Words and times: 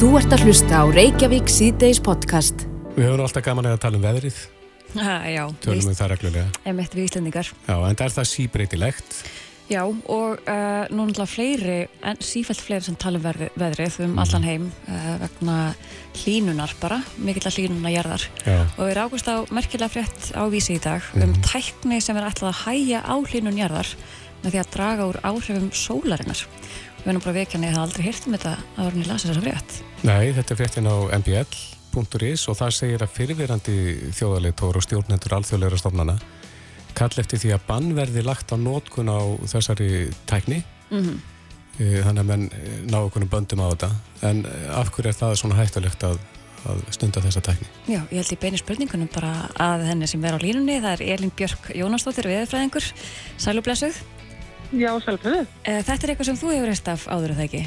Þú 0.00 0.14
ert 0.16 0.32
að 0.32 0.46
hlusta 0.46 0.80
á 0.80 0.84
Reykjavík 0.88 1.50
síðdeis 1.52 1.98
podcast. 2.00 2.64
Við 2.96 3.04
höfum 3.04 3.22
alltaf 3.26 3.44
gaman 3.44 3.68
að 3.68 3.82
tala 3.84 4.00
um 4.00 4.04
veðrið, 4.06 4.38
Ha, 4.96 5.20
já, 5.30 5.44
tölum 5.62 5.86
við 5.86 5.98
það 6.00 6.08
reglulega. 6.10 6.46
emitt 6.66 6.94
við 6.96 7.04
Íslandingar. 7.06 7.50
Já, 7.68 7.74
en 7.76 7.98
það 7.98 8.06
er 8.06 8.14
það 8.16 8.28
síbreytilegt. 8.30 9.18
Já, 9.70 9.82
og 9.86 10.40
uh, 10.50 10.88
nú 10.90 11.04
náttúrulega 11.06 11.30
fleiri, 11.30 11.76
en 12.02 12.18
sífælt 12.26 12.58
fleiri 12.64 12.88
sem 12.88 12.96
tala 12.98 13.20
um 13.20 13.26
veðrið 13.60 14.00
um 14.08 14.16
allan 14.18 14.46
heim 14.48 14.64
uh, 14.88 15.12
vegna 15.20 15.58
hlínunar 16.24 16.74
bara, 16.80 16.98
mikill 17.22 17.46
að 17.46 17.60
hlínuna 17.60 17.92
jarðar. 17.94 18.24
Já, 18.42 18.56
Og 18.80 18.82
við 18.88 18.96
rákust 18.98 19.30
á 19.30 19.36
merkilega 19.54 19.92
frétt 19.94 20.32
á 20.34 20.42
vísi 20.50 20.74
í 20.74 20.82
dag 20.82 21.06
um 21.22 21.36
tækni 21.46 22.00
sem 22.02 22.18
er 22.18 22.26
ætlað 22.32 22.50
að 22.50 22.64
hæja 22.64 23.04
á 23.06 23.14
hlínun 23.30 23.60
jarðar 23.62 23.92
með 24.40 24.56
því 24.56 24.60
að 24.64 24.74
draga 24.74 25.06
úr 25.06 25.20
áhrifum 25.22 25.70
sólarinnar. 25.76 26.42
Við 27.00 27.10
erum 27.12 27.24
bara 27.24 27.36
vekjan 27.40 27.64
eða 27.68 27.84
aldrei 27.86 28.04
hýrt 28.06 28.26
um 28.28 28.36
þetta 28.36 28.52
að 28.76 28.86
orðinni 28.86 29.08
lasa 29.08 29.30
þessa 29.30 29.44
frétt. 29.46 29.78
nei, 30.02 30.32
þetta 30.36 30.54
er 30.54 30.60
fréttin 30.60 30.90
á 30.90 30.96
mbl.is 31.20 32.46
og 32.48 32.58
það 32.60 32.76
segir 32.76 33.02
að 33.06 33.14
fyrirverandi 33.16 33.76
þjóðarleitór 34.18 34.78
og 34.78 34.86
stjórnendur 34.86 35.36
alþjóðleira 35.38 35.80
stofnana 35.80 36.18
kall 36.94 37.12
eftir 37.22 37.40
því 37.40 37.52
að 37.56 37.66
bann 37.68 37.92
verði 37.96 38.24
lagt 38.26 38.52
á 38.52 38.56
nótkun 38.60 39.08
á 39.08 39.20
þessari 39.48 40.10
tækni. 40.28 40.64
Mm 40.90 41.20
Eh, 41.80 42.02
Þannig 42.04 42.20
að 42.20 42.28
menn 42.28 42.46
eh, 42.52 42.76
ná 42.90 42.98
okkur 43.06 43.24
böndum 43.30 43.62
á 43.64 43.72
þetta. 43.72 43.88
En 44.28 44.44
eh, 44.44 44.68
af 44.76 44.90
hverju 44.92 45.12
er 45.12 45.16
það 45.16 45.36
svona 45.40 45.56
hættulegt 45.56 46.02
að, 46.04 46.18
að 46.68 46.82
stunda 46.92 47.22
þessa 47.24 47.42
tækni? 47.46 47.68
Já, 47.88 48.00
ég 48.10 48.18
held 48.20 48.34
í 48.34 48.40
beinu 48.42 48.60
spurningunum 48.60 49.08
bara 49.14 49.30
að 49.56 49.86
henni 49.88 50.08
sem 50.10 50.24
er 50.28 50.36
á 50.36 50.40
línunni, 50.42 50.80
það 50.82 50.96
er 50.98 51.04
Elin 51.14 51.32
Björk 51.38 51.70
Jónasdóttir, 51.78 52.28
veðurfræðingur, 52.28 52.90
sælublessuð. 53.40 54.02
Já, 54.70 54.90
sjálfsögðu. 55.02 55.46
Eh, 55.66 55.82
Þetta 55.82 56.02
er 56.04 56.12
eitthvað 56.12 56.28
sem 56.30 56.40
þú 56.40 56.50
hefur 56.54 56.68
reist 56.70 56.90
af 56.90 57.06
áður, 57.10 57.32
er 57.32 57.38
það 57.40 57.46
ekki? 57.48 57.62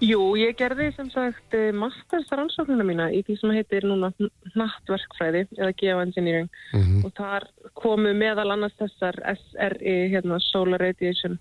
Jú, 0.00 0.20
ég 0.40 0.56
gerði 0.56 0.86
sem 0.96 1.10
sagt 1.12 1.54
eh, 1.56 1.70
masters 1.76 2.28
rannsóknuna 2.32 2.84
mína 2.88 3.10
í 3.12 3.20
því 3.24 3.36
sem 3.36 3.52
heitir 3.52 3.84
núna 3.88 4.08
nattverkfræði 4.56 5.44
eða 5.58 5.74
geoengineering 5.76 6.48
Mm 6.72 7.04
og 7.04 7.12
þar 7.16 7.46
komu 7.76 8.12
meðal 8.16 8.50
annars 8.52 8.76
þessar 8.78 9.16
SRI, 9.32 9.94
hérna, 10.12 10.36
Solar 10.40 10.80
Radiation 10.82 11.38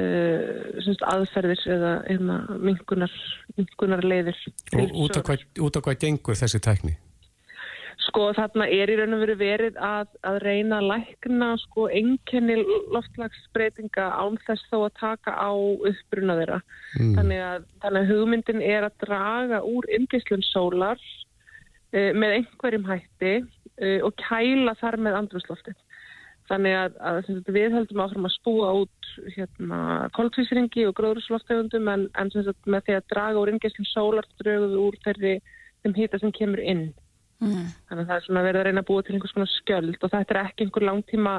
uh, 0.00 0.80
semst 0.82 1.04
aðferðir 1.06 1.62
eða 1.76 1.92
hérna, 2.08 2.38
minkunar, 2.58 3.12
minkunar 3.56 4.02
leiðir. 4.04 4.38
Og 4.74 4.96
út 5.06 5.18
af, 5.18 5.24
hvað, 5.28 5.46
út 5.62 5.78
af 5.78 5.86
hvað 5.86 6.00
gengur 6.02 6.38
þessi 6.38 6.60
tækni? 6.66 6.96
Sko 8.16 8.30
þarna 8.32 8.64
er 8.72 8.88
í 8.88 8.94
raun 8.96 9.12
og 9.12 9.18
veru 9.20 9.34
verið 9.36 9.74
að, 9.84 10.06
að 10.24 10.38
reyna 10.40 10.78
að 10.78 10.86
lækna 10.88 11.50
sko 11.60 11.82
einkenni 11.92 12.54
loftlagsbreytinga 12.94 14.06
án 14.08 14.38
þess 14.46 14.64
þó 14.70 14.76
að 14.86 14.94
taka 15.02 15.34
á 15.36 15.52
uppbruna 15.52 16.38
þeirra. 16.38 16.56
Mm. 16.96 17.12
Þannig, 17.18 17.42
að, 17.44 17.68
þannig 17.84 18.00
að 18.00 18.14
hugmyndin 18.14 18.64
er 18.64 18.88
að 18.88 18.96
draga 19.04 19.60
úr 19.68 19.90
ingislun 19.98 20.46
sólar 20.48 20.96
uh, 20.96 22.10
með 22.16 22.38
einhverjum 22.38 22.88
hætti 22.88 23.36
uh, 23.44 24.00
og 24.08 24.16
kæla 24.24 24.78
þar 24.80 25.00
með 25.04 25.20
andrúsloftið. 25.20 25.78
Þannig 26.48 26.80
að, 26.86 27.00
að 27.12 27.32
við 27.52 27.80
höldum 27.82 28.04
áfram 28.08 28.32
að 28.32 28.36
spúa 28.40 28.74
út 28.80 29.14
hérna, 29.36 29.80
koltvísringi 30.16 30.88
og 30.88 30.96
gróðrúslofttegundum 31.02 31.92
en, 31.92 32.08
en 32.16 32.32
með 32.64 32.88
því 32.88 32.96
að 32.96 33.08
draga 33.12 33.44
úr 33.44 33.58
ingislun 33.58 33.92
sólar 33.92 34.36
dröguðu 34.40 34.86
úr 34.88 35.02
þeirri 35.04 35.42
þeim 35.84 36.00
hýta 36.00 36.24
sem 36.24 36.32
kemur 36.32 36.64
inn. 36.64 36.88
Mm. 37.42 37.68
Þannig 37.88 38.02
að 38.02 38.08
það 38.08 38.16
er 38.16 38.26
svona 38.26 38.42
verið 38.46 38.60
að 38.60 38.66
reyna 38.68 38.82
að 38.82 38.88
búa 38.88 39.04
til 39.04 39.14
einhvers 39.16 39.36
konar 39.36 39.52
skjöld 39.52 39.96
og 40.00 40.12
þetta 40.12 40.34
er 40.34 40.42
ekki 40.42 40.66
einhver 40.66 40.86
langtíma 40.88 41.36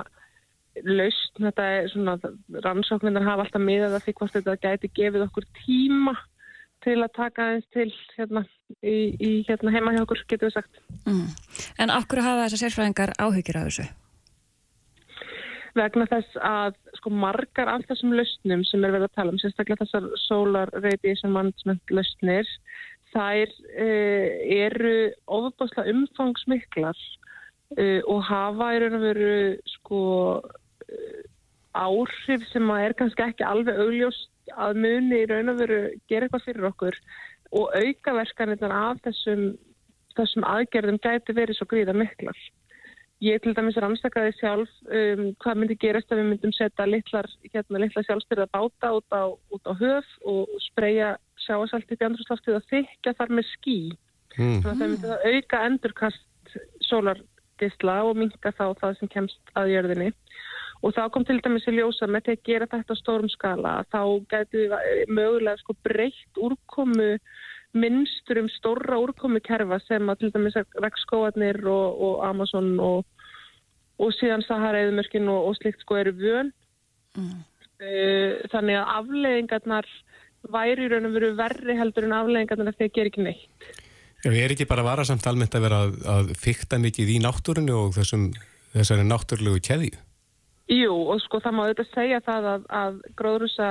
laust. 0.86 1.38
Þetta 1.40 1.68
er 1.74 1.92
svona, 1.94 2.18
rannsóknirnar 2.66 3.26
hafa 3.26 3.48
alltaf 3.48 3.64
miðað 3.64 3.98
að 3.98 4.06
því 4.06 4.16
hvort 4.20 4.36
þetta 4.38 4.58
gæti 4.66 4.92
gefið 5.00 5.28
okkur 5.28 5.48
tíma 5.64 6.14
til 6.86 6.98
að 7.02 7.14
taka 7.16 7.46
aðeins 7.46 7.70
til 7.74 7.88
hérna, 8.16 8.44
í, 8.86 8.98
í 9.18 9.32
hérna, 9.48 9.74
heima 9.74 9.94
hjá 9.96 10.04
okkur, 10.04 10.26
getur 10.30 10.52
við 10.52 10.60
sagt. 10.60 10.84
Mm. 11.08 11.32
En 11.82 11.94
okkur 11.96 12.22
hafa 12.24 12.46
þessar 12.46 12.64
sérfræðingar 12.66 13.16
áhyggjur 13.18 13.60
af 13.62 13.72
þessu? 13.72 13.88
Vegna 15.78 16.08
þess 16.10 16.38
að 16.42 16.78
sko 16.98 17.12
margar 17.14 17.70
af 17.70 17.86
þessum 17.90 18.16
lausnum 18.18 18.64
sem 18.66 18.86
er 18.86 18.96
verið 18.96 19.10
að 19.10 19.18
tala 19.20 19.34
um, 19.34 19.42
sérstaklega 19.42 19.84
þessar 19.84 20.08
Solar 20.24 20.72
Radiation 20.74 21.34
Management 21.34 21.94
lausnir, 21.94 22.50
þær 23.14 23.52
uh, 23.52 24.28
eru 24.58 24.96
ofabáslega 25.26 25.94
umfangsmiklar 25.94 26.98
uh, 27.78 28.02
og 28.08 28.24
hafa 28.28 28.74
í 28.76 28.82
raun 28.84 29.00
og 29.00 29.06
veru 29.06 29.38
sko 29.78 30.02
uh, 30.42 31.22
áhrif 31.78 32.44
sem 32.52 32.74
að 32.74 32.88
er 32.88 32.98
kannski 33.00 33.26
ekki 33.28 33.48
alveg 33.48 33.80
augljóst 33.84 34.54
að 34.56 34.82
muni 34.84 35.24
í 35.24 35.30
raun 35.30 35.54
og 35.54 35.60
veru 35.62 35.80
gera 36.10 36.28
eitthvað 36.28 36.46
fyrir 36.46 36.70
okkur 36.72 37.00
og 37.56 37.74
aukaverkanirnar 37.80 38.74
af 38.76 39.02
þessum, 39.06 39.50
þessum 40.18 40.46
aðgerðum 40.48 41.00
gæti 41.04 41.36
verið 41.36 41.60
svo 41.60 41.68
gríða 41.72 41.96
miklar. 41.96 42.38
Ég 43.24 43.42
til 43.42 43.56
dæmis 43.58 43.78
rannsakaði 43.82 44.34
sjálf 44.38 44.74
um, 44.94 45.24
hvað 45.42 45.58
myndi 45.58 45.78
gerast 45.82 46.12
ef 46.12 46.20
við 46.20 46.28
myndum 46.30 46.52
setja 46.54 46.86
litlar, 46.86 47.26
hérna, 47.50 47.80
litlar 47.82 48.06
sjálfstyrða 48.06 48.46
báta 48.54 48.92
út 48.94 49.16
á, 49.16 49.24
út 49.34 49.64
á 49.66 49.74
höf 49.80 50.12
og 50.30 50.52
spreyja 50.68 51.16
sjáasalt 51.48 51.88
upp 51.88 52.04
í 52.04 52.08
andrúrslaftið 52.10 52.60
og 52.60 52.70
þykja 52.72 53.16
þar 53.18 53.34
með 53.40 53.50
ský. 53.54 53.80
Mm. 54.38 54.60
Þannig 54.62 54.68
að 54.68 54.78
það 54.78 54.92
myndi 54.92 55.12
það 55.12 55.26
auka 55.32 55.64
endurkast 55.70 56.54
sólargisla 56.88 57.98
og 58.06 58.22
minka 58.22 58.54
þá 58.54 58.66
það 58.82 59.00
sem 59.00 59.12
kemst 59.16 59.58
að 59.58 59.74
jörðinni. 59.74 60.12
Og 60.86 60.94
þá 60.94 61.04
kom 61.10 61.26
til 61.26 61.40
dæmis 61.42 61.66
í 61.66 61.74
ljósa 61.74 62.06
með 62.06 62.28
því 62.28 62.34
að 62.36 62.44
gera 62.46 62.70
þetta 62.70 62.94
á 62.94 63.02
stórum 63.02 63.32
skala. 63.34 63.74
Þá 63.90 64.02
gætu 64.30 64.62
við 64.62 64.76
mögulega 65.10 65.58
sko 65.64 65.74
breytt 65.88 66.42
úrkomu 66.48 67.16
minnstur 67.78 68.42
um 68.44 68.50
stóra 68.54 69.00
úrkomu 69.02 69.42
kerfa 69.44 69.80
sem 69.86 70.10
að 70.10 70.22
til 70.22 70.32
dæmis 70.36 70.58
Rekskóarnir 70.78 71.60
og, 71.66 72.02
og 72.06 72.24
Amazon 72.26 72.78
og, 72.80 73.06
og 73.98 74.14
síðan 74.20 74.46
Sahara-eðumörkin 74.46 75.30
og, 75.34 75.50
og 75.50 75.58
slikt 75.60 75.84
sko 75.84 75.98
eru 76.00 76.14
vön. 76.18 76.54
Mm. 77.18 77.42
Uh, 77.78 78.38
þannig 78.54 78.80
að 78.80 78.94
afleðingarnar 79.00 79.90
væri 80.48 80.88
í 80.88 80.92
raun 80.92 81.10
og 81.10 81.18
veru 81.18 81.34
verri 81.38 81.78
heldur 81.78 82.08
en 82.08 82.18
afleðingarnar 82.18 82.78
þegar 82.78 82.96
ger 82.96 83.12
ekki 83.12 83.26
neitt. 83.26 83.70
Já, 84.26 84.32
er 84.34 84.54
ekki 84.54 84.68
bara 84.70 84.86
varasamt 84.86 85.26
almennt 85.30 85.56
að 85.56 85.66
vera 85.68 85.84
að, 85.86 85.98
að 86.10 86.32
fykta 86.42 86.80
mikið 86.82 87.14
í 87.14 87.20
náttúrunni 87.24 87.76
og 87.76 87.94
þessum, 87.98 88.32
þessari 88.74 89.06
náttúrulegu 89.08 89.62
keðju? 89.68 90.00
Jú, 90.74 90.96
og 91.14 91.22
sko 91.24 91.40
það 91.44 91.56
má 91.56 91.62
auðvitað 91.64 91.94
segja 91.94 92.24
það 92.26 92.50
að, 92.54 92.66
að 92.82 92.98
gróðrusa 93.20 93.70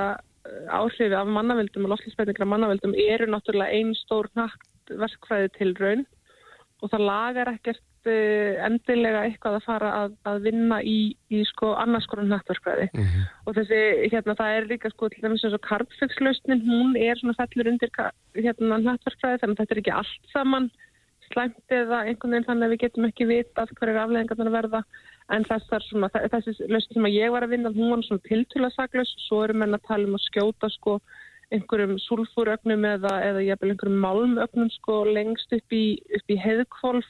áhrifi 0.71 1.15
af 1.17 1.29
mannavöldum 1.29 1.85
og 1.85 1.93
loftlýsbreytingar 1.93 2.45
af 2.45 2.51
mannavöldum 2.53 2.95
eru 2.97 3.27
náttúrulega 3.29 3.75
einn 3.75 3.93
stór 3.99 4.29
nakt 4.39 4.93
verkfræði 5.01 5.51
til 5.57 5.73
raun 5.79 6.05
og 6.81 6.91
það 6.93 7.05
lagar 7.09 7.51
ekkert 7.51 7.83
endilega 8.67 9.23
eitthvað 9.27 9.57
að 9.59 9.65
fara 9.67 9.91
að, 10.03 10.15
að 10.31 10.41
vinna 10.47 10.79
í, 10.83 10.97
í 11.33 11.43
sko 11.51 11.73
annars 11.81 12.07
konar 12.09 12.25
naktverkfræði 12.31 12.89
Mm 12.93 13.03
-hmm. 13.03 13.27
og 13.45 13.55
þessi, 13.57 13.79
hérna, 14.13 14.35
það 14.39 14.55
er 14.57 14.67
líka 14.71 14.89
sko 14.93 15.09
til 15.09 15.21
dæmis 15.23 15.43
eins 15.45 15.53
og 15.57 15.61
karpfixlausnin, 15.69 16.61
hún 16.67 16.95
er 16.97 17.15
svona 17.19 17.35
fellur 17.39 17.71
undir 17.71 17.89
hérna 18.35 18.77
naktverkfræði 18.83 19.39
þannig 19.41 19.55
að 19.55 19.61
þetta 19.61 19.75
er 19.75 19.81
ekki 19.83 19.97
allt 19.99 20.31
saman 20.33 20.69
slæmt 21.27 21.71
eða 21.75 22.05
einhvern 22.07 22.31
veginn 22.31 22.47
þannig 22.47 22.65
að 22.65 22.71
við 22.73 22.83
getum 22.85 23.05
ekki 23.05 23.25
vitað 23.27 23.71
hverju 23.75 23.99
afleðingarnar 23.99 24.51
verða. 24.53 24.83
En 25.29 25.43
þessar 25.43 25.83
svona, 25.83 26.07
þe- 26.07 26.29
þessi 26.31 26.69
lausn 26.71 26.93
sem 26.93 27.03
að 27.05 27.17
ég 27.19 27.31
var 27.31 27.43
að 27.43 27.49
vinna, 27.51 27.69
hún 27.75 27.89
var 27.91 28.03
svona 28.07 28.23
tiltula 28.29 28.69
saklaus, 28.71 29.11
svo 29.27 29.43
erum 29.43 29.59
menn 29.59 29.75
að 29.75 29.83
tala 29.89 30.07
um 30.07 30.15
að 30.15 30.23
skjóta 30.23 30.69
sko 30.71 31.01
einhverjum 31.51 31.97
sulfurögnum 31.99 32.83
eða, 32.85 33.11
eða 33.23 33.43
jafnvel 33.43 33.71
einhverjum 33.71 33.99
málmögnum 34.03 34.69
sko 34.71 35.03
lengst 35.05 35.51
upp 35.51 35.71
í, 35.75 35.99
upp 36.15 36.27
í 36.31 36.37
heiðkvolf 36.39 37.05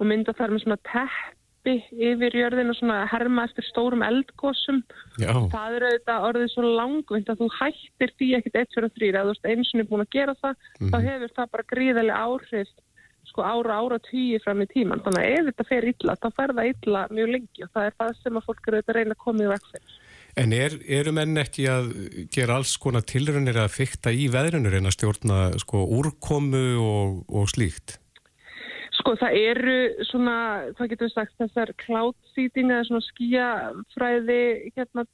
og 0.00 0.08
mynda 0.08 0.34
þar 0.36 0.54
með 0.54 0.64
svona 0.64 0.80
teppi 0.88 1.76
yfir 1.92 2.36
jörðin 2.40 2.72
og 2.72 2.78
svona 2.78 3.00
herma 3.10 3.46
eftir 3.48 3.66
stórum 3.68 4.04
eldgósum 4.06 4.82
Já, 5.20 5.32
það 5.52 5.76
er 5.76 5.88
auðvitað 5.88 6.28
orðið 6.30 6.52
svo 6.54 6.74
langvind 6.80 7.32
að 7.32 7.42
þú 7.42 7.50
hættir 7.58 8.14
því 8.16 8.30
ekkit 8.40 8.60
1, 8.64 8.70
2 8.76 8.86
og 8.88 8.94
3 9.00 9.10
ef 9.10 9.26
þú 9.26 9.34
ert 9.34 9.50
eins 9.52 9.74
og 9.74 9.90
búin 9.90 10.06
að 10.06 10.14
gera 10.16 10.36
það 10.40 10.70
þá 10.80 10.98
hefur 11.08 11.34
það 11.36 11.52
bara 11.56 11.68
gríðarlega 11.74 12.22
áhrif 12.30 12.78
sko 13.30 13.44
ára 13.44 13.78
ára 13.80 13.98
tíu 14.10 14.40
fram 14.44 14.62
í 14.64 14.68
tíman 14.70 15.02
þannig 15.04 15.22
að 15.24 15.34
ef 15.38 15.48
þetta 15.50 15.66
fer 15.68 15.88
illa, 15.92 16.16
þá 16.18 16.28
fer 16.36 16.54
það 16.56 16.70
illa 16.72 17.02
mjög 17.14 17.32
lengi 17.34 17.64
og 17.66 17.72
það 17.74 17.88
er 17.88 17.96
það 18.02 18.12
sem 18.20 18.38
að 18.40 18.46
fólk 18.48 18.66
eru 18.66 18.80
auðvitað 18.80 18.94
að 18.94 18.98
reyna 18.98 19.16
að 19.16 19.24
koma 19.24 19.44
í 19.44 19.50
vekk 19.50 19.68
fyrir. 19.70 19.96
en 20.42 20.54
er, 20.56 20.76
eru 20.98 21.14
menn 21.14 21.42
ekki 21.44 21.66
að 21.70 21.90
gera 22.34 22.58
alls 22.58 22.76
konar 22.82 23.06
tilraunir 23.12 23.60
að 23.60 23.74
fykta 23.76 24.14
í 24.14 24.28
veðrunur 24.32 24.78
en 24.80 24.90
að 24.90 24.96
stjórna 24.96 25.40
sko 25.62 25.84
úrkomu 26.00 26.64
og, 26.82 27.20
og 27.28 27.50
slíkt? 27.52 27.99
Sko 29.00 29.14
það 29.20 29.38
eru 29.38 29.78
svona, 30.08 30.36
hvað 30.76 30.92
getur 30.92 31.08
við 31.08 31.14
sagt, 31.14 31.38
þessar 31.40 31.72
cloud 31.80 32.16
seeding 32.34 32.72
eða 32.72 32.86
svona 32.88 33.06
skíafræði, 33.06 34.42
hérna, 34.76 35.06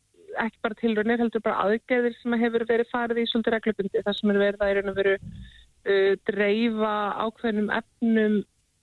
ekki 0.42 0.62
bara 0.64 0.78
tilraunir, 0.80 1.22
heldur 1.22 1.44
bara 1.44 1.62
aðgerðir 1.66 2.16
sem 2.18 2.36
hefur 2.40 2.66
verið 2.68 2.90
farið 2.92 3.22
í 3.22 3.28
svolítið 3.30 3.56
reglubundi, 3.56 4.02
þar 4.06 4.18
sem 4.18 4.32
er 4.32 4.42
verið 4.42 4.64
að 4.64 4.72
er 4.72 4.80
raun 4.80 4.92
og 4.92 4.98
veru 4.98 5.14
uh, 5.20 6.12
dreifa 6.30 6.96
ákveðnum 7.26 7.72
efnum 7.78 8.36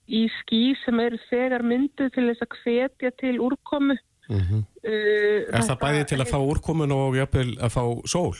í 0.04 0.24
skí 0.40 0.62
sem 0.82 1.00
eru 1.00 1.20
þegar 1.28 1.64
mynduð 1.64 2.10
til 2.16 2.26
þess 2.30 2.44
að 2.44 2.58
hvetja 2.62 3.14
til 3.20 3.36
úrkomu. 3.44 3.96
Mm 4.28 4.40
-hmm. 4.40 4.66
Uh, 4.84 5.40
Er 5.52 5.68
það 5.68 5.80
bæði 5.84 6.04
til 6.04 6.20
að 6.20 6.32
fá 6.32 6.38
úrkomun 6.40 6.92
og 6.92 7.16
jafnvel 7.16 7.56
að 7.60 7.74
fá 7.76 7.84
sól? 8.08 8.36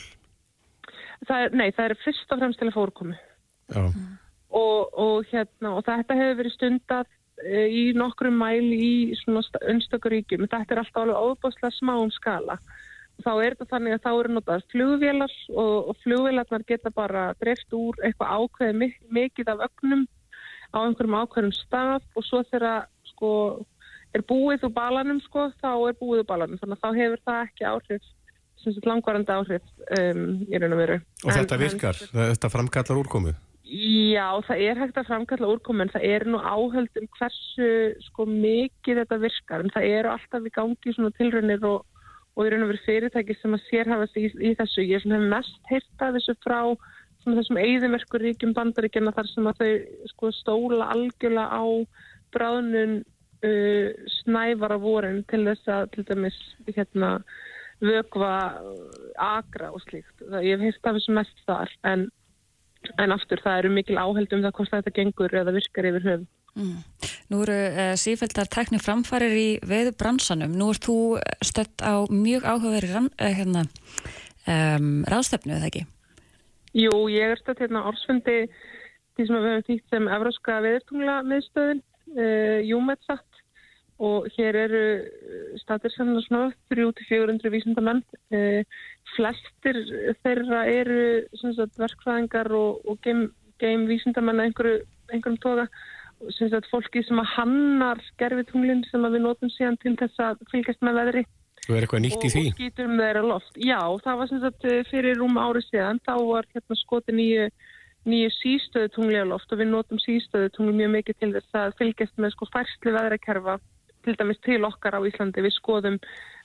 Það 1.27 1.41
er, 1.45 1.49
nei, 1.53 1.71
það 1.71 1.85
er 1.85 1.97
fyrst 2.03 2.31
og 2.31 2.39
fremst 2.39 2.59
til 2.59 2.67
að 2.67 2.75
fá 2.75 2.81
úrkomu. 2.85 3.15
Og, 4.55 4.95
og, 4.95 5.27
hérna, 5.31 5.75
og 5.75 5.85
þetta 5.87 6.17
hefur 6.19 6.39
verið 6.39 6.55
stundat 6.55 7.11
e, 7.43 7.67
í 7.67 7.83
nokkrum 7.97 8.37
mæli 8.39 8.79
í 8.79 9.19
svona 9.23 9.43
önstakuríkjum. 9.73 10.47
Þetta 10.47 10.75
er 10.75 10.81
alltaf 10.83 11.03
alveg 11.03 11.29
óbúslega 11.29 11.71
smáum 11.75 12.11
skala. 12.15 12.57
Þá 13.23 13.31
er 13.33 13.55
þetta 13.55 13.69
þannig 13.71 13.95
að 13.95 14.03
þá 14.03 14.09
eru 14.13 14.33
notað 14.35 14.65
flugvélar 14.73 15.35
og, 15.55 15.75
og 15.91 16.01
flugvélarnar 16.03 16.65
geta 16.67 16.91
bara 16.95 17.29
dreft 17.39 17.75
úr 17.75 17.99
eitthvað 18.03 18.41
ákveði 18.41 18.91
mikið 19.15 19.53
af 19.53 19.63
ögnum 19.69 20.03
á 20.75 20.77
einhverjum 20.83 21.15
ákveðum 21.21 21.55
stað 21.55 22.03
og 22.15 22.27
svo 22.27 22.41
þegar 22.49 22.89
sko 23.13 23.31
er 24.15 24.23
búið 24.27 24.67
úr 24.67 24.75
balanum 24.75 25.21
sko, 25.23 25.49
þá 25.61 25.71
er 25.89 25.97
búið 25.99 26.23
úr 26.23 26.27
balanum. 26.27 26.59
Þannig 26.59 26.77
að 26.77 26.83
þá 26.83 27.01
hefur 27.01 27.25
það 27.29 27.41
ekki 27.47 27.67
áhrif 27.71 28.11
langvarandi 28.85 29.29
áhrif 29.29 29.65
um, 29.93 30.21
í 30.49 30.59
raun 30.59 30.73
og 30.73 30.79
veru. 30.79 30.95
Og 31.23 31.29
en, 31.29 31.35
þetta 31.37 31.57
virkar? 31.61 31.99
En, 32.07 32.31
þetta 32.33 32.49
framkallar 32.49 33.01
úrkomu? 33.01 33.35
Já, 33.65 34.27
það 34.45 34.59
er 34.61 34.77
hægt 34.77 34.97
að 35.01 35.07
framkalla 35.09 35.47
úrkomu 35.49 35.81
en 35.81 35.89
það 35.89 36.03
er 36.05 36.23
nú 36.29 36.37
áhöld 36.37 36.99
um 37.01 37.07
hversu 37.17 37.69
sko 38.05 38.27
mikið 38.29 38.99
þetta 39.01 39.17
virkar 39.23 39.63
en 39.63 39.71
það 39.73 39.87
eru 39.89 40.11
alltaf 40.11 40.45
í 40.45 40.51
gangi 40.53 40.93
svona 40.93 41.09
tilraunir 41.17 41.65
og, 41.65 41.79
og 42.37 42.45
og 42.45 42.69
veru 42.69 42.81
fyrirtæki 42.85 43.33
sem 43.39 43.55
að 43.57 43.63
sérhafast 43.71 44.19
í, 44.21 44.27
í 44.37 44.51
þessu. 44.59 44.85
Ég 44.85 45.01
hef 45.01 45.25
mest 45.33 45.71
heyrtað 45.71 46.19
þessu 46.19 46.35
frá 46.45 46.59
svona, 47.23 47.39
þessum 47.39 47.59
eigðumerkur 47.63 48.21
ríkjum 48.21 48.53
bandaríkjana 48.53 49.15
þar 49.15 49.31
sem 49.31 49.49
að 49.49 49.63
þau 49.63 49.71
sko 50.11 50.31
stóla 50.43 50.89
algjörlega 50.93 51.57
á 51.57 51.65
bráðnun 52.35 52.99
uh, 53.01 53.89
snævar 54.19 54.75
af 54.77 54.85
vorin 54.85 55.23
til 55.31 55.41
þess 55.47 55.73
að 55.73 55.89
til 55.95 56.05
dæmis 56.11 56.37
hérna 56.69 57.15
vögva 57.81 58.35
agra 59.17 59.71
og 59.73 59.81
slíkt. 59.87 60.13
Það, 60.21 60.45
ég 60.45 60.61
hef 60.61 60.69
heist 60.69 60.85
af 60.85 60.99
þessu 60.99 61.17
mest 61.17 61.43
þar 61.49 61.73
en, 61.89 62.05
en 63.01 63.15
aftur 63.15 63.41
það 63.43 63.59
eru 63.61 63.71
mikil 63.75 63.99
áheld 63.99 64.33
um 64.35 64.43
það 64.45 64.55
hvort 64.57 64.73
þetta 64.73 64.95
gengur 64.95 65.37
eða 65.41 65.53
virkar 65.55 65.89
yfir 65.91 66.07
höfum. 66.09 66.27
Mm. 66.55 66.75
Nú 67.31 67.41
eru 67.43 67.55
uh, 67.67 67.95
sífældar 67.99 68.47
tekni 68.51 68.79
framfærir 68.79 69.35
í 69.35 69.49
veðu 69.67 69.91
bransanum. 69.99 70.53
Nú 70.55 70.69
ert 70.71 70.87
þú 70.87 70.97
stött 71.43 71.83
á 71.83 72.07
mjög 72.07 72.47
áhugaveri 72.47 72.93
uh, 72.95 73.09
hérna, 73.19 73.65
um, 74.47 75.03
ráðstöfnu, 75.11 75.57
eða 75.57 75.71
ekki? 75.71 75.83
Jú, 76.75 76.95
ég 77.11 77.35
er 77.35 77.41
stött 77.41 77.59
hérna 77.63 77.83
ársfundi 77.89 78.45
því 79.15 79.27
sem 79.27 79.35
við 79.35 79.49
hefum 79.49 79.67
þýtt 79.69 79.95
sem 79.95 80.09
Evróska 80.17 80.57
veðurtungla 80.63 81.17
miðstöðin, 81.27 81.83
uh, 82.15 82.59
Júmetsat 82.67 83.34
og 83.99 84.27
hér 84.35 84.57
eru 84.65 84.81
eh, 84.99 85.59
statir 85.61 85.93
sem 85.93 86.09
svona 86.27 86.51
300-400 86.73 87.51
vísindamenn. 87.53 88.01
Eh, 88.31 88.63
flestir 89.15 89.79
þeirra 90.23 90.65
eru 90.67 90.99
sagt, 91.39 91.77
verkfræðingar 91.79 92.51
og, 92.51 92.81
og 92.83 92.99
geim, 93.05 93.29
geim 93.61 93.85
vísindamenn 93.87 94.43
einhverju, 94.43 94.83
einhverjum 95.13 95.39
toga. 95.43 95.67
Sagt, 96.35 96.67
fólki 96.71 97.03
sem 97.05 97.19
að 97.19 97.31
hannar 97.35 98.01
gerfitunglinn 98.19 98.83
sem 98.89 99.03
við 99.03 99.23
notum 99.23 99.51
síðan 99.51 99.79
til 99.83 99.95
þess 99.99 100.21
að 100.23 100.43
fylgjast 100.51 100.83
með 100.83 100.99
veðri. 101.01 101.23
Og 101.65 101.77
er 101.79 101.87
og 101.89 102.51
skýtur 102.59 102.91
með 102.91 103.07
þeirra 103.07 103.23
loft. 103.25 103.55
Já, 103.57 103.79
það 104.03 104.19
var 104.19 104.33
sagt, 104.33 104.67
fyrir 104.91 105.17
rúm 105.19 105.39
ári 105.39 105.63
síðan 105.65 106.03
þá 106.05 106.13
var 106.19 106.47
hérna, 106.51 106.77
skoti 106.83 107.15
nýju 107.15 107.47
nýju 108.05 108.29
sístöðu 108.35 108.91
tungli 108.93 109.17
á 109.17 109.25
loft. 109.25 109.49
Og 109.49 109.61
við 109.61 109.71
notum 109.71 110.01
sístöðu 110.03 110.51
tungli 110.53 110.75
mjög 110.77 110.91
mikið 110.99 111.17
til 111.21 111.31
þess 111.37 111.57
að 111.61 111.77
fylgjast 111.79 112.19
með 112.21 112.35
sko 112.35 112.47
færslu 112.53 112.93
veðrakerfa 112.93 113.55
til 114.05 114.15
dæmis 114.19 114.39
til 114.45 114.65
okkar 114.67 114.97
á 114.97 115.01
Íslandi. 115.07 115.43
Við 115.45 115.55
skoðum 115.57 115.99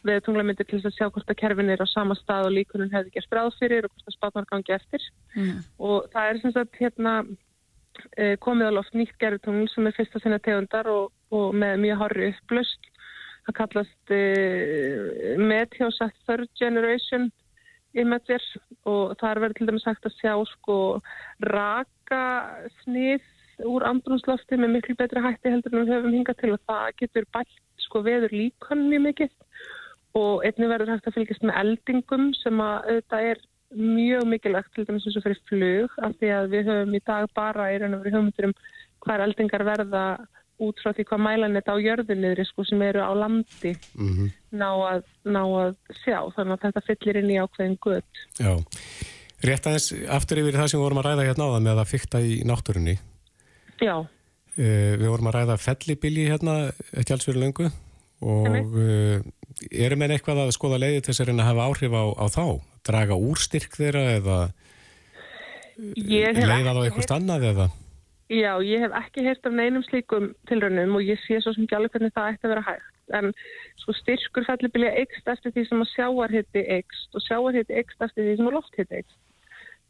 við 0.07 0.23
tunglamyndir 0.27 0.69
til 0.69 0.81
að 0.81 0.97
sjá 0.97 1.07
hvort 1.09 1.31
að 1.31 1.39
kerfin 1.43 1.73
er 1.73 1.85
á 1.85 1.87
sama 1.89 2.17
stað 2.19 2.49
og 2.49 2.57
líkunum 2.57 2.93
hefði 2.93 3.15
gert 3.17 3.31
bráð 3.33 3.53
fyrir 3.61 3.87
og 3.87 3.95
hvort 3.95 4.11
að 4.11 4.17
spátnar 4.17 4.49
gangi 4.51 4.77
eftir. 4.77 5.07
Mm. 5.37 5.57
Og 5.79 6.11
það 6.12 6.31
er 6.31 6.41
sem 6.43 6.55
sagt 6.57 6.81
hérna 6.81 7.17
eh, 8.17 8.37
komið 8.41 8.71
alveg 8.71 8.85
oft 8.85 8.97
nýtt 8.97 9.19
gerðutungl 9.23 9.69
sem 9.73 9.91
er 9.91 9.99
fyrsta 9.99 10.23
sinna 10.23 10.41
tegundar 10.45 10.89
og, 10.91 11.11
og 11.35 11.53
með 11.55 11.85
mjög 11.85 12.01
horri 12.05 12.31
upplust. 12.33 12.89
Það 13.49 13.59
kallast 13.61 14.15
eh, 14.15 15.37
Meteosat 15.41 16.17
Third 16.27 16.51
Generation 16.61 17.31
imager 17.99 18.43
og 18.87 19.17
það 19.19 19.31
er 19.31 19.43
verið 19.45 19.59
til 19.59 19.69
dæmis 19.69 19.85
sagt 19.87 20.07
að 20.07 20.17
sjá 20.21 20.35
sko 20.53 20.79
raka 21.51 22.25
snið 22.85 23.25
úr 23.69 23.87
andrumslofti 23.89 24.59
með 24.61 24.75
miklu 24.77 24.97
betri 24.99 25.23
hætti 25.25 25.53
heldur 25.53 25.77
en 25.77 25.85
við 25.85 25.95
höfum 25.95 26.17
hingað 26.17 26.41
til 26.41 26.53
og 26.55 26.65
það 26.71 26.89
getur 27.03 27.29
bætt 27.37 27.61
sko 27.85 28.03
veður 28.07 28.35
líkan 28.35 28.89
mjög 28.89 29.07
mikið 29.09 29.33
og 30.21 30.45
einnig 30.47 30.73
verður 30.73 30.93
hægt 30.95 31.09
að 31.09 31.17
fylgjast 31.19 31.47
með 31.47 31.61
eldingum 31.62 32.27
sem 32.41 32.61
að 32.65 32.91
þetta 32.91 33.23
er 33.31 33.43
mjög 33.71 34.27
mikilvægt 34.27 34.75
til 34.75 34.85
dæmis 34.87 35.07
eins 35.07 35.19
og 35.21 35.25
fyrir 35.27 35.41
flug 35.49 35.97
af 36.03 36.17
því 36.19 36.33
að 36.35 36.51
við 36.55 36.71
höfum 36.73 36.97
í 36.99 37.03
dag 37.07 37.31
bara 37.39 37.71
í 37.71 37.79
raun 37.79 37.95
og 37.95 38.03
verið 38.03 38.17
höfumtur 38.19 38.49
um 38.49 38.55
hver 39.07 39.25
eldingar 39.25 39.65
verða 39.69 40.05
út 40.61 40.83
frá 40.83 40.93
því 40.93 41.07
hvað 41.09 41.23
mælanett 41.25 41.71
á 41.71 41.77
jörðunniðri 41.81 42.45
sko 42.49 42.67
sem 42.69 42.83
eru 42.85 43.01
á 43.01 43.12
landi 43.17 43.73
mm 43.95 44.11
-hmm. 44.11 44.33
ná, 44.51 44.71
að, 44.93 45.05
ná 45.25 45.43
að 45.43 45.77
sjá 46.03 46.19
þannig 46.37 46.53
að 46.57 46.65
þetta 46.67 46.87
fyllir 46.89 47.21
inn 47.23 47.31
í 47.31 47.41
ákveðin 47.41 47.79
gutt. 47.81 48.25
Já, 48.37 48.53
rétt 49.47 49.67
aðeins 49.67 49.89
aftur 50.19 50.43
yfir 50.43 50.59
það 50.59 50.69
sem 50.69 50.81
við 50.81 50.85
vorum 50.85 51.01
að 51.01 51.09
ræða 51.09 51.29
hérna 51.29 51.47
á 51.49 51.53
það 51.55 51.67
með 51.69 51.81
að 51.81 51.91
fykta 51.95 52.21
í 52.21 52.43
náttúrunni 52.45 52.97
Já. 53.81 53.97
Uh, 54.59 54.93
við 55.00 55.06
vorum 55.09 55.31
að 55.31 55.38
ræða 55.38 55.61
fellibilji 55.62 56.31
hérna 56.31 56.56
ekki 57.00 57.15
alls 57.15 57.29
fyrir 57.29 57.44
löngu 57.44 57.69
og 58.21 58.75
uh, 58.77 59.21
erum 59.71 60.03
en 60.05 60.17
eitthvað 60.17 60.43
að 60.44 60.56
skoða 60.56 60.81
leiði 60.82 61.05
til 61.05 61.15
þess 61.15 61.29
að 61.32 61.44
hafa 61.47 61.69
áhrif 61.69 61.94
á, 61.97 62.05
á 62.21 62.27
þá? 62.29 62.44
Draga 62.87 63.17
úrstyrk 63.17 63.77
þeirra 63.77 64.05
eða 64.17 64.41
leiða 65.81 66.75
þá 66.75 66.82
eitthvað 66.85 67.06
stannað 67.06 67.47
eða? 67.53 67.71
Já, 68.31 68.53
ég 68.62 68.85
hef 68.85 68.93
ekki 68.94 69.25
heyrt 69.27 69.47
af 69.49 69.55
neinum 69.59 69.83
slíkum 69.88 70.29
tilraunum 70.47 71.00
og 71.00 71.03
ég 71.03 71.19
sé 71.25 71.41
svo 71.43 71.50
sem 71.56 71.65
ekki 71.65 71.76
alveg 71.79 71.97
hvernig 71.97 72.12
það 72.15 72.29
ætti 72.31 72.47
að 72.47 72.53
vera 72.53 72.67
hægt. 72.69 72.93
En 73.19 73.33
sko 73.83 73.94
styrkur 73.99 74.47
fellibilja 74.47 74.93
eikst 75.00 75.31
eftir 75.33 75.55
því 75.56 75.65
sem 75.67 75.83
að 75.83 75.91
sjáarhitti 75.97 76.62
eikst 76.76 77.19
og 77.19 77.25
sjáarhitti 77.25 77.79
eikst 77.81 78.05
eftir 78.06 78.29
því 78.29 78.37
sem 78.38 78.50
að 78.50 78.56
lofthitti 78.59 79.00
eikst. 79.00 79.19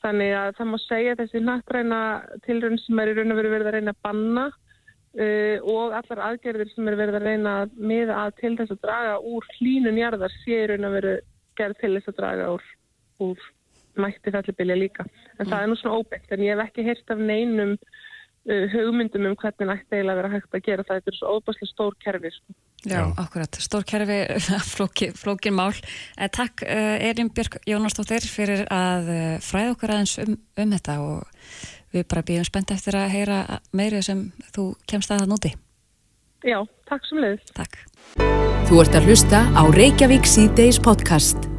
Þannig 0.01 0.33
að 0.33 0.51
það 0.57 0.69
má 0.71 0.79
segja 0.87 1.17
þessi 1.19 1.41
nattræna 1.45 2.01
tilrönd 2.47 2.81
sem 2.81 3.01
er 3.03 3.11
í 3.11 3.15
raun 3.19 3.35
og 3.35 3.41
veru 3.41 3.53
verið 3.53 3.69
að 3.69 3.75
reyna 3.77 3.93
að 3.93 4.03
banna 4.07 4.45
uh, 4.49 5.57
og 5.75 5.97
allar 5.99 6.23
aðgerðir 6.31 6.71
sem 6.73 6.89
er 6.89 6.99
verið 7.01 7.19
að 7.19 7.27
reyna 7.29 7.55
að 7.65 7.75
miða 7.91 8.19
að 8.25 8.37
til 8.41 8.53
þess 8.59 8.75
að 8.77 8.83
draga 8.87 9.17
úr 9.33 9.49
hlínun 9.59 10.01
jarðar 10.01 10.37
sé 10.41 10.63
í 10.63 10.69
raun 10.71 10.89
og 10.89 10.95
veru 10.97 11.17
gerð 11.61 11.83
til 11.83 11.93
þess 11.97 12.13
að 12.13 12.21
draga 12.23 12.49
úr, 12.55 12.65
úr 13.27 13.49
mætti 14.01 14.33
fellibilja 14.33 14.79
líka. 14.79 15.05
En 15.37 15.45
mm. 15.45 15.51
það 15.51 15.61
er 15.61 15.71
nú 15.71 15.79
svona 15.81 16.01
óbyggt 16.01 16.33
en 16.33 16.47
ég 16.47 16.57
hef 16.57 16.65
ekki 16.65 16.87
heyrt 16.87 17.13
af 17.13 17.21
neinum 17.21 17.77
uh, 17.77 18.67
hugmyndum 18.73 19.29
um 19.29 19.39
hvernig 19.43 19.69
nætti 19.69 19.99
eiginlega 19.99 20.23
vera 20.23 20.35
hægt 20.39 20.57
að 20.57 20.67
gera 20.69 20.87
það. 20.87 21.03
Þetta 21.03 21.13
er 21.13 21.21
svo 21.21 21.37
óbærslega 21.37 21.73
stór 21.75 22.01
kerfi. 22.07 22.33
Sko. 22.39 22.57
Já, 22.85 22.97
Já, 22.97 23.13
akkurat. 23.21 23.57
Stór 23.61 23.85
kerfi, 23.85 24.21
flókin, 24.75 25.13
flókin 25.13 25.55
mál. 25.55 25.75
Eh, 26.17 26.31
takk 26.33 26.65
uh, 26.65 26.97
Elin 27.09 27.29
Björk 27.35 27.61
Jónastóttir 27.69 28.25
fyrir 28.25 28.65
að 28.73 29.11
uh, 29.13 29.35
fræða 29.45 29.75
okkar 29.75 29.95
aðeins 29.97 30.17
um, 30.25 30.39
um 30.57 30.73
þetta 30.77 30.97
og 31.05 31.45
við 31.93 32.07
bara 32.09 32.25
býðum 32.25 32.49
spennt 32.49 32.73
eftir 32.73 32.97
að 32.97 33.13
heyra 33.13 33.41
meirið 33.77 34.07
sem 34.09 34.27
þú 34.55 34.71
kemst 34.89 35.13
að 35.13 35.25
það 35.25 35.33
núti. 35.35 35.55
Já, 36.47 36.61
takk 36.89 37.09
sem 37.09 37.21
leiðist. 37.21 37.53
Takk. 37.57 37.83
Þú 38.71 38.85
ert 38.85 38.97
að 38.97 39.11
hlusta 39.11 39.45
á 39.53 39.63
Reykjavík 39.77 40.29
C-Days 40.31 40.81
podcast. 40.81 41.51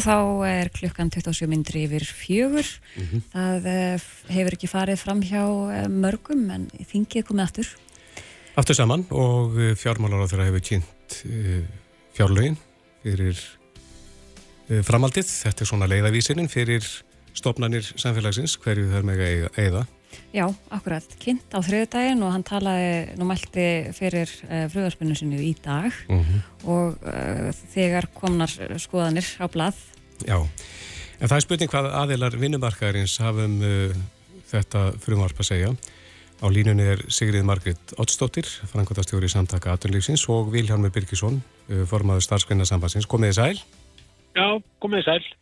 Já, 0.00 0.06
þá 0.06 0.48
er 0.48 0.70
klukkan 0.72 1.10
27 1.12 1.48
mindri 1.50 1.84
yfir 1.84 2.04
fjögur. 2.08 2.68
Mm 2.96 3.04
-hmm. 3.06 3.22
Það 3.34 3.66
uh, 3.68 4.04
hefur 4.32 4.56
ekki 4.56 4.68
farið 4.70 4.96
fram 4.96 5.20
hjá 5.20 5.44
uh, 5.44 5.88
mörgum 5.88 6.50
en 6.50 6.70
þingið 6.72 7.26
komið 7.28 7.44
aftur. 7.44 7.68
Aftur 8.56 8.74
saman 8.74 9.04
og 9.10 9.58
eh, 9.60 9.76
fjármálar 9.76 10.24
á 10.24 10.30
þeirra 10.30 10.48
hefur 10.48 10.60
kynnt 10.60 11.12
fjárlögin 12.16 12.56
fyrir 13.02 13.38
framaldið. 14.82 15.24
Þetta 15.24 15.62
er 15.62 15.68
svona 15.68 15.86
leiðavísinin 15.86 16.48
fyrir 16.48 16.82
stopnarnir 17.32 17.84
samfélagsins, 17.96 18.56
hverju 18.58 18.90
þær 18.90 19.06
mega 19.06 19.48
eiga. 19.56 19.86
Já, 20.30 20.44
akkurat, 20.70 21.06
kynnt 21.18 21.50
á 21.50 21.58
þriðdægin 21.58 22.22
og 22.22 22.34
hann 22.34 22.44
talaði, 22.46 23.16
nú 23.18 23.26
mælti 23.26 23.66
fyrir 23.96 24.30
uh, 24.46 24.66
fröðarspunnu 24.70 25.16
sinu 25.18 25.40
í 25.42 25.54
dag 25.58 25.90
uh 25.90 26.14
mhm. 26.14 26.20
-huh. 26.22 26.68
og 26.70 26.98
uh, 27.02 27.50
þegar 27.74 28.06
komnar 28.14 28.52
skoðanir 28.78 29.26
á 29.42 29.46
blað. 29.50 29.74
Já, 30.26 30.38
en 31.20 31.28
það 31.28 31.36
er 31.36 31.46
spurning 31.46 31.70
hvað 31.70 31.90
aðeilar 32.02 32.36
vinnumarkaðarins 32.36 33.18
hafum 33.18 33.58
þetta 34.50 34.92
frumvarp 35.00 35.40
að 35.40 35.50
segja. 35.50 35.74
Á 36.40 36.46
línunni 36.48 36.82
er 36.82 37.02
Sigrið 37.08 37.44
Margrit 37.44 37.92
Ottsdóttir, 37.98 38.46
frangotastjóri 38.72 39.26
í 39.26 39.32
samtaka 39.32 39.72
Atunlífsins 39.72 40.24
og 40.28 40.52
Vilhjálmur 40.52 40.90
Birkisson, 40.90 41.42
formaður 41.86 42.24
starfskvinnasambansins. 42.24 43.06
Komið 43.06 43.30
í 43.30 43.36
sæl? 43.36 43.60
Já, 44.34 44.62
komið 44.80 45.02
í 45.02 45.04
sæl. 45.04 45.39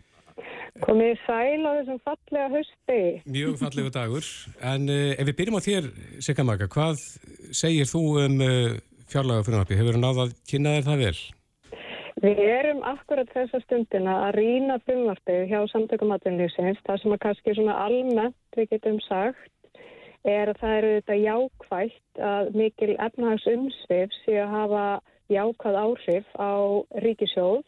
Komið 0.85 1.17
sæl 1.25 1.65
á 1.67 1.71
þessum 1.81 1.99
fallega 2.07 2.51
hösti. 2.53 3.01
Mjög 3.27 3.57
fallega 3.63 3.95
dagur. 3.95 4.29
En 4.63 4.87
uh, 4.93 5.17
ef 5.19 5.27
við 5.31 5.37
byrjum 5.41 5.59
á 5.59 5.63
þér, 5.65 5.89
Sigga 6.23 6.47
Maka, 6.47 6.69
hvað 6.71 7.03
segir 7.57 7.89
þú 7.91 8.05
um 8.23 8.39
uh, 8.45 8.79
fjárlaga 9.11 9.47
fyrirnapi? 9.49 9.79
Hefur 9.79 9.99
þú 9.99 10.05
náðað 10.05 10.23
að 10.27 10.39
kynna 10.53 10.77
þér 10.77 10.89
það 10.89 11.05
vel? 11.05 11.19
Við 12.19 12.41
erum 12.43 12.81
akkurat 12.83 13.29
þessa 13.31 13.61
stundina 13.63 14.17
að 14.29 14.39
rína 14.41 14.79
fyrirnapi 14.87 15.39
hjá 15.51 15.61
samtökum 15.73 16.15
aðeinlýsins. 16.17 16.81
Það 16.87 17.03
sem 17.03 17.15
að 17.15 17.23
kannski 17.27 17.55
svona 17.59 17.79
almennt 17.85 18.59
við 18.59 18.73
getum 18.75 18.99
sagt 19.07 19.55
er 20.27 20.51
að 20.51 20.59
það 20.63 20.79
eru 20.79 20.95
þetta 20.97 21.19
jákvægt 21.23 22.23
að 22.31 22.51
mikil 22.59 22.95
efnahagsumsvið 23.07 24.17
sé 24.25 24.41
að 24.43 24.55
hafa 24.55 24.87
jákvæð 25.31 25.79
áhrif 25.85 26.29
á 26.41 26.53
ríkisjóð 27.05 27.63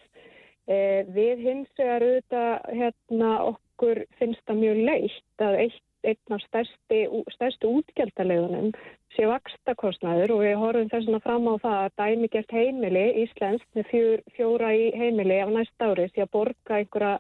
Eh, 0.70 1.02
við 1.10 1.40
hins 1.42 1.70
vegar 1.78 2.04
auðvitað 2.04 2.66
hérna, 2.78 3.30
okkur 3.50 4.04
finnst 4.20 4.42
það 4.46 4.60
mjög 4.60 4.82
leitt 4.86 5.42
að 5.42 5.56
eitt, 5.64 5.86
einn 6.06 6.36
af 6.36 6.44
stærsti, 6.44 7.00
stærstu 7.34 7.72
útgjaldalegunum 7.80 8.68
sé 9.16 9.26
vakstakostnaður 9.28 10.36
og 10.36 10.44
við 10.44 10.54
horfum 10.62 10.92
þess 10.92 11.10
að 11.10 11.26
fram 11.26 11.50
á 11.50 11.54
það 11.64 11.80
að 11.80 11.96
dæmi 12.00 12.30
gert 12.36 12.54
heimili 12.54 13.02
Íslensk 13.24 13.66
með 13.76 13.90
fjör, 13.90 14.22
fjóra 14.36 14.70
í 14.78 14.86
heimili 14.94 15.40
af 15.42 15.52
næst 15.56 15.84
ári 15.84 16.06
því 16.14 16.24
að 16.24 16.32
borga 16.38 16.78
einhverja 16.78 17.12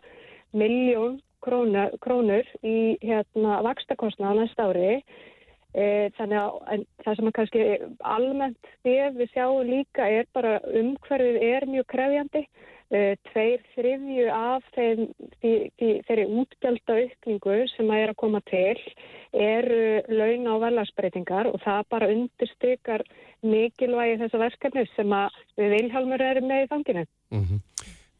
miljón 0.62 1.18
krónur, 1.44 1.98
krónur 2.00 2.54
í 2.62 2.78
hérna, 3.02 3.60
vakstakostnað 3.66 4.32
á 4.32 4.38
næst 4.38 4.62
ári. 4.62 4.96
E, 5.74 5.84
þannig 6.16 6.38
að 6.38 6.88
það 7.02 7.18
sem 7.18 7.28
að 7.28 7.36
kannski 7.36 7.68
almennt 8.14 8.74
við 8.86 9.28
sjáum 9.34 9.68
líka 9.68 10.06
er 10.06 10.26
bara 10.34 10.58
umhverfið 10.70 11.44
er 11.50 11.68
mjög 11.70 11.90
krefjandi 11.92 12.46
Eh, 12.46 12.79
tveir 12.90 13.60
þrifju 13.76 14.26
af 14.34 14.64
þeim, 14.74 15.02
því, 15.38 15.52
því, 15.78 15.90
þeirri 16.08 16.26
útgjölda 16.42 16.96
aukningu 17.04 17.58
sem 17.70 17.90
að 17.90 18.02
er 18.02 18.12
að 18.12 18.20
koma 18.22 18.40
til 18.50 18.78
eru 19.30 19.82
laun 20.10 20.48
á 20.50 20.54
velasbreytingar 20.64 21.50
og 21.52 21.60
það 21.62 21.84
bara 21.94 22.10
undirstykar 22.10 23.04
mikilvægi 23.46 24.18
þessa 24.24 24.42
verkefni 24.42 24.86
sem 24.96 25.14
að 25.14 25.38
við 25.60 25.76
Vilhelmur 25.76 26.24
erum 26.24 26.50
með 26.50 26.64
í 26.64 26.70
fanginu. 26.72 27.04
Mm 27.30 27.44
-hmm. 27.44 27.60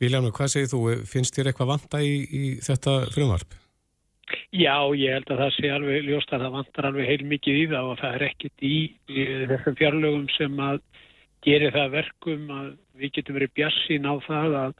Vilhelmur, 0.00 0.32
hvað 0.32 0.52
segir 0.54 0.70
þú? 0.70 0.80
Finnst 1.04 1.34
þér 1.36 1.50
eitthvað 1.50 1.72
vanta 1.74 1.98
í, 2.00 2.14
í 2.30 2.44
þetta 2.64 2.94
frumvarp? 3.10 3.58
Já, 4.54 4.76
ég 4.94 5.12
held 5.14 5.30
að 5.30 5.40
það 5.42 5.52
sé 5.56 5.70
alveg 5.70 6.06
ljóst 6.06 6.32
að 6.32 6.44
það 6.44 6.54
vantar 6.54 6.86
alveg 6.88 7.06
heil 7.06 7.24
mikið 7.26 7.58
í 7.58 7.66
það 7.70 7.90
og 7.90 7.98
það 8.00 8.14
er 8.14 8.24
ekkit 8.28 8.64
í, 8.66 8.76
í 9.10 9.24
þessum 9.50 9.76
fjarlögum 9.78 10.26
sem 10.36 10.62
að 10.62 10.80
gerir 11.46 11.74
það 11.74 11.94
verkum 11.96 12.50
að 12.54 12.68
við 13.00 13.12
getum 13.16 13.38
verið 13.38 13.54
bjassín 13.56 14.08
á 14.08 14.14
það 14.26 14.56
að 14.64 14.74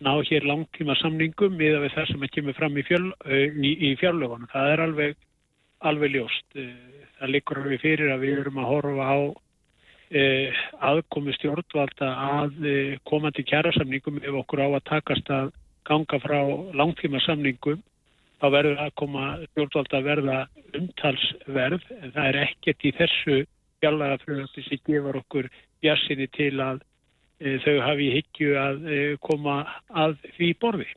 ná 0.00 0.12
hér 0.24 0.46
langtíma 0.48 0.96
samningum 0.96 1.58
miða 1.60 1.82
við 1.84 1.94
það 1.96 2.08
sem 2.08 2.24
að 2.24 2.32
kemur 2.36 2.56
fram 2.56 2.78
í, 2.80 2.84
fjöl, 2.88 3.04
í, 3.28 3.72
í 3.90 3.90
fjárlögunum. 4.00 4.48
Það 4.52 4.72
er 4.72 4.82
alveg, 4.86 5.20
alveg 5.90 6.14
ljóst. 6.14 6.58
Það 7.20 7.32
likur 7.34 7.62
við 7.66 7.82
fyrir 7.84 8.14
að 8.14 8.24
við 8.24 8.40
erum 8.40 8.62
að 8.62 8.70
horfa 8.70 9.10
á 9.12 9.18
eh, 10.10 10.62
aðkomi 10.88 11.36
stjórnvalda 11.36 12.10
að 12.40 12.56
eh, 12.64 12.96
komandi 13.08 13.44
kjærasamningum 13.44 14.22
ef 14.24 14.40
okkur 14.42 14.64
á 14.64 14.68
að 14.72 14.86
takast 14.88 15.30
að 15.36 15.52
ganga 15.88 16.20
frá 16.22 16.40
langtíma 16.76 17.20
samningum 17.26 17.80
þá 18.40 18.46
verður 18.56 18.82
að 18.86 18.96
koma 18.96 19.24
stjórnvalda 19.50 20.00
að 20.00 20.08
verða 20.08 20.38
umtalsverð 20.78 21.88
en 22.00 22.12
það 22.14 22.28
er 22.30 22.38
ekkert 22.46 22.86
í 22.88 22.92
þessu 22.96 23.40
fjallaga 23.80 24.20
frumöndi 24.24 24.64
sem 24.66 24.82
gefur 24.86 25.20
okkur 25.22 25.50
bjassinni 25.82 26.28
til 26.36 26.54
að 26.62 26.82
e, 27.40 27.56
þau 27.64 27.76
hafi 27.84 28.10
higgju 28.16 28.56
að 28.60 28.82
e, 28.84 28.98
koma 29.24 29.62
að 29.88 30.18
því 30.36 30.50
borði. 30.62 30.90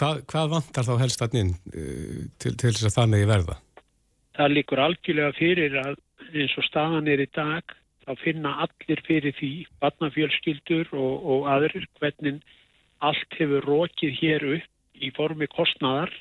Hvað, 0.00 0.22
hvað 0.30 0.54
vantar 0.54 0.86
þá 0.86 0.94
helst 1.02 1.26
allin 1.26 1.52
e, 1.72 1.82
til, 2.40 2.54
til 2.54 2.72
þess 2.72 2.88
að 2.88 2.96
það 2.98 3.12
megi 3.14 3.28
verða? 3.30 3.58
Það 4.38 4.56
líkur 4.56 4.84
algjörlega 4.86 5.36
fyrir 5.36 5.76
að 5.80 5.98
eins 6.30 6.56
og 6.58 6.66
staðan 6.68 7.10
er 7.10 7.22
í 7.24 7.28
dag 7.34 7.76
þá 8.06 8.12
finna 8.22 8.54
allir 8.64 9.02
fyrir 9.06 9.34
því 9.36 9.52
barnafjölskyldur 9.82 10.90
og, 10.96 11.14
og 11.32 11.48
aðrir 11.52 11.86
hvernig 11.98 12.40
allt 13.04 13.38
hefur 13.38 13.66
rókið 13.66 14.16
hér 14.20 14.46
upp 14.56 15.04
í 15.04 15.10
formi 15.16 15.48
kostnaðar 15.50 16.12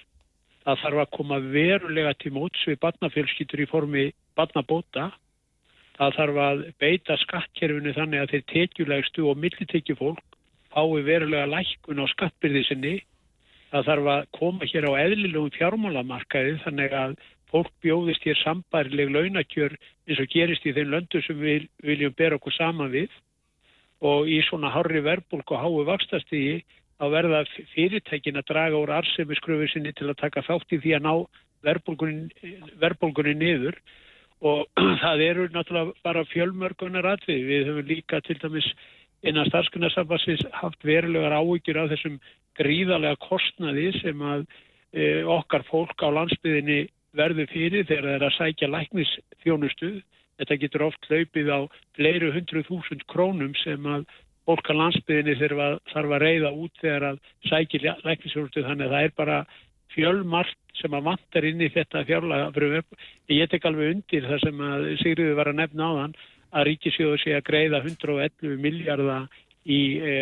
það 0.65 0.83
þarf 0.83 1.01
að 1.03 1.13
koma 1.17 1.39
verulega 1.43 2.13
til 2.19 2.33
móts 2.35 2.61
við 2.67 2.79
barnafjölskyldur 2.83 3.63
í 3.63 3.69
formi 3.69 4.05
barnabóta 4.37 5.09
það 5.99 6.15
þarf 6.15 6.37
að 6.45 6.61
beita 6.79 7.17
skattkerfinu 7.19 7.93
þannig 7.95 8.23
að 8.23 8.33
þeir 8.33 8.43
tekjulegstu 8.53 9.25
og 9.27 9.39
millitekjufólk 9.43 10.37
fái 10.71 11.01
verulega 11.03 11.49
lækkun 11.49 11.99
á 11.99 12.05
skattbyrði 12.13 12.63
sinni. 12.67 12.95
Það 13.73 13.87
þarf 13.89 14.09
að 14.13 14.27
koma 14.37 14.69
hér 14.69 14.87
á 14.87 14.91
eðlilegum 15.03 15.51
fjármálamarkaði 15.57 16.55
þannig 16.63 16.95
að 16.95 17.15
fólk 17.51 17.71
bjóðist 17.83 18.25
hér 18.25 18.39
sambarileg 18.43 19.11
launakjör 19.11 19.75
eins 20.07 20.21
og 20.21 20.31
gerist 20.31 20.65
í 20.65 20.73
þeim 20.73 20.93
löndu 20.93 21.21
sem 21.25 21.37
við 21.41 21.67
viljum 21.85 22.15
bera 22.17 22.37
okkur 22.39 22.55
saman 22.55 22.93
við 22.93 23.11
og 24.05 24.29
í 24.31 24.39
svona 24.47 24.71
harri 24.71 25.01
verbulg 25.03 25.51
og 25.51 25.63
hái 25.63 25.87
vakstastígi 25.89 26.59
að 27.03 27.15
verða 27.15 27.43
fyrirtækin 27.73 28.39
að 28.39 28.49
draga 28.51 28.79
úr 28.79 28.93
arsemiskröfu 29.01 29.67
sinni 29.71 29.91
til 29.97 30.09
að 30.11 30.21
taka 30.21 30.45
þátt 30.47 30.77
í 30.77 30.81
því 30.83 30.95
að 30.97 31.05
ná 31.07 31.13
verbulgunni 32.79 33.35
niður 33.35 33.75
og 34.45 34.67
það 35.03 35.25
eru 35.25 35.47
náttúrulega 35.53 35.95
bara 36.05 36.25
fjölmörgunar 36.31 37.07
atvið. 37.15 37.41
Við 37.49 37.67
höfum 37.69 37.89
líka 37.89 38.21
til 38.25 38.37
dæmis 38.41 38.69
innan 39.27 39.49
starfskunarsambassins 39.49 40.45
haft 40.55 40.85
verulegar 40.87 41.35
áhyggjur 41.39 41.81
af 41.81 41.91
þessum 41.93 42.19
gríðarlega 42.59 43.19
kostnaði 43.25 43.89
sem 43.99 44.21
að 44.23 44.45
e, 44.93 45.23
okkar 45.27 45.65
fólk 45.67 45.99
á 45.99 46.07
landsbyðinni 46.15 46.85
verður 47.17 47.51
fyrir 47.51 47.87
þegar 47.89 48.07
það 48.07 48.15
er 48.15 48.25
að 48.27 48.37
sækja 48.37 48.71
læknisþjónustuð. 48.75 49.99
Þetta 50.39 50.59
getur 50.61 50.85
oft 50.87 51.09
hlaupið 51.09 51.51
á 51.51 51.59
fleiru 51.97 52.31
hundru 52.31 52.63
þúsund 52.67 53.03
krónum 53.11 53.55
sem 53.59 53.87
að 53.91 54.05
fólk 54.47 54.71
á 54.71 54.79
landsbyðinni 54.79 55.35
þarf 55.39 56.13
að 56.15 56.21
reyða 56.23 56.53
út 56.55 56.79
þegar 56.79 57.09
að 57.11 57.19
sækja 57.49 57.97
læknisþjónustuð 58.05 58.69
þannig 58.69 58.87
að 58.87 58.95
það 58.95 59.09
er 59.09 59.17
bara 59.19 59.39
fjölmart 59.93 60.57
sem 60.79 60.93
að 60.95 61.07
vantar 61.09 61.47
inn 61.49 61.61
í 61.61 61.69
þetta 61.73 62.05
fjárlega. 62.07 62.81
Ég 63.33 63.51
tek 63.51 63.65
alveg 63.67 63.95
undir 63.95 64.27
það 64.29 64.43
sem 64.45 64.65
að 64.69 64.87
Sigriður 65.01 65.39
var 65.39 65.51
að 65.51 65.59
nefna 65.59 65.89
á 65.89 65.91
þann 65.99 66.17
að 66.49 66.65
Ríkisjóðu 66.69 67.21
sé 67.21 67.35
að 67.37 67.47
greiða 67.49 67.81
111 67.83 68.57
miljardar 68.63 69.27
í 69.69 69.81
e, 70.01 70.13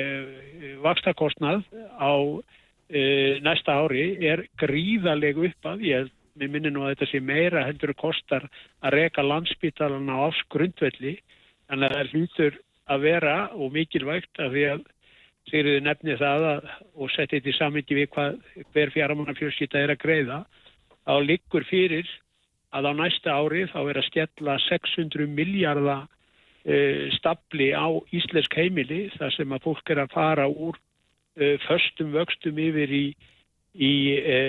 vakstakostnað 0.83 1.63
á 1.95 2.13
e, 2.89 3.01
næsta 3.45 3.77
ári 3.79 4.09
er 4.27 4.43
gríðaleg 4.59 5.39
upp 5.49 5.69
að 5.71 5.85
ég 5.87 6.11
minni 6.37 6.69
nú 6.73 6.83
að 6.83 6.95
þetta 6.95 7.09
sé 7.11 7.21
meira 7.23 7.65
heldur 7.65 7.93
kostar 7.97 8.45
að 8.85 8.97
reka 8.97 9.25
landsbytalan 9.25 10.11
á 10.11 10.27
ásgrundvelli 10.27 11.15
þannig 11.69 11.87
að 11.87 11.95
það 11.95 12.01
er 12.01 12.11
hlutur 12.13 12.59
að 12.87 13.07
vera 13.07 13.37
og 13.55 13.73
mikilvægt 13.75 14.43
að 14.43 14.53
því 14.53 14.65
að 14.73 14.85
Sigriði 15.47 15.81
nefni 15.85 16.17
það 16.19 16.45
að, 16.51 16.69
og 16.99 17.11
setti 17.13 17.37
þetta 17.37 17.51
í 17.53 17.57
samingi 17.57 17.95
við 17.95 18.09
hvað, 18.15 18.39
hver 18.75 18.89
fjaramannafjölskytta 18.95 19.79
er 19.79 19.93
að 19.93 20.01
greiða, 20.01 20.39
þá 21.07 21.13
liggur 21.23 21.63
fyrir 21.69 22.09
að 22.75 22.89
á 22.89 22.93
næsta 22.99 23.35
ári 23.37 23.63
þá 23.71 23.79
er 23.85 23.99
að 24.01 24.07
skella 24.09 24.57
600 24.67 25.29
miljardar 25.31 26.05
e, 26.67 27.07
stapli 27.15 27.71
á 27.71 27.87
íslensk 28.11 28.57
heimili 28.59 29.07
þar 29.15 29.33
sem 29.35 29.55
að 29.55 29.63
fólk 29.69 29.93
er 29.93 30.03
að 30.03 30.13
fara 30.13 30.47
úr 30.51 30.75
e, 31.39 31.55
förstum 31.63 32.11
vöxtum 32.15 32.59
yfir 32.59 32.91
í, 32.91 33.05
í 33.73 33.93
e, 34.19 34.39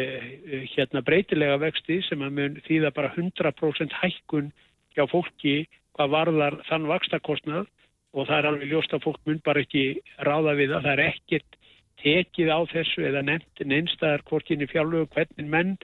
hérna 0.75 1.05
breytilega 1.07 1.61
vexti 1.63 2.01
sem 2.09 2.23
að 2.27 2.35
mun 2.41 2.61
þýða 2.67 2.93
bara 2.97 3.15
100% 3.15 3.99
hækkun 4.03 4.51
hjá 4.97 5.07
fólki 5.11 5.61
hvað 5.95 6.15
varðar 6.15 6.59
þann 6.69 6.91
vakstakostnað 6.91 7.69
og 8.17 8.29
það 8.29 8.39
er 8.39 8.49
alveg 8.51 8.73
ljóst 8.73 8.95
að 8.97 9.05
fólk 9.05 9.21
mun 9.29 9.41
bara 9.45 9.63
ekki 9.65 9.85
ráða 10.25 10.55
við 10.59 10.75
það. 10.75 10.85
Það 10.87 10.93
er 10.93 11.05
ekkert 11.07 11.59
tekið 12.03 12.53
á 12.55 12.61
þessu 12.71 13.05
eða 13.09 13.25
nefnt 13.27 13.65
neinstæðar 13.67 14.25
hvorkinni 14.29 14.69
fjárlögu 14.71 15.09
hvernig 15.15 15.51
menn 15.51 15.75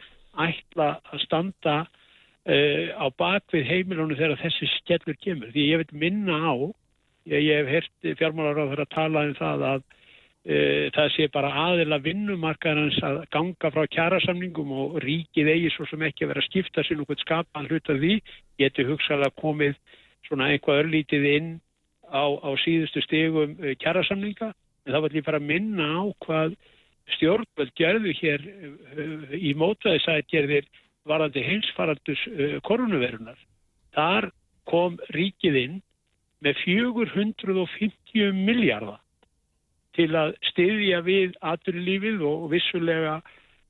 ætla 0.40 0.88
að 1.10 1.24
standa 1.24 1.74
uh, 1.84 2.86
á 2.94 3.06
bakvið 3.18 3.66
heimilónu 3.70 4.16
þegar 4.18 4.40
þessi 4.42 4.70
skellur 4.78 5.18
kemur. 5.20 5.50
Því 5.54 5.66
ég 5.72 5.82
veit 5.82 5.92
minna 6.04 6.38
á, 6.38 6.54
ég, 7.30 7.44
ég 7.44 7.60
hef 7.60 7.74
hert 7.74 8.16
fjármálar 8.20 8.62
á 8.62 8.68
þeirra 8.70 8.88
að 8.88 8.94
tala 8.94 9.26
um 9.28 9.34
það 9.40 9.66
að 9.72 9.82
uh, 9.82 10.86
það 10.96 11.10
sé 11.16 11.28
bara 11.34 11.52
aðila 11.66 12.00
vinnumarkaðans 12.06 13.02
að 13.04 13.20
ganga 13.34 13.72
frá 13.74 13.84
kjærasamningum 13.98 14.72
og 14.84 14.96
ríkið 15.04 15.52
eigi 15.56 15.74
svo 15.74 15.90
sem 15.90 16.06
ekki 16.08 16.24
að 16.24 16.34
vera 16.34 16.44
að 16.44 16.48
skipta 16.48 16.86
sér 16.86 17.02
nokkuð 17.02 17.26
skapan 17.26 17.68
hlut 17.68 17.92
af 17.92 18.00
því. 18.00 18.16
Geti 18.62 18.88
hugsað 18.88 19.28
að 19.28 19.38
komið 19.42 19.78
svona 20.24 20.50
einhvað 20.54 20.84
örlítið 20.86 21.30
inn 21.34 21.54
á, 22.14 22.24
á 22.40 22.50
síðustu 22.62 23.02
stegum 23.04 23.56
uh, 23.58 23.74
kjærasamninga 23.82 24.52
en 24.52 24.92
það 24.94 25.04
var 25.04 25.16
líka 25.16 25.34
að 25.34 25.48
minna 25.50 25.88
á 25.98 26.02
hvað 26.24 26.56
stjórnvöld 27.16 27.74
gerðu 27.76 28.14
hér 28.16 28.44
í 29.36 29.52
mótvæðisætgerðir 29.60 30.68
varandi 31.08 31.42
heimsfaraldus 31.44 32.22
uh, 32.30 32.58
koronavirunar. 32.64 33.38
Þar 33.96 34.30
kom 34.70 34.96
ríkið 35.12 35.58
inn 35.60 35.80
með 36.44 36.60
450 36.64 38.36
miljardar 38.36 39.00
til 39.94 40.10
að 40.18 40.34
styðja 40.50 41.00
við 41.06 41.36
aturlífið 41.46 42.22
og 42.26 42.48
vissulega 42.52 43.18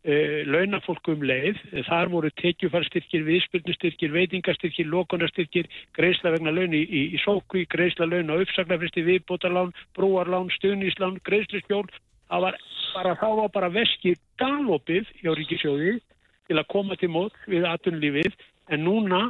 uh, 0.05 0.39
launafólk 0.49 1.11
um 1.13 1.25
leið. 1.27 1.61
Þar 1.89 2.13
voru 2.13 2.31
tekjufarstyrkir, 2.41 3.25
viðspilnustyrkir, 3.29 4.15
veitingastyrkir, 4.15 4.89
lokunastyrkir, 4.93 5.69
greiðsla 5.97 6.35
vegna 6.37 6.55
laun 6.55 6.77
í, 6.77 6.85
í, 6.85 7.05
í 7.17 7.23
sókví, 7.25 7.67
greiðsla 7.73 8.09
laun 8.11 8.33
á 8.33 8.41
uppsagnarfristi, 8.41 9.05
viðbótarlán, 9.09 9.75
brúarlán, 9.97 10.51
stuðníslán, 10.59 11.21
greiðsluskjól. 11.29 11.87
Það 12.29 12.49
var 12.49 12.59
bara, 12.95 13.15
þá 13.21 13.29
var 13.43 13.55
bara 13.55 13.71
veskið 13.75 14.19
galopið 14.41 15.15
hjá 15.21 15.33
ríkisjóðið 15.37 16.03
til 16.49 16.59
að 16.61 16.69
koma 16.73 16.97
til 17.01 17.11
mót 17.13 17.37
við 17.51 17.67
atunlífið 17.69 18.35
en 18.73 18.85
núna 18.85 19.23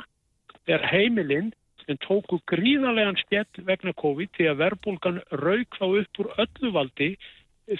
er 0.70 0.84
heimilinn 0.90 1.52
sem 1.84 1.98
tóku 2.04 2.40
gríðarlegan 2.50 3.18
skell 3.20 3.64
vegna 3.68 3.92
COVID 4.00 4.32
því 4.36 4.50
að 4.50 4.60
verbulgan 4.62 5.22
rauk 5.42 5.78
þá 5.78 5.86
upp 6.00 6.20
úr 6.22 6.30
öllu 6.44 6.72
valdi 6.74 7.10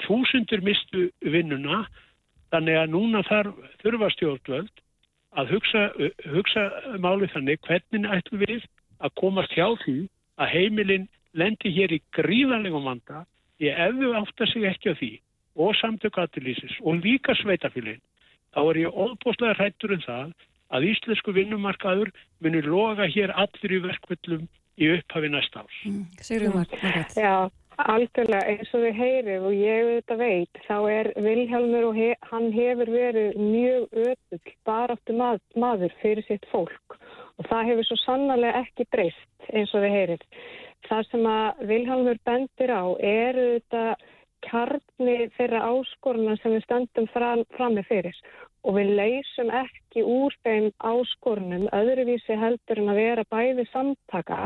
þúsundur 0.05 0.65
mistu 0.65 1.09
vinnuna 1.21 1.85
þannig 2.55 2.79
að 2.81 2.93
núna 2.95 3.23
þarf 3.27 3.61
þurfa 3.83 4.11
stjórnvöld 4.15 4.83
að 5.35 5.53
hugsa, 5.57 5.83
hugsa 6.31 6.65
máli 7.03 7.29
þannig 7.35 7.63
hvernig 7.67 8.11
ætlum 8.17 8.45
við 8.45 8.65
að 9.03 9.15
komast 9.21 9.55
hjá 9.57 9.67
því 9.83 9.97
að 10.39 10.53
heimilinn 10.55 11.07
lendi 11.35 11.73
hér 11.75 11.95
í 11.97 12.01
gríðarlegum 12.15 12.87
vanda 12.87 13.25
því 13.59 13.71
ef 13.75 13.95
við 13.99 14.19
áttar 14.21 14.51
sig 14.51 14.67
ekki 14.71 14.95
á 14.95 14.99
því 14.99 15.13
og 15.65 15.77
samtök 15.79 16.19
aðlýsis 16.23 16.75
og 16.83 17.03
líka 17.03 17.35
sveitafélagin 17.39 18.03
þá 18.55 18.61
er 18.63 18.81
ég 18.85 18.99
óbúslega 19.05 19.59
hrættur 19.59 19.95
um 19.97 20.05
það 20.05 20.35
að 20.75 20.87
íslensku 20.91 21.35
vinnumarkaður 21.35 22.11
muni 22.43 22.63
loga 22.67 23.07
hér 23.11 23.35
allir 23.39 23.77
í 23.77 23.83
verkvöldum 23.85 24.47
í 24.75 24.89
upphafi 24.97 25.31
næsta 25.31 25.63
árs. 25.63 25.83
Mm, 25.87 26.07
Sigurður 26.19 26.57
Margrét. 26.59 27.19
Algjörlega 27.83 28.47
eins 28.53 28.71
og 28.77 28.85
við 28.85 28.99
heyrim 29.01 29.47
og 29.49 29.55
ég 29.57 29.81
auðvitað 29.83 30.21
veit, 30.21 30.59
þá 30.69 30.77
er 30.93 31.09
Vilhelmur 31.25 31.87
og 31.89 31.97
he 31.99 32.11
hann 32.31 32.53
hefur 32.55 32.91
verið 32.95 33.39
mjög 33.41 33.97
öðull 34.05 34.53
baráttu 34.69 35.17
mað 35.19 35.41
maður 35.59 35.97
fyrir 36.03 36.27
sitt 36.29 36.47
fólk 36.53 36.99
og 37.39 37.49
það 37.51 37.71
hefur 37.71 37.89
svo 37.89 37.99
sannarlega 38.05 38.63
ekki 38.63 38.87
breyst 38.95 39.49
eins 39.51 39.75
og 39.75 39.83
við 39.83 39.97
heyrim. 39.97 40.23
Það 40.87 41.07
sem 41.11 41.27
að 41.27 41.65
Vilhelmur 41.73 42.21
bendir 42.29 42.71
á 42.71 42.85
er 43.01 43.41
auðvitað 43.43 44.07
kjarni 44.47 45.29
þeirra 45.37 45.63
áskoruna 45.71 46.37
sem 46.41 46.57
við 46.57 46.67
stöndum 46.67 47.09
fram, 47.13 47.45
fram 47.57 47.79
með 47.79 47.89
fyrir 47.91 48.21
og 48.65 48.79
við 48.79 48.95
leysum 48.99 49.51
ekki 49.53 50.05
úr 50.09 50.35
þeim 50.47 50.71
áskorunum 50.81 51.67
öðruvísi 51.77 52.37
heldur 52.41 52.81
en 52.81 52.93
að 52.93 53.01
vera 53.01 53.25
bæði 53.35 53.67
samtaka 53.71 54.39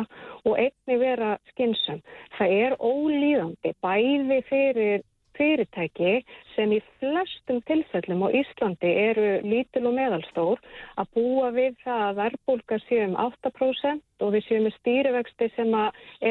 og 0.42 0.58
einni 0.58 0.98
vera 0.98 1.36
skynsum. 1.52 2.00
Það 2.38 2.54
er 2.64 2.76
ólíðandi 2.82 3.74
bæði 3.84 4.40
fyrir 4.48 5.04
fyrirtæki 5.38 6.12
sem 6.54 6.72
í 6.74 6.80
flestum 6.98 7.60
tilfellum 7.68 8.24
á 8.26 8.28
Íslandi 8.40 8.90
eru 9.08 9.26
lítil 9.46 9.86
og 9.88 9.96
meðalstór 9.96 10.62
að 11.00 11.10
búa 11.16 11.50
við 11.56 11.78
það 11.84 12.04
að 12.08 12.20
verbulga 12.20 12.78
séum 12.86 13.16
8% 13.22 14.26
og 14.26 14.34
við 14.34 14.46
séum 14.48 14.66
með 14.66 14.76
stýrivexti 14.78 15.50
sem 15.56 15.74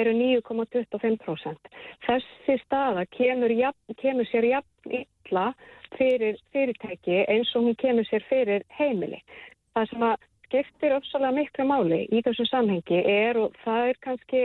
eru 0.02 0.16
9,25%. 0.20 1.74
Þessi 2.08 2.58
staða 2.66 3.06
kemur, 3.18 3.54
jafn, 3.64 4.00
kemur 4.02 4.28
sér 4.32 4.50
jafn 4.52 4.98
illa 5.02 5.52
fyrir 5.96 6.40
fyrirtæki 6.52 7.24
eins 7.28 7.54
og 7.56 7.70
hún 7.70 7.78
kemur 7.80 8.08
sér 8.10 8.26
fyrir 8.28 8.68
heimili. 8.80 9.22
Það 9.76 9.94
sem 9.94 10.10
að 10.10 10.28
skiptir 10.48 10.96
uppsalega 10.96 11.36
miklu 11.36 11.68
máli 11.68 12.04
í 12.12 12.22
þessu 12.24 12.48
samhengi 12.48 13.04
er 13.12 13.40
og 13.40 13.56
það 13.64 13.92
er 13.92 14.04
kannski 14.04 14.44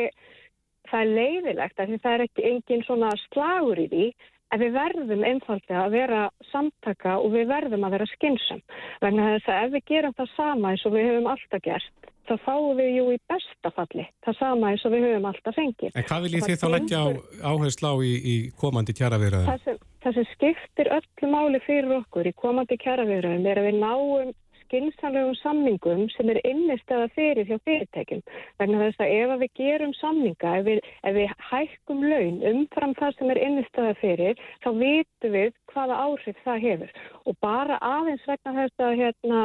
það 0.90 1.00
er 1.00 1.12
leiðilegt 1.16 1.80
að 1.80 1.96
það 2.02 2.14
er 2.14 2.24
ekki 2.26 2.46
engin 2.50 2.84
svona 2.86 3.10
slagur 3.28 3.80
í 3.80 3.88
því 3.92 4.06
En 4.52 4.60
við 4.60 4.74
verðum 4.76 5.22
einfallega 5.24 5.86
að 5.86 5.94
vera 5.96 6.22
samtaka 6.50 7.16
og 7.22 7.32
við 7.32 7.48
verðum 7.48 7.86
að 7.86 7.94
vera 7.96 8.08
skynsum. 8.10 8.60
Vegna 9.00 9.30
þess 9.34 9.48
að 9.48 9.60
ef 9.62 9.70
við 9.76 9.84
gerum 9.88 10.16
það 10.18 10.32
sama 10.36 10.72
eins 10.72 10.84
og 10.84 10.96
við 10.96 11.08
höfum 11.08 11.28
alltaf 11.32 11.62
gert, 11.64 12.10
þá 12.28 12.34
fáum 12.44 12.76
við 12.78 12.90
jú 12.98 13.06
í 13.14 13.16
bestafalli 13.32 14.04
það 14.26 14.36
sama 14.38 14.72
eins 14.72 14.84
og 14.84 14.94
við 14.94 15.06
höfum 15.08 15.30
alltaf 15.30 15.56
fengið. 15.56 15.96
En 15.96 16.06
hvað 16.10 16.26
viljið 16.26 16.46
þið 16.50 16.60
þá 16.60 16.68
leggja 16.74 17.00
áherslu 17.52 17.88
á 17.88 17.96
í, 18.04 18.12
í 18.12 18.36
komandi 18.60 18.96
kjæraverðaðum? 19.00 19.80
Það 20.02 20.18
sem 20.18 20.30
skiptir 20.34 20.92
öllu 20.98 21.32
máli 21.32 21.62
fyrir 21.64 21.96
okkur 22.02 22.28
í 22.28 22.36
komandi 22.36 22.78
kjæraverðaðum 22.82 23.48
er 23.48 23.62
að 23.62 23.68
við 23.70 23.80
náum 23.80 24.32
skynnsamlegum 24.72 25.34
samningum 25.36 26.06
sem 26.16 26.30
er 26.32 26.40
innistæða 26.48 27.08
fyrir 27.12 27.44
hjá 27.44 27.58
fyrirtækjum. 27.66 28.22
Vegna 28.60 28.78
þess 28.86 29.02
að 29.04 29.12
ef 29.18 29.32
við 29.42 29.50
gerum 29.60 29.92
samninga, 29.98 30.52
ef 30.60 30.64
við, 30.64 30.78
ef 31.04 31.16
við 31.18 31.34
hækkum 31.50 32.00
laun 32.08 32.38
umfram 32.52 32.94
það 32.96 33.18
sem 33.18 33.32
er 33.34 33.42
innistæða 33.42 33.92
fyrir, 34.00 34.40
þá 34.64 34.70
vitum 34.80 35.36
við 35.36 35.52
hvaða 35.74 35.98
áhrif 36.06 36.40
það 36.46 36.64
hefur. 36.64 36.96
Og 37.26 37.36
bara 37.44 37.76
aðeins 37.84 38.24
vegna 38.30 38.56
þess 38.62 38.86
að, 38.86 38.96
hérna, 39.02 39.42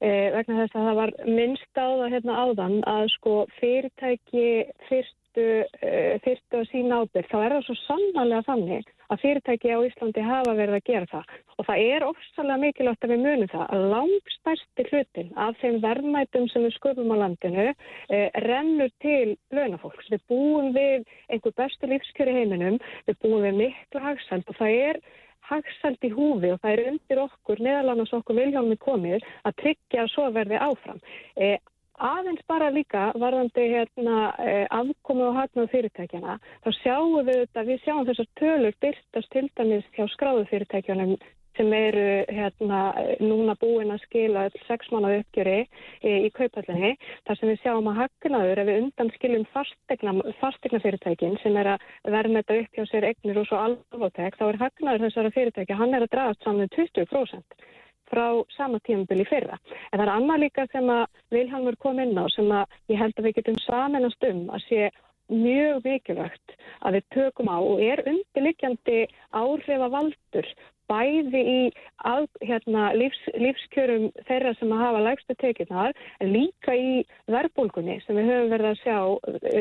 eh, 0.00 0.32
vegna 0.38 0.58
þess 0.62 0.80
að 0.80 0.88
það 0.88 1.00
var 1.02 1.14
minnst 1.26 1.76
á 1.76 1.88
það 2.00 2.16
hérna, 2.16 2.40
áðan 2.46 2.80
að 2.96 3.04
sko, 3.18 3.36
fyrirtæki 3.60 4.48
fyrst 4.88 5.16
fyrstu 5.36 6.60
að 6.60 6.68
sína 6.70 7.00
ábyrg, 7.02 7.28
þá 7.30 7.38
er 7.40 7.54
það 7.56 7.66
svo 7.66 7.76
sannarlega 7.82 8.46
þannig 8.46 8.92
að 9.12 9.20
fyrirtæki 9.22 9.74
á 9.74 9.78
Íslandi 9.86 10.24
hafa 10.26 10.54
verið 10.58 10.78
að 10.78 10.86
gera 10.88 11.10
það 11.10 11.34
og 11.56 11.66
það 11.68 11.82
er 11.90 12.06
ofsalega 12.06 12.62
mikilvægt 12.62 13.04
að 13.06 13.12
við 13.12 13.22
munum 13.24 13.50
það 13.52 13.74
að 13.74 13.84
langstærsti 13.92 14.86
hlutin 14.90 15.30
af 15.44 15.60
þeim 15.60 15.76
verðmætum 15.84 16.48
sem 16.52 16.66
við 16.66 16.74
sköpum 16.76 17.12
á 17.14 17.16
landinu 17.22 17.66
eh, 17.66 18.26
rennur 18.44 18.90
til 19.04 19.36
launafólks. 19.56 20.10
Við 20.12 20.24
búum 20.30 20.72
við 20.76 21.06
einhver 21.32 21.54
bestu 21.56 21.90
lífskjöri 21.90 22.34
heiminum, 22.40 22.80
við 23.08 23.20
búum 23.22 23.46
við 23.46 23.62
miklu 23.62 24.04
hagsald 24.04 24.52
og 24.52 24.60
það 24.60 24.80
er 24.90 25.00
hagsald 25.46 26.02
í 26.02 26.10
húfi 26.10 26.50
og 26.52 26.60
það 26.62 26.74
er 26.74 26.84
undir 26.90 27.22
okkur, 27.22 27.62
neðalannast 27.62 28.18
okkur 28.18 28.40
viljálmi 28.40 28.76
komið 28.82 29.24
að 29.46 29.58
tryggja 29.62 30.04
að 30.04 30.12
svo 30.12 30.28
verði 30.34 30.60
áfram. 30.60 31.00
Eh, 31.38 31.56
Aðeins 31.96 32.42
bara 32.48 32.68
líka 32.68 33.12
varðandi 33.16 33.62
hérna, 33.72 34.34
eh, 34.38 34.66
afkomi 34.70 35.22
og 35.24 35.36
hagnað 35.38 35.70
fyrirtækjana, 35.72 36.38
þá 36.64 36.68
sjáum 36.82 37.16
við 37.24 37.40
þetta, 37.40 37.64
við 37.64 37.80
sjáum 37.84 38.06
þessar 38.06 38.28
tölur 38.40 38.76
byrtast 38.84 39.30
til 39.32 39.48
dæmis 39.56 39.88
hjá 39.96 40.04
skráðu 40.12 40.44
fyrirtækjanum 40.50 41.16
sem 41.56 41.72
eru 41.72 42.24
hérna, 42.28 42.80
núna 43.24 43.54
búin 43.56 43.94
að 43.94 44.02
skila 44.04 44.42
sex 44.66 44.90
mánu 44.92 45.14
uppgjöri 45.22 45.62
í, 46.04 46.26
í 46.26 46.30
kaupallinni. 46.36 46.98
Þar 47.24 47.38
sem 47.40 47.48
við 47.48 47.62
sjáum 47.62 47.88
að 47.88 48.02
hagnaður 48.02 48.60
ef 48.60 48.68
við 48.68 48.82
undan 48.82 49.12
skiljum 49.14 49.46
fastegna 49.54 50.82
fyrirtækin 50.84 51.38
sem 51.40 51.56
er 51.56 51.72
að 51.76 51.88
verða 52.04 52.42
þetta 52.42 52.60
upp 52.60 52.76
hjá 52.76 52.84
sér 52.90 53.08
egnir 53.14 53.40
og 53.40 53.48
svo 53.48 53.62
alvotek, 53.62 54.36
þá 54.36 54.44
er 54.50 54.60
hagnaður 54.66 55.06
þessara 55.06 55.34
fyrirtækja, 55.38 55.80
hann 55.80 55.96
er 55.96 56.04
að 56.04 56.12
draðast 56.12 56.44
saman 56.44 56.68
20% 56.76 57.66
frá 58.10 58.26
sama 58.56 58.80
tímabili 58.86 59.26
fyrra. 59.28 59.58
En 59.90 59.98
það 59.98 60.06
er 60.06 60.14
annað 60.14 60.42
líka 60.44 60.66
sem 60.72 60.92
að 60.92 61.04
Vilhelmur 61.34 61.76
kom 61.82 61.98
inn 62.02 62.16
á 62.18 62.26
sem 62.34 62.52
að 62.52 62.78
ég 62.92 63.02
held 63.02 63.18
að 63.18 63.28
við 63.28 63.36
getum 63.40 63.58
samanast 63.64 64.30
um 64.30 64.46
að 64.50 64.64
sé 64.68 64.88
mjög 65.32 65.82
mikilvægt 65.84 66.56
að 66.86 66.98
við 66.98 67.04
tökum 67.16 67.50
á 67.50 67.58
og 67.58 67.82
er 67.82 68.02
undirlikjandi 68.06 69.06
áhrifa 69.34 69.88
valdur 69.90 70.48
bæði 70.90 71.40
í 71.42 71.62
að, 72.06 72.28
hérna, 72.46 72.90
lífs, 72.94 73.22
lífskjörum 73.34 74.10
þeirra 74.28 74.52
sem 74.58 74.74
að 74.74 74.82
hafa 74.84 75.02
lægstu 75.02 75.36
tekjurnar 75.40 75.96
en 76.22 76.30
líka 76.30 76.76
í 76.78 77.00
verbulgunni 77.32 77.98
sem 78.04 78.18
við 78.18 78.30
höfum 78.30 78.52
verið 78.54 78.70
að 78.70 78.82
sjá 78.84 78.98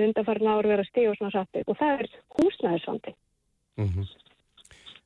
undanfarn 0.04 0.52
ári 0.52 0.72
verið 0.74 0.86
að 0.86 0.92
stíða 0.92 1.16
og 1.16 1.20
svona 1.20 1.34
satt 1.34 1.62
og 1.66 1.80
það 1.82 2.06
er 2.06 2.14
húsnæðisvandi. 2.38 3.16
Mm 3.82 3.90
-hmm. 3.90 4.25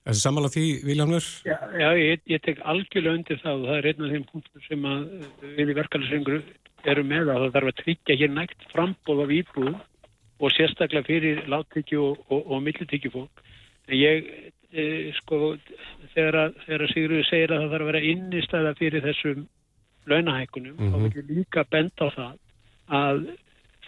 Þessi 0.07 0.23
samála 0.23 0.49
því, 0.53 0.65
Viljámur? 0.87 1.25
Já, 1.45 1.57
já 1.75 1.89
ég, 1.99 2.21
ég 2.31 2.41
tek 2.45 2.61
algjörlega 2.63 3.17
undir 3.19 3.41
það 3.43 3.59
og 3.59 3.67
það 3.67 3.77
er 3.79 3.87
einn 3.89 4.05
af 4.05 4.13
þeim 4.13 4.25
punktum 4.31 4.63
sem 4.65 4.87
að 4.89 5.01
eh, 5.19 5.49
við 5.57 5.73
í 5.73 5.77
verkefælisrengur 5.79 6.39
eru 6.89 7.03
með 7.03 7.33
að 7.33 7.41
það 7.43 7.55
þarf 7.57 7.71
að 7.71 7.79
tryggja 7.83 8.19
hér 8.21 8.31
nægt 8.37 8.67
frambóð 8.71 9.23
af 9.25 9.33
íbúðum 9.35 9.77
og 10.39 10.55
sérstaklega 10.55 11.09
fyrir 11.09 11.43
láttekju 11.51 11.99
og, 12.05 12.23
og, 12.31 12.47
og 12.47 12.63
millitekju 12.63 13.11
fólk. 13.11 13.43
Ég 13.91 14.29
e, 14.71 14.83
sko, 15.17 15.57
þegar, 16.13 16.37
að, 16.45 16.57
þegar 16.63 16.85
að 16.85 16.93
Sigurður 16.93 17.27
segir 17.27 17.51
að 17.51 17.63
það 17.63 17.73
þarf 17.73 17.83
að 17.83 17.91
vera 17.91 18.03
innistæða 18.13 18.73
fyrir 18.79 19.03
þessum 19.03 19.45
launahækunum, 20.09 20.77
mm 20.77 20.79
-hmm. 20.79 20.93
þá 20.93 20.97
Mhm. 20.97 21.03
vil 21.03 21.19
ég 21.19 21.37
líka 21.37 21.65
benda 21.69 22.07
á 22.07 22.09
það 22.15 22.35
að 22.89 23.19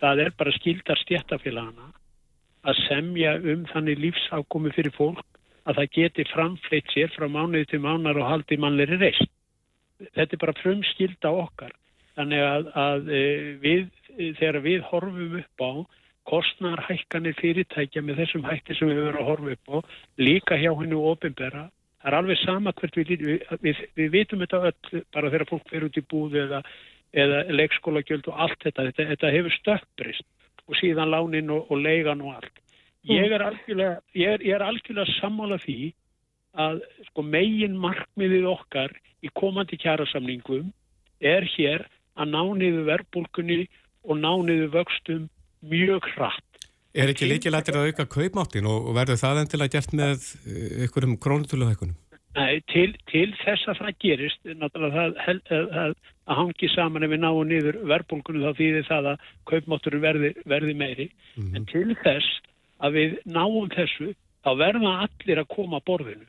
það 0.02 0.24
er 0.26 0.32
bara 0.38 0.52
skildar 0.52 1.00
stjættafélagana 1.06 1.88
að 2.67 2.82
semja 2.88 3.36
um 3.39 3.65
þannig 3.71 4.02
lífsákomi 4.04 4.74
fyrir 4.76 4.93
fólk 4.97 5.31
að 5.67 5.78
það 5.80 5.93
geti 5.97 6.26
framfleitt 6.32 6.91
sér 6.93 7.13
frá 7.13 7.28
mánuði 7.30 7.69
til 7.71 7.82
mánar 7.84 8.19
og 8.19 8.30
haldi 8.30 8.58
mannleiri 8.62 8.97
reist. 9.02 9.32
Þetta 10.15 10.36
er 10.36 10.41
bara 10.41 10.58
frumskilda 10.58 11.32
okkar. 11.43 11.74
Þannig 12.17 12.43
að, 12.43 12.69
að 12.76 13.12
e, 13.13 13.24
við, 13.62 13.84
e, 14.17 14.32
þegar 14.39 14.63
við 14.65 14.88
horfum 14.89 15.36
upp 15.39 15.63
á 15.63 15.71
kostnarhækkanir 16.30 17.38
fyrirtækja 17.39 18.04
með 18.06 18.24
þessum 18.24 18.45
hætti 18.45 18.76
sem 18.78 18.89
við 18.89 19.02
verðum 19.06 19.21
að 19.24 19.30
horfa 19.30 19.56
upp 19.56 19.71
á, 19.74 19.78
líka 20.21 20.58
hjá 20.60 20.69
hennu 20.78 21.02
ofinbera, 21.12 21.63
það 22.02 22.12
er 22.12 22.17
alveg 22.19 22.41
sama 22.41 22.74
hvert 22.78 22.97
við, 23.00 23.13
við, 23.21 23.45
við, 23.65 23.82
við 23.97 24.12
vitum 24.15 24.43
þetta 24.43 24.62
öll 24.69 25.04
bara 25.13 25.32
þegar 25.34 25.50
fólk 25.50 25.71
fer 25.71 25.88
út 25.88 25.97
í 25.97 26.06
búðu 26.13 26.43
eða, 26.43 26.62
eða 27.24 27.41
leikskólagjöld 27.58 28.30
og 28.30 28.43
allt 28.45 28.67
þetta, 28.67 28.88
þetta, 28.89 29.08
þetta 29.13 29.34
hefur 29.38 29.58
stökkbrist 29.58 30.28
og 30.67 30.78
síðan 30.80 31.13
lánin 31.13 31.54
og, 31.54 31.65
og 31.71 31.82
leigan 31.82 32.21
og 32.26 32.38
allt. 32.38 32.62
Ég 33.10 33.34
er 33.34 33.42
algjörlega, 33.42 33.98
ég 34.14 34.36
er, 34.36 34.44
ég 34.46 34.54
er 34.54 34.66
algjörlega 34.66 35.18
sammála 35.18 35.58
því 35.64 35.80
að 36.62 36.82
sko, 37.08 37.24
megin 37.26 37.78
markmiðið 37.82 38.46
okkar 38.52 38.94
í 39.24 39.32
komandi 39.38 39.80
kjærasamningum 39.82 40.70
er 41.22 41.48
hér 41.56 41.88
að 42.20 42.34
ná 42.34 42.42
niður 42.60 42.88
verbulgunni 42.92 43.64
og 44.06 44.20
ná 44.20 44.32
niður 44.46 44.74
vöxtum 44.76 45.28
mjög 45.66 46.06
hratt. 46.16 46.46
Er 46.92 47.10
ekki 47.14 47.30
líkilættir 47.30 47.78
að 47.80 47.92
auka 47.92 48.06
kaupmáttin 48.12 48.68
og, 48.68 48.92
verður 48.98 49.22
það 49.22 49.44
endilega 49.46 49.78
gert 49.78 49.94
með 49.96 50.26
eh, 50.44 50.82
einhverjum 50.84 51.18
krónutöluhækunum? 51.24 51.98
Nei, 52.36 52.62
til, 52.72 52.94
til 53.12 53.30
þess 53.42 53.68
að 53.72 53.80
það 53.82 53.96
gerist, 54.04 54.42
náttúrulega 54.60 54.96
það, 54.96 55.18
hel- 55.26 55.72
að, 55.84 55.96
hangi 56.32 56.70
saman 56.72 57.04
ef 57.04 57.12
við 57.12 57.24
náum 57.24 57.42
niður 57.48 57.80
verbulgunni 57.92 58.44
þá 58.44 58.60
þýðir 58.60 58.88
það 58.88 59.10
að 59.12 59.26
kaupmátturinn 59.52 60.04
verði, 60.04 60.32
verði 60.48 60.76
meiri. 60.80 61.08
En 61.56 61.68
til 61.68 61.90
þess 62.04 62.40
að 62.82 62.98
við 62.98 63.17
náum 63.30 63.70
þessu, 63.72 64.12
þá 64.41 64.52
verða 64.58 64.94
allir 65.06 65.41
að 65.41 65.50
koma 65.56 65.80
að 65.80 65.88
borðinu. 65.89 66.28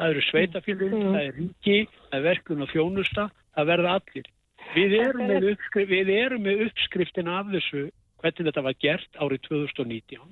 Það 0.00 0.12
eru 0.14 0.26
sveitafélug, 0.26 0.92
það 0.96 1.22
er 1.22 1.34
ríki, 1.36 1.78
það 2.08 2.18
er 2.18 2.26
verkun 2.26 2.64
og 2.64 2.70
þjónusta, 2.72 3.26
það 3.56 3.70
verða 3.70 3.96
allir. 3.98 4.28
Við 4.70 4.94
erum 4.96 5.26
með, 5.28 5.48
uppskrif, 5.54 5.90
við 5.90 6.12
erum 6.14 6.44
með 6.46 6.62
uppskriftina 6.68 7.40
af 7.40 7.50
þessu, 7.52 7.86
hvernig 8.22 8.48
þetta 8.48 8.64
var 8.64 8.76
gert 8.80 9.20
árið 9.20 9.42
2019. 9.48 10.30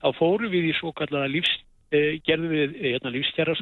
Þá 0.00 0.08
fórum 0.16 0.52
við 0.52 0.70
í 0.70 0.76
svo 0.78 0.92
kallara 0.96 1.28
lífs, 1.28 1.52
eh, 1.92 2.20
gerðum 2.24 2.54
við 2.54 2.76
eh, 2.78 2.92
hérna, 2.94 3.12
lífstjara 3.12 3.56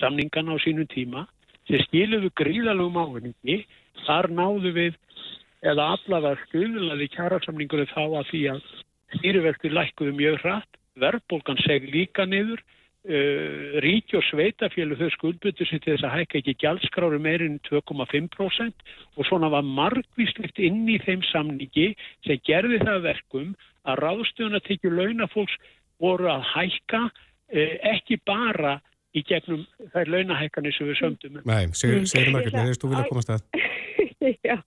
samningana 0.00 0.56
á 0.56 0.58
sínum 0.60 0.88
tíma, 0.90 1.24
sem 1.68 1.80
skiluðu 1.86 2.32
gríðalögum 2.36 2.98
ávinningi, 3.00 3.62
þar 4.04 4.28
náðu 4.34 4.74
við, 4.76 4.98
eða 5.64 5.94
allavega 5.94 6.44
stuðlaði 6.48 7.08
kjærasamningur 7.14 7.86
þá 7.92 8.02
að 8.04 8.28
því 8.32 8.42
að 8.52 8.60
stýriverkið 9.16 9.76
lækkuðu 9.76 10.16
mjög 10.18 10.38
hratt, 10.44 10.79
verðbólgan 11.00 11.60
seg 11.64 11.88
líka 11.92 12.26
niður, 12.28 12.60
uh, 12.60 13.80
ríki 13.84 14.18
og 14.18 14.26
sveitafélag 14.28 15.00
þau 15.00 15.10
skuldbyttu 15.16 15.68
sér 15.68 15.82
til 15.84 15.94
þess 15.94 16.06
að 16.08 16.14
hækka 16.18 16.40
ekki 16.40 16.56
gjaldskráru 16.64 17.22
meirinn 17.22 17.58
2,5% 17.68 18.86
og 19.16 19.28
svona 19.28 19.50
var 19.52 19.66
margvíslegt 19.66 20.60
inn 20.62 20.84
í 20.88 21.00
þeim 21.06 21.24
samningi 21.30 21.90
sem 22.26 22.44
gerði 22.46 22.82
það 22.84 22.94
að 22.98 23.08
verkum 23.08 23.50
að 23.88 24.04
ráðstöðuna 24.04 24.62
tekju 24.66 24.92
launafólks 24.92 25.56
voru 26.00 26.30
að 26.32 26.46
hækka 26.54 27.04
uh, 27.08 27.74
ekki 27.94 28.20
bara 28.28 28.78
í 29.16 29.24
gegnum 29.26 29.64
þær 29.90 30.10
launahækkanir 30.14 30.74
sem 30.76 30.86
við 30.86 31.00
sömdum. 31.00 31.40
Nei, 31.42 31.66
Margrét, 32.30 32.54
mér 32.54 32.68
veist 32.70 32.84
þú 32.84 32.92
vilja 32.92 33.08
komast 33.10 33.32
að. 33.34 33.42
Já, 34.50 34.58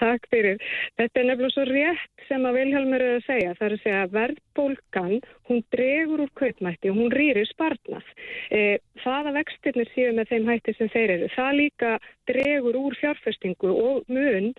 takk 0.00 0.26
fyrir. 0.32 0.60
Þetta 0.98 1.20
er 1.20 1.28
nefnilega 1.28 1.54
svo 1.54 1.64
rétt 1.68 2.26
sem 2.28 2.46
að 2.48 2.58
Vilhelmur 2.60 3.04
er 3.04 3.16
að 3.18 3.26
segja. 3.26 3.54
Það 3.58 3.66
er 3.66 3.74
að 3.76 3.82
segja 3.84 4.02
að 4.02 4.14
verðbólgan, 4.16 5.16
hún 5.48 5.62
dregur 5.74 6.24
úr 6.26 6.32
kaupmætti 6.40 6.92
og 6.92 7.00
hún 7.00 7.12
rýrir 7.14 7.48
spartnað. 7.50 8.08
E, 8.50 8.62
það 9.04 9.30
að 9.30 9.38
vextirnir 9.40 9.92
séu 9.94 10.14
með 10.16 10.32
þeim 10.32 10.50
hætti 10.52 10.76
sem 10.78 10.92
þeir 10.94 11.14
eru, 11.16 11.30
það 11.36 11.60
líka 11.60 11.92
dregur 12.30 12.80
úr 12.80 12.98
fjárfestingu 13.00 13.72
og 13.72 14.10
mun 14.10 14.52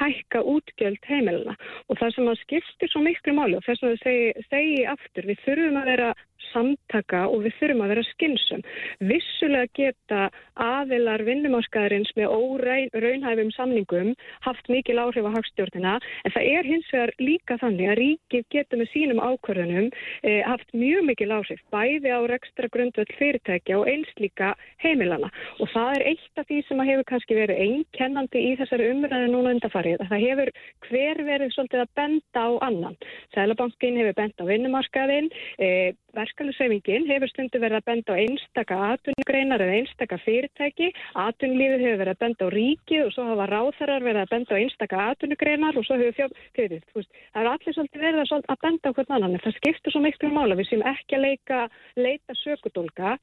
hækka 0.00 0.42
útgjöld 0.44 1.04
heimilina. 1.08 1.56
Og 1.88 2.00
það 2.00 2.16
sem 2.16 2.32
að 2.32 2.42
skiptir 2.44 2.92
svo 2.92 3.04
miklu 3.04 3.36
máli 3.36 3.58
og 3.58 3.64
þess 3.66 3.84
að 3.84 3.94
það 3.94 4.02
segi, 4.04 4.48
segi 4.50 4.82
aftur, 4.94 5.30
við 5.30 5.46
þurfum 5.46 5.80
að 5.80 5.92
vera 5.94 6.10
samtaka 6.50 7.26
og 7.30 7.44
við 7.46 7.56
þurfum 7.58 7.84
að 7.84 7.92
vera 7.94 8.06
skynsum. 8.10 8.64
Vissulega 9.10 9.70
geta 9.76 10.22
aðilar 10.60 11.24
vinnumarskaðarins 11.26 12.12
með 12.18 12.34
óraunhæfum 12.34 13.52
samningum 13.56 14.12
haft 14.46 14.68
mikil 14.72 14.98
áhrif 15.02 15.28
á 15.28 15.36
hagstjórnina 15.36 15.96
en 16.00 16.34
það 16.34 16.48
er 16.54 16.68
hins 16.68 16.90
vegar 16.92 17.14
líka 17.20 17.58
þannig 17.62 17.90
að 17.92 18.00
ríkið 18.00 18.46
getur 18.54 18.80
með 18.80 18.92
sínum 18.94 19.22
ákvörðunum 19.22 19.88
eh, 20.26 20.42
haft 20.46 20.74
mjög 20.76 21.06
mikil 21.10 21.30
áhrif 21.36 21.62
bæði 21.74 22.12
á 22.12 22.20
rekstra 22.30 22.70
grundvöld 22.72 23.14
fyrirtækja 23.18 23.78
og 23.80 23.88
eins 23.90 24.10
líka 24.20 24.52
heimilana 24.82 25.30
og 25.58 25.70
það 25.74 25.96
er 25.96 26.06
eitt 26.12 26.42
af 26.42 26.48
því 26.48 26.60
sem 26.68 26.82
að 26.82 26.90
hefur 26.92 27.08
kannski 27.12 27.38
verið 27.38 27.62
einkennandi 27.64 28.44
í 28.50 28.52
þessari 28.60 28.90
umræðu 28.94 29.30
núna 29.32 29.54
undarfarið 29.56 30.04
að 30.04 30.12
það 30.12 30.26
hefur 30.26 30.52
hver 30.88 31.22
verið 31.26 31.54
svolítið 31.54 31.84
að 31.84 31.92
benda 32.00 32.44
á 32.44 32.50
annan. 32.66 32.96
Sælabankin 33.34 33.98
hefur 34.00 34.16
benda 34.18 34.44
á 34.44 34.50
vinnumarskaðin, 34.50 35.30
eh, 35.58 35.92
verkefnisreifingin 36.30 37.06
hefur 37.08 37.30
stundu 37.30 37.60
verið 37.60 37.80
að 37.80 37.86
benda 37.88 38.14
á 38.14 38.20
einstaka 38.20 38.78
atvinnugreinar 38.94 39.62
eða 39.64 39.78
einstaka 39.80 40.18
fyrirtæki, 40.24 40.90
atvinnulífið 41.18 41.84
hefur 41.84 42.00
verið 42.00 42.14
að 42.14 42.22
benda 42.24 42.46
á 42.46 42.54
ríkið 42.54 43.04
og 43.04 43.12
svo 43.14 43.26
hafa 43.28 43.46
ráþarar 43.50 44.06
verið 44.06 44.22
að 44.22 44.32
benda 44.34 44.54
á 44.54 44.60
einstaka 44.60 45.02
atvinnugreinar 45.10 45.78
og 45.80 45.86
svo 45.86 45.98
hefur 46.00 46.34
fyrir, 46.56 46.82
þú 46.90 47.00
veist, 47.00 47.20
það 47.34 47.42
er 47.42 47.50
allir 47.52 47.76
svolítið 47.76 48.06
verið 48.06 48.24
að, 48.24 48.48
að 48.54 48.60
benda 48.64 48.90
á 48.90 48.94
hvern 48.96 49.14
annan. 49.18 49.36
En 49.36 49.44
það 49.44 49.56
skiptir 49.58 49.94
svo 49.94 50.02
miklu 50.04 50.32
mála, 50.34 50.58
við 50.58 50.70
séum 50.70 50.86
ekki 50.90 51.18
að 51.18 51.26
leika, 51.26 51.60
leita 51.98 52.38
sökudólka, 52.40 53.14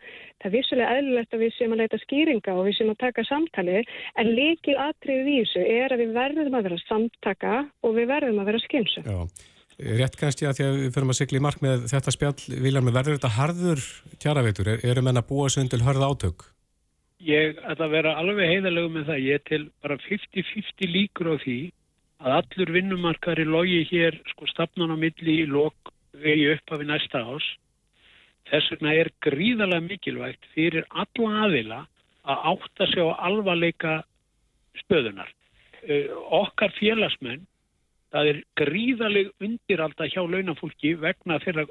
það 0.42 0.50
er 0.50 0.56
vissulega 0.58 1.02
eðlulegt 1.02 1.36
að 1.36 1.46
við 1.46 1.54
séum 1.58 1.76
að 1.76 1.84
leita 1.84 2.02
skýringa 2.04 2.56
og 2.56 2.66
við 2.68 2.80
séum 2.80 2.94
að 2.94 3.04
taka 3.06 3.28
samtali, 3.28 3.84
en 4.18 4.34
líkil 4.38 4.80
atriðið 4.88 5.34
í 5.34 5.38
þessu 5.44 5.68
er 5.78 5.94
að 5.94 6.04
við 6.04 6.18
verðum 6.18 6.58
að 6.58 6.70
vera 6.70 6.82
samtaka 6.88 7.60
og 7.84 7.96
við 7.98 8.12
verðum 8.14 8.42
að 8.44 8.52
vera 8.52 8.66
skynsum. 8.66 9.14
Rétt 9.78 10.16
kannski 10.18 10.48
að 10.50 10.58
því 10.58 10.66
að 10.66 10.78
við 10.82 10.94
fyrir 10.96 11.12
að 11.12 11.18
sigla 11.20 11.38
í 11.38 11.42
mark 11.46 11.60
með 11.62 11.84
þetta 11.92 12.14
spjall, 12.16 12.38
Viljarmi, 12.50 12.94
verður 12.96 13.18
þetta 13.20 13.34
harður 13.36 13.82
kjaraveitur? 14.24 14.70
Er, 14.74 14.80
eru 14.90 15.04
menn 15.06 15.22
að 15.22 15.28
búa 15.30 15.50
sig 15.54 15.62
undir 15.62 15.84
hörð 15.86 16.06
átök? 16.08 16.46
Ég 17.22 17.60
ætla 17.62 17.86
að 17.86 17.94
vera 17.94 18.16
alveg 18.18 18.50
heiðalegu 18.50 18.90
með 18.94 19.12
það. 19.12 19.22
Ég 19.26 19.44
til 19.46 19.62
bara 19.86 19.98
50-50 20.08 20.90
líkur 20.94 21.30
á 21.30 21.36
því 21.44 21.60
að 22.26 22.36
allur 22.40 22.74
vinnumarkari 22.74 23.46
logi 23.46 23.84
hér 23.92 24.18
sko 24.32 24.50
stafnan 24.50 24.94
á 24.94 24.98
milli 24.98 25.42
í 25.44 25.48
lok 25.50 25.94
vegi 26.18 26.50
upp 26.56 26.74
af 26.74 26.82
í 26.82 26.88
næsta 26.90 27.22
ás. 27.22 27.46
Þess 28.50 28.72
vegna 28.74 28.94
er 28.98 29.12
gríðarlega 29.26 29.86
mikilvægt 29.86 30.50
fyrir 30.56 30.88
alla 30.90 31.46
aðila 31.46 31.80
að 32.26 32.48
átta 32.54 32.88
sig 32.90 33.04
á 33.06 33.14
alvarleika 33.30 34.00
stöðunar. 34.82 35.30
Uh, 35.86 36.10
okkar 36.42 36.74
félagsmenn, 36.80 37.46
það 38.14 38.32
er 38.32 38.40
gríðarleg 38.60 39.30
undiralda 39.44 40.08
hjá 40.12 40.22
launafólki 40.24 40.96
vegna 41.02 41.40
þeirra 41.44 41.68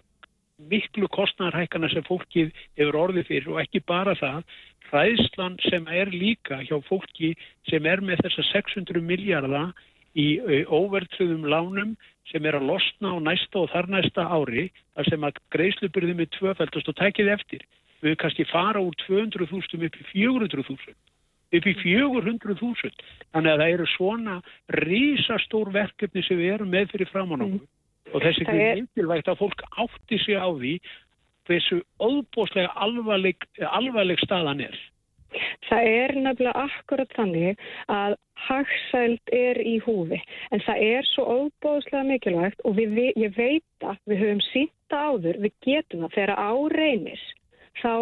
miklu 0.70 1.09
kostnarhækana 1.12 1.88
sem 1.92 2.05
fólkið 2.07 2.53
hefur 2.79 2.99
orðið 3.03 3.29
fyrir 3.29 3.51
og 3.53 3.61
ekki 3.61 3.83
bara 3.85 4.14
það, 4.16 4.44
hræðslan 4.88 5.59
sem 5.66 5.88
er 5.92 6.12
líka 6.12 6.62
hjá 6.64 6.77
fólki 6.88 7.35
sem 7.68 7.87
er 7.87 8.01
með 8.01 8.22
þessa 8.25 8.46
600 8.53 9.03
miljardar 9.05 9.75
í 10.16 10.29
óvertröðum 10.72 11.44
lánum 11.44 11.96
sem 12.31 12.46
er 12.49 12.57
að 12.57 12.70
losna 12.70 13.12
á 13.12 13.16
næsta 13.20 13.61
og 13.62 13.72
þar 13.75 13.90
næsta 13.92 14.25
ári 14.25 14.70
þar 14.94 15.11
sem 15.11 15.27
að 15.29 15.42
greiðslubyrðum 15.55 16.22
er 16.25 16.31
tvöfældast 16.38 16.88
og 16.88 16.96
tækið 17.03 17.33
eftir. 17.35 17.66
Við 18.01 18.16
kannski 18.22 18.46
fara 18.49 18.81
úr 18.81 18.96
200.000 19.05 19.88
upp 19.88 20.01
í 20.01 20.07
400.000 20.14 20.96
upp 21.54 21.66
í 21.70 21.74
400.000 21.82 22.92
þannig 23.32 23.52
að 23.52 23.62
það 23.62 23.72
eru 23.76 23.88
svona 23.94 24.37
rísastór 24.82 25.72
verkefni 25.74 26.24
sem 26.26 26.40
við 26.40 26.56
erum 26.56 26.72
með 26.74 26.92
fyrir 26.94 27.12
framann 27.12 27.46
okkur 27.46 27.62
mm. 27.62 28.12
og 28.12 28.24
þess 28.24 28.42
að 28.42 28.50
það 28.50 28.64
er 28.66 28.82
mikilvægt 28.82 29.30
að 29.30 29.40
fólk 29.42 29.64
átti 29.85 30.20
sig 30.24 30.38
á 30.38 30.48
því 30.50 30.74
hversu 31.46 31.80
óbúslega 32.02 32.72
alvarleg, 32.74 33.48
alvarleg 33.70 34.18
staðan 34.24 34.64
er. 34.66 34.76
Það 35.68 35.88
er 35.90 36.14
nefnilega 36.16 36.66
akkurat 36.66 37.12
þannig 37.14 37.62
að 37.92 38.16
hagsæld 38.46 39.32
er 39.35 39.59
í 39.61 39.76
húfi 39.85 40.18
en 40.54 40.62
það 40.64 40.82
er 40.87 41.09
svo 41.12 41.24
óbúslega 41.26 42.04
mikilvægt 42.09 42.62
og 42.64 42.76
við, 42.78 43.00
ég 43.18 43.35
veit 43.37 43.87
að 43.87 43.98
við 44.11 44.22
höfum 44.22 44.44
sýnta 44.50 45.02
áður, 45.11 45.40
við 45.44 45.56
getum 45.66 46.06
það 46.06 46.16
þegar 46.16 46.35
áreynis 46.40 47.26
þá 47.82 47.92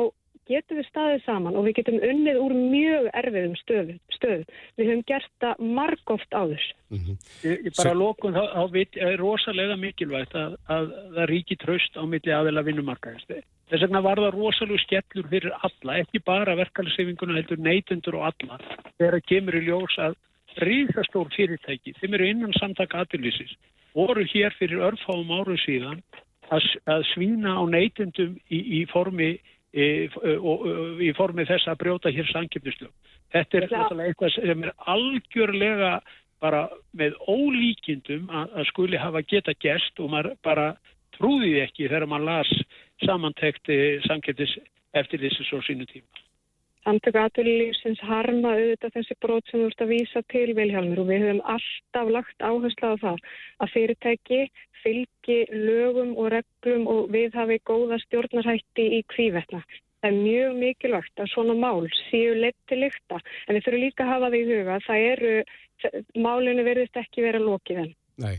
getum 0.50 0.78
við 0.80 0.86
staðið 0.88 1.24
saman 1.24 1.56
og 1.56 1.66
við 1.66 1.76
getum 1.78 1.98
unnið 2.10 2.40
úr 2.42 2.54
mjög 2.58 3.08
erfiðum 3.20 3.56
stöðum, 3.60 3.98
stöð. 4.14 4.44
Við 4.78 4.90
höfum 4.90 5.04
gert 5.08 5.32
það 5.44 5.64
margóft 5.78 6.36
áður. 6.36 6.66
Mm 6.90 7.00
-hmm. 7.00 7.16
Ég, 7.44 7.64
ég 7.68 7.72
bara 7.78 7.94
lókun 7.94 8.36
þá, 8.36 8.44
þá 8.54 9.08
er 9.08 9.18
rosalega 9.18 9.76
mikilvægt 9.76 10.34
að, 10.34 10.56
að 10.68 10.92
það 11.16 11.28
ríki 11.32 11.56
tröst 11.56 11.96
á 11.96 12.02
milli 12.06 12.32
aðeila 12.32 12.66
vinnumarkaðist. 12.68 13.32
Þess 13.70 13.82
vegna 13.86 14.00
var 14.04 14.20
það 14.20 14.36
rosalega 14.36 14.84
skellur 14.84 15.28
fyrir 15.28 15.52
alla, 15.66 15.98
ekki 15.98 16.20
bara 16.24 16.56
verkefælisefinguna 16.56 17.38
heldur 17.38 17.58
neytundur 17.58 18.20
og 18.20 18.26
alla. 18.28 18.58
Þegar 18.98 19.20
kemur 19.24 19.56
í 19.56 19.64
ljós 19.64 19.96
að 19.98 20.14
ríðastór 20.60 21.32
fyrirtæki, 21.34 21.94
þeim 21.98 22.14
eru 22.14 22.28
innan 22.28 22.52
samtaka 22.60 23.02
aðurlýsis, 23.02 23.56
voru 23.94 24.22
hér 24.28 24.54
fyrir 24.58 24.84
örfáum 24.86 25.32
árum 25.32 25.58
síðan 25.64 26.02
að, 26.52 26.68
að 26.86 27.02
svína 27.14 27.56
á 27.58 27.62
neytundum 27.66 28.36
í, 28.50 28.60
í 28.78 28.80
formi 28.92 29.34
í, 29.74 29.86
í 31.02 31.12
formi 31.18 31.46
þess 31.48 31.68
að 31.70 31.80
brjóta 31.82 32.12
hér 32.14 32.28
sankjöfnislu. 32.30 32.90
Þetta 33.34 33.58
er 33.58 33.66
náttúrulega 33.70 34.12
eitthvað 34.12 34.34
sem 34.36 34.66
er 34.66 34.74
algjörlega 34.94 35.92
bara 36.44 36.64
með 36.96 37.16
ólíkindum 37.30 38.28
að, 38.30 38.52
að 38.60 38.68
skuli 38.70 39.00
hafa 39.00 39.24
geta 39.26 39.54
gerst 39.64 40.00
og 40.02 40.12
maður 40.12 40.36
bara 40.44 40.68
trúði 41.16 41.56
ekki 41.64 41.88
þegar 41.88 42.08
maður 42.10 42.28
las 42.30 42.52
samantekti 43.04 43.78
samkjöfnis 44.06 44.58
eftir 44.94 45.22
þessu 45.22 45.48
svo 45.48 45.62
sínu 45.66 45.86
tíma. 45.90 46.23
Samtöku 46.84 47.16
aðtöluðlýfsins 47.16 48.00
harma 48.04 48.50
auðvitað 48.58 48.98
þessi 48.98 49.14
brót 49.24 49.46
sem 49.48 49.62
þú 49.62 49.68
ert 49.70 49.84
að 49.84 49.92
vísa 49.94 50.22
til 50.28 50.50
Vilhjálmur 50.58 51.00
og 51.00 51.08
við 51.08 51.22
höfum 51.24 51.40
alltaf 51.54 52.10
lagt 52.12 52.44
áherslu 52.44 52.90
á 52.92 52.94
það 53.00 53.22
að 53.64 53.72
fyrirtæki 53.72 54.40
fylgi 54.82 55.38
lögum 55.48 56.12
og 56.20 56.28
reglum 56.34 56.84
og 56.92 57.08
við 57.14 57.38
hafi 57.38 57.58
góða 57.64 57.96
stjórnarhætti 58.04 58.86
í 58.98 59.00
kvívetna. 59.14 59.62
Það 60.04 60.10
er 60.10 60.20
mjög 60.20 60.56
mikilvægt 60.60 61.24
að 61.24 61.30
svona 61.32 61.56
mál 61.56 61.88
séu 62.10 62.36
leitt 62.36 62.60
til 62.68 62.82
lykta 62.82 63.16
en 63.16 63.56
við 63.56 63.64
þurfum 63.64 63.84
líka 63.86 64.04
að 64.04 64.12
hafa 64.12 64.32
því 64.34 64.40
í 64.42 64.48
huga 64.50 64.76
að 64.76 64.88
það 64.90 65.04
eru, 65.14 65.34
málinu 66.26 66.66
verðist 66.68 66.98
ekki 67.00 67.24
vera 67.24 67.40
lokið 67.40 67.84
enn. 67.86 67.94
Nei. 68.20 68.36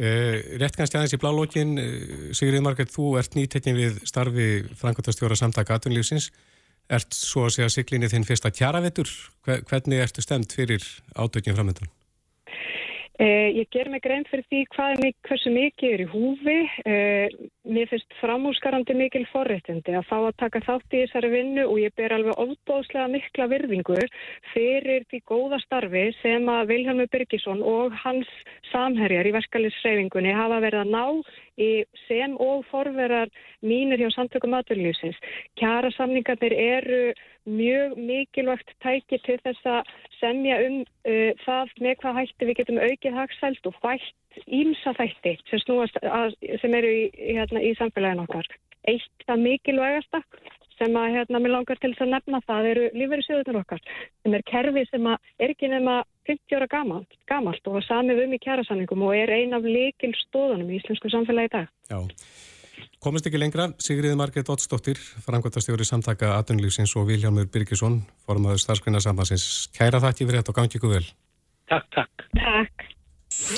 Uh, 0.00 0.40
rétt 0.58 0.78
kannski 0.78 0.96
aðeins 0.96 1.14
í 1.14 1.20
blálókin, 1.20 1.72
uh, 1.78 2.30
Sigurður 2.34 2.64
Margret, 2.64 2.90
þú 2.90 3.12
ert 3.20 3.34
nýttekkin 3.36 3.76
við 3.76 3.98
starfi 4.08 4.46
Frankværtastjóra 4.80 5.36
samtaka 5.38 5.76
aðtunlífsins. 5.76 6.30
Ert 6.90 7.14
svo 7.14 7.46
að 7.46 7.54
segja 7.54 7.70
siglinni 7.70 8.10
þinn 8.10 8.26
fyrsta 8.26 8.50
kjaravettur? 8.50 9.10
Hvernig 9.46 10.02
ertu 10.02 10.24
stemt 10.24 10.54
fyrir 10.56 10.82
átökjum 11.14 11.54
framöndan? 11.54 11.90
Eh, 13.20 13.52
ég 13.52 13.66
ger 13.68 13.90
mig 13.92 14.00
grein 14.00 14.22
fyrir 14.24 14.46
því 14.48 14.60
hvað, 14.72 15.02
hversu 15.28 15.50
mikið 15.52 15.90
er 15.92 16.02
í 16.02 16.06
húfi. 16.08 16.54
Eh, 16.88 17.34
mér 17.68 17.90
finnst 17.90 18.14
framhúsgarandi 18.16 18.96
mikil 18.96 19.26
forréttindi 19.28 19.92
að 19.92 20.06
fá 20.08 20.16
að 20.22 20.38
taka 20.40 20.62
þátt 20.64 20.96
í 20.96 21.02
þessari 21.02 21.30
vinnu 21.34 21.66
og 21.66 21.76
ég 21.82 21.92
ber 22.00 22.14
alveg 22.16 22.40
ofbóðslega 22.40 23.10
mikla 23.12 23.50
virðingu 23.52 23.98
fyrir 24.54 25.04
því 25.12 25.20
góða 25.28 25.60
starfi 25.66 26.06
sem 26.22 26.48
að 26.48 26.72
Vilhelmur 26.72 27.12
Byrkisson 27.12 27.60
og 27.60 27.92
hans 28.06 28.30
samherjar 28.70 29.28
í 29.28 29.36
verkefliðsreyfingunni 29.36 30.32
hafa 30.32 30.64
verið 30.64 30.86
að 30.86 30.94
ná 30.96 31.04
sem 32.06 32.36
og 32.40 32.64
forverar 32.70 33.30
mínir 33.62 34.00
hjá 34.00 34.10
samtökum 34.14 34.56
aðvöldlýfsins. 34.58 35.18
Kjara 35.60 35.90
samningarnir 35.96 36.54
eru 36.56 37.02
mjög 37.48 37.96
mikilvægt 37.98 38.72
tæki 38.84 39.20
til 39.24 39.38
þess 39.44 39.66
að 39.66 39.92
semja 40.20 40.60
um 40.66 40.80
uh, 40.82 41.30
það 41.44 41.76
með 41.80 42.00
hvað 42.02 42.18
hætti 42.20 42.48
við 42.48 42.58
getum 42.60 42.82
aukið 42.84 43.20
hagsælt 43.20 43.70
og 43.70 43.78
bætt 43.84 44.42
ímsa 44.46 44.94
þætti 44.98 45.36
sem, 45.50 45.62
snúast, 45.64 45.96
að, 46.04 46.36
sem 46.62 46.74
eru 46.76 46.90
í, 47.02 47.06
hérna, 47.34 47.62
í 47.64 47.74
samfélagin 47.78 48.24
okkar. 48.26 48.46
Eitt 48.88 49.26
það 49.26 49.44
mikilvægasta 49.44 50.22
sem 50.80 50.96
að 50.96 51.16
hérna, 51.16 51.40
mér 51.42 51.54
langar 51.54 51.80
til 51.80 51.92
þess 51.92 52.06
að 52.06 52.12
nefna 52.14 52.40
það 52.48 52.68
eru 52.70 52.84
lífverðisjöðunar 52.96 53.60
okkar 53.60 53.82
sem 53.84 54.36
er 54.36 54.44
kerfi 54.48 54.84
sem 54.88 55.08
er 55.12 55.52
ekki 55.52 55.68
nema 55.68 56.00
50 56.28 56.56
ára 56.56 56.68
gamalt, 56.72 57.18
gamalt 57.28 57.70
og 57.70 57.82
samið 57.84 58.24
um 58.24 58.36
í 58.36 58.40
kjærasanningum 58.40 59.04
og 59.04 59.16
er 59.18 59.34
ein 59.34 59.56
af 59.56 59.66
leikil 59.66 60.12
stóðunum 60.24 60.70
í 60.70 60.78
íslensku 60.80 61.12
samfélagi 61.12 61.50
í 61.50 61.54
dag. 61.56 61.70
Já, 61.90 61.98
komist 63.04 63.28
ekki 63.28 63.40
lengra. 63.42 63.70
Sigriði 63.82 64.18
Margret 64.20 64.52
Ottsdóttir, 64.52 65.00
frangværtastjóri 65.26 65.88
samtaka 65.88 66.36
Atunlífsins 66.38 66.94
og 66.96 67.10
Viljámur 67.10 67.50
Birgisson, 67.52 68.00
formadur 68.24 68.62
starfsgrunarsambansins. 68.62 69.68
Kæra 69.76 70.00
þakki 70.02 70.28
fyrir 70.28 70.40
þetta 70.40 70.54
og 70.54 70.60
gangi 70.62 70.80
ykkur 70.80 70.94
vel. 70.96 71.08
Takk, 71.70 71.90
takk. 71.96 72.28
Takk. 72.36 72.86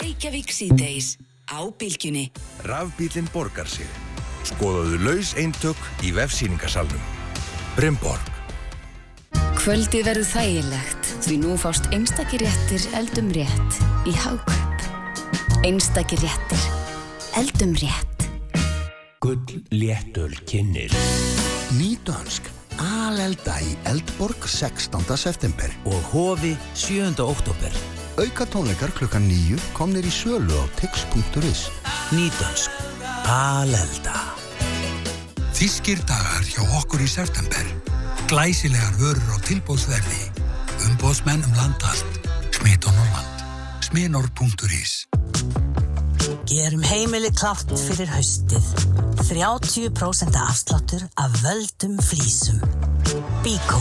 Reykjavík 0.02 0.50
síðdeis 0.52 1.14
á 1.48 1.60
bylgjunni. 1.78 2.30
Rafbílinn 2.66 3.30
borgar 3.34 3.70
sig. 3.70 4.11
Skoðaðu 4.48 5.00
laus 5.06 5.32
eintök 5.38 5.78
í 6.02 6.12
vefsýningasalnum. 6.16 7.02
Brynborg. 7.76 8.30
Kvöldið 9.62 10.08
verður 10.08 10.26
þægilegt 10.26 11.10
því 11.22 11.36
nú 11.44 11.56
fást 11.60 11.86
einstakir 11.94 12.42
réttir 12.42 12.86
eldum 12.98 13.30
rétt 13.36 13.82
í 14.10 14.14
Hákaup. 14.18 14.88
Einstakir 15.62 16.18
réttir 16.24 16.64
eldum 17.38 17.76
rétt. 17.78 18.26
Gull 19.22 19.62
léttöl 19.70 20.34
kynir. 20.50 20.90
Nýdönsk. 21.78 22.50
Alelda 22.82 23.54
í 23.62 23.76
Eldborg 23.86 24.48
16. 24.48 25.04
september. 25.16 25.70
Og 25.86 26.00
hofi 26.10 26.56
7. 26.74 27.14
oktober. 27.22 27.82
Auka 28.18 28.48
tónleikar 28.50 28.90
klukkan 28.98 29.24
nýju 29.30 29.60
komnir 29.78 30.04
í 30.04 30.12
sölu 30.12 30.58
á 30.58 30.66
tix.is. 30.80 31.68
Nýdönsk. 32.10 32.91
Alelda. 33.28 34.18
Þískir 35.54 36.00
dagar 36.08 36.44
hjá 36.46 36.62
okkur 36.80 37.02
í 37.04 37.08
september. 37.10 37.68
Glæsilegar 38.30 38.96
vörur 38.98 39.34
á 39.34 39.38
tilbúðsverði. 39.46 40.22
Umbóðsmenn 40.88 41.44
um 41.46 41.54
landallt. 41.58 42.18
Smit 42.50 42.88
og 42.88 42.96
Norrland. 42.96 43.44
Sminor.is 43.86 44.94
Gerum 46.48 46.82
heimili 46.86 47.30
klátt 47.34 47.70
fyrir 47.76 48.10
haustið. 48.12 48.66
30% 49.22 50.38
afsláttur 50.42 51.06
af 51.20 51.38
völdum 51.44 51.98
flísum. 52.02 52.60
Bíkó. 53.44 53.80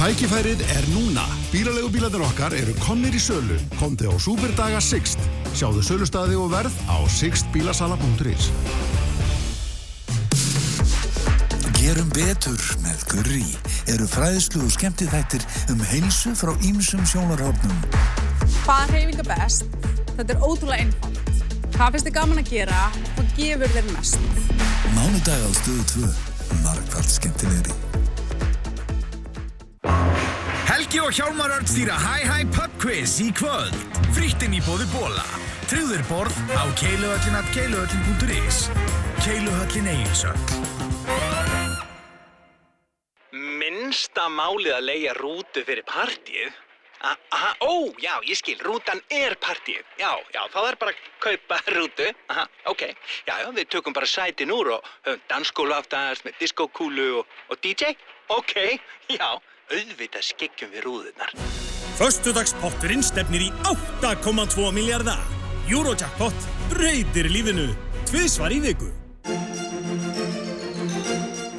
Tækifærið 0.00 0.62
er 0.72 0.86
núna. 0.94 1.26
Bílalegu 1.52 1.90
bílarnir 1.92 2.22
okkar 2.24 2.54
eru 2.56 2.72
komnir 2.80 3.12
í 3.12 3.18
sölu. 3.20 3.58
Komdu 3.76 4.08
á 4.08 4.16
Superdaga 4.16 4.78
Sixt. 4.80 5.20
Sjáðu 5.52 5.82
sölustadi 5.84 6.38
og 6.40 6.48
verð 6.54 6.72
á 6.88 6.96
sixtbílasala.is 7.04 8.46
Gerum 11.76 12.08
betur 12.16 12.64
með 12.80 13.04
Gurri 13.12 13.44
eru 13.92 14.08
fræðslu 14.08 14.62
og 14.64 14.72
skemmtið 14.72 15.12
þættir 15.18 15.44
um 15.74 15.84
heilsu 15.92 16.32
frá 16.32 16.54
ýmsum 16.64 17.04
sjónarhófnum. 17.04 17.76
Hvað 18.64 18.96
reyfinga 18.96 19.28
best? 19.28 19.68
Þetta 20.16 20.32
er 20.32 20.40
ótrúlega 20.40 20.86
einfalt. 20.86 21.22
Hvað 21.76 21.92
finnst 21.92 22.08
þið 22.08 22.16
gaman 22.16 22.40
að 22.46 22.50
gera? 22.54 22.80
Hvað 23.18 23.36
gefur 23.36 23.76
þér 23.76 23.92
mest? 23.92 24.26
Mánudag 24.96 25.44
á 25.44 25.50
stöðu 25.60 25.88
2. 25.92 26.12
Markvælt 26.64 27.16
skemmtilegri. 27.20 27.89
Helgi 30.90 31.06
og 31.06 31.12
Hjálmar 31.14 31.52
Örd 31.54 31.68
stýra 31.70 31.94
Hi 32.02 32.24
Hi 32.26 32.46
Pub 32.50 32.72
Quiz 32.82 33.12
í 33.22 33.28
kvöld. 33.30 33.76
Frittinn 34.10 34.56
í 34.58 34.60
bóði 34.66 34.88
bóla. 34.90 35.22
Trúður 35.70 36.00
borð 36.08 36.38
á 36.50 36.66
keiluhöllinat 36.80 37.46
keiluhöllin.is 37.54 38.56
Keiluhöllin 39.22 39.86
Egilsöld. 39.92 40.50
Minnsta 43.30 44.24
málið 44.34 44.74
að 44.80 44.88
leia 44.88 45.12
rútu 45.14 45.62
fyrir 45.68 45.86
partíið? 45.86 46.58
Aha, 47.06 47.52
ó, 47.62 47.94
já, 48.02 48.16
ég 48.26 48.40
skil, 48.40 48.58
rútan 48.66 48.98
er 49.14 49.38
partíið. 49.38 49.86
Já, 49.94 50.10
já, 50.34 50.42
þá 50.50 50.58
er 50.72 50.80
bara 50.80 50.96
að 50.96 51.04
kaupa 51.22 51.60
rútu. 51.76 52.08
Aha, 52.34 52.48
ok. 52.72 52.82
Já, 53.30 53.36
já, 53.44 53.46
við 53.60 53.70
tökum 53.76 53.94
bara 53.94 54.10
sætin 54.10 54.50
úr 54.50 54.74
og 54.80 54.90
höfum 55.06 55.22
dansskólu 55.30 55.78
aftast 55.78 56.26
með 56.26 56.42
diskokúlu 56.42 57.12
og, 57.22 57.38
og 57.46 57.62
DJ. 57.62 57.94
Ok, 58.34 58.58
já, 59.20 59.38
auðvitað 59.70 60.24
skeggjum 60.26 60.72
við 60.74 60.84
rúðunar. 60.86 61.34
Föstudagspotturinn 61.98 63.04
stefnir 63.04 63.46
í 63.46 63.50
8,2 63.70 64.70
miljardar. 64.74 65.22
Eurojackpot 65.70 66.48
breytir 66.72 67.30
lífinu. 67.30 67.68
Tviðsvar 68.10 68.54
í 68.54 68.60
viku. 68.64 68.90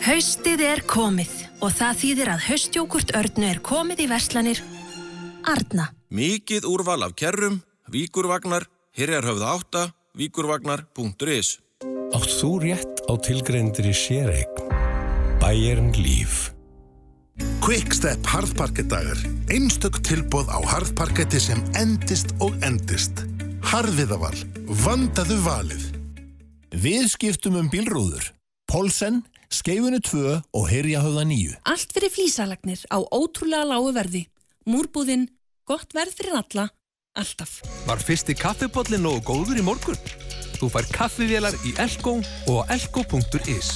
Haustið 0.02 0.64
er 0.66 0.82
komið 0.90 1.34
og 1.62 1.74
það 1.78 2.00
þýðir 2.02 2.32
að 2.34 2.46
haustjókurt 2.50 3.16
örnu 3.16 3.48
er 3.52 3.60
komið 3.64 4.06
í 4.06 4.08
verslanir 4.12 4.62
Arna. 5.48 5.90
Mikið 6.12 6.68
úrval 6.70 7.02
af 7.06 7.16
kerrum, 7.18 7.62
víkurvagnar, 7.90 8.68
hirjarhöfða 8.98 9.54
átta, 9.56 9.84
víkurvagnar.is 10.18 11.60
Átt 12.12 12.34
þú 12.36 12.52
rétt 12.66 13.06
á 13.08 13.14
tilgreyndri 13.24 13.94
séreign? 13.96 14.52
Bæjarn 15.42 15.94
líf. 15.96 16.52
Quickstep 17.64 18.26
harðparkettagar. 18.28 19.20
Einstök 19.52 20.00
tilbóð 20.06 20.50
á 20.52 20.60
harðparketti 20.74 21.42
sem 21.42 21.62
endist 21.80 22.34
og 22.42 22.56
endist. 22.66 23.24
Harðviðaval. 23.72 24.36
Vandaðu 24.84 25.38
valið. 25.46 25.88
Við 26.72 27.10
skiptum 27.12 27.60
um 27.60 27.70
bílrúður. 27.72 28.32
Polsen 28.72 29.22
skeifunu 29.52 30.00
2 30.00 30.38
og 30.56 30.68
heyrja 30.72 31.02
höfða 31.04 31.26
9. 31.28 31.58
Allt 31.68 31.96
fyrir 31.96 32.14
flísalagnir 32.14 32.86
á 32.88 32.98
ótrúlega 33.04 33.68
lágu 33.68 33.92
verði. 33.96 34.24
Múrbúðinn, 34.68 35.28
gott 35.68 35.92
verð 35.98 36.16
fyrir 36.18 36.38
alla, 36.40 36.70
alltaf. 37.18 37.60
Var 37.88 38.04
fyrsti 38.06 38.38
kaffipotli 38.38 39.02
nógu 39.02 39.24
góður 39.28 39.60
í 39.60 39.66
morgun? 39.66 40.00
Þú 40.62 40.70
fær 40.76 40.88
kaffivélar 40.94 41.58
í 41.66 41.74
Elko 41.82 42.20
og 42.52 42.72
elko.is. 42.72 43.76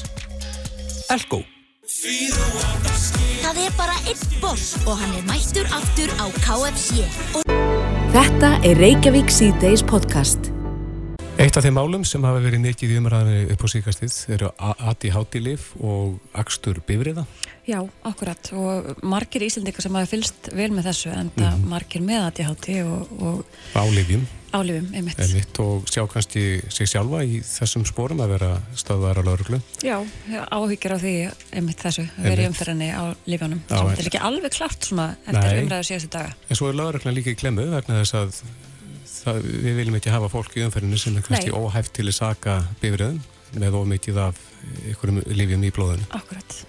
Elko. 1.11 1.43
Það 1.85 3.57
er 3.61 3.73
bara 3.77 3.93
einn 4.09 4.21
boss 4.41 4.71
og 4.89 4.95
hann 4.97 5.11
er 5.19 5.25
mættur 5.27 5.67
aftur 5.69 6.09
á 6.17 6.25
KFC. 6.41 7.03
Þetta 8.15 8.49
er 8.65 8.79
Reykjavík 8.81 9.29
C-Days 9.29 9.83
podcast. 9.85 10.49
Eitt 11.37 11.59
af 11.59 11.65
þeim 11.67 11.77
málum 11.77 12.05
sem 12.07 12.25
hafa 12.25 12.41
verið 12.41 12.63
mikið 12.63 12.95
í 12.95 12.97
umræðinu 13.03 13.53
upp 13.53 13.61
á 13.61 13.67
síkastið 13.69 14.17
eru 14.33 14.49
ADHD-lif 14.57 15.67
og 15.77 16.15
akstur 16.33 16.79
bifriða. 16.89 17.27
Já, 17.69 17.83
akkurat 18.07 18.49
og 18.57 19.03
margir 19.05 19.45
íslendingar 19.45 19.85
sem 19.85 19.93
hafa 19.99 20.09
fylst 20.09 20.49
vel 20.57 20.71
með 20.73 20.89
þessu 20.89 21.13
en 21.13 21.29
það 21.37 21.53
Mhm. 21.59 21.69
margir 21.69 22.01
með 22.01 22.25
ADHD 22.31 22.81
og, 22.81 23.13
og 23.21 23.45
Álifjum. 23.77 24.25
Álifum, 24.55 24.87
einmitt. 24.95 25.19
Einmitt, 25.19 25.59
og 25.63 25.85
sjá 25.91 26.03
kannski 26.11 26.43
sig 26.73 26.87
sjálfa 26.91 27.21
í 27.27 27.39
þessum 27.45 27.85
spórum 27.87 28.21
að 28.23 28.33
vera 28.35 28.49
stöðvar 28.75 29.19
á 29.19 29.23
lauruglu. 29.27 29.59
Já, 29.83 29.97
áhyggjur 30.49 30.95
á 30.95 30.99
því 31.03 31.13
einmitt 31.53 31.81
þessu, 31.83 32.05
Einmitt. 32.17 32.45
umferðinni 32.49 32.89
á 32.95 33.03
en- 33.15 33.61
þetta 33.69 33.99
er 33.99 34.09
ekki 34.11 34.21
alveg 34.29 34.51
klart 34.57 34.87
svona 34.89 35.09
eftir 35.27 35.63
umræðu 35.63 35.89
síðustu 35.91 36.09
daga. 36.15 36.33
En 36.49 36.55
svo 36.55 36.69
er 36.69 36.79
lauruglan 36.79 37.15
líka 37.15 37.31
í 37.33 37.39
klemmu 37.39 37.67
vegna 37.71 38.01
þess 38.03 38.13
að 38.21 38.41
það, 39.25 39.41
við 39.65 39.75
viljum 39.81 39.95
ekki 39.99 40.11
hafa 40.13 40.29
fólk 40.29 40.55
í 40.57 40.65
umferðinu 40.65 40.97
sem 40.99 41.17
er 41.17 41.21
kannski 41.25 41.51
Nei. 41.51 41.59
óhæft 41.59 41.93
til 41.93 42.05
að 42.07 42.13
saka 42.19 42.59
bifriðum 42.81 43.19
með 43.55 43.77
ómikið 43.81 44.17
af 44.17 44.35
einhverjum 44.85 45.21
lífjum 45.31 45.63
í 45.63 45.71
blóðinu. 45.71 46.07
Akkurat. 46.11 46.65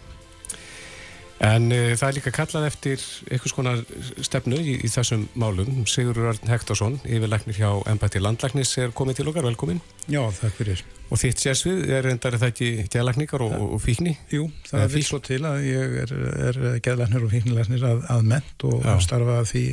En 1.44 1.68
uh, 1.68 1.92
það 1.98 2.06
er 2.08 2.16
líka 2.16 2.32
kallað 2.32 2.66
eftir 2.70 3.02
einhvers 3.28 3.54
konar 3.56 3.82
stefnu 4.24 4.56
í, 4.56 4.76
í 4.86 4.88
þessum 4.88 5.26
málum. 5.36 5.82
Sigurður 5.90 6.30
Örn 6.32 6.52
Hektorsson, 6.52 6.96
yfirlæknir 7.04 7.58
hjá 7.58 7.70
Embætti 7.92 8.22
Landlæknis, 8.22 8.72
er 8.80 8.94
komið 8.96 9.20
til 9.20 9.28
okkar, 9.32 9.44
velkomin. 9.50 9.82
Já, 10.08 10.22
takk 10.40 10.56
fyrir. 10.56 10.84
Og 11.12 11.20
þitt 11.20 11.42
sérsvið 11.42 11.92
er 11.92 12.08
endar 12.10 12.38
það 12.40 12.48
ekki 12.54 12.70
geðlækningar 12.90 13.44
og, 13.44 13.58
og 13.76 13.82
fíkni? 13.84 14.16
Jú, 14.32 14.48
það 14.66 14.80
Eða 14.80 14.88
er 14.88 14.94
vilt 14.96 15.10
svo 15.10 15.20
til 15.22 15.42
að 15.46 15.68
ég 15.68 16.00
er, 16.02 16.16
er 16.48 16.62
geðlæknir 16.82 17.28
og 17.28 17.34
fíknilegnir 17.34 17.86
að, 17.86 18.02
að 18.16 18.26
ment 18.32 18.66
og 18.66 18.88
starfa 19.04 19.38
að 19.42 19.52
því 19.52 19.64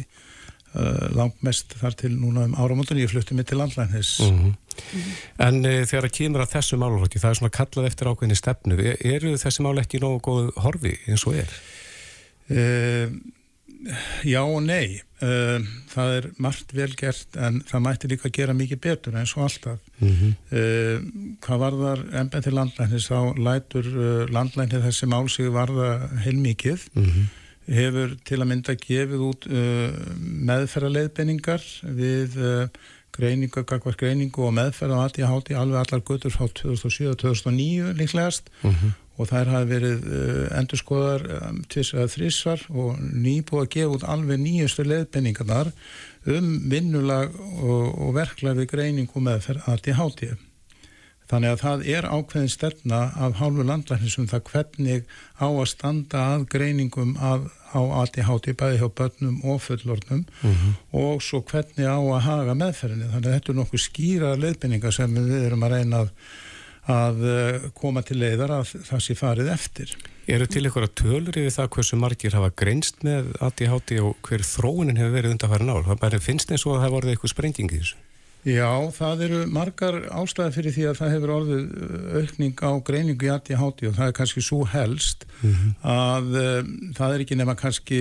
uh, 0.75 1.07
langt 1.15 1.43
mest 1.43 1.73
þar 1.79 1.95
til 1.99 2.11
núna 2.17 2.45
um 2.47 2.55
áramótun 2.55 2.99
ég 3.01 3.09
flutti 3.11 3.33
mig 3.37 3.45
til 3.49 3.57
landlæknis. 3.61 4.19
Mhm. 4.25 4.53
En 5.39 5.59
uh, 5.65 5.83
þegar 5.85 6.07
það 6.09 6.15
kemur 6.17 6.41
að 6.45 6.53
þessu 6.55 6.77
málflokki, 6.81 7.19
það 7.21 7.29
er 7.35 7.39
svona 7.41 7.57
kallað 7.59 7.89
eftir 7.91 8.09
ákveðinni 8.09 8.39
stefnu. 8.39 8.79
E- 8.81 8.97
Eru 9.15 9.35
þessi 9.37 9.61
mál 9.65 9.77
ekki 9.83 10.01
nógu 10.01 10.19
góð 10.25 10.51
horfi 10.65 10.95
eins 11.07 11.27
og 11.29 11.35
er? 11.43 11.55
Uh, 12.49 13.07
já 14.27 14.41
og 14.43 14.61
nei. 14.63 15.01
Það 15.23 16.09
er 16.17 16.25
margt 16.43 16.73
vel 16.75 16.89
gert 16.99 17.37
en 17.39 17.61
það 17.63 17.81
mætti 17.85 18.09
líka 18.11 18.27
gera 18.35 18.51
mikið 18.55 18.79
betur 18.83 19.15
eins 19.15 19.31
og 19.37 19.45
alltaf. 19.45 19.77
Mhm. 20.03 20.33
Uh, 20.51 21.37
hvað 21.45 21.61
varðar 21.63 22.01
embætti 22.19 22.51
landlæknis 22.51 23.07
þá 23.07 23.37
lætur 23.39 23.87
landlæknir 24.35 24.83
þessi 24.83 25.07
mál 25.07 25.29
sig 25.31 25.47
varða 25.55 26.09
heilmikið 26.25 26.89
Mhm. 26.95 27.29
Hefur 27.67 28.15
til 28.27 28.41
að 28.41 28.49
mynda 28.49 28.75
gefið 28.79 29.21
út 29.29 29.47
uh, 29.47 29.93
meðferðarleiðbenningar 30.49 31.63
við 31.97 32.35
uh, 32.41 32.67
greiningu, 33.13 33.63
gagvar 33.69 33.95
greiningu 33.99 34.47
og 34.47 34.55
meðferð 34.57 34.97
á 34.97 35.03
ADHD 35.05 35.53
alveg 35.57 35.79
allar 35.83 36.03
götur 36.07 36.33
frá 36.33 36.47
2007-2009 36.49 37.93
líklegast 37.99 38.49
Mhm. 38.63 38.93
og 39.21 39.27
þær 39.29 39.51
hafi 39.53 39.69
verið 39.69 40.05
uh, 40.09 40.57
endurskoðar 40.59 41.25
um, 41.37 41.59
tvis 41.69 41.93
eða 41.93 42.07
þrísvar 42.09 42.63
og 42.73 42.97
nýbúið 43.03 43.61
að 43.61 43.69
gefa 43.75 43.93
út 43.99 44.07
alveg 44.09 44.41
nýjustu 44.41 44.85
leiðbenningarnar 44.87 45.69
um 46.25 46.47
vinnulag 46.71 47.35
og, 47.61 47.93
og 48.01 48.15
verklag 48.17 48.57
við 48.57 48.71
greiningu 48.73 49.21
meðferð 49.21 49.69
ADHD. 49.69 50.33
Þannig 51.33 51.49
að 51.55 51.61
það 51.63 51.83
er 51.97 52.05
ákveðin 52.13 52.51
stefna 52.53 52.97
af 53.25 53.39
hálfu 53.39 53.63
landlæknis 53.65 54.17
um 54.21 54.27
það 54.29 54.43
hvernig 54.51 55.05
á 55.41 55.47
að 55.49 55.65
standa 55.71 56.23
að 56.35 56.43
greiningum 56.53 57.15
að, 57.17 57.47
á 57.73 57.81
ADHD 58.03 58.53
bæði 58.59 58.79
hjá 58.83 58.87
börnum 59.01 59.39
og 59.49 59.59
fullornum 59.65 60.23
Mhm. 60.43 60.73
og 60.93 61.21
svo 61.25 61.41
hvernig 61.41 61.89
á 61.89 61.97
að 61.97 62.21
haga 62.27 62.53
meðferðinni. 62.61 63.09
Þannig 63.15 63.27
að 63.31 63.37
þetta 63.39 63.53
er 63.55 63.59
nokkuð 63.63 63.85
skýra 63.87 64.33
leiðbynningar 64.37 64.93
sem 64.93 65.15
við 65.17 65.45
erum 65.47 65.65
að 65.65 65.73
reyna 65.77 66.03
að, 66.05 66.09
að 66.93 67.25
eh, 67.33 67.69
koma 67.81 68.01
til 68.05 68.19
leiðar 68.21 68.53
að 68.59 68.75
það 68.85 69.01
sé 69.07 69.15
farið 69.17 69.49
eftir. 69.57 69.95
Eru 70.27 70.45
til 70.47 70.63
ykkur 70.69 70.85
að 70.85 70.93
tölur 71.01 71.35
yfir 71.35 71.51
það 71.57 71.69
hversu 71.75 71.97
margir 71.99 72.35
hafa 72.37 72.53
greinst 72.55 73.01
með 73.03 73.33
ADHD 73.43 73.97
og 74.05 74.15
hver 74.23 74.45
þróunin 74.45 75.01
hefur 75.01 75.17
verið 75.17 75.33
undanfæri 75.35 75.67
ár? 75.67 75.89
Það 75.97 76.19
finnst 76.23 76.51
eins 76.53 76.63
og 76.67 76.75
að 76.75 76.77
það 76.77 76.85
hefur 76.85 76.99
orðið 77.01 77.15
eitthvað 77.17 77.33
sprenging 77.33 77.71
í 77.73 77.79
þessu. 77.81 77.97
Já, 78.43 78.67
það 78.91 79.21
eru 79.23 79.37
margar 79.55 79.95
ástæði 80.11 80.55
fyrir 80.57 80.73
því 80.75 80.85
að 80.89 80.97
það 80.99 81.13
hefur 81.13 81.31
orðið 81.37 81.61
uh, 81.63 82.07
aukning 82.19 82.57
á 82.59 82.71
greiningu 82.83 83.27
í 83.29 83.31
ADHD 83.31 83.85
og 83.87 83.95
það 83.95 84.09
er 84.09 84.15
kannski 84.17 84.43
svo 84.43 84.63
helst 84.67 85.23
að 85.79 86.35
um, 86.41 86.73
það 86.97 87.13
er 87.13 87.23
ekki 87.23 87.37
nema 87.39 87.55
kannski 87.59 87.99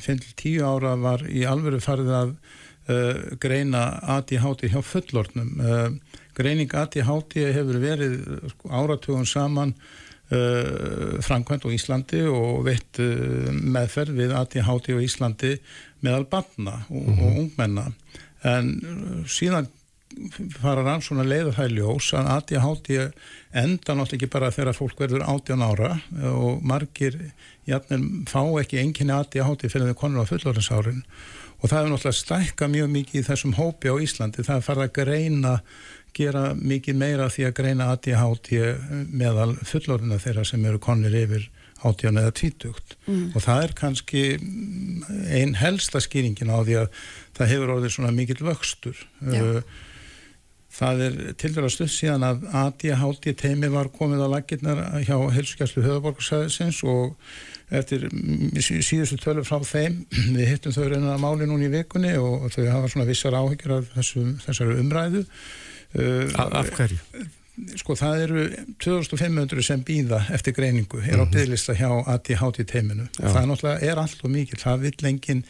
5-10 0.00 0.62
ára 0.64 0.94
var 1.00 1.24
í 1.28 1.44
alvöru 1.48 1.80
farið 1.84 2.12
að 2.16 2.32
uh, 2.32 3.20
greina 3.42 3.82
ADHD 4.16 4.70
hjá 4.72 4.80
fullornum. 4.86 5.52
Uh, 5.60 6.16
greining 6.36 6.72
ADHD 6.72 7.36
hefur 7.52 7.80
verið 7.82 8.16
sko, 8.54 8.72
áratugum 8.72 9.28
saman 9.28 9.74
uh, 10.32 11.20
framkvæmt 11.20 11.68
á 11.68 11.70
Íslandi 11.76 12.24
og 12.32 12.64
veitt 12.68 13.00
uh, 13.02 13.52
meðferð 13.52 14.16
við 14.24 14.34
ADHD 14.40 14.96
á 14.96 15.04
Íslandi 15.04 15.54
meðal 16.00 16.24
barna 16.32 16.80
og, 16.88 17.12
og 17.12 17.40
ungmenna. 17.44 17.90
En 18.48 18.74
uh, 18.80 19.22
síðan 19.28 19.68
fara 20.60 20.82
rann 20.86 21.02
svona 21.04 21.24
leiða 21.26 21.52
það 21.56 21.70
í 21.70 21.76
ljós 21.78 22.08
að 22.18 22.30
ADHD 22.36 22.90
enda 23.52 23.94
náttúrulega 23.96 24.18
ekki 24.18 24.30
bara 24.32 24.50
þegar 24.54 24.78
fólk 24.78 25.00
verður 25.02 25.24
18 25.28 25.64
ára 25.66 25.92
og 26.32 26.62
margir 26.66 27.18
jafnir 27.68 28.04
fá 28.30 28.42
ekki 28.62 28.80
enginni 28.82 29.14
ADHD 29.16 29.68
fyrir 29.72 29.92
þau 29.92 30.00
konur 30.02 30.24
á 30.24 30.30
fullorðinsárin 30.30 31.02
og 31.62 31.70
það 31.70 31.78
er 31.80 31.90
náttúrulega 31.92 32.20
stækka 32.20 32.68
mjög 32.72 32.92
mikið 32.96 33.20
í 33.20 33.26
þessum 33.28 33.56
hópi 33.58 33.92
á 33.92 33.96
Íslandi, 34.02 34.42
það 34.46 34.56
er 34.56 34.66
farið 34.66 34.86
að 34.88 34.94
greina 34.98 35.56
gera 36.12 36.46
mikið 36.58 36.96
meira 37.00 37.28
því 37.32 37.48
að 37.48 37.56
greina 37.60 37.90
ADHD 37.94 38.50
meðal 39.12 39.52
fullorðina 39.64 40.18
þeirra 40.20 40.44
sem 40.48 40.64
eru 40.68 40.80
konir 40.82 41.14
yfir 41.22 41.46
18 41.82 42.18
eða 42.20 42.32
20 42.38 42.98
Mm. 43.02 43.32
og 43.34 43.42
það 43.42 43.62
er 43.64 43.72
kannski 43.74 44.20
einn 45.34 45.56
helsta 45.58 45.98
skýringin 45.98 46.52
á 46.54 46.62
því 46.62 46.76
að 46.82 47.00
það 47.34 47.50
hefur 47.50 47.72
orðið 47.74 47.94
svona 47.96 48.12
mikill 48.14 48.44
vöxtur. 48.46 49.00
Uh, 49.26 49.58
Það 50.72 51.00
er 51.06 51.16
til 51.36 51.50
dæra 51.52 51.68
stuð 51.68 51.90
síðan 51.92 52.22
að 52.24 52.44
ADHD 52.62 53.34
teimi 53.36 53.68
var 53.68 53.90
komið 53.92 54.22
á 54.24 54.28
lakirnar 54.38 54.78
hjá 55.04 55.16
helsugjastlu 55.36 55.82
höfuborgarsæðisins 55.84 56.78
og 56.88 57.16
eftir 57.72 58.06
sí- 58.64 58.80
síðustu 58.84 59.18
tölu 59.20 59.44
frá 59.44 59.58
þeim, 59.64 59.98
við 60.38 60.48
hittum 60.48 60.72
þau 60.72 60.86
reyna 60.88 61.12
að 61.14 61.20
máli 61.26 61.48
núna 61.50 61.68
í 61.68 61.74
vikunni 61.76 62.14
og 62.20 62.48
þau 62.54 62.64
hafa 62.72 62.88
svona 62.88 63.08
vissar 63.08 63.36
áhyggjur 63.36 63.76
af 63.78 63.92
þessu, 63.98 64.24
þessari 64.46 64.78
umræðu. 64.80 65.22
Uh, 65.92 66.32
Af- 66.40 66.56
af 66.62 66.72
hverju? 66.78 66.98
Sko 67.76 67.92
það 68.00 68.22
eru 68.24 68.42
2500 68.80 69.60
sem 69.66 69.82
býða 69.84 70.22
eftir 70.32 70.54
greiningu, 70.56 71.02
er 71.04 71.20
á 71.20 71.24
Mhm. 71.28 71.34
bygglista 71.34 71.74
hjá 71.76 71.90
ADHD 72.08 72.64
teiminu. 72.64 73.04
Já. 73.20 73.28
Það 73.28 73.42
er 73.42 73.48
náttúrulega 73.50 73.82
er 73.92 74.00
allt 74.00 74.24
og 74.24 74.30
mikið, 74.32 74.62
það 74.64 74.80
vill 74.86 75.08
enginn 75.12 75.44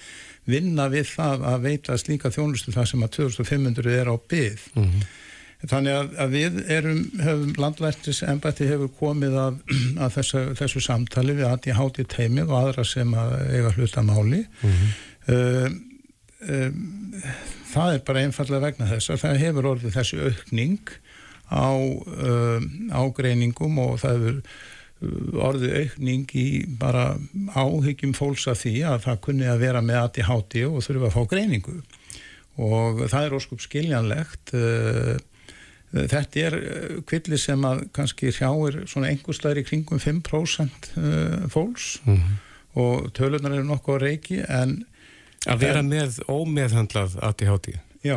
vinna 0.49 0.88
við 0.93 1.11
það 1.12 1.45
að 1.53 1.66
veita 1.66 1.99
slíka 2.01 2.32
þjónustu 2.34 2.74
það 2.74 2.88
sem 2.90 3.05
að 3.07 3.12
2500 3.18 3.99
er 4.01 4.11
á 4.11 4.16
byð. 4.16 4.64
Mhm. 4.74 5.05
Þannig 5.62 5.95
að, 5.95 6.09
að 6.18 6.32
við 6.34 6.57
erum, 6.74 7.03
hefum 7.22 7.51
landlæstis 7.62 8.24
embætti 8.26 8.66
hefur 8.66 8.88
komið 8.99 9.36
að, 9.38 9.61
að 10.03 10.16
þessu, 10.16 10.40
þessu 10.59 10.82
samtali 10.82 11.36
við 11.38 11.47
ADHD 11.53 12.03
teimið 12.11 12.51
og 12.51 12.57
aðra 12.59 12.84
sem 12.90 13.14
að 13.14 13.36
eiga 13.47 13.70
hluta 13.76 14.03
máli. 14.03 14.40
um, 15.30 15.78
um, 16.51 16.82
það 17.70 17.95
er 17.95 18.03
bara 18.11 18.26
einfallega 18.26 18.64
vegna 18.66 18.90
þess 18.90 19.14
að 19.14 19.22
það 19.22 19.40
hefur 19.45 19.70
orðið 19.76 19.97
þessi 20.01 20.20
aukning 20.26 20.93
á, 21.47 21.70
um, 21.78 22.68
á 22.90 23.03
greiningum 23.14 23.78
og 23.84 24.01
það 24.03 24.18
hefur 24.18 24.43
uh, 24.43 24.72
orðið 25.03 25.72
aukning 25.82 26.30
í 26.38 26.46
bara 26.78 27.16
áhyggjum 27.57 28.12
fólks 28.14 28.46
af 28.53 28.61
því 28.62 28.74
að 28.86 29.00
það 29.07 29.20
kunni 29.26 29.48
að 29.50 29.62
vera 29.66 29.82
með 29.82 30.00
ADHD 30.05 30.62
og 30.68 30.80
þurfa 30.86 31.09
að 31.11 31.16
fá 31.16 31.22
greiningu 31.32 31.76
og 32.62 33.03
það 33.09 33.26
er 33.28 33.36
óskup 33.40 33.62
skiljanlegt 33.64 34.55
uh, 34.55 35.16
Þetta 35.92 36.40
er 36.40 36.55
kvilli 37.05 37.36
sem 37.36 37.61
að 37.68 37.82
kannski 37.92 38.30
hrjáir 38.32 38.78
svona 38.88 39.11
einhverstaðir 39.12 39.59
í 39.61 39.64
kringum 39.68 39.98
5% 40.00 40.86
uh, 40.96 41.42
fólks 41.53 41.98
Mhm. 42.09 42.38
og 42.80 43.11
tölunar 43.12 43.53
eru 43.59 43.66
nokkuð 43.68 43.98
á 44.00 44.05
reiki 44.07 44.38
en 44.48 44.86
Að 45.44 45.59
vera 45.66 45.82
en- 45.82 45.90
með 45.92 46.22
ómeðhandlað 46.32 47.18
ADHD? 47.28 47.74
Já, 48.07 48.16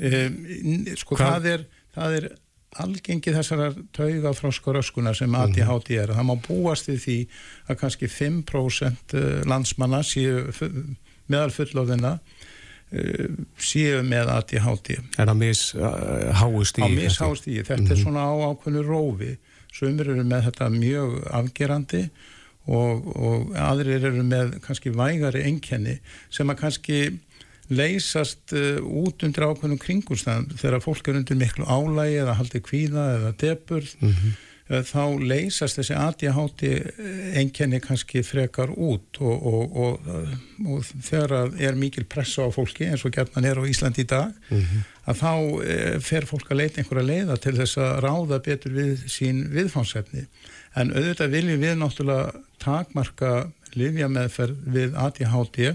um, 0.00 0.86
sko 0.96 1.16
Hvað- 1.18 1.28
það 1.34 1.46
er, 1.52 1.64
það 1.98 2.16
er 2.22 2.28
algengi 2.76 3.32
þessara 3.32 3.70
tauga 3.96 4.34
þróskaröskuna 4.36 5.14
sem 5.16 5.34
ADHD 5.34 5.96
er. 5.96 6.12
Það 6.12 6.28
má 6.28 6.34
búast 6.44 6.90
við 6.90 7.00
því 7.04 7.18
að 7.68 7.80
kannski 7.82 8.10
5% 8.12 9.16
landsmanna 9.48 10.02
séu 10.06 10.44
meðal 11.28 11.50
fullofðina 11.54 12.18
séu 13.60 14.00
með 14.06 14.32
ADHD. 14.32 14.96
En 15.20 15.28
að 15.32 15.40
mis 15.42 15.62
háu 15.76 16.64
stígi? 16.64 16.88
Á 16.88 16.96
mis 16.96 17.20
háu 17.20 17.34
stígi. 17.36 17.64
Þetta 17.64 17.82
mm 17.82 17.86
-hmm. 17.86 17.92
er 17.92 18.02
svona 18.02 18.24
á 18.24 18.34
ákveðinu 18.52 18.82
rófi. 18.86 19.36
Sumir 19.72 20.08
eru 20.08 20.24
með 20.24 20.44
þetta 20.48 20.68
mjög 20.72 21.22
afgerandi 21.30 22.08
og, 22.66 23.16
og 23.16 23.56
aðrir 23.56 24.04
eru 24.04 24.24
með 24.24 24.60
kannski 24.64 24.90
vægari 24.90 25.44
enkenni 25.48 25.98
sem 26.30 26.48
að 26.50 26.60
kannski 26.62 26.98
leysast 27.68 28.52
uh, 28.56 28.80
út 29.04 29.24
undir 29.26 29.46
ákveðnum 29.48 29.80
kringumstæðum 29.82 30.58
þegar 30.58 30.84
fólk 30.84 31.08
er 31.08 31.20
undir 31.20 31.38
miklu 31.38 31.66
álægi 31.68 32.20
eða 32.24 32.36
haldi 32.38 32.60
kvíða 32.64 33.08
eða 33.18 33.32
deburð 33.42 33.94
mm 34.00 34.12
-hmm. 34.12 34.36
uh, 34.70 34.82
þá 34.88 35.04
leysast 35.32 35.80
þessi 35.80 35.96
ADHD 36.00 36.62
enkenni 37.42 37.80
kannski 37.84 38.22
frekar 38.22 38.72
út 38.72 39.20
og, 39.20 39.46
og, 39.52 39.76
og, 39.76 40.10
og 40.66 40.84
þegar 40.84 41.52
er 41.60 41.76
mikil 41.76 42.04
pressa 42.04 42.48
á 42.48 42.48
fólki 42.48 42.88
eins 42.88 43.04
og 43.04 43.12
gerðan 43.12 43.44
er 43.44 43.60
á 43.60 43.68
Íslandi 43.68 44.04
í 44.06 44.08
dag 44.08 44.32
mm 44.48 44.60
-hmm. 44.60 44.82
að 45.04 45.16
þá 45.22 46.00
fer 46.00 46.26
fólk 46.26 46.50
að 46.50 46.60
leita 46.62 46.80
einhverja 46.80 47.10
leiða 47.12 47.36
til 47.36 47.56
þess 47.56 47.76
að 47.76 48.00
ráða 48.00 48.42
betur 48.44 48.72
við 48.72 49.04
sín 49.06 49.48
viðfánsefni 49.52 50.26
en 50.74 50.92
auðvitað 50.92 51.30
viljum 51.30 51.60
við 51.60 51.78
náttúrulega 51.78 52.32
takmarka 52.58 53.50
livjameðferð 53.74 54.56
við 54.66 54.94
ADHD 54.96 55.74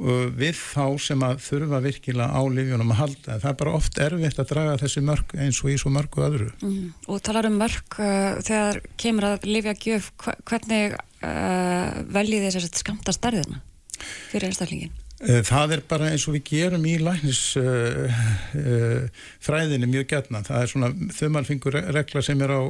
við 0.00 0.56
þá 0.56 0.96
sem 1.02 1.20
að 1.26 1.42
þurfa 1.44 1.80
virkilega 1.84 2.32
á 2.32 2.40
livjónum 2.48 2.92
að 2.94 3.00
halda. 3.02 3.34
Það 3.42 3.50
er 3.50 3.58
bara 3.60 3.74
oft 3.76 3.98
erfitt 4.00 4.38
að 4.40 4.50
draga 4.54 4.78
þessi 4.80 5.00
mörg 5.04 5.34
eins 5.36 5.58
og 5.60 5.68
í 5.72 5.76
svo 5.80 5.90
mörgu 5.92 6.18
öðru. 6.24 6.48
Mm. 6.64 6.86
Og 7.12 7.18
talar 7.26 7.48
um 7.50 7.58
mörg 7.60 7.88
uh, 7.98 8.40
þegar 8.46 8.76
kemur 9.00 9.24
að 9.28 9.44
livja 9.50 9.74
gjöf, 9.76 10.04
hvernig 10.48 10.86
uh, 10.96 11.88
veljið 12.16 12.48
þess 12.48 12.58
að 12.62 12.80
skamta 12.80 13.12
starðina 13.16 13.58
fyrir 14.30 14.48
einstaklingin? 14.48 14.94
Uh, 15.20 15.42
það 15.44 15.76
er 15.76 15.80
bara 15.90 16.08
eins 16.14 16.24
og 16.24 16.32
við 16.38 16.44
gerum 16.48 16.84
í 16.88 16.96
læknisfræðinu 17.04 19.84
uh, 19.84 19.84
uh, 19.84 19.92
mjög 19.92 20.06
gætna. 20.14 20.38
Það 20.48 20.58
er 20.62 20.68
svona 20.72 20.88
þumalfingur 21.18 21.74
regla 21.92 22.20
sem 22.24 22.40
er 22.46 22.52
á 22.56 22.62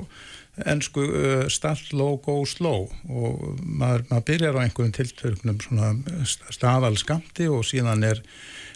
ennsku 0.66 1.04
uh, 1.06 1.44
stall, 1.52 1.80
low, 1.96 2.16
go, 2.24 2.40
slow 2.48 2.88
og 3.08 3.60
maður, 3.62 4.06
maður 4.10 4.26
byrjar 4.30 4.58
á 4.58 4.62
einhverjum 4.64 4.96
tiltöknum 4.96 5.60
svona 5.62 5.92
staðalskamti 6.26 7.48
og 7.48 7.64
síðan 7.68 8.04
er 8.08 8.22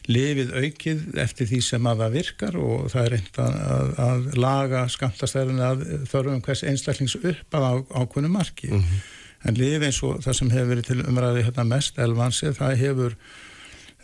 lifið 0.08 0.52
aukið 0.52 1.18
eftir 1.20 1.48
því 1.48 1.60
sem 1.64 1.86
að 1.88 2.02
það 2.02 2.16
virkar 2.18 2.58
og 2.60 2.86
það 2.92 3.06
er 3.06 3.14
reynd 3.14 3.38
að, 3.40 3.54
að, 3.74 3.92
að 4.06 4.26
laga 4.44 4.84
skamtastæðinu 4.92 5.64
að 5.64 5.84
þörfum 6.10 6.42
hvers 6.44 6.64
einstaklings 6.68 7.16
upp 7.20 7.56
að 7.58 7.68
á, 7.68 7.72
ákveðinu 8.02 8.32
marki 8.34 8.70
mm 8.70 8.82
-hmm. 8.82 9.06
en 9.48 9.60
lifið 9.60 9.88
eins 9.88 10.02
og 10.04 10.20
það 10.24 10.38
sem 10.40 10.52
hefur 10.52 10.70
verið 10.74 10.90
til 10.90 11.00
umræði 11.08 11.46
hérna 11.48 11.64
mest 11.72 11.98
elvansið, 11.98 12.58
það 12.60 12.76
hefur 12.84 13.16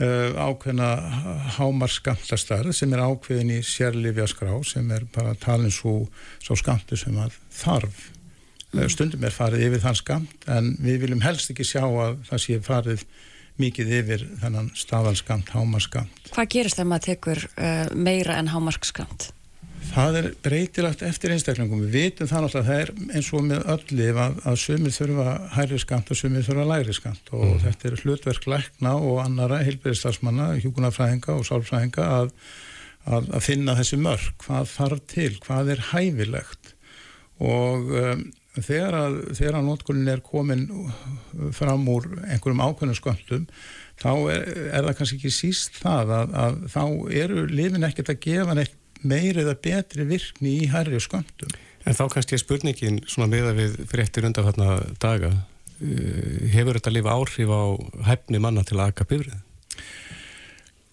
ákveðna 0.01 0.91
hámarskamtastarð 1.57 2.73
sem 2.77 2.93
er 2.97 3.03
ákveðin 3.05 3.57
í 3.59 3.61
sérlifja 3.67 4.29
skrá 4.31 4.55
sem 4.65 4.89
er 4.95 5.05
bara 5.13 5.35
talin 5.41 5.73
svo, 5.75 6.07
svo 6.41 6.57
skamtu 6.57 6.97
sem 6.97 7.19
að 7.21 7.37
þarf 7.53 8.07
mm. 8.73 8.87
stundum 8.93 9.27
er 9.27 9.35
farið 9.35 9.67
yfir 9.69 9.85
þann 9.85 9.99
skamt 9.99 10.49
en 10.51 10.73
við 10.81 11.03
viljum 11.05 11.25
helst 11.25 11.53
ekki 11.53 11.67
sjá 11.69 11.85
að 11.85 12.23
það 12.31 12.45
sé 12.47 12.61
farið 12.65 13.05
mikið 13.61 13.93
yfir 13.99 14.25
þennan 14.41 14.71
staðalskamt, 14.79 15.53
hámarskamt 15.53 16.33
Hvað 16.33 16.51
gerist 16.55 16.79
þegar 16.79 16.91
maður 16.95 17.09
tekur 17.11 17.45
uh, 17.51 17.85
meira 17.93 18.39
en 18.41 18.51
hámarskamt? 18.55 19.31
Það 19.91 20.17
er 20.21 20.27
breytilagt 20.45 21.03
eftir 21.03 21.33
einstaklingum. 21.35 21.83
Við 21.87 21.95
vitum 21.97 22.29
það 22.31 22.45
náttúrulega 22.45 22.61
að 22.61 22.69
það 22.71 22.83
er 22.83 23.17
eins 23.19 23.31
og 23.35 23.47
með 23.49 23.65
öll 23.75 24.09
að, 24.23 24.41
að 24.47 24.59
sumir 24.63 24.95
þurfa 24.95 25.37
hæri 25.57 25.79
skant 25.83 26.11
og 26.13 26.21
sumir 26.21 26.47
þurfa 26.47 26.67
læri 26.71 26.95
skant 26.95 27.33
og 27.35 27.47
mm. 27.47 27.63
þetta 27.65 27.89
er 27.89 28.03
hlutverk 28.05 28.51
lækna 28.53 28.97
og 29.01 29.23
annara 29.25 29.63
heilbyrðistarsmanna, 29.67 30.51
hjúkunarfræðinga 30.63 31.35
og 31.35 31.47
sálfræðinga 31.49 32.07
að, 32.21 32.35
að, 33.07 33.31
að 33.35 33.47
finna 33.49 33.79
þessi 33.81 33.99
mörg, 34.05 34.31
hvað 34.45 34.71
þarf 34.77 35.07
til, 35.11 35.33
hvað 35.43 35.75
er 35.75 35.87
hæfilegt 35.91 36.75
og 37.41 37.95
um, 37.97 38.27
þegar 38.59 38.97
að, 38.99 39.21
þegar 39.39 39.61
að 39.61 39.69
notkunin 39.69 40.11
er 40.13 40.23
komin 40.25 40.67
fram 41.57 41.87
úr 41.91 42.09
einhverjum 42.27 42.63
ákveðnum 42.63 42.99
sköndum 42.99 43.47
þá 44.01 44.11
er, 44.33 44.45
er 44.71 44.87
það 44.87 44.97
kannski 44.99 45.19
ekki 45.21 45.33
síst 45.35 45.81
það 45.81 46.13
að 46.19 46.61
þá 46.73 46.83
eru 47.23 47.47
lifin 47.51 47.87
ekkert 47.87 48.13
að 48.15 48.23
gefa 48.27 48.57
neitt 48.59 48.77
meiri 49.03 49.45
eða 49.45 49.57
betri 49.63 50.07
virkni 50.09 50.57
í 50.65 50.71
hærri 50.73 51.01
sköndum. 51.01 51.55
En 51.89 51.97
þá 51.97 52.05
kannski 52.13 52.37
er 52.37 52.43
spurningin 52.43 53.01
svona 53.09 53.31
meða 53.33 53.55
við 53.57 53.79
fréttir 53.89 54.27
undan 54.29 54.47
þarna 54.51 54.75
daga 55.01 55.31
eh, 55.81 56.51
hefur 56.53 56.77
þetta 56.77 56.93
lifa 56.93 57.17
áhrif 57.17 57.49
á 57.53 57.65
hæfni 58.11 58.43
manna 58.43 58.65
til 58.67 58.79
að 58.79 58.93
aka 58.93 59.09
byrrið? 59.09 59.41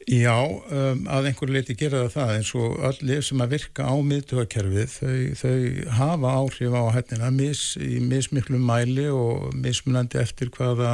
Já, 0.08 0.40
um, 0.40 1.02
að 1.12 1.26
einhverju 1.28 1.52
leiti 1.52 1.74
gera 1.76 2.06
það 2.06 2.14
það 2.14 2.30
eins 2.38 2.50
og 2.56 2.76
öll 2.88 3.00
lif 3.10 3.26
sem 3.28 3.42
að 3.44 3.58
virka 3.58 3.90
á 3.92 3.96
miðtöðakerfið 4.08 4.94
þau, 4.94 5.16
þau 5.42 5.58
hafa 5.98 6.32
áhrif 6.32 6.78
á 6.80 6.84
hæfnina 6.96 7.32
mis, 7.36 7.64
í 7.76 8.00
mismiklu 8.00 8.62
mæli 8.64 9.10
og 9.12 9.50
mismunandi 9.60 10.22
eftir 10.22 10.48
hvaða 10.56 10.94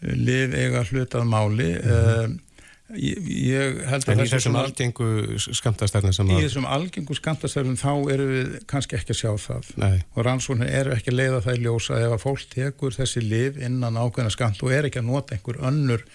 lif 0.00 0.56
eiga 0.56 0.86
hlutað 0.88 1.28
máli 1.28 1.68
mm 1.76 1.84
-hmm. 1.84 2.38
Ég, 2.94 3.18
ég 3.26 3.80
en 3.90 4.20
í 4.22 4.28
þessum 4.30 4.54
algengu 4.60 5.06
skamtastærnum 5.42 6.28
í 6.30 6.36
þessum 6.44 6.68
algengu 6.70 7.16
skamtastærnum 7.18 7.74
þá 7.80 7.90
eru 8.14 8.26
við 8.30 8.52
kannski 8.70 8.94
ekki 8.94 9.10
að 9.10 9.18
sjá 9.18 9.32
það 9.42 9.72
Nei. 9.82 9.96
og 10.14 10.22
rannsóknir 10.22 10.70
eru 10.70 10.94
ekki 10.94 11.10
að 11.10 11.18
leiða 11.18 11.40
það 11.48 11.58
í 11.58 11.64
ljósa 11.64 11.98
ef 11.98 12.14
að 12.14 12.22
fólk 12.22 12.46
tekur 12.52 12.94
þessi 12.94 13.24
liv 13.24 13.58
innan 13.58 13.98
ákveðna 13.98 14.30
skamt 14.30 14.62
og 14.62 14.70
er 14.76 14.86
ekki 14.86 15.02
að 15.02 15.10
nota 15.10 15.34
einhver 15.34 15.58
önnur 15.66 16.06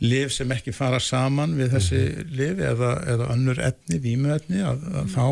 liv 0.00 0.30
sem 0.32 0.54
ekki 0.54 0.72
fara 0.72 1.00
saman 1.02 1.58
við 1.58 1.74
þessi 1.74 1.98
mm 1.98 2.12
-hmm. 2.14 2.36
liv 2.38 2.62
eða, 2.70 2.92
eða 3.14 3.26
önnur 3.34 3.58
etni, 3.60 3.98
vímuetni 3.98 4.62
að, 4.62 4.86
að 4.86 5.02
mm 5.02 5.10
-hmm. 5.10 5.14
þá 5.16 5.26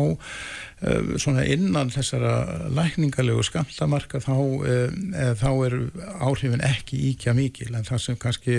svona 1.19 1.43
innan 1.43 1.89
þessara 1.91 2.69
lækningarlegu 2.71 3.43
skamtamarka 3.43 4.21
þá, 4.23 4.35
uh, 4.39 5.33
þá 5.35 5.49
er 5.67 5.75
áhrifin 6.23 6.63
ekki 6.63 7.01
íkja 7.09 7.33
mikil 7.35 7.73
en 7.73 7.87
það 7.87 8.03
sem 8.05 8.19
kannski 8.19 8.55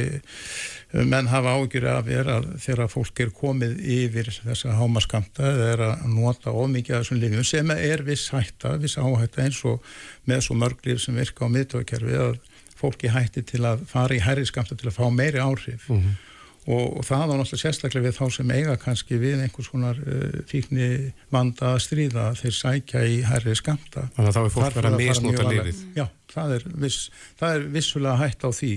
menn 0.92 1.30
hafa 1.30 1.54
ágjur 1.56 1.86
af 1.88 2.10
er 2.12 2.28
að 2.28 2.50
þegar 2.60 2.92
fólk 2.92 3.24
er 3.24 3.32
komið 3.34 3.78
yfir 3.80 4.30
þessa 4.42 4.76
hámaskamta 4.76 5.48
eða 5.54 5.72
er 5.72 5.84
að 5.86 6.06
nota 6.12 6.52
ómikið 6.52 6.98
af 6.98 7.04
þessum 7.04 7.22
lifjum 7.22 7.46
sem 7.46 7.74
er 7.76 8.04
viss 8.04 8.32
hætta, 8.34 8.76
viss 8.82 8.98
áhætta 9.00 9.46
eins 9.46 9.62
og 9.64 9.80
með 10.28 10.44
svo 10.44 10.58
mörglif 10.60 11.00
sem 11.00 11.16
virka 11.16 11.48
á 11.48 11.54
miðtöðkerfi 11.54 12.18
að 12.20 12.40
fólki 12.80 13.12
hætti 13.12 13.44
til 13.46 13.64
að 13.68 13.84
fara 13.88 14.16
í 14.16 14.24
herriskamta 14.24 14.76
til 14.78 14.90
að 14.90 14.98
fá 14.98 15.06
meiri 15.12 15.40
áhrif 15.40 15.88
mm 15.88 15.96
-hmm. 15.96 16.18
Og, 16.68 17.00
og 17.00 17.04
það 17.06 17.22
á 17.22 17.34
náttúrulega 17.40 17.61
sérstaklega 17.62 18.06
við 18.06 18.16
þá 18.18 18.24
sem 18.36 18.52
eiga 18.52 18.76
kannski 18.80 19.18
við 19.20 19.44
einhvers 19.44 19.70
konar 19.72 20.00
uh, 20.04 20.40
fíkni 20.50 20.88
vanda 21.32 21.74
að 21.74 21.82
stríða 21.86 22.26
þeir 22.38 22.56
sækja 22.58 23.04
í 23.08 23.20
herriskamta 23.26 24.08
Þannig 24.16 24.30
að 24.30 24.36
þá 24.36 24.40
er 24.42 24.54
fólk 24.56 24.76
verið 24.76 24.90
að 24.90 24.98
misnóta 25.00 25.46
lifið 25.48 25.82
Já, 25.96 26.06
það 26.34 26.56
er, 26.58 26.66
viss, 26.84 26.98
það 27.40 27.56
er 27.56 27.68
vissulega 27.76 28.20
hætt 28.20 28.44
á 28.44 28.50
því 28.61 28.72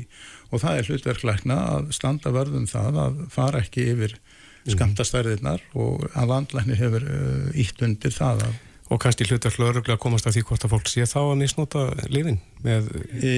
og 0.50 0.64
það 0.64 0.78
er 0.80 0.92
hlutverklækna 0.92 1.62
að 1.74 1.90
standa 1.98 2.34
vörðum 2.36 2.70
það 2.72 3.02
að 3.08 3.24
fara 3.34 3.64
ekki 3.66 3.90
yfir 3.94 4.14
mhm. 4.20 4.76
skamtastærðirnar 4.78 5.66
og 5.76 6.06
að 6.14 6.30
landlæknir 6.36 6.80
hefur 6.80 7.10
uh, 7.10 7.50
ítt 7.58 7.84
undir 7.84 8.16
það 8.16 8.48
að 8.50 8.62
Og 8.92 9.00
kannski 9.02 9.26
að 9.26 9.98
komast 9.98 10.28
að 10.28 10.36
því 10.36 10.42
hvort 10.46 10.66
að 10.68 10.74
fólk 10.76 10.90
sé 10.92 11.06
þá 11.10 11.20
að 11.24 11.38
misnóta 11.40 11.84
lifin 12.12 12.36
með 12.62 12.90
e, 13.24 13.32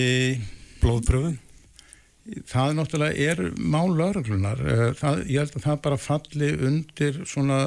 blóðpröfum? 0.82 1.38
Það 2.26 2.70
er 2.70 2.78
náttúrulega 2.80 3.30
er 3.32 3.42
mál 3.60 3.92
lauruglunar. 3.94 4.62
E, 4.66 4.76
ég 5.30 5.44
held 5.44 5.60
að 5.60 5.68
það 5.68 5.82
bara 5.86 6.02
falli 6.02 6.52
undir 6.70 7.22
svona 7.30 7.60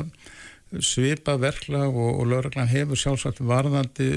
svipa 0.84 1.38
verkla 1.40 1.86
og, 1.88 2.20
og 2.20 2.26
lauruglan 2.28 2.68
hefur 2.68 2.98
sjálfsagt 3.00 3.40
varðandi 3.40 4.08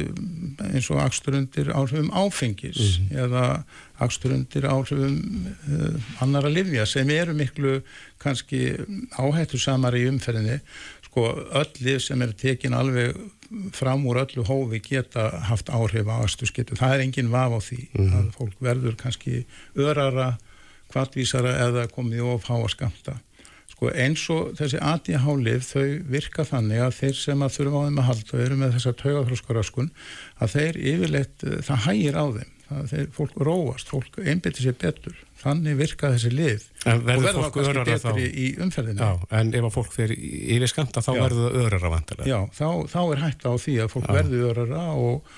eins 0.67 0.89
og 0.91 0.99
aksturundir 0.99 1.71
áhrifum 1.71 2.11
áfengis 2.11 2.79
mm 2.99 3.07
-hmm. 3.07 3.19
eða 3.23 3.63
aksturundir 4.03 4.67
áhrifum 4.67 5.47
uh, 5.47 5.95
annara 6.19 6.49
livja 6.49 6.85
sem 6.85 7.09
eru 7.09 7.33
miklu 7.33 7.81
kannski 8.19 8.77
áhættu 9.15 9.57
samar 9.57 9.95
í 9.95 10.07
umferðinni 10.09 10.59
sko 11.05 11.47
öll 11.51 11.71
liv 11.79 11.99
sem 11.99 12.21
eru 12.21 12.33
tekin 12.33 12.73
alveg 12.73 13.15
fram 13.75 14.05
úr 14.07 14.21
öllu 14.23 14.45
hófi 14.47 14.79
geta 14.83 15.27
haft 15.49 15.71
áhrif 15.73 16.07
á 16.07 16.23
aðstusgetu. 16.23 16.77
Það 16.79 16.95
er 16.95 17.03
enginn 17.05 17.33
vaf 17.33 17.57
á 17.57 17.59
því 17.59 17.81
mm 17.81 18.05
-hmm. 18.05 18.15
að 18.19 18.31
fólk 18.37 18.55
verður 18.59 18.95
kannski 18.95 19.45
örara, 19.75 20.37
kvartvísara 20.91 21.57
eða 21.67 21.87
komið 21.91 22.23
of 22.33 22.47
há 22.47 22.55
að 22.55 22.71
skamta. 22.75 23.19
Sko 23.71 23.91
eins 23.91 24.23
og 24.29 24.53
þessi 24.59 24.77
ADH-lif 24.77 25.63
þau 25.73 25.87
virka 26.05 26.43
þannig 26.45 26.79
að 26.85 26.97
þeir 26.99 27.15
sem 27.17 27.41
að 27.41 27.53
þurfa 27.55 27.77
á 27.81 27.85
þeim 27.87 27.99
að 27.99 28.09
halda 28.09 28.41
eru 28.45 28.55
með 28.55 28.73
þessa 28.75 28.93
taugaþróskaraskun 29.01 29.91
að 30.39 30.51
þeir 30.55 30.75
yfirleitt, 30.77 31.37
það 31.67 31.83
hægir 31.87 32.15
á 32.15 32.25
þeim. 32.37 32.50
Það, 32.71 32.83
þeir, 32.91 33.07
fólk 33.17 33.33
róast, 33.43 33.89
fólk 33.91 34.17
einbeti 34.23 34.63
sér 34.63 34.75
betur. 34.79 35.15
þannig 35.41 35.75
virka 35.79 36.11
þessi 36.13 36.29
lif 36.31 36.67
En 36.85 36.99
og 37.01 37.05
verður 37.09 37.23
verður 37.25 37.41
fólk 37.43 37.57
örara 37.67 37.95
þá? 37.99 38.11
í 38.21 38.45
umferðinni 38.63 39.01
Já, 39.01 39.19
en 39.39 39.53
ef 39.57 39.65
að 39.67 39.73
fólk 39.75 39.91
fer 39.95 40.13
yfir 40.15 40.67
skamta 40.71 41.01
þá 41.03 41.09
Já. 41.17 41.21
verður 41.25 41.47
það 41.49 41.57
örara 41.65 41.89
vantilega. 41.95 42.27
Já, 42.29 42.39
þá, 42.55 42.67
þá 42.93 42.99
er 43.15 43.23
hægt 43.25 43.43
á 43.49 43.51
því 43.59 43.75
að 43.83 43.89
fólk 43.95 44.07
Já. 44.07 44.13
verður 44.21 44.45
örara 44.53 44.83
og, 44.95 45.33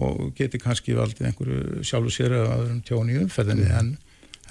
og 0.00 0.20
geti 0.38 0.60
kannski 0.62 0.94
valdið 0.96 1.26
einhverju 1.32 1.82
sjálfu 1.90 2.14
sér 2.14 2.36
að 2.40 2.70
tjóni 2.88 3.18
í 3.18 3.20
umferðinni 3.26 3.66
Mm. 3.68 3.76
en, 3.82 3.90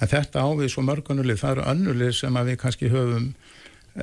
en 0.00 0.08
þetta 0.14 0.44
ávið 0.46 0.70
svo 0.76 0.84
mörgunulið, 0.86 1.40
það 1.42 1.56
eru 1.56 1.66
önnulið 1.74 2.12
sem 2.20 2.36
að 2.40 2.52
við 2.52 2.60
kannski 2.62 2.92
höfum 2.92 3.32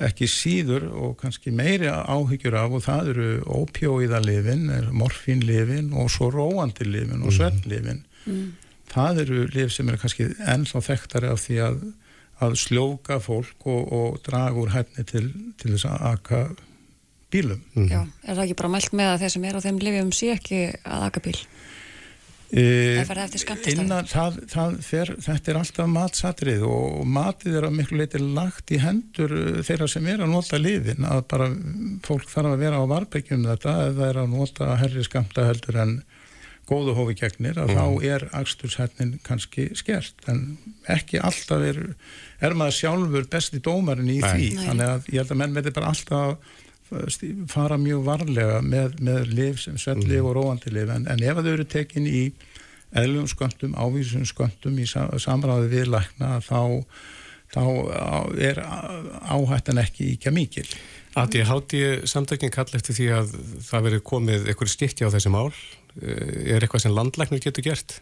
ekki 0.04 0.28
síður 0.28 0.90
og 1.00 1.14
kannski 1.22 1.54
meiri 1.56 1.88
áhyggjur 1.88 2.58
af 2.60 2.74
og 2.76 2.82
það 2.84 3.08
eru 3.14 3.30
ópjóiðalifin, 3.62 4.66
morfínlifin 4.92 5.94
og 5.96 6.10
svo 6.12 6.28
róandi 6.34 6.86
lifin 6.90 7.24
og 7.24 7.32
svefnlifin. 7.34 8.02
Mm. 8.28 8.54
Það 8.88 9.24
eru 9.26 9.42
lif 9.56 9.74
sem 9.76 9.90
eru 9.90 10.00
kannski 10.02 10.30
ennþá 10.48 10.84
þekktari 10.86 11.32
af 11.32 11.42
því 11.44 11.58
að, 11.66 11.82
að 12.46 12.56
sljóka 12.62 13.20
fólk 13.24 13.68
og, 13.68 13.92
og 13.92 14.22
draga 14.28 14.62
úr 14.62 14.72
hæfni 14.76 15.08
til, 15.10 15.26
til 15.60 15.74
þess 15.74 15.90
að 15.90 16.08
aka 16.14 16.42
bílum. 17.34 17.64
Já, 17.76 18.06
er 18.24 18.38
það 18.38 18.46
ekki 18.46 18.60
bara 18.62 18.74
mælt 18.78 18.94
með 18.96 19.14
að 19.14 19.24
þeir 19.24 19.34
sem 19.36 19.48
er 19.50 19.60
á 19.60 19.66
þeim 19.66 19.82
lifjum 19.84 20.14
sé 20.16 20.32
ekki 20.38 20.62
að 20.88 21.08
aka 21.10 21.24
bíl? 21.28 21.40
E, 22.48 23.04
innan, 23.74 24.06
það, 24.08 24.38
það 24.48 24.76
fer, 24.88 25.10
þetta 25.20 25.52
er 25.52 25.58
alltaf 25.60 25.90
matsatrið 25.92 26.62
og 26.64 27.02
matið 27.04 27.58
er 27.60 27.66
að 27.68 27.74
miklu 27.76 27.98
leiti 28.00 28.22
lagt 28.24 28.72
í 28.72 28.80
hendur 28.80 29.34
uh, 29.36 29.58
þeirra 29.68 29.90
sem 29.92 30.08
er 30.08 30.24
að 30.24 30.32
nota 30.32 30.60
lifin 30.62 31.04
að 31.04 31.26
bara 31.34 31.50
fólk 32.08 32.30
þarf 32.32 32.54
að 32.54 32.64
vera 32.64 32.80
á 32.80 32.88
varbegjum 32.88 33.44
þetta 33.50 33.74
eða 33.90 34.08
er 34.08 34.22
að 34.22 34.32
nota 34.32 34.70
herri 34.80 35.04
skamta 35.04 35.44
heldur 35.50 35.82
en 35.84 35.94
góðu 36.68 36.94
hófi 36.98 37.16
gegnir 37.16 37.56
að 37.62 37.70
Mm. 37.72 37.78
þá 37.80 38.04
er 38.12 38.26
aksturshætnin 38.42 39.20
kannski 39.24 39.70
skert 39.76 40.28
en 40.28 40.58
ekki 40.90 41.20
alltaf 41.24 41.62
er, 41.64 41.96
er 42.42 42.54
maður 42.54 42.76
sjálfur 42.82 43.28
besti 43.32 43.60
dómarinn 43.64 44.10
í 44.12 44.20
Nei. 44.20 44.30
því 44.32 44.48
Nei. 44.56 44.66
þannig 44.68 44.88
að 44.94 45.08
ég 45.14 45.20
held 45.22 45.32
að 45.32 45.38
menn 45.44 45.54
með 45.56 45.74
bara 45.74 45.88
alltaf 45.94 46.38
stí- 47.12 47.34
fara 47.52 47.78
mjög 47.78 48.04
varlega 48.06 48.62
með, 48.64 49.00
með 49.00 49.34
liv 49.34 49.58
sem 49.60 49.76
svellif 49.78 50.24
og 50.24 50.36
róandi 50.36 50.72
liv 50.72 50.90
en, 50.90 51.08
en 51.08 51.24
ef 51.24 51.38
að 51.38 51.44
þau 51.48 51.54
eru 51.54 51.66
tekin 51.66 52.08
í 52.08 52.32
eðlugum 52.96 53.28
sköndum, 53.28 53.74
ávísum 53.76 54.24
sköndum 54.28 54.78
í 54.80 54.86
sa- 54.88 55.10
samráði 55.20 55.68
við 55.74 55.90
lækna 55.92 56.38
þá, 56.40 56.84
þá 57.52 57.64
á- 57.92 58.32
er 58.40 58.62
áhættan 59.28 59.80
ekki 59.84 60.14
íkja 60.18 60.32
mikil 60.32 60.68
Adi, 61.18 61.42
hátti 61.42 61.80
samtökin 62.06 62.52
kall 62.54 62.70
eftir 62.78 62.94
því 62.94 63.08
að 63.18 63.32
það 63.66 63.86
verið 63.88 64.02
komið 64.06 64.44
eitthvað 64.52 64.70
skipti 64.70 65.02
á 65.02 65.10
þessi 65.10 65.32
mál. 65.34 65.50
Eh, 66.02 66.54
Er 66.56 66.64
eitthvað 66.64 66.86
sem 66.86 66.96
landlæknir 66.96 67.44
getur 67.44 67.66
gert? 67.66 68.00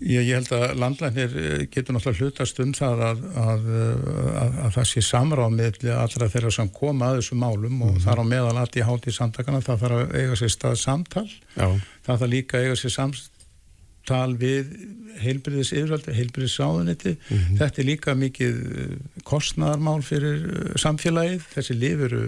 Ég, 0.00 0.22
ég 0.22 0.36
held 0.36 0.52
að 0.54 0.76
landlæknir 0.80 1.34
eh, 1.40 1.64
getur 1.72 1.96
náttúrulega 1.96 2.28
hlutast 2.28 2.60
um 2.62 2.72
það 2.76 3.02
að, 3.08 3.24
að, 3.42 3.66
að, 3.72 4.60
að 4.66 4.76
það 4.76 4.88
sé 4.92 5.02
samráð 5.04 5.56
með 5.56 5.82
allra 5.96 6.30
þeirra 6.30 6.54
sem 6.54 6.72
koma 6.76 7.10
að 7.10 7.20
þessu 7.20 7.40
málum 7.40 7.82
og 7.88 7.98
þar 8.04 8.22
á 8.22 8.24
meðal 8.30 8.56
að 8.62 8.80
í 8.80 8.86
hátíð 8.86 9.16
samtakana 9.18 9.64
það 9.66 9.84
þarf 9.84 9.98
að 9.98 10.16
eiga 10.20 10.38
sér 10.40 10.54
stað 10.54 10.80
samtal. 10.84 11.28
Já. 11.56 11.68
það 12.06 12.24
þarf 12.24 12.32
líka 12.36 12.58
að 12.58 12.68
eiga 12.68 12.80
sér 12.80 12.96
samtal 12.96 14.38
við 14.40 14.74
heilbyrðis 15.20 15.72
yfirvaldi, 15.74 16.14
heilbyrðis 16.16 16.56
ráðuniti 16.60 17.14
þetta 17.58 17.82
er 17.82 17.88
líka 17.88 18.14
mikið 18.18 18.60
eh, 18.84 18.94
kostnaðarmál 19.26 20.00
fyrir 20.06 20.40
eh, 20.46 20.72
samfélagið. 20.80 21.44
Þessi 21.54 21.76
lif 21.78 22.04
eru, 22.08 22.22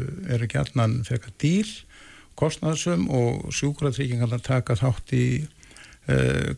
gætnan 0.51 1.01
frekar 1.09 1.35
dýr, 1.43 1.70
kostnaðarsum 2.39 3.09
og 3.12 3.49
sjúkratryggingarna 3.55 4.41
taka 4.43 4.76
þátt 4.80 5.16
í 5.16 5.24
uh, 6.11 6.53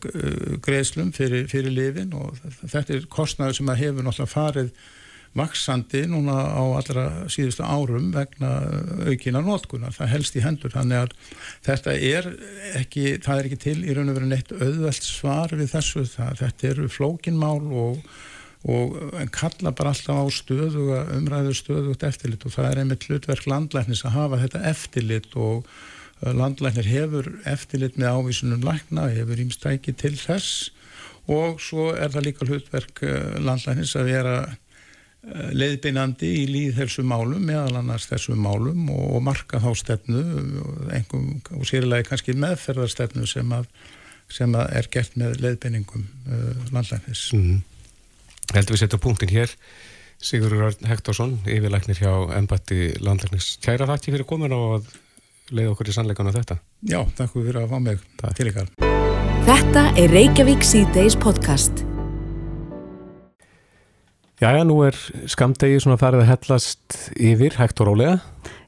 greiðslum 0.65 1.13
fyrir, 1.15 1.49
fyrir 1.51 1.73
lifin 1.73 2.13
og 2.17 2.37
þetta 2.65 2.99
er 2.99 3.09
kostnaður 3.11 3.59
sem 3.59 3.73
hefur 3.75 4.05
náttúrulega 4.05 4.33
farið 4.33 4.71
vaksandi 5.35 6.05
núna 6.07 6.35
á 6.55 6.63
allra 6.77 7.05
síðustu 7.31 7.65
árum 7.67 8.11
vegna 8.15 8.53
aukina 9.09 9.41
nótkunar, 9.43 9.91
það 9.95 10.13
helst 10.13 10.37
í 10.39 10.43
hendur 10.45 10.71
þannig 10.71 11.01
að 11.01 11.15
þetta 11.65 11.95
er 11.95 12.29
ekki 12.79 13.17
það 13.25 13.41
er 13.41 13.49
ekki 13.49 13.59
til 13.65 13.77
í 13.83 13.95
raun 13.97 14.13
og 14.13 14.19
veru 14.19 14.29
neitt 14.31 14.53
auðvelt 14.55 15.03
svar 15.03 15.51
við 15.51 15.73
þessu, 15.73 16.05
það, 16.13 16.39
þetta 16.39 16.69
eru 16.71 16.87
flókinmál 16.91 17.59
og, 17.67 17.99
og 18.65 18.95
kalla 19.35 19.71
bara 19.77 19.91
alltaf 19.93 20.17
á 20.17 20.25
stöðuga 20.33 21.03
umræðu 21.13 21.53
stöðugt 21.53 22.05
eftirlit 22.07 22.45
og 22.47 22.53
það 22.55 22.69
er 22.71 22.79
einmitt 22.81 23.05
hlutverk 23.05 23.45
landlæknis 23.49 24.01
að 24.07 24.15
hafa 24.17 24.39
þetta 24.41 24.61
eftirlit 24.71 25.35
og 25.37 25.67
uh, 25.67 26.31
landlæknir 26.33 26.89
hefur 26.89 27.29
eftirlit 27.45 27.99
með 28.01 28.17
ávísunum 28.17 28.65
lækna, 28.65 29.09
hefur 29.13 29.41
ímstæki 29.43 29.93
til 29.93 30.15
þess 30.17 30.71
og 31.29 31.61
svo 31.61 31.91
er 31.93 32.13
það 32.13 32.25
líka 32.29 32.47
hlutverk 32.49 33.03
uh, 33.05 33.35
landlæknis 33.45 33.93
að 33.99 34.09
vera 34.09 34.33
uh, 34.47 35.51
leiðbeinandi 35.53 36.31
í 36.39 36.49
líðhelsu 36.49 37.05
málum 37.05 37.45
meðal 37.45 37.83
annars 37.83 38.09
þessum 38.09 38.41
málum 38.41 38.89
og, 38.89 39.21
marka 39.29 39.61
þá 39.61 39.69
stefnu 39.77 40.25
einhver, 40.89 41.29
og 41.53 41.69
sérilega 41.69 42.09
kannski 42.09 42.33
meðferðarstefnu 42.33 43.29
sem 43.29 43.53
að, 43.53 43.69
sem 44.33 44.57
að 44.57 44.73
er 44.81 44.91
gert 44.97 45.21
með 45.21 45.37
leiðbeiningum 45.45 46.09
landlæknis 46.73 47.29
Mm. 47.35 47.61
Heldur 48.53 48.75
við 48.75 48.83
setja 48.85 48.99
punktin 49.01 49.31
hér. 49.33 49.51
Sigurður 50.25 50.69
Örn 50.69 50.87
Hektorsson, 50.87 51.33
yfirlæknir 51.49 51.97
hjá 51.99 52.11
Embatti 52.37 52.93
landlæknis. 53.03 53.57
Kæra 53.63 53.87
þakki 53.89 54.13
fyrir 54.15 54.27
komin 54.29 54.53
og 54.55 54.77
að 54.77 54.93
leiða 55.55 55.73
okkur 55.73 55.89
í 55.91 55.95
sannleikan 55.97 56.29
á 56.31 56.35
þetta. 56.37 56.59
Já, 56.87 57.01
takk 57.17 57.33
fyrir 57.35 57.59
að 57.65 57.73
fá 57.73 57.79
mig 57.83 57.99
takk. 58.21 58.37
til 58.37 58.47
ykkar. 58.51 58.71
Þetta 59.45 59.83
er 60.01 60.13
Reykjavík 60.15 60.63
C-Days 60.65 61.17
podcast. 61.21 61.83
Jæja, 64.41 64.63
nú 64.67 64.81
er 64.83 64.95
skamdegi 65.31 65.77
svona 65.79 65.95
farið 65.99 66.23
að 66.25 66.31
hellast 66.33 66.95
yfir, 67.15 67.53
hægt 67.55 67.79
og 67.79 67.87
rólega. 67.91 68.15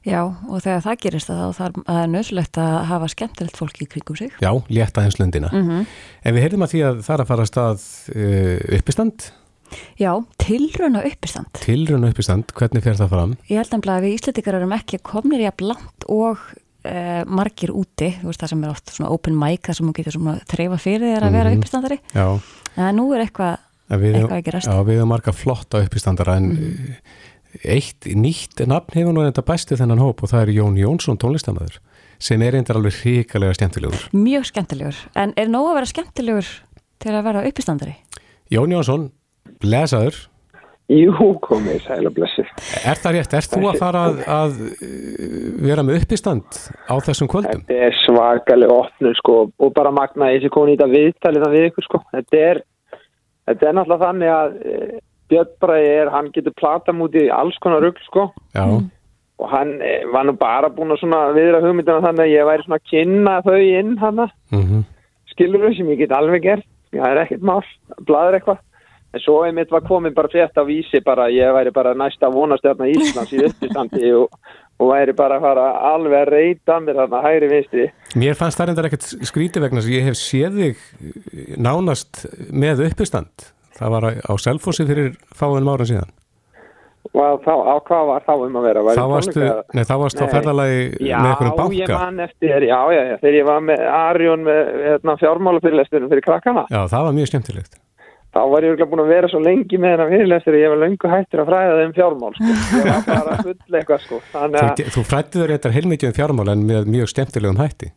Já, 0.08 0.22
og 0.24 0.62
þegar 0.64 0.84
það 0.86 1.00
gerist 1.02 1.28
það, 1.28 1.40
þá 1.42 1.58
þarf- 1.58 1.82
það 1.88 1.98
er 2.04 2.12
nöðsulegt 2.14 2.60
að 2.62 2.76
hafa 2.88 3.08
skemmtilegt 3.12 3.58
fólk 3.58 3.82
í 3.84 3.88
kringum 3.92 4.16
sig. 4.16 4.30
Já, 4.40 4.48
létta 4.72 5.02
hens 5.04 5.18
lundina. 5.20 5.50
Mhm. 5.52 5.84
En 6.24 6.34
við 6.34 6.42
heyrðum 6.46 6.64
að 6.64 6.72
því 6.72 6.80
að 6.88 7.02
það 7.04 7.14
er 7.18 7.24
að 7.24 7.28
fara 7.32 7.42
að 7.44 7.50
stað 7.52 7.84
uh, 8.16 8.78
uppistand, 8.78 9.28
Já, 9.98 10.12
tilraun 10.38 10.96
og 11.00 11.04
uppistand. 11.08 11.50
tilrun 11.64 12.04
uppistand, 12.08 12.52
hvernig 12.56 12.82
fer 12.82 12.94
það 12.98 13.08
fram? 13.12 13.36
Ég 13.50 13.56
held 13.60 13.88
að 13.88 14.02
við 14.06 14.16
Íslandikar 14.18 14.54
erum 14.60 14.72
ekki 14.78 14.98
komnir 15.02 15.40
í 15.44 15.48
að 15.50 15.56
blant 15.62 16.04
og 16.08 16.38
uh, 16.38 17.22
margir 17.26 17.70
úti, 17.74 18.12
þú 18.20 18.30
veist 18.30 18.40
það 18.44 18.52
sem 18.54 18.64
er 18.64 18.70
oft 18.74 18.92
svona 18.94 19.10
open 19.14 19.38
mic, 19.38 19.62
það 19.68 19.74
sem 19.80 19.86
hún 19.90 19.96
getur 19.98 20.12
svona 20.16 20.36
þreifa 20.48 20.78
fyrir 20.82 21.08
þér 21.16 21.26
að 21.28 21.32
vera 21.38 21.50
Mhm. 21.50 21.58
uppistandari. 21.58 21.98
Já, 22.14 22.40
En 22.78 22.96
nú 22.96 23.12
er 23.14 23.24
eitthvað, 23.26 23.58
eitthvað 23.90 24.36
að 24.38 24.44
gerast. 24.44 24.68
já, 24.68 24.84
við 24.86 24.96
erum 24.98 25.08
marga 25.08 25.32
flotta 25.32 25.82
uppistandara 25.82 26.36
en 26.36 26.50
mm. 26.52 26.94
eitt 27.64 28.04
nýtt 28.14 28.60
nafn 28.68 28.94
hefur 28.94 29.12
nú 29.16 29.24
þetta 29.26 29.42
bæstu 29.48 29.76
þennan 29.76 29.98
hóp 30.02 30.22
og 30.22 30.30
það 30.30 30.42
er 30.46 30.52
Jón 30.58 30.76
Jónsson 30.78 31.18
tónlistamæður 31.18 31.78
sem 32.18 32.42
er 32.42 32.56
eindir 32.58 32.74
alveg 32.76 32.92
hrikalega 33.02 33.54
skemmtilegur. 33.54 34.08
Mjög 34.12 34.48
skemmtilegur. 34.50 34.96
En 35.16 35.32
er 35.36 35.46
nóg 35.50 35.68
að 35.70 35.74
vera 35.78 35.86
skemmtilegur 35.92 36.48
til 36.98 37.12
að 37.14 37.22
vera 37.28 37.44
uppistandari? 37.46 37.94
Jón 38.50 38.72
Jónsson, 38.74 39.10
blesaður. 39.62 40.18
Jú, 40.88 41.34
komið, 41.44 41.82
sæl 41.84 42.06
og 42.08 42.14
blessið. 42.16 42.48
Er 42.88 42.96
það 42.96 43.16
rétt? 43.18 43.34
Er 43.36 43.46
þú 43.52 43.58
að 43.68 43.74
fara 43.76 44.04
að, 44.08 44.20
að 44.32 44.54
uh, 44.64 45.48
vera 45.66 45.82
með 45.84 45.98
uppistand 46.00 46.60
á 46.88 46.94
þessum 47.04 47.28
kvöldum? 47.28 47.64
Þetta 47.68 47.88
er 47.88 47.98
svakalega 48.06 48.76
opnur 48.86 49.18
sko 49.18 49.34
og 49.52 49.74
bara 49.76 49.92
magna 49.92 50.30
þessi 50.32 50.48
koni 50.54 50.72
í 50.72 50.78
þetta 50.78 50.88
viðtalið 50.94 51.44
það 51.44 51.56
við 51.56 51.66
ykkur 51.68 51.86
sko. 51.88 52.00
Þetta 52.14 52.40
er, 52.46 52.60
þetta 53.50 53.68
er 53.68 53.76
náttúrulega 53.76 54.06
þannig 54.06 54.32
að 54.32 54.56
e, 54.64 54.78
Björn 55.28 55.50
Bræði 55.60 55.90
er, 55.98 56.10
hann 56.14 56.30
getur 56.32 56.54
plata 56.56 56.94
mútið 56.96 57.26
í 57.26 57.34
alls 57.36 57.58
konar 57.60 57.84
rugl 57.84 58.06
sko 58.06 58.24
Já. 58.56 58.64
og 58.64 59.52
hann 59.52 59.74
e, 59.84 59.92
var 60.14 60.24
nú 60.24 60.34
bara 60.40 60.70
búin 60.72 60.94
að 60.94 61.02
svona 61.02 61.20
viðra 61.36 61.60
hugmyndina 61.66 62.00
þannig 62.06 62.24
að 62.24 62.32
ég 62.32 62.48
væri 62.48 62.64
svona 62.64 62.80
að 62.80 62.88
kynna 62.94 63.34
þau 63.44 63.58
inn 63.60 63.92
hana, 64.00 64.30
Mm 64.56 64.64
-hmm. 64.64 64.88
skilur 65.34 65.68
þau 65.68 65.76
sem 65.76 65.92
ég 65.92 66.00
get 66.00 66.16
alveg 66.16 66.42
gert, 66.48 66.66
það 66.96 67.10
er 67.10 67.22
ekkert 67.26 67.44
mál, 67.44 67.60
bladur 68.08 68.40
eitthvað. 68.40 68.64
En 69.16 69.22
svo 69.24 69.38
einmitt 69.46 69.70
var 69.72 69.80
komin 69.88 70.12
bara 70.14 70.28
frétt 70.28 70.58
á 70.60 70.62
vísi 70.68 71.00
bara 71.04 71.30
ég 71.32 71.52
væri 71.56 71.70
bara 71.72 71.94
næsta 71.96 72.28
vonastjarna 72.32 72.90
Íslands 72.92 73.32
í 73.32 73.40
uppistandi 73.46 74.10
og, 74.12 74.34
og 74.76 74.90
væri 74.92 75.14
bara 75.16 75.38
að 75.38 75.46
fara 75.46 75.64
alveg 75.94 76.18
að 76.20 76.32
reyta 76.34 76.76
mér 76.84 77.00
þarna 77.00 77.22
hægri 77.24 77.48
vinstri. 77.54 77.86
Mér 78.20 78.36
fannst 78.36 78.60
það 78.60 78.68
reyndar 78.70 78.90
ekkert 78.90 79.08
skríti 79.30 79.62
vegna 79.64 79.80
að 79.80 79.88
ég 79.96 80.04
hef 80.10 80.20
séð 80.20 80.60
þig 80.60 80.84
uh, 80.84 81.56
nánast 81.56 82.26
með 82.52 82.84
uppistand. 82.90 83.48
Það 83.78 83.94
var 83.96 84.08
á 84.12 84.32
Selfossi 84.42 84.84
fyrir 84.84 85.12
fáinum 85.32 85.72
ára 85.72 85.88
síðan. 85.88 86.12
Og 87.16 87.40
þá, 87.40 87.52
á 87.64 87.74
hvað 87.88 88.06
var 88.10 88.24
þá 88.26 88.32
um 88.44 88.56
að 88.60 88.64
vera? 88.68 88.84
Var 88.84 88.98
Þá 88.98 89.04
varstu, 89.08 89.44
nei, 89.72 89.84
þá 89.88 89.94
varstu 90.02 90.20
á 90.20 90.26
Nei. 90.26 90.32
ferðalagi 90.34 90.80
Já, 91.08 91.16
með 91.16 91.30
einhverjum 91.30 91.76
ég 91.78 91.88
banka. 91.88 91.98
man 92.02 92.24
eftir, 92.26 92.66
já, 92.68 92.78
já, 92.92 93.02
já, 93.08 93.14
þegar 93.22 93.36
ég 93.38 93.46
var 93.48 93.62
með 93.64 93.84
Arjón 93.96 94.44
með 94.44 94.72
hérna, 94.84 95.14
fjármálafyrirlestunum 95.22 96.12
fyrir 96.12 96.26
krakkana. 96.26 96.66
Já, 96.68 96.80
það 96.92 97.06
var 97.08 97.16
mjög 97.16 97.30
skemmtilegt. 97.32 97.78
Þá 98.38 98.44
var 98.52 98.62
ég 98.62 98.82
búin 98.86 99.00
að 99.02 99.08
vera 99.10 99.28
svo 99.32 99.38
lengi 99.42 99.78
með 99.82 99.96
þennan 99.96 100.12
fyrirlestur 100.12 100.54
og 100.54 100.60
ég 100.60 100.70
var 100.70 100.78
löngu 100.78 101.08
hættur 101.10 101.40
að 101.42 101.48
fræða 101.48 101.78
þeim 101.80 101.94
fjármál, 101.96 102.28
sko. 102.36 102.50
Ég 102.78 102.84
var 102.86 103.00
bara 103.08 103.32
full 103.40 103.56
eitthvað, 103.74 104.04
sko. 104.04 104.18
Þannig 104.30 104.58
Þú, 104.78 104.84
þú 104.94 105.02
frættiður 105.08 105.52
þetta 105.56 105.72
heilmikið 105.74 106.10
um 106.10 106.14
fjármál 106.14 106.52
en 106.52 106.62
með 106.68 106.82
mjög 106.94 107.10
skemmtilegum 107.10 107.58
hætti. 107.58 107.88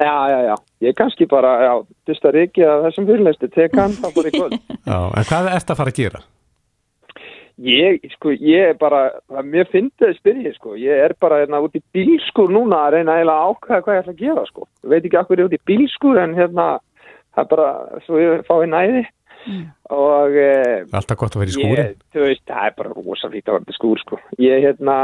Já, 0.00 0.16
já, 0.32 0.38
já. 0.46 0.56
Ég 0.86 0.96
kannski 0.96 1.28
bara, 1.28 1.50
já, 1.66 1.74
fyrsta 2.08 2.32
riki 2.32 2.64
að 2.64 2.86
þessum 2.86 3.10
fyrirleistu, 3.10 3.52
tek 3.52 3.76
hann 3.76 3.92
þá 3.98 4.08
bara 4.16 4.32
í 4.32 4.32
kvöld. 4.38 4.56
Já, 4.88 4.98
en 5.04 5.28
hvað 5.28 5.52
ert 5.52 5.68
að 5.74 5.80
fara 5.82 5.92
að 5.92 6.00
gera? 6.00 6.24
Ég, 7.60 8.00
sko, 8.16 8.32
ég 8.32 8.72
er 8.72 8.80
bara, 8.80 9.00
mér 9.44 9.68
finnst 9.68 10.00
þið 10.00 10.16
spyrjið, 10.16 10.56
sko. 10.56 10.72
Ég 10.80 10.96
er 11.04 11.12
bara 11.20 11.42
hérna 11.42 11.60
út 11.60 11.76
í 11.76 11.84
bílskur 11.92 12.48
núna 12.48 12.86
að 12.86 12.96
reyna 12.96 13.20
að 13.20 13.36
ákvæða 13.36 13.84
hvað 13.84 13.96
ég 13.98 14.00
ætla 14.06 14.16
að 14.16 14.22
gera, 14.24 14.48
sko. 14.48 14.64
Ég 14.80 14.88
veit 14.96 15.04
ekki 15.04 15.20
er 19.40 19.54
hérna, 19.54 19.56
það 19.56 19.56
er 19.56 19.56
næði. 19.56 19.72
Og... 19.90 20.36
Eh, 20.36 20.94
Alltaf 20.98 21.18
gott 21.18 21.36
að 21.36 21.44
vera 21.44 21.52
í 21.52 21.56
skúrin. 21.56 21.80
Ég, 21.80 21.98
þú 22.12 22.22
veist, 22.26 22.46
það 22.48 22.68
er 22.68 22.78
bara 22.78 22.94
rosa 22.94 23.32
fýtt 23.32 23.50
að 23.50 23.58
vera 23.58 23.74
í 23.74 23.78
skúr, 23.78 24.04
sko. 24.04 24.20
Ég, 24.38 24.62
hérna, 24.66 24.96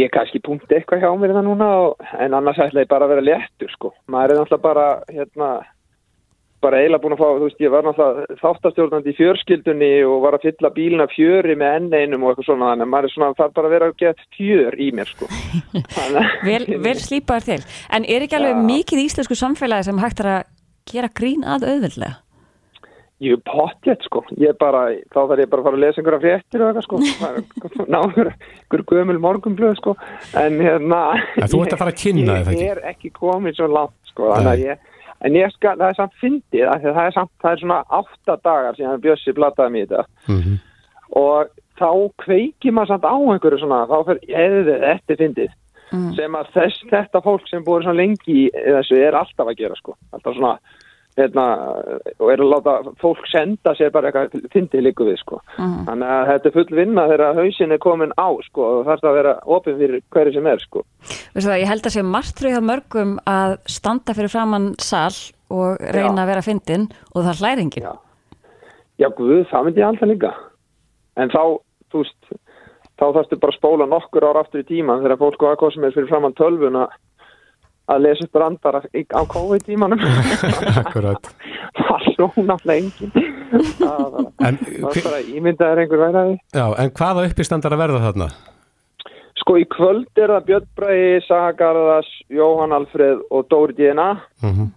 ég 0.00 0.12
kannski 0.14 0.42
punkti 0.44 0.76
eitthvað 0.78 1.04
hjá 1.04 1.12
mér 1.20 1.36
það 1.36 1.48
núna, 1.50 1.70
og, 1.86 2.04
en 2.18 2.36
annars 2.36 2.60
ætla 2.66 2.84
ég 2.84 2.92
bara 2.92 3.08
að 3.08 3.16
vera 3.16 3.26
léttur, 3.30 3.72
sko. 3.76 3.94
Maður 4.12 4.34
er 4.34 4.40
náttúrulega 4.40 4.66
bara, 4.66 4.86
hérna, 5.12 5.50
bara 6.64 6.80
eiginlega 6.80 7.02
búin 7.04 7.14
að 7.14 7.20
fá, 7.20 7.28
þú 7.36 7.46
veist, 7.46 7.62
ég 7.62 7.72
var 7.74 7.86
náttúrulega 7.86 8.38
þáttastjórnandi 8.40 9.12
í 9.12 9.16
fjörskildunni 9.20 9.92
og 10.08 10.18
var 10.24 10.38
að 10.38 10.48
fylla 10.48 10.72
bílina 10.74 11.06
fjöri 11.12 11.56
með 11.60 11.78
enn 11.78 11.94
einum 11.94 12.24
og 12.26 12.32
eitthvað 12.32 12.48
svona, 12.48 12.72
þannig 12.72 12.88
að 12.88 12.92
maður 12.94 13.08
er 13.08 13.14
svona, 13.14 13.30
það 13.36 13.46
er 13.46 13.56
bara 13.60 13.70
að 13.70 13.76
vera 13.76 13.90
að 13.90 13.96
geta 14.02 14.28
fjör 14.38 14.78
í 14.80 14.90
mér, 14.96 15.12
sko. 15.12 15.30
vel, 16.48 16.60
vel 16.88 16.98
slípaður 17.04 17.48
til. 17.52 17.62
En 17.92 18.08
er 18.08 18.26
ekki 18.26 18.40
alveg 18.40 18.62
mikið 18.66 19.02
í 19.02 19.08
íslensku 19.10 19.38
samfélagi 19.38 19.90
sem 19.90 20.02
hægt 20.02 20.24
er 20.24 20.32
að 20.32 20.46
gera 20.90 21.10
grín 21.12 21.44
að 21.46 21.66
auðvöldlega? 21.70 22.25
Ég 23.24 23.32
er 23.32 23.40
pottjett 23.48 24.02
sko, 24.04 24.20
ég 24.36 24.50
er 24.52 24.56
bara, 24.60 24.90
þá 25.08 25.22
þarf 25.22 25.40
ég 25.40 25.48
bara 25.48 25.62
að 25.62 25.66
fara 25.66 25.78
að 25.78 25.84
lesa 25.86 26.00
einhverja 26.02 26.20
fréttir 26.20 26.64
og 26.64 26.68
eitthvað 26.68 26.84
sko, 26.84 27.84
ná 27.88 27.96
einhverja 28.02 28.34
einhver 28.34 28.84
gömul 28.90 29.16
morgunblöð 29.24 29.78
sko, 29.78 29.94
en 30.36 30.58
hérna... 30.60 30.98
En 31.40 31.48
þú 31.48 31.62
ert 31.64 31.72
að 31.72 31.80
fara 31.80 31.94
að 31.94 32.02
kynna 32.02 32.36
þetta 32.36 32.52
ekki? 32.52 32.66
Ég 32.66 32.74
er 32.74 32.82
ekki 32.92 33.12
komið 33.16 33.56
svo 33.56 33.70
langt 33.72 34.12
sko, 34.12 34.28
þannig 34.34 34.52
að 34.52 34.64
ég, 34.66 34.84
en 35.24 35.40
ég 35.40 35.56
skal, 35.56 35.74
það 35.80 35.88
er 35.88 35.98
samt 36.02 36.20
fyndið, 36.20 36.68
það 36.76 37.02
er 37.06 37.16
samt, 37.16 37.32
það 37.40 37.54
er 37.54 37.64
svona 37.64 37.82
átta 38.02 38.38
dagar 38.44 38.76
síðan 38.76 39.04
Bjössi 39.08 39.36
blataði 39.40 39.74
mér 39.78 39.86
þetta 39.86 40.04
mm 40.28 40.40
-hmm. 40.42 40.62
og 41.24 41.54
þá 41.80 41.90
kveikir 42.26 42.76
maður 42.76 42.92
samt 42.92 43.08
á 43.08 43.16
einhverju 43.16 43.64
svona, 43.64 43.84
þá 43.88 43.98
fyrir, 44.10 44.24
eða 44.44 44.80
þetta 44.84 45.16
er 45.16 45.22
fyndið, 45.24 45.60
mm. 45.88 46.08
sem 46.20 46.36
að 46.36 46.52
þess, 46.52 46.88
þetta 46.92 47.24
fólk 47.24 47.48
sem 47.48 47.64
búið 47.64 47.88
svona 47.88 48.00
lengi 48.02 48.42
í 48.44 48.50
þessu 48.52 49.00
er 49.00 49.16
alltaf 49.16 49.48
að 49.48 49.56
gera 49.64 49.80
sko, 49.80 49.96
alltaf 50.12 50.36
svona 50.36 50.58
Hérna, 51.16 51.44
og 52.20 52.28
er 52.28 52.42
að 52.44 52.50
láta 52.52 52.72
fólk 53.00 53.24
senda 53.30 53.72
sér 53.72 53.88
bara 53.94 54.10
eitthvað 54.10 54.50
fyndið 54.52 54.82
líku 54.84 55.06
við 55.08 55.16
sko. 55.22 55.40
Mhm. 55.56 55.86
þannig 55.86 56.10
að 56.16 56.26
þetta 56.30 56.46
er 56.46 56.56
full 56.58 56.76
vinna 56.76 57.06
þegar 57.08 57.38
hausin 57.40 57.72
er 57.72 57.78
komin 57.78 58.12
á 58.20 58.28
sko, 58.44 58.62
og 58.62 58.84
það 58.84 58.92
er 58.92 59.08
að 59.08 59.16
vera 59.16 59.34
opið 59.46 59.78
fyrir 59.80 60.02
hverju 60.12 60.34
sem 60.34 60.46
er 60.46 60.58
sko. 60.58 60.82
Það, 61.32 61.60
ég 61.60 61.70
held 61.72 61.86
að 61.86 61.94
sé 61.96 62.02
margtrúið 62.02 62.56
hjá 62.56 62.62
mörgum 62.68 63.18
að 63.26 63.56
standa 63.66 64.12
fyrir 64.12 64.28
framann 64.28 64.74
sal 64.78 65.14
og 65.50 65.78
reyna 65.80 66.20
Já. 66.20 66.24
að 66.24 66.30
vera 66.32 66.42
fyndin 66.44 66.90
og 67.14 67.24
það 67.24 67.40
hlæri 67.40 67.64
enginn 67.64 67.86
Já. 67.86 67.94
Já, 68.96 69.08
guð, 69.12 69.46
það 69.50 69.64
myndi 69.64 69.80
ég 69.82 69.88
alltaf 69.88 70.08
líka 70.08 70.32
en 71.16 71.32
þá, 71.32 71.42
þú 71.92 72.02
veist 72.02 72.30
þá 72.96 73.06
þarfstu 73.12 73.38
bara 73.40 73.52
að 73.52 73.58
spóla 73.58 73.88
nokkur 73.90 74.24
ára 74.24 74.42
aftur 74.44 74.62
í 74.62 74.68
tíman 74.68 75.02
þegar 75.04 75.20
fólk 75.20 75.72
sem 75.74 75.84
er 75.84 75.94
fyrir 75.96 76.08
framann 76.08 76.36
tölvuna 76.36 76.86
að 77.86 78.02
lesa 78.06 78.26
upp 78.26 78.34
brandara 78.34 78.82
á 78.82 79.22
COVID-tímanum. 79.30 80.02
Akkurat. 80.82 81.30
það 81.76 82.38
náttúrulega 82.48 82.76
enginn 82.80 83.12
það 83.78 84.14
var 84.16 85.00
bara 85.06 85.20
ímyndaður 85.22 85.82
einhver 85.82 86.02
væraði 86.02 86.36
Já, 86.56 86.66
en 86.82 86.92
hvaða 86.98 87.26
uppistandar 87.30 87.76
að 87.76 87.82
verða 87.84 88.02
þarna? 88.06 88.30
Sko 89.36 89.58
í 89.60 89.66
kvöld 89.70 90.18
er 90.18 90.32
það 90.32 90.48
Björn 90.48 90.66
Bræði, 90.78 91.20
Saga 91.26 91.52
Garðars, 91.60 92.08
Jóhann 92.32 92.74
Alfreð 92.74 93.22
og 93.30 93.46
Dóri 93.52 93.76
Dina 93.78 94.16
Mm 94.42 94.72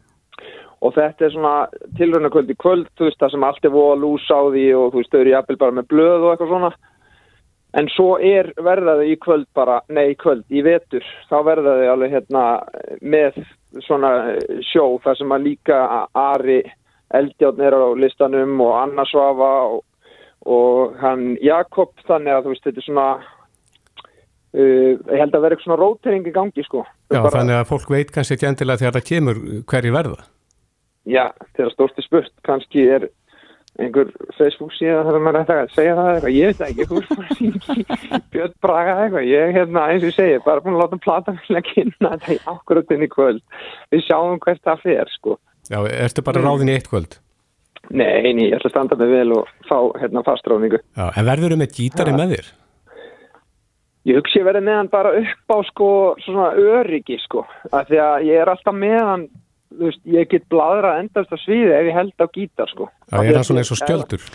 og 0.79 0.93
þetta 0.95 1.25
er 1.27 1.33
svona 1.33 1.53
tilröndakvöld 1.97 2.51
í 2.53 2.57
kvöld, 2.59 2.87
þú 2.95 3.09
veist 3.09 3.19
það 3.19 3.33
sem 3.33 3.45
allt 3.47 3.65
er 3.67 3.73
voða 3.73 3.97
lús 3.99 4.27
á 4.31 4.39
því 4.47 4.65
og 4.79 4.93
þú 4.93 5.01
veist 5.01 5.11
þau 5.11 5.19
eru 5.19 5.33
jafnvel 5.33 5.57
bara 5.59 5.75
með 5.75 5.89
blöð 5.91 6.23
og 6.23 6.31
eitthvað 6.31 6.53
svona 6.53 6.69
en 7.77 7.89
svo 7.93 8.17
er 8.17 8.51
verðaði 8.57 9.11
í 9.13 9.17
kvöld 9.21 9.47
bara, 9.53 9.81
nei 9.93 10.11
í 10.13 10.17
kvöld, 10.19 10.45
í 10.49 10.63
vetur 10.65 11.05
þá 11.29 11.35
verðaði 11.45 11.89
alveg 11.91 12.15
hérna 12.15 12.43
með 13.01 13.41
svona 13.85 14.13
sjó 14.71 14.97
þar 15.03 15.19
sem 15.19 15.35
að 15.35 15.45
líka 15.51 15.81
Ari 16.17 16.61
Eldjárn 17.13 17.61
er 17.65 17.73
á 17.77 17.89
listanum 17.97 18.59
og 18.61 18.75
Anna 18.77 19.05
Svafa 19.09 19.51
og, 19.73 19.83
og 20.45 20.95
hann 21.01 21.35
Jakob 21.41 21.93
þannig 22.07 22.35
að 22.35 22.47
þú 22.47 22.53
veist 22.55 22.65
þetta 22.67 22.81
er 22.81 22.87
svona 22.87 23.07
uh, 23.17 24.91
ég 24.97 25.21
held 25.21 25.33
að 25.33 25.45
vera 25.45 25.55
eitthvað 25.57 25.67
svona 25.67 25.81
rótering 25.83 26.29
í 26.29 26.33
gangi 26.35 26.65
sko 26.65 26.83
Já, 27.09 27.23
Bara- 27.23 27.39
þannig 27.39 27.57
að 27.57 27.69
fólk 27.71 27.89
veit 27.89 28.11
kannski 28.13 28.35
ekki 28.37 28.49
endilega 28.51 28.83
þegar 28.83 28.97
það 28.99 29.07
kemur 29.07 29.39
hverju 29.71 29.93
verða. 29.95 30.19
Já, 31.09 31.23
þegar 31.57 31.71
stórti 31.73 32.03
spurt, 32.05 32.33
kannski 32.45 32.83
er 32.85 33.07
einhver 33.79 34.11
Facebook 34.37 34.73
síðan 34.75 35.07
þar 35.07 35.17
að 35.17 35.23
maður 35.25 35.39
ætti 35.39 35.55
að 35.55 35.71
segja 35.75 35.95
það 35.97 36.09
eitthvað, 36.13 36.35
ég 36.35 36.51
veit 36.51 36.61
ekki, 36.67 36.87
þú 36.89 36.99
er 36.99 37.07
bara 37.09 37.29
að 37.29 37.41
í 38.19 38.23
Björn 38.33 38.55
Braga 38.65 38.95
eitthvað, 39.05 39.29
ég 39.29 39.55
hérna 39.55 39.85
eins 39.93 40.05
og 40.09 40.13
segi, 40.17 40.43
bara 40.45 40.63
búin 40.65 40.77
að 40.77 40.83
láta 40.83 41.01
plata 41.05 41.35
vilja 41.39 41.63
kynna 41.69 42.13
þetta 42.15 42.35
í 42.35 42.39
akkurat 42.53 42.93
inn 42.95 43.07
í 43.07 43.11
kvöld, 43.15 43.41
við 43.93 44.05
sjáum 44.07 44.39
hvert 44.43 44.63
það 44.67 44.85
fer, 44.85 45.15
sko. 45.15 45.39
Já, 45.69 45.79
ertu 46.05 46.25
bara 46.25 46.45
ráðin 46.45 46.71
í 46.71 46.77
eitt 46.77 46.89
kvöld? 46.91 47.19
Nei, 47.89 48.33
nei, 48.35 48.49
ég 48.49 48.57
ætla 48.59 48.69
að 48.69 48.75
standa 48.75 48.97
mig 48.99 49.09
vel 49.09 49.35
og 49.39 49.51
fá 49.65 49.77
hérna 49.97 50.21
fastráningu. 50.27 50.81
Já, 50.97 51.05
en 51.09 51.29
verður 51.29 51.55
þú 51.55 51.59
með 51.61 51.77
gítari 51.77 52.13
Já. 52.13 52.17
með 52.19 52.33
þér? 52.35 52.49
Ég 54.09 54.17
hugsi 54.19 54.39
að 54.39 54.47
vera 54.47 54.61
með 54.63 54.77
hann 54.77 54.89
bara 54.91 55.11
upp 55.19 55.53
á 55.53 55.57
sko 55.67 55.89
svona 56.23 56.49
öryggi 56.57 57.17
sko 57.25 57.43
af 57.69 57.89
því 57.89 57.99
að 57.99 58.27
ég 58.29 58.41
er 58.41 58.51
alltaf 58.51 58.75
með 58.77 58.99
hann 59.03 59.25
veist, 59.77 60.01
ég 60.09 60.29
get 60.31 60.45
bladrað 60.51 61.03
endast 61.03 61.33
á 61.33 61.37
sviði 61.43 61.73
ef 61.75 61.89
ég 61.89 61.97
held 61.97 62.23
á 62.23 62.27
gítar 62.33 62.71
sko 62.71 62.89
Já, 63.11 63.19
er 63.21 63.35
hann 63.37 63.47
svona 63.47 63.63
eins 63.63 63.73
og 63.75 63.81
skjöldur? 63.81 64.25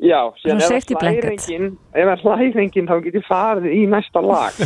Já, 0.00 0.20
síðan 0.40 0.62
ef 0.62 0.70
það 0.70 2.08
það 2.08 2.24
hlæðir 2.24 2.60
enginn 2.64 2.88
þá 2.88 2.94
get 3.04 3.18
ég 3.18 3.26
farið 3.28 3.74
í 3.76 3.80
næsta 3.90 4.22
lag 4.24 4.60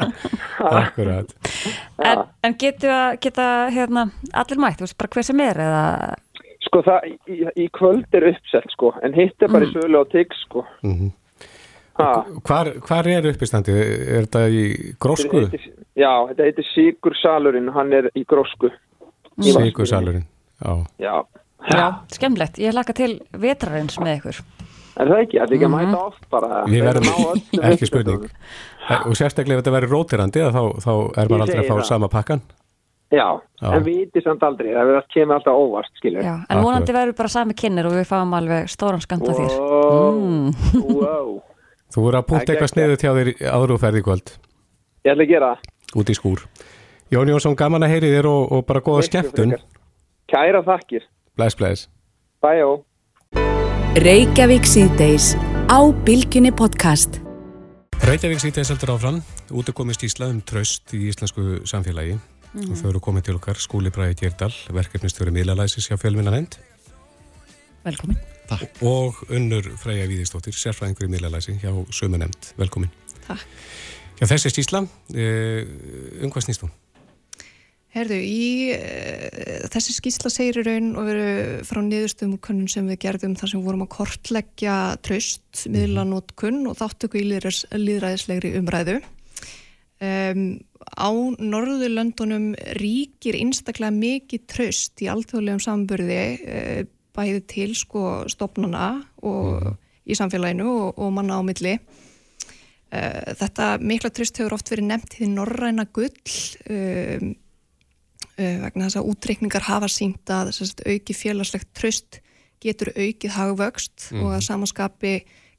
Akkurat. 0.82 1.34
En, 2.02 2.24
en 2.42 2.56
getur 2.58 2.90
að 2.90 3.18
geta 3.22 3.48
hérna, 3.74 4.08
allir 4.34 4.62
mætt, 4.62 4.80
þú 4.80 4.88
veist 4.88 4.98
bara 4.98 5.14
hver 5.14 5.28
sem 5.30 5.42
er 5.44 5.60
eða 5.66 5.82
Sko 6.64 6.80
það, 6.82 7.10
í, 7.28 7.36
í 7.60 7.66
kvöld 7.76 8.16
er 8.18 8.26
uppselt 8.32 8.72
sko 8.72 8.94
en 9.04 9.14
hitt 9.14 9.44
er 9.44 9.52
bara 9.52 9.68
í 9.68 9.74
sölu 9.74 10.00
á 10.00 10.04
tigg 10.10 10.34
sko 10.46 10.64
Mm 10.82 11.12
Ha. 11.94 12.24
hvar, 12.42 12.72
hvar 12.82 13.06
er 13.06 13.26
uppistandi? 13.30 13.70
Er 13.70 14.24
þetta 14.26 14.40
í 14.50 14.62
grósku? 14.98 15.44
Já, 15.94 16.10
þetta 16.26 16.46
heitir 16.48 16.66
Sigur 16.72 17.14
Salurinn, 17.20 17.68
hann 17.70 17.94
er 17.94 18.08
í 18.18 18.24
grósku 18.26 18.72
Sigursalurinn. 19.42 20.26
Já. 20.64 20.74
Já, 20.98 21.14
Já, 21.64 21.86
skemmlegt, 22.12 22.58
ég 22.60 22.74
laka 22.76 22.92
til 22.92 23.20
vetrarins 23.32 23.96
með 23.98 24.18
ykkur 24.20 24.42
er 24.94 25.08
það 25.10 25.22
ekki? 25.24 25.38
Það 25.38 25.46
er 25.48 25.54
ekki 25.56 25.64
að 25.66 25.70
Mhm. 25.70 25.90
mæta 25.90 26.02
oft 26.06 26.28
bara 26.30 26.64
Við 26.66 26.82
verðum 26.84 27.70
ekki 27.72 27.86
spurning. 27.88 28.28
Og 29.08 29.14
sérstaklega 29.16 29.58
ef 29.58 29.64
þetta 29.64 29.72
verður 29.74 29.90
rótirandi 29.96 30.42
þá, 30.44 30.60
þá 30.78 30.90
er 31.18 31.28
maður 31.28 31.40
aldrei 31.40 31.60
að 31.64 31.68
fá 31.68 31.74
það. 31.74 31.84
sama 31.88 32.08
pakkan. 32.08 32.40
Já, 33.10 33.40
Já. 33.62 33.72
en 33.74 33.82
við 33.84 33.96
viti 34.04 34.22
samt 34.24 34.42
aldrei, 34.42 34.72
það 34.74 34.86
verður 34.88 35.02
að 35.02 35.08
kemur 35.14 35.34
alltaf 35.38 35.54
óvart, 35.54 35.90
skilur. 35.98 36.22
Já, 36.22 36.34
en 36.50 36.62
vonandi 36.62 36.92
verður 36.92 37.16
bara 37.16 37.28
sami 37.28 37.54
kynir 37.54 37.86
og 37.86 37.92
við 37.92 38.06
fáum 38.08 38.32
alveg 38.34 38.68
stóran 38.68 39.00
skant 39.00 39.28
af 39.28 39.36
þér 39.36 39.58
Wow, 39.58 40.20
mm. 40.20 40.54
wow. 41.00 41.42
Þú 41.94 42.02
voru 42.02 42.18
að 42.18 42.26
Það 42.26 42.40
er 42.42 42.54
eitthvað 42.54 42.72
sniðu 42.74 42.96
til 42.98 43.10
þér 43.10 43.30
áður 43.54 43.74
og 43.74 43.80
ferði 43.80 43.98
í 44.02 44.06
kvöld, 44.08 44.32
Ég 45.04 45.12
ætla 45.12 45.24
að 45.24 45.28
gera 45.28 45.50
það. 45.54 45.58
út 46.00 46.10
í 46.10 46.14
skúr. 46.14 46.44
Jón 47.14 47.30
Jónsson, 47.30 47.54
gaman 47.54 47.84
að 47.86 47.92
heyri 47.94 48.08
þér 48.10 48.26
og, 48.26 48.52
og 48.56 48.64
bara 48.66 48.80
góða 48.82 49.04
skemmtun. 49.06 49.52
Kæra 50.30 50.64
þakkir. 50.66 51.04
Bless, 51.38 51.54
bless. 51.54 51.84
Bæjó. 52.42 52.80
Reykjavík 54.02 54.66
síðdeis 54.66 55.28
á 55.70 55.78
Bilginni 56.06 56.50
podcast. 56.50 57.20
Reykjavík 58.02 58.42
sýtið 58.42 58.66
seldur 58.66 58.96
áfram, 58.96 59.20
út 59.54 59.70
er 59.70 59.76
komið 59.78 60.00
stísla 60.00 60.26
um 60.32 60.40
tröst 60.42 60.90
í 60.98 61.04
íslensku 61.12 61.62
samfélagi 61.70 62.18
Mhm. 62.54 62.70
og 62.70 62.76
þau 62.78 62.88
eru 62.90 63.00
komið 63.02 63.22
til 63.28 63.34
okkar 63.38 63.58
Skúli 63.58 63.90
Bræði 63.90 64.14
Gerdal, 64.20 64.52
verkefnistjóri 64.70 65.30
miðlalæsis 65.34 65.88
hjá 65.90 65.96
fjölminna 65.98 66.30
nefnd 66.30 66.58
Velkomin 67.84 68.18
og 68.82 69.14
unnur 69.30 69.70
Freyja 69.78 70.06
Víðistóttir, 70.06 70.54
sérfræðingur 70.54 71.06
í 71.06 71.10
miðlalæsi 71.10 71.56
hjá 71.62 71.70
sömu 71.90 72.18
nefnd. 72.18 72.52
Velkomin. 72.58 72.90
Takk. 73.26 73.40
Já, 74.20 74.26
þessi 74.26 74.50
stísla, 74.52 74.84
eh, 75.14 75.64
um 76.22 76.30
hvað 76.30 76.46
snýst 76.46 76.62
hún? 76.62 76.70
Herðu, 77.94 78.16
í 78.18 78.74
uh, 78.74 79.66
þessi 79.70 79.92
skýrsla 79.94 80.30
segir 80.32 80.56
í 80.58 80.66
raun 80.66 80.94
og 80.98 81.06
veru 81.06 81.26
frá 81.66 81.78
niðurstöðum 81.78 82.32
úr 82.34 82.40
könnun 82.42 82.70
sem 82.72 82.88
við 82.90 83.04
gerðum 83.04 83.36
þar 83.38 83.52
sem 83.52 83.60
við 83.60 83.68
vorum 83.68 83.84
að 83.84 83.92
kortleggja 83.94 84.78
tröst, 85.06 85.44
miðlanótkun 85.70 86.64
og 86.66 86.74
þáttöku 86.80 87.20
í 87.20 87.28
líðræðis, 87.28 87.60
líðræðislegri 87.70 88.50
umræðu. 88.58 88.96
Um, 90.02 90.42
á 90.90 91.10
Norðurlöndunum 91.38 92.48
ríkir 92.80 93.38
einstaklega 93.38 93.94
mikið 93.94 94.42
tröst 94.50 95.04
í 95.04 95.08
alþjóðlegum 95.12 95.62
samburði 95.62 96.18
uh, 96.34 96.80
bæði 97.14 97.44
til 97.46 97.68
sko 97.78 98.24
stopnana 98.26 98.88
og 99.22 99.70
í 100.02 100.18
samfélaginu 100.18 100.66
og, 100.66 100.98
og 100.98 101.14
manna 101.14 101.38
á 101.38 101.42
milli. 101.46 101.78
Uh, 102.90 103.38
þetta 103.38 103.70
mikla 103.86 104.10
tröst 104.10 104.42
hefur 104.42 104.58
oft 104.58 104.74
verið 104.74 104.90
nefnt 104.90 105.18
í 105.22 105.30
norræna 105.30 105.86
gull 105.94 106.10
um, 106.66 107.36
vegna 108.36 108.88
þess 108.88 108.98
að 109.00 109.08
útreikningar 109.12 109.62
hafa 109.68 109.88
sínt 109.88 110.30
að 110.34 110.52
sagt, 110.56 110.82
auki 110.86 111.14
félagslegt 111.14 111.68
tröst 111.76 112.20
getur 112.64 112.90
aukið 112.96 113.30
hagvöxt 113.36 114.10
Mhm. 114.10 114.22
og 114.24 114.30
að 114.38 114.44
samanskapi 114.48 115.14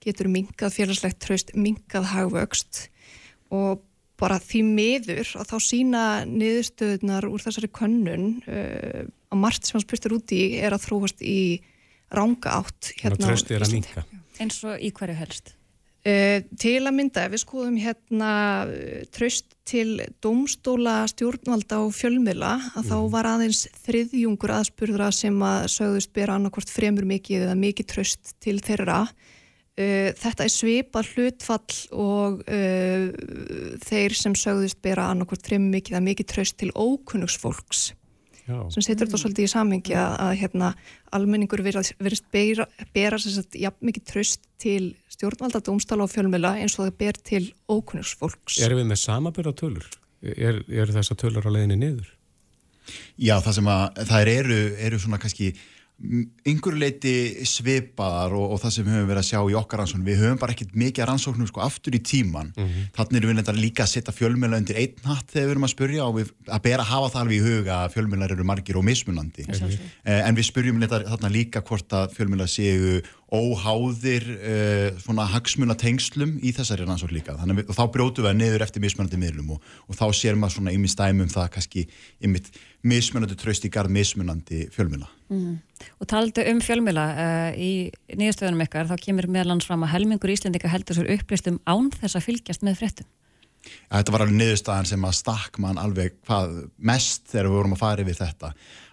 getur 0.05 0.27
minkað 0.29 0.73
félagslegt 0.75 1.19
tröst, 1.19 1.53
minkað 1.55 2.05
hagvöxt 2.13 2.87
og 3.51 3.81
bara 4.17 4.39
því 4.39 4.61
miður 4.63 5.27
að 5.35 5.49
þá 5.51 5.57
sína 5.59 6.01
niðurstöðunar 6.25 7.25
úr 7.27 7.41
þessari 7.43 7.67
könnun 7.75 8.27
uh, 8.47 9.03
að 9.31 9.37
margt 9.41 9.65
sem 9.67 9.75
hann 9.79 9.83
spurtur 9.85 10.15
út 10.15 10.31
í 10.31 10.57
er 10.63 10.71
að 10.71 10.85
þróast 10.87 11.21
í 11.21 11.61
ranga 12.15 12.53
átt 12.61 12.93
Hérna 13.01 13.27
á 13.27 13.33
er 13.33 13.35
Íslandi. 13.35 13.71
minka. 13.73 14.05
eins 14.39 14.63
og 14.63 14.79
í 14.79 14.91
hverju 14.95 15.15
helst 15.19 15.53
til 16.05 16.79
að 16.85 16.93
mynda, 16.93 17.23
ef 17.25 17.31
við 17.33 17.41
skoðum 17.41 17.77
hérna 17.81 18.31
uh, 18.69 19.05
tröst 19.15 19.55
til 19.65 19.97
domstóla 20.21 20.99
stjórnvalda 21.09 21.79
og 21.81 21.95
fjölmiðla 21.97 22.51
að 22.77 22.91
þá 22.91 22.97
var 23.15 23.29
aðeins 23.31 23.63
þriðjungur 23.87 24.53
aðspurðra 24.59 25.07
sem 25.15 25.39
að 25.41 25.65
sögðust 25.73 26.13
bera 26.13 26.37
annarkvort 26.37 26.69
fremur 26.69 27.07
mikið 27.09 27.47
eða 27.47 27.57
mikið 27.57 27.89
tröst 27.95 28.35
til 28.45 28.59
þeirra. 28.61 29.01
Uh, 29.75 30.13
þetta 30.21 30.45
er 30.45 30.53
svipað 30.53 31.11
hlutfall 31.15 31.81
og 31.97 32.45
þeir 33.89 34.17
sem 34.21 34.37
sögðust 34.37 34.83
bera 34.85 35.09
annarkvort 35.09 35.49
fremur 35.49 35.73
mikið 35.79 35.97
eða 35.97 36.07
mikið 36.11 36.33
tröst 36.35 36.61
til 36.61 36.69
ókunnugsfólks 36.77 37.89
Já. 38.45 38.59
sem 38.69 38.83
setur 38.85 39.07
þetta 39.07 39.19
svolítið 39.21 39.47
í 39.47 39.49
samhengi 39.49 39.95
að, 39.97 40.15
að 40.21 40.33
hérna, 40.41 40.71
almenningur 41.17 41.63
verist 41.65 42.27
bera, 42.33 42.67
bera 42.93 43.17
sagt, 43.21 43.57
jafn 43.57 43.89
mikið 43.89 44.05
tröst 44.11 44.43
til 44.61 44.93
stjórnvalda, 45.09 45.63
dómstala 45.65 46.05
og 46.05 46.11
fjölmjöla 46.13 46.55
eins 46.61 46.77
og 46.77 46.85
það 46.85 46.97
ber 46.99 47.21
til 47.25 47.43
ókunnugsfólks. 47.71 48.59
Erum 48.65 48.83
við 48.83 48.91
með 48.91 49.01
samabyrða 49.01 49.55
tölur? 49.61 49.87
Er, 50.21 50.61
er 50.69 50.93
þessa 50.93 51.17
tölur 51.17 51.45
á 51.45 51.51
leiðinni 51.53 51.79
niður? 51.81 52.11
Já, 53.17 53.39
það 53.41 53.53
sem 53.57 53.71
að 53.71 54.03
það 54.11 54.31
eru, 54.35 54.59
eru 54.87 55.01
svona 55.01 55.19
kannski 55.21 55.51
einhverju 55.95 56.79
leiti 56.79 57.13
svipaðar 57.47 58.33
og, 58.35 58.51
og 58.51 58.59
það 58.59 58.73
sem 58.75 58.85
við 58.85 58.95
höfum 58.97 59.07
verið 59.09 59.21
að 59.21 59.27
sjá 59.29 59.39
í 59.39 59.55
okkar 59.55 59.79
rannsóknum, 59.79 60.07
við 60.09 60.23
höfum 60.25 60.41
bara 60.41 60.55
ekkert 60.55 60.75
mikið 60.81 61.07
rannsóknum 61.07 61.49
sko 61.49 61.63
aftur 61.63 61.95
í 61.95 62.01
tíman, 62.03 62.51
mm 62.51 62.65
-hmm. 62.65 62.89
þannig 62.97 63.19
erum 63.21 63.31
við 63.31 63.37
nefndar 63.39 63.59
líka 63.59 63.85
að 63.85 63.93
setja 63.93 64.13
fjölmjöla 64.13 64.59
undir 64.59 64.79
einn 64.81 65.07
hatt 65.07 65.31
þegar 65.31 65.47
við 65.47 65.53
erum 65.55 65.67
að 65.67 65.73
spurja 65.73 66.05
og 66.05 66.15
við, 66.19 66.33
að 66.51 66.63
bera 66.67 66.83
að 66.83 66.91
hafa 66.91 67.11
það 67.13 67.21
alveg 67.21 67.37
í 67.37 67.45
huga 67.47 67.75
að 67.79 67.93
fjölmjölar 67.95 68.35
eru 68.35 68.43
margir 68.43 68.77
og 68.77 68.85
mismunandi. 68.85 69.47
Eh, 70.03 70.27
en 70.27 70.35
við 70.35 70.49
spurjum 70.51 70.79
nefndar 70.79 71.07
þarna 71.07 71.31
líka 71.31 71.63
hvort 71.63 71.93
að 71.93 72.11
fjölmjölar 72.17 72.51
séu 72.51 73.01
óháðir 73.35 74.25
uh, 74.35 74.99
svona 75.01 75.25
hagsmunatengslum 75.33 76.35
í 76.45 76.51
þessari 76.55 76.85
rannsókn 76.85 77.15
líka, 77.15 77.33
þannig 77.39 77.57
að 77.57 77.61
við, 77.63 77.73
þá 77.73 77.83
brjótu 77.95 78.25
við 78.25 78.37
niður 78.37 78.65
eftir 78.67 78.83
mismunandi 78.83 79.19
miðlum 79.19 79.55
og, 79.55 79.65
og 79.89 79.97
þá 79.97 80.05
sér 80.13 80.37
maður 80.37 80.59
svona 80.59 80.75
ymmið 80.75 80.93
stæmum 80.93 81.31
það 81.33 81.49
kannski 81.55 81.85
ymmið 82.21 82.51
mismunandi 82.85 83.37
tröst 83.39 83.65
í 83.65 83.73
garð 83.73 83.93
mismunandi 83.95 84.65
fjölmjöla 84.73 85.09
Mm. 85.25 85.57
Og 85.97 86.07
taldu 86.09 86.43
um 86.51 86.59
fjölmjöla 86.61 87.03
uh, 87.17 87.55
í 87.57 87.89
nýjastöðunum 88.13 88.61
ykkar, 88.67 88.89
þá 88.91 89.01
kemur 89.01 89.27
meðlans 89.33 89.65
fram 89.65 89.81
að 89.85 89.95
helmingur 89.95 90.29
Íslendika 90.29 90.69
heldur 90.69 90.99
sér 90.99 91.09
upplistum 91.15 91.57
án 91.65 91.89
þess 91.95 92.19
að 92.19 92.27
fylgjast 92.27 92.65
með 92.65 92.81
fréttum. 92.83 93.07
Ja, 93.65 93.97
þetta 93.97 94.13
var 94.13 94.23
alveg 94.25 94.37
niðurstaðan 94.37 94.89
sem 94.91 95.07
að 95.07 95.15
stakk 95.17 95.57
mann 95.63 95.81
alveg 95.81 96.19
hvað 96.27 96.53
mest 96.77 97.25
þegar 97.31 97.49
við 97.49 97.57
vorum 97.57 97.73
að 97.73 97.81
fara 97.81 98.05
yfir 98.05 98.19
þetta 98.19 98.51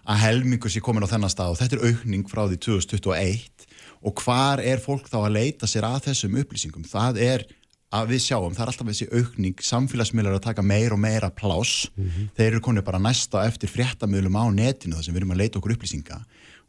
að 0.09 0.21
helmingur 0.23 0.73
sé 0.73 0.81
komin 0.83 1.05
á 1.05 1.11
þennan 1.11 1.33
stað 1.33 1.53
og 1.53 1.59
þetta 1.61 1.77
er 1.77 1.91
aukning 1.91 2.25
frá 2.31 2.41
því 2.47 2.57
2021 2.65 3.67
og 4.03 4.23
hvar 4.25 4.63
er 4.65 4.81
fólk 4.81 5.05
þá 5.11 5.19
að 5.21 5.35
leita 5.37 5.69
sér 5.69 5.85
að 5.85 6.07
þessum 6.07 6.39
upplýsingum? 6.41 6.87
Það 6.89 7.21
er 7.21 7.45
að 7.93 8.13
við 8.13 8.21
sjáum, 8.25 8.53
það 8.55 8.63
er 8.63 8.71
alltaf 8.71 8.89
þessi 8.89 9.07
aukning 9.13 9.59
samfélagsmiðlar 9.61 10.37
að 10.37 10.45
taka 10.47 10.65
meir 10.65 10.95
og 10.95 11.01
meira 11.03 11.29
plás 11.29 11.89
mm 11.93 12.05
-hmm. 12.07 12.29
þeir 12.37 12.47
eru 12.51 12.61
konið 12.65 12.87
bara 12.87 12.99
næsta 12.99 13.45
eftir 13.45 13.69
fréttamöðlum 13.69 14.39
á 14.39 14.45
netinu 14.49 14.95
þar 14.95 15.05
sem 15.05 15.13
við 15.13 15.21
erum 15.21 15.35
að 15.35 15.41
leita 15.41 15.59
okkur 15.59 15.75
upplýsinga 15.75 16.17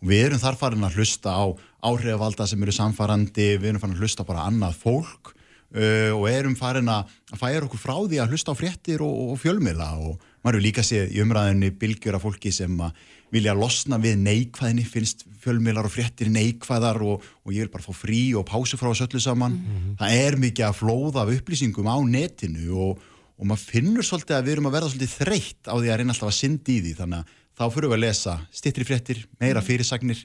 og 0.02 0.08
við 0.08 0.24
erum 0.26 0.42
þar 0.42 0.56
farin 0.60 0.84
að 0.84 0.96
hlusta 0.98 1.30
á 1.32 1.44
áhrifavalda 1.84 2.46
sem 2.46 2.62
eru 2.62 2.72
samfarandi, 2.72 3.56
við 3.56 3.68
erum 3.68 3.80
farin 3.80 3.96
að 3.96 4.02
hlusta 4.04 4.24
bara 4.24 4.44
annað 4.44 4.76
fólk 4.76 5.32
uh, 5.32 6.12
og 6.12 6.28
erum 6.28 6.56
farin 6.56 6.88
að 6.88 7.08
færa 7.40 7.64
okkur 7.64 7.80
frá 7.80 7.96
því 8.04 8.20
að 8.20 8.30
hlusta 8.34 8.52
á 8.52 8.60
fréttir 8.60 9.00
og, 9.00 9.32
og 9.32 9.40
fjölmiðla 9.40 9.90
og 9.96 10.20
maður 10.44 10.58
eru 10.58 10.64
líka 10.66 10.84
séð 10.84 11.14
í 11.14 11.22
umræðinni 11.24 11.70
bylgjur 11.80 12.18
af 12.18 12.24
fólki 12.26 12.52
sem 12.52 12.74
að 12.84 12.92
vilja 13.34 13.54
losna 13.56 13.98
við 13.98 14.20
neikvæðinni, 14.22 14.84
finnst 14.86 15.24
fjölmiðlar 15.42 15.88
og 15.88 15.94
fréttir 15.94 16.30
neikvæðar 16.32 17.00
og, 17.02 17.24
og 17.42 17.54
ég 17.54 17.66
vil 17.66 17.72
bara 17.72 17.86
fá 17.86 17.96
frí 17.96 18.20
og 18.38 18.46
pásu 18.48 18.78
frá 18.78 18.90
þessu 18.90 19.08
öllu 19.08 19.22
saman. 19.24 19.56
Mm 19.56 19.64
-hmm. 19.64 19.96
Það 19.98 20.10
er 20.26 20.36
mikið 20.44 20.66
að 20.68 20.78
flóða 20.80 21.24
af 21.24 21.32
upplýsingum 21.34 21.90
á 21.90 21.96
netinu 22.04 22.76
og, 22.76 23.00
og 23.38 23.44
maður 23.46 23.66
finnur 23.72 24.06
svolítið 24.06 24.36
að 24.36 24.44
við 24.44 24.52
erum 24.52 24.68
að 24.68 24.76
verða 24.76 24.90
svolítið 24.90 25.16
þreytt 25.18 25.62
á 25.66 25.74
því 25.74 25.88
að 25.90 25.98
reyna 25.98 26.12
alltaf 26.12 26.30
að 26.30 26.40
syndi 26.40 26.72
í 26.76 26.82
því 26.84 26.94
þannig 27.00 27.18
að 27.18 27.26
þá 27.58 27.64
fyrir 27.74 27.88
við 27.88 27.96
að 27.98 28.04
lesa 28.06 28.32
stittri 28.52 28.84
fréttir, 28.84 29.18
meira 29.40 29.62
fyrirsagnir 29.62 30.24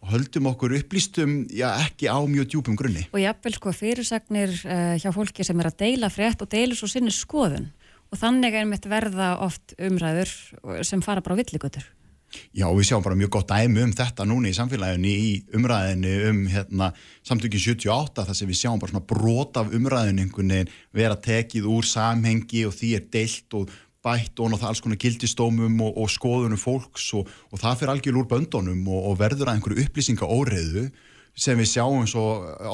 og 0.00 0.08
höldum 0.08 0.46
okkur 0.48 0.72
upplýstum, 0.78 1.46
já 1.52 1.68
ekki 1.84 2.08
á 2.08 2.16
mjög 2.24 2.46
djúpum 2.48 2.76
grunni. 2.76 3.04
Og 3.12 3.20
jafnvel 3.20 3.52
sko 3.52 3.72
fyrirsagnir 3.72 4.52
uh, 4.64 4.96
hjá 4.96 5.10
fólki 5.12 5.44
sem 5.44 5.60
er 5.60 5.68
að 5.68 5.76
deila 5.84 6.08
frétt 6.08 6.40
og 6.40 6.48
deila 6.48 6.74
svo 6.74 6.88
sinni 6.88 7.12
skoðun 7.12 7.68
og 8.10 8.18
þannig 8.20 8.58
er 8.58 8.68
mitt 8.68 8.86
verða 8.90 9.32
oft 9.46 9.74
umræður 9.78 10.30
sem 10.86 11.02
fara 11.04 11.22
bara 11.24 11.38
á 11.38 11.40
villigötur. 11.40 11.86
Já, 12.54 12.68
við 12.70 12.86
sjáum 12.86 13.02
bara 13.02 13.18
mjög 13.18 13.32
gott 13.34 13.50
dæmi 13.50 13.82
um 13.82 13.92
þetta 13.96 14.24
núna 14.28 14.50
í 14.50 14.54
samfélaginu 14.54 15.10
í 15.10 15.30
umræðinu 15.58 16.12
um 16.28 16.40
hérna, 16.50 16.92
samtökið 17.26 17.64
78 17.74 18.26
þar 18.28 18.38
sem 18.38 18.50
við 18.50 18.60
sjáum 18.60 18.82
bara 18.82 18.92
svona 18.92 19.08
brot 19.10 19.58
af 19.58 19.72
umræðinu 19.74 20.26
einhvern 20.26 20.54
veginn 20.54 20.74
vera 20.94 21.18
tekið 21.18 21.66
úr 21.70 21.88
samhengi 21.90 22.62
og 22.68 22.76
því 22.76 22.92
er 23.00 23.08
deilt 23.10 23.58
og 23.58 23.72
bætt 24.04 24.40
og 24.40 24.54
alls 24.62 24.80
konar 24.80 25.00
gildistómum 25.00 25.82
og, 25.84 25.98
og 25.98 26.12
skoðunum 26.12 26.60
fólks 26.60 27.10
og, 27.18 27.28
og 27.50 27.60
það 27.60 27.80
fyrir 27.80 27.94
algjör 27.96 28.20
úr 28.22 28.30
böndunum 28.30 28.86
og, 28.88 29.10
og 29.10 29.18
verður 29.20 29.50
að 29.50 29.58
einhverju 29.58 29.84
upplýsinga 29.84 30.30
óreiðu 30.30 30.86
sem 31.34 31.58
við 31.58 31.68
sjáum 31.70 32.06
svo 32.10 32.24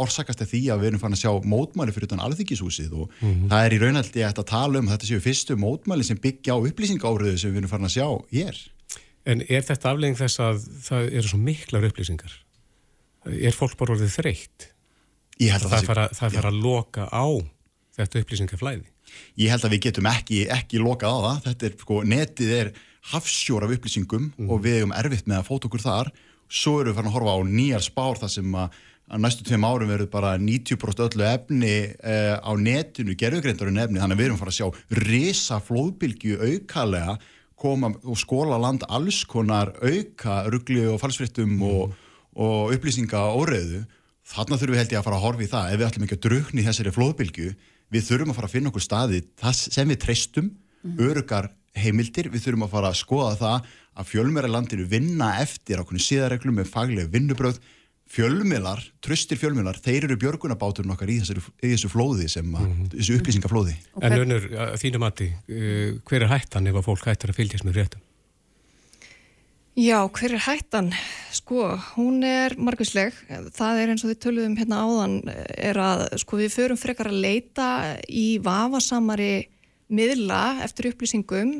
orsakast 0.00 0.40
að 0.42 0.52
því 0.54 0.60
að 0.72 0.80
við 0.80 0.88
erum 0.90 1.02
fann 1.02 1.16
að 1.16 1.22
sjá 1.22 1.32
mótmæli 1.46 1.94
fyrir 1.94 2.08
utan 2.08 2.22
alþykishúsið 2.24 2.94
og 2.96 3.10
mm 3.20 3.28
-hmm. 3.28 3.50
það 3.52 3.66
er 3.66 3.76
í 3.76 3.80
raunaldi 3.82 4.24
að 4.26 4.40
tala 4.48 4.78
um 4.78 4.88
þetta 4.88 5.06
séu 5.06 5.20
fyrstu 5.20 5.56
mótmæli 5.56 6.04
sem 6.04 6.18
byggja 6.18 6.56
á 6.56 6.58
upplýsinga 6.58 7.06
óreiðu 7.06 7.38
sem 7.38 7.52
við 7.52 7.62
erum 7.62 7.70
fann 7.70 7.88
að 7.88 7.96
sjá 7.96 8.08
hér. 8.32 8.56
En 9.26 9.42
er 9.42 9.62
þetta 9.62 9.90
aflegging 9.90 10.18
þess 10.18 10.40
að 10.40 10.66
það 10.86 11.12
eru 11.12 11.28
svo 11.28 11.38
miklar 11.38 11.86
upplýsingar? 11.88 12.32
Er 13.26 13.52
fólk 13.52 13.76
bara 13.76 13.96
orðið 13.96 14.14
þreytt? 14.14 14.70
Ég 15.42 15.52
held 15.52 15.66
að 15.66 15.70
það, 15.70 15.78
það 15.78 15.86
fara, 15.86 16.08
það 16.14 16.36
fara 16.38 16.52
að 16.52 16.60
loka 16.62 17.08
á 17.10 17.26
þetta 17.96 18.22
upplýsingaflæði. 18.22 18.86
Ég 19.40 19.52
held 19.52 19.66
að 19.66 19.74
við 19.74 19.82
getum 19.88 20.08
ekki, 20.10 20.42
ekki 20.52 20.80
lokað 20.82 21.12
á 21.12 21.18
það. 21.26 21.40
Þetta 21.46 21.66
er, 21.68 21.74
sko, 21.82 21.98
netið 22.06 22.52
er 22.56 22.70
hafsjór 23.12 23.66
af 23.66 23.74
upplýsingum 23.76 24.30
mm. 24.32 24.48
og 24.50 24.62
við 24.64 24.80
hefum 24.80 24.94
erfitt 24.96 25.28
með 25.30 25.40
að 25.40 25.48
fóta 25.50 25.68
okkur 25.68 25.84
þar. 25.84 26.12
Svo 26.48 26.80
eru 26.80 26.92
við 26.92 26.98
farin 26.98 27.10
að 27.10 27.16
horfa 27.18 27.36
á 27.36 27.40
nýjar 27.50 27.84
spár 27.84 28.20
þar 28.20 28.32
sem 28.32 28.58
að, 28.58 28.76
næstu 29.22 29.46
tveim 29.46 29.66
árum 29.66 29.90
verður 29.90 30.10
bara 30.12 30.34
90% 30.40 31.04
öllu 31.06 31.26
efni 31.28 31.74
eh, 31.96 32.36
á 32.38 32.52
netinu, 32.58 33.16
gerðugreindarinn 33.18 33.82
efni, 33.84 34.02
þannig 34.02 34.18
að 34.18 34.22
við 34.22 34.28
erum 34.28 34.40
farin 34.40 34.54
að 34.54 34.60
sjá 34.60 35.00
risa 35.06 35.60
flóðbylgju 35.62 36.38
aukalega 36.42 37.18
koma 37.56 37.92
og 38.04 38.18
skóla 38.20 38.58
land 38.60 38.84
alls 38.92 39.22
konar 39.28 39.72
auka 39.80 40.42
ruggli 40.52 40.84
og 40.90 41.00
falsfrittum 41.00 41.56
mm. 41.56 41.62
og, 41.70 41.94
og 42.36 42.74
upplýsinga 42.76 43.22
óreðu. 43.32 43.86
Þannig 44.26 44.60
þurfum 44.60 44.74
við 44.74 44.82
held 44.82 44.92
ég 44.92 45.00
að 45.00 45.06
fara 45.06 45.18
að 45.20 45.24
horfa 45.24 45.44
í 45.46 45.50
það 45.50 45.72
ef 45.72 45.80
við 45.80 45.86
ætlum 45.86 46.06
ekki 46.06 46.16
að 46.18 46.24
drukni 46.26 46.66
þessari 46.66 46.92
flóðbylgju 46.96 47.52
við 47.94 48.08
þurfum 48.08 48.32
að 48.32 48.38
fara 48.40 48.50
að 48.50 48.56
finna 48.56 48.72
okkur 48.72 48.84
staði 48.84 49.22
sem 49.54 49.92
við 49.92 50.00
treystum, 50.02 50.50
mm. 50.82 50.96
örugar 51.06 51.50
heimildir, 51.76 52.30
við 52.32 52.46
þurfum 52.46 52.66
að 52.66 52.72
fara 52.74 52.90
að 52.90 53.00
skoða 53.00 53.34
það 53.40 53.70
að 53.96 54.12
fjölmjöra 54.12 54.50
landinu 54.52 54.86
vinna 54.90 55.32
eftir 55.42 55.80
ákveðinu 55.80 56.04
síðareglum 56.04 56.60
með 56.60 56.70
faglega 56.72 57.12
vinnubröð 57.12 57.60
fjölmjölar, 58.06 58.82
tröstir 59.02 59.38
fjölmjölar 59.40 59.80
þeir 59.82 60.06
eru 60.06 60.16
björgunabáturinn 60.22 60.92
okkar 60.94 61.10
í 61.10 61.18
þessu, 61.22 61.42
í 61.58 61.72
þessu 61.72 61.90
flóði 61.90 62.28
sem 62.30 62.52
að, 62.54 62.66
mm. 62.68 62.90
þessu 62.94 63.16
upplýsingaflóði 63.18 63.74
En 63.98 64.18
önur, 64.20 64.46
þínu 64.78 65.00
mati 65.02 65.32
uh, 65.32 65.96
hver 66.06 66.26
er 66.26 66.30
hættan 66.30 66.70
ef 66.70 66.78
að 66.78 66.86
fólk 66.86 67.08
hættar 67.10 67.32
að 67.34 67.40
fylgjast 67.40 67.66
með 67.66 67.80
réttum? 67.80 68.04
Já, 69.76 69.98
hver 70.08 70.32
er 70.32 70.40
hættan? 70.40 70.86
Sko, 71.36 71.66
hún 71.98 72.22
er 72.24 72.54
margvísleg. 72.56 73.12
Það 73.52 73.80
er 73.82 73.90
eins 73.92 74.04
og 74.06 74.08
við 74.08 74.22
töluðum 74.24 74.54
hérna 74.56 74.78
áðan 74.86 75.16
er 75.28 75.76
að 75.76 76.06
sko 76.22 76.38
við 76.40 76.54
förum 76.54 76.78
frekar 76.80 77.10
að 77.10 77.18
leita 77.20 77.66
í 78.08 78.38
vafasamari 78.40 79.50
miðla 79.86 80.64
eftir 80.64 80.90
upplýsingum 80.90 81.52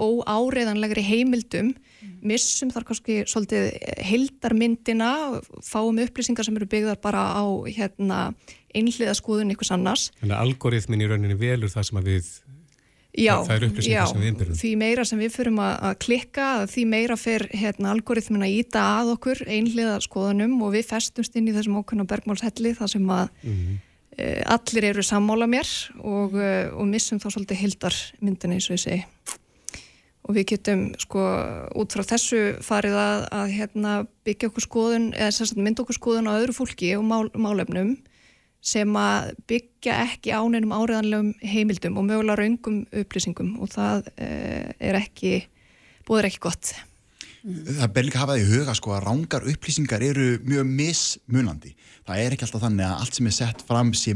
og 0.00 0.22
áreiðanlegri 0.24 1.04
heimildum 1.04 1.74
mm. 1.74 2.14
missum 2.24 2.72
þar 2.72 2.86
kannski 2.88 3.18
svolítið 3.28 3.68
heildarmyndina, 4.08 5.10
fáum 5.64 6.00
upplýsingar 6.04 6.46
sem 6.46 6.56
eru 6.56 6.68
byggðar 6.70 7.00
bara 7.04 7.26
á 7.36 7.44
hérna, 7.68 8.20
einhliða 8.74 9.14
skoðun 9.18 9.52
ykkur 9.54 9.74
annars. 9.76 10.08
Þannig 10.22 10.36
að 10.38 10.46
algoritmin 10.46 11.04
í 11.04 11.10
rauninni 11.10 11.38
velur 11.38 11.72
það 11.72 11.90
sem 11.90 12.00
að 12.00 12.10
við 12.14 12.32
Já, 13.14 13.36
það 13.46 13.54
er 13.54 13.64
upplýsingar 13.68 13.94
já, 13.94 14.10
sem 14.10 14.22
við 14.22 14.28
innbyrjum. 14.32 14.56
því 14.58 14.70
meira 14.80 15.02
sem 15.06 15.20
við 15.22 15.34
fyrum 15.36 15.58
að, 15.62 15.84
klikka, 16.02 16.46
því 16.66 16.84
meira 16.90 17.16
fer 17.20 17.44
hérna, 17.54 17.92
algoritmin 17.94 18.42
að 18.42 18.54
íta 18.58 18.82
að 18.98 19.12
okkur 19.12 19.42
einhliða 19.46 20.00
skoðunum 20.02 20.56
og 20.66 20.72
við 20.74 20.88
festumst 20.88 21.38
inn 21.38 21.46
í 21.46 21.54
þessum 21.54 21.78
ákveðna 21.78 22.08
bergmálshelli 22.10 22.72
þar 22.74 22.90
sem 22.90 23.04
að 23.06 23.28
mm 23.30 23.52
-hmm. 23.52 23.76
Uh, 24.18 24.42
allir 24.56 24.90
eru 24.90 25.04
sammála 25.04 25.48
mér 25.50 25.70
og, 26.00 26.36
uh, 26.38 26.70
og 26.74 26.86
missum 26.90 27.20
þá 27.22 27.30
svolítið 27.30 27.62
hildar 27.64 27.98
myndin 28.20 28.56
eins 28.56 28.70
og 28.70 28.78
ég 28.78 28.84
segi. 28.84 29.02
og 30.24 30.38
við 30.38 30.46
getum 30.54 30.86
sko 30.96 31.22
út 31.76 31.92
frá 31.92 32.02
þessu 32.14 32.56
farið 32.64 32.96
að, 32.96 33.26
að 33.28 33.50
hérna, 33.58 33.92
byggja 34.24 34.48
okkur 34.48 34.64
skoðun 34.64 35.10
eða 35.12 35.48
mynda 35.60 35.84
okkur 35.84 35.98
skoðun 35.98 36.30
á 36.32 36.38
öðru 36.38 36.56
fólki 36.56 36.94
og 36.96 37.04
mál, 37.04 37.28
málefnum 37.36 37.98
sem 38.64 38.96
að 38.96 39.34
byggja 39.50 39.98
ekki 40.06 40.32
áneinum 40.32 40.72
áriðanlegum 40.72 41.34
heimildum 41.44 41.98
og 42.00 42.08
mögulega 42.08 42.40
raungum 42.40 42.80
upplýsingum 42.96 43.58
og 43.60 43.70
það 43.74 44.08
eh, 44.16 44.72
er 44.80 44.98
ekki, 45.02 45.34
búður 46.08 46.30
ekki 46.30 46.40
gott. 46.46 46.72
Það 47.44 47.90
ber 47.92 48.06
líka 48.06 48.16
að 48.16 48.22
hafa 48.22 48.34
það 48.34 48.42
í 48.42 48.44
huga 48.54 48.74
sko 48.78 48.92
að 48.96 49.02
rángar 49.04 49.46
upplýsingar 49.52 50.02
eru 50.06 50.26
mjög 50.48 50.68
mismunandi. 50.78 51.72
Það 52.08 52.20
er 52.22 52.34
ekki 52.34 52.46
alltaf 52.46 52.62
þannig 52.62 52.84
að 52.86 53.02
allt 53.02 53.18
sem 53.18 53.26
er 53.28 53.34
sett 53.36 53.64
fram 53.68 53.90
sé 54.00 54.14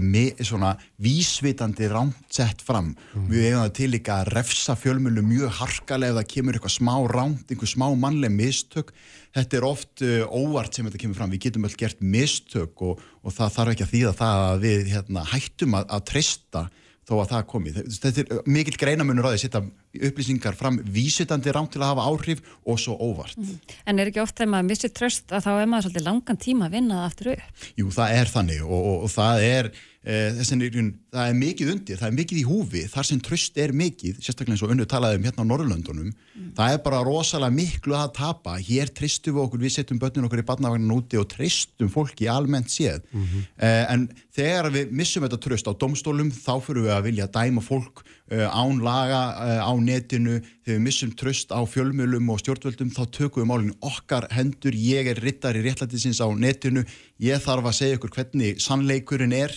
svona 0.49 0.71
vísvitandi 1.05 1.91
ránt 1.93 2.33
sett 2.33 2.65
fram. 2.65 2.95
Mm. 3.13 3.27
Við 3.29 3.45
hefum 3.45 3.61
það 3.61 3.75
til 3.77 3.89
líka 3.93 4.17
að 4.23 4.31
refsa 4.33 4.77
fjölmjölu 4.81 5.27
mjög 5.29 5.53
harkalega 5.59 6.15
ef 6.15 6.19
það 6.23 6.33
kemur 6.33 6.57
eitthvað 6.57 6.75
smá 6.79 6.95
ránt, 7.13 7.53
einhver 7.53 7.73
smá 7.75 7.87
mannleg 8.01 8.33
mistök. 8.33 8.95
Þetta 9.37 9.61
er 9.61 9.69
oft 9.69 10.05
uh, 10.09 10.25
óvart 10.33 10.73
sem 10.73 10.89
þetta 10.89 11.03
kemur 11.05 11.21
fram. 11.21 11.37
Við 11.37 11.45
getum 11.51 11.69
öll 11.69 11.77
gert 11.85 12.01
mistök 12.01 12.81
og, 12.81 13.03
og 13.21 13.37
það 13.37 13.57
þarf 13.59 13.75
ekki 13.75 13.89
að 13.89 13.93
þýða 13.93 14.15
það 14.23 14.47
að 14.47 14.65
við 14.65 14.93
hérna, 14.95 15.27
hættum 15.35 15.77
að, 15.77 15.91
að 15.99 16.07
treysta 16.15 16.65
þó 17.05 17.15
að 17.21 17.31
það 17.35 17.47
komi. 17.53 17.77
Þetta 17.77 18.25
er 18.25 18.49
mikil 18.49 18.77
greinamunur 18.81 19.29
á 19.29 19.33
því 19.33 19.37
að 19.37 19.45
setja 19.45 19.65
upplýsingar 19.97 20.57
fram 20.59 20.79
vísitandi 20.85 21.53
rámt 21.55 21.73
til 21.75 21.83
að 21.83 21.93
hafa 21.95 22.07
áhrif 22.11 22.43
og 22.69 22.81
svo 22.81 22.97
óvart. 23.01 23.39
Mm. 23.41 23.77
En 23.89 23.99
er 23.99 24.11
ekki 24.11 24.23
oft 24.23 24.37
þegar 24.37 24.53
maður 24.55 24.69
missir 24.71 24.93
tröst 24.95 25.33
að 25.33 25.47
þá 25.47 25.51
er 25.55 25.71
maður 25.71 25.89
svolítið 25.89 26.09
langan 26.09 26.41
tíma 26.45 26.69
að 26.69 26.77
vinna 26.77 26.99
það 26.99 27.09
aftur 27.09 27.31
upp? 27.35 27.69
Jú, 27.81 27.93
það 27.97 28.17
er 28.19 28.33
þannig 28.35 28.65
og, 28.67 28.79
og, 28.79 28.99
og 29.07 29.13
það 29.15 29.45
er 29.49 29.71
e, 29.73 30.19
þessin, 30.39 30.65
það 31.09 31.31
er 31.31 31.37
mikið 31.39 31.71
undir, 31.73 31.99
það 31.99 32.09
er 32.11 32.17
mikið 32.19 32.39
í 32.39 32.45
húfi 32.45 32.83
þar 32.93 33.07
sem 33.09 33.21
tröst 33.25 33.59
er 33.61 33.73
mikið, 33.77 34.19
sérstaklega 34.21 34.57
eins 34.57 34.65
og 34.67 34.73
unnu 34.75 34.87
talaðum 34.89 35.25
hérna 35.25 35.45
á 35.45 35.49
Norrlöndunum, 35.49 36.11
mm. 36.13 36.51
það 36.59 36.75
er 36.75 36.83
bara 36.85 37.01
rosalega 37.07 37.57
miklu 37.57 37.97
að 37.97 38.13
tapa, 38.19 38.57
hér 38.61 38.93
tristum 38.93 39.39
við 39.39 39.45
okkur, 39.47 39.63
við 39.63 39.75
setjum 39.79 40.03
börnun 40.03 40.29
okkur 40.29 40.43
í 40.43 40.47
barnavagnin 40.51 40.93
úti 40.99 41.21
og 41.21 41.31
tristum 41.33 41.89
fólki 41.93 42.29
almennt 42.29 42.69
séð. 42.73 43.01
Mm 43.13 43.25
-hmm. 43.25 43.49
e, 43.57 43.73
en 43.95 44.07
þegar 44.37 44.71
við 44.77 44.93
missum 45.01 45.25
þetta 45.25 45.41
tröst 45.47 45.71
á 45.71 45.73
domstólum 45.73 46.31
þá 46.31 46.55
fyrir 46.61 46.85
við 46.85 46.95
að 46.99 47.05
vilja 47.09 47.27
dæma 47.39 47.65
fólk 47.65 48.05
e, 48.29 48.45
án 48.45 48.85
laga 48.85 49.23
á 49.65 49.73
netinu, 49.81 50.43
þegar 50.61 50.77
við 50.77 50.85
missum 50.85 51.11
tröst 51.17 51.49
á 51.57 51.61
fjölmjölum 51.65 52.29
og 52.29 52.41
stjórnvöldum 52.45 52.93
þá 52.93 53.05
tökum 53.09 53.43
við 53.43 53.49
málinu 53.49 53.75
okkar 53.81 54.29
hendur, 54.31 54.77
ég 54.77 55.09
er 55.09 55.17
rittar 55.17 55.57
í 55.57 55.65
réttlætisins 55.65 56.21
á 56.21 56.29
netinu, 56.37 56.85
ég 57.17 57.41
þarf 57.41 57.65
að 57.65 57.79
segja 57.81 57.97
ykkur 57.97 58.13
hvernig 58.13 58.61
sannleikurinn 58.61 59.33
er 59.33 59.57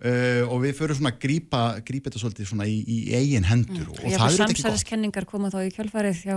uh, 0.00 0.42
og 0.48 0.62
við 0.64 0.76
förum 0.78 0.98
svona 0.98 1.12
að 1.14 1.20
grípa, 1.24 1.62
grípa 1.86 2.10
þetta 2.10 2.22
svolítið 2.24 2.50
svona 2.50 2.68
í, 2.68 2.80
í 2.84 2.98
eigin 3.16 3.48
hendur 3.48 3.86
mm. 3.86 3.92
og, 3.92 4.00
og 4.00 4.06
það 4.06 4.12
er 4.12 4.18
þetta 4.18 4.46
ekki 4.46 4.56
gott. 4.56 4.64
Samsæðiskenningar 4.64 5.28
koma 5.30 5.52
þá 5.52 5.60
í 5.64 5.72
kjölfarið 5.76 6.22
hjá 6.24 6.36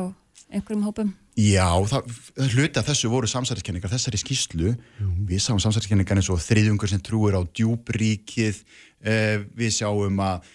einhverjum 0.53 0.87
hópum? 0.87 1.13
Já, 1.39 1.69
það, 1.89 2.17
hluti 2.53 2.79
af 2.81 2.89
þessu 2.91 3.09
voru 3.09 3.29
samsæðiskenningar, 3.31 3.89
þessari 3.93 4.19
skýslu, 4.21 4.73
mm. 4.75 5.13
við 5.29 5.41
sáum 5.41 5.61
samsæðiskenningar 5.63 6.19
eins 6.21 6.29
og 6.33 6.41
þriðjungur 6.43 6.91
sem 6.91 7.01
trúir 7.01 7.39
á 7.39 7.41
djúbríkið, 7.41 8.59
uh, 9.07 9.39
við 9.57 9.73
sjáum 9.79 10.21
að 10.21 10.51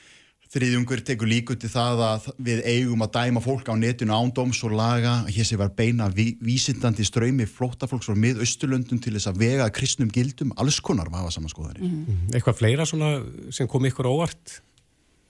Þriðjungur 0.49 1.03
tekur 1.05 1.29
líku 1.29 1.55
til 1.61 1.69
það 1.69 2.03
að 2.07 2.27
við 2.41 2.61
eigum 2.65 3.03
að 3.05 3.11
dæma 3.19 3.41
fólk 3.45 3.67
á 3.69 3.77
netinu 3.77 4.15
ándóms 4.17 4.63
og 4.65 4.73
laga 4.79 5.19
að 5.27 5.35
hér 5.37 5.45
sé 5.45 5.59
var 5.61 5.75
beina 5.77 6.07
ví, 6.09 6.31
vísindandi 6.41 7.05
ströymi 7.05 7.45
flótafólks 7.45 8.09
frá 8.09 8.17
miðausturlöndum 8.17 9.03
til 9.05 9.13
þess 9.13 9.29
að 9.29 9.43
vega 9.43 9.67
kristnum 9.77 10.09
gildum, 10.09 10.55
alls 10.57 10.81
konar 10.81 11.11
maður 11.13 11.37
samanskoðanir. 11.37 11.85
Mm 11.85 12.07
-hmm. 12.07 12.33
Eitthvað 12.33 12.59
fleira 12.63 12.87
sem 12.89 13.69
kom 13.69 13.85
ykkur 13.85 14.09
óvart 14.09 14.63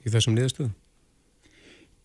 í 0.05 0.13
þessum 0.13 0.37
niðurstöðum? 0.37 0.71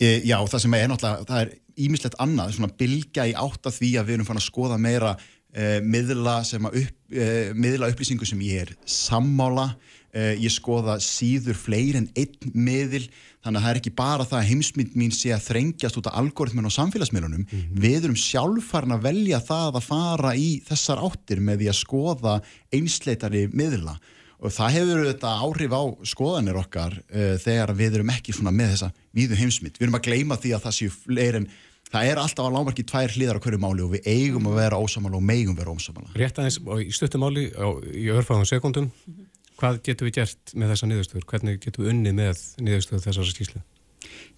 E, 0.00 0.20
já, 0.26 0.38
það 0.42 0.60
sem 0.64 0.74
er 0.74 0.88
náttúrulega, 0.90 1.24
það 1.28 1.40
er 1.40 1.50
ímislegt 1.86 2.18
annað, 2.18 2.54
svona 2.56 2.74
bilgja 2.78 3.28
í 3.30 3.34
átt 3.38 3.68
að 3.68 3.78
því 3.78 3.90
að 3.98 4.06
við 4.08 4.14
erum 4.16 4.26
fann 4.26 4.42
að 4.42 4.48
skoða 4.48 4.78
meira 4.78 5.16
e, 5.54 5.80
miðla, 5.80 6.40
upp, 6.66 6.96
e, 7.14 7.52
miðla 7.54 7.90
upplýsingu 7.92 8.26
sem 8.26 8.42
ég 8.42 8.66
er 8.66 8.74
sammála 8.84 9.76
ég 10.14 10.52
skoða 10.52 10.98
síður 11.02 11.56
fleiri 11.58 11.98
en 11.98 12.08
einn 12.14 12.52
miðil, 12.54 13.04
þannig 13.44 13.58
að 13.58 13.64
það 13.64 13.70
er 13.70 13.80
ekki 13.80 13.92
bara 13.98 14.26
það 14.28 14.38
að 14.38 14.50
heimsmynd 14.52 14.96
mín 14.98 15.14
sé 15.14 15.32
að 15.34 15.46
þrengjast 15.48 15.98
út 16.00 16.08
af 16.10 16.18
algoritminn 16.20 16.68
og 16.68 16.74
samfélagsmiðlunum. 16.74 17.44
Mm 17.44 17.60
-hmm. 17.60 17.80
við 17.82 18.04
erum 18.04 18.18
sjálffarn 18.18 18.94
að 18.94 19.06
velja 19.08 19.40
það 19.42 19.80
að 19.80 19.88
fara 19.88 20.34
í 20.38 20.50
þessar 20.68 21.02
áttir 21.02 21.40
með 21.40 21.58
því 21.64 21.70
að 21.72 21.80
skoða 21.80 22.34
einsleitari 22.72 23.48
miðla. 23.52 23.98
Og 24.44 24.52
það 24.52 24.74
hefur 24.76 25.04
þetta 25.08 25.36
áhrif 25.40 25.72
á 25.72 25.82
skoðanir 26.04 26.56
okkar 26.60 26.98
uh, 27.00 27.36
þegar 27.40 27.74
við 27.74 27.94
erum 27.94 28.10
ekki 28.10 28.34
með 28.50 28.74
þessa 28.74 28.90
víðu 29.14 29.38
heimsmynd, 29.40 29.78
við 29.78 29.86
erum 29.86 30.00
að 30.00 30.06
gleima 30.08 30.36
því 30.36 30.54
að 30.54 30.64
það 30.66 30.76
séu 30.78 30.90
fleiri 30.90 31.40
en 31.40 31.48
það 31.90 32.08
er 32.10 32.18
alltaf 32.18 32.46
að 32.46 32.56
lámarki 32.56 32.84
tvær 32.84 33.14
hliðar 33.14 33.38
á 33.38 33.44
hverju 33.44 33.60
máli 33.62 33.84
og 33.84 33.92
við 33.94 34.08
eigum 34.10 34.48
að 34.50 34.58
vera 34.58 34.80
ósamála 34.82 35.16
og 35.16 35.22
megum 35.24 35.56
vera 35.56 35.70
ósamála 35.70 36.10
Rétt 36.18 36.40
aðeins 36.42 36.58
í 36.82 36.90
stuttumáli 36.92 37.46
í 37.94 38.10
örfáðum 38.10 38.48
sekundum 38.48 38.90
-hmm 38.90 39.33
hvað 39.64 39.78
getum 39.86 40.08
við 40.08 40.18
gert 40.18 40.52
með 40.52 40.74
þessa 40.74 40.88
niðurstöður? 40.90 41.28
Hvernig 41.30 41.62
getum 41.62 41.84
við 41.84 41.94
unni 41.94 42.12
með 42.16 42.42
niðurstöður 42.60 43.06
þessara 43.06 43.30
skýslu? 43.30 43.62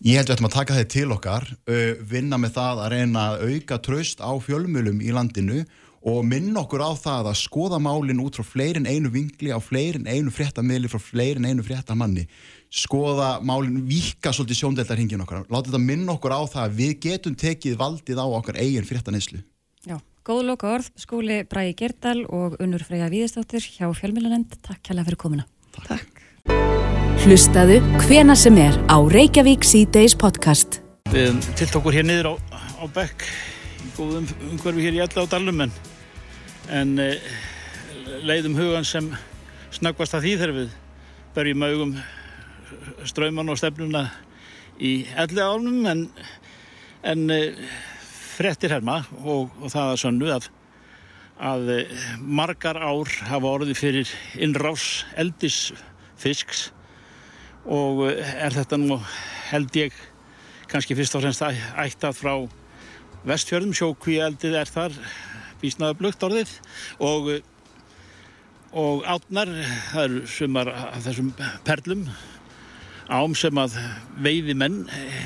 Ég 0.07 0.21
held 0.21 0.29
að 0.29 0.31
við 0.31 0.37
ættum 0.37 0.49
að 0.49 0.55
taka 0.55 0.77
þetta 0.77 0.93
til 0.95 1.09
okkar, 1.15 1.49
vinna 2.07 2.39
með 2.39 2.55
það 2.55 2.83
að 2.85 2.93
reyna 2.93 3.25
að 3.33 3.43
auka 3.51 3.79
tröst 3.83 4.23
á 4.23 4.31
fjölmjölum 4.45 5.01
í 5.03 5.15
landinu 5.17 5.65
og 6.07 6.21
minna 6.29 6.63
okkur 6.63 6.85
á 6.87 6.93
það 6.95 7.31
að 7.33 7.41
skoða 7.41 7.81
málinn 7.83 8.21
út 8.23 8.39
frá 8.39 8.47
fleirin 8.47 8.87
einu 8.87 9.11
vingli, 9.11 9.51
á 9.51 9.59
fleirin 9.59 10.07
einu 10.07 10.31
fréttamili, 10.31 10.87
frá 10.93 11.03
fleirin 11.03 11.49
einu 11.49 11.65
fréttamanni. 11.67 12.29
Skoða 12.71 13.41
málinn, 13.43 13.81
vika 13.89 14.31
svolítið 14.31 14.61
sjóndeldarhingin 14.61 15.25
okkar. 15.25 15.49
Láta 15.51 15.73
þetta 15.73 15.83
minna 15.83 16.15
okkur 16.15 16.37
á 16.39 16.43
það 16.47 16.63
að 16.63 16.79
við 16.79 16.95
getum 17.09 17.35
tekið 17.41 17.81
valdið 17.81 18.23
á 18.23 18.27
okkar 18.29 18.61
eigin 18.63 18.87
fréttanislu. 18.87 19.43
Góð 20.27 20.41
loka 20.43 20.67
orð, 20.75 20.89
skóli 20.99 21.37
Bræi 21.47 21.71
Gerdal 21.79 22.25
og 22.35 22.57
Unnur 22.59 22.83
Freyja 22.83 23.07
Víðistóttir 23.07 23.63
hjá 23.63 23.87
Fjölmjölanend. 23.95 24.57
Takk 24.59 24.91
hella 24.91 25.05
fyrir 25.07 25.21
komuna. 25.23 25.45
Takk. 25.85 26.19
Hlustaðu 27.23 27.77
hvena 28.09 28.35
sem 28.35 28.59
er 28.59 28.75
á 28.91 28.99
Reykjavík 29.07 29.63
C-Days 29.63 30.17
podcast. 30.19 30.81
Við 31.15 31.39
tilt 31.55 31.79
okkur 31.79 31.95
hér 31.95 32.09
niður 32.11 32.33
á, 32.35 32.35
á 32.59 32.85
bekk 32.91 33.23
í 33.87 33.93
góðum 33.95 34.27
umhverfi 34.51 34.89
hér 34.89 34.99
í 34.99 35.05
alla 35.07 35.29
á 35.31 35.31
dalum 35.31 35.63
en, 35.63 35.79
en 36.75 36.99
e, 36.99 37.11
leiðum 38.27 38.59
hugan 38.59 38.91
sem 38.91 39.15
snöggvast 39.79 40.19
að 40.19 40.27
því 40.27 40.37
þegar 40.41 40.59
við 40.59 40.79
berjum 41.39 41.69
augum 41.71 41.99
ströyman 43.07 43.55
og 43.55 43.63
stefnuna 43.63 44.09
í 44.83 45.05
elli 45.15 45.39
álum 45.39 45.85
en, 45.87 46.09
en 47.15 47.31
e, 47.31 47.45
frettir 48.37 48.75
herma 48.75 49.01
og, 49.23 49.53
og 49.63 49.71
það 49.73 49.91
að 49.93 50.01
sönnu 50.03 50.33
að, 50.35 50.49
að 51.41 51.71
eh, 51.73 52.03
margar 52.21 52.79
ár 52.81 53.13
hafa 53.31 53.53
orðið 53.59 53.81
fyrir 53.81 54.13
innrás 54.43 55.07
eldisfisks 55.17 56.69
og 57.65 58.05
eh, 58.11 58.35
er 58.45 58.57
þetta 58.57 58.79
nú 58.81 59.01
held 59.49 59.81
ég 59.81 59.97
kannski 60.71 60.97
fyrst 60.99 61.17
og 61.17 61.25
fremst 61.25 61.45
ættað 61.47 62.19
frá 62.19 62.35
vestfjörðum, 63.27 63.75
sjókví 63.75 64.21
eldið 64.23 64.61
er 64.61 64.71
þar 64.71 64.95
bísnaða 65.63 65.97
blugt 65.99 66.23
orðið 66.27 66.53
og, 67.03 67.31
og 68.77 69.07
átnar, 69.09 69.51
það 69.93 70.03
eru 70.05 70.25
sumar 70.31 70.73
af 70.77 71.05
þessum 71.07 71.33
perlum 71.67 72.07
ám 73.07 73.37
sem 73.39 73.59
að 73.63 73.79
veiði 74.21 74.57
menn 74.59 74.83
eh, 74.91 75.23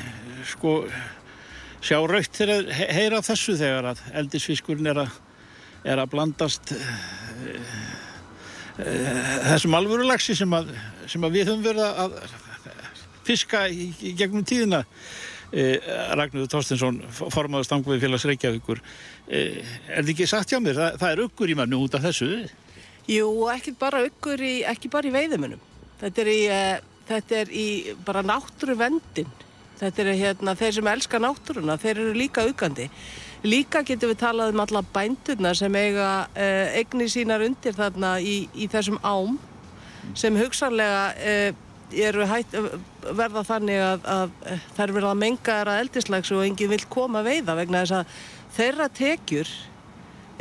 sko 0.47 0.79
sjá 1.81 1.97
raukt 1.99 2.37
þegar 2.37 2.69
heyra 2.71 3.21
þessu 3.25 3.57
þegar 3.59 3.91
að 3.91 4.03
eldisfiskurinn 4.21 4.91
er 4.91 5.01
að, 5.03 5.17
er 5.83 6.01
að 6.01 6.11
blandast 6.13 6.73
uh, 6.75 6.93
uh, 8.77 9.17
þessum 9.49 9.77
alvörulagsi 9.79 10.37
sem, 10.37 10.55
sem 11.09 11.27
að 11.27 11.39
við 11.39 11.51
höfum 11.51 11.65
verið 11.65 12.01
að 12.05 12.17
fiska 13.27 13.65
í, 13.69 13.91
í 14.01 14.15
gegnum 14.17 14.45
tíðina. 14.47 14.83
Uh, 15.51 15.75
Ragnarður 16.15 16.53
Tórstensson 16.53 17.01
formadur 17.11 17.67
stangvið 17.67 18.05
félags 18.05 18.27
Reykjavíkur. 18.29 18.79
Er 19.27 19.65
þetta 19.97 20.13
ekki 20.13 20.29
sagt 20.29 20.53
hjá 20.53 20.61
mér? 20.63 20.77
Það, 20.77 21.01
það 21.01 21.11
er 21.11 21.23
uggur 21.25 21.51
í 21.51 21.57
mannu 21.59 21.81
út 21.83 21.97
af 21.97 22.05
þessu. 22.07 22.31
Jú, 23.11 23.27
ekki 23.51 23.75
bara 23.79 24.05
uggur 24.05 24.39
í, 24.45 24.61
í 24.63 25.13
veiðumunum 25.17 25.67
þetta 26.01 26.23
er 26.23 26.31
í, 26.31 26.41
þetta 27.09 27.39
er 27.43 27.53
í 27.53 27.67
bara 28.05 28.25
náttúru 28.25 28.77
vendin 28.79 29.29
Þetta 29.81 30.01
eru 30.03 30.11
hérna, 30.13 30.53
þeir 30.57 30.75
sem 30.75 30.87
elskar 30.91 31.21
náttúruna, 31.23 31.77
þeir 31.81 32.03
eru 32.03 32.11
líka 32.13 32.43
aukandi. 32.45 32.85
Líka 33.41 33.81
getur 33.81 34.11
við 34.11 34.19
talað 34.21 34.51
um 34.53 34.61
alla 34.61 34.83
bændurna 34.93 35.55
sem 35.57 35.73
eiga 35.73 36.09
eh, 36.37 36.77
eigni 36.77 37.07
sínar 37.09 37.41
undir 37.41 37.73
þarna 37.73 38.19
í, 38.21 38.43
í 38.53 38.67
þessum 38.69 38.99
ám 39.01 39.39
sem 40.17 40.37
hugsanlega 40.37 41.07
eh, 41.17 41.57
hætt, 42.29 42.53
verða 43.17 43.43
þannig 43.47 43.81
að, 43.81 44.05
að 44.05 44.35
þær 44.77 44.93
verða 44.99 45.15
að 45.15 45.19
menga 45.23 45.57
þeirra 45.57 45.79
eldislegs 45.81 46.31
og 46.35 46.45
enginn 46.45 46.71
vil 46.75 46.85
koma 46.93 47.25
veiða 47.25 47.57
vegna 47.57 47.81
þess 47.81 47.97
að 47.97 48.21
þeirra 48.59 48.89
tekjur 49.01 49.55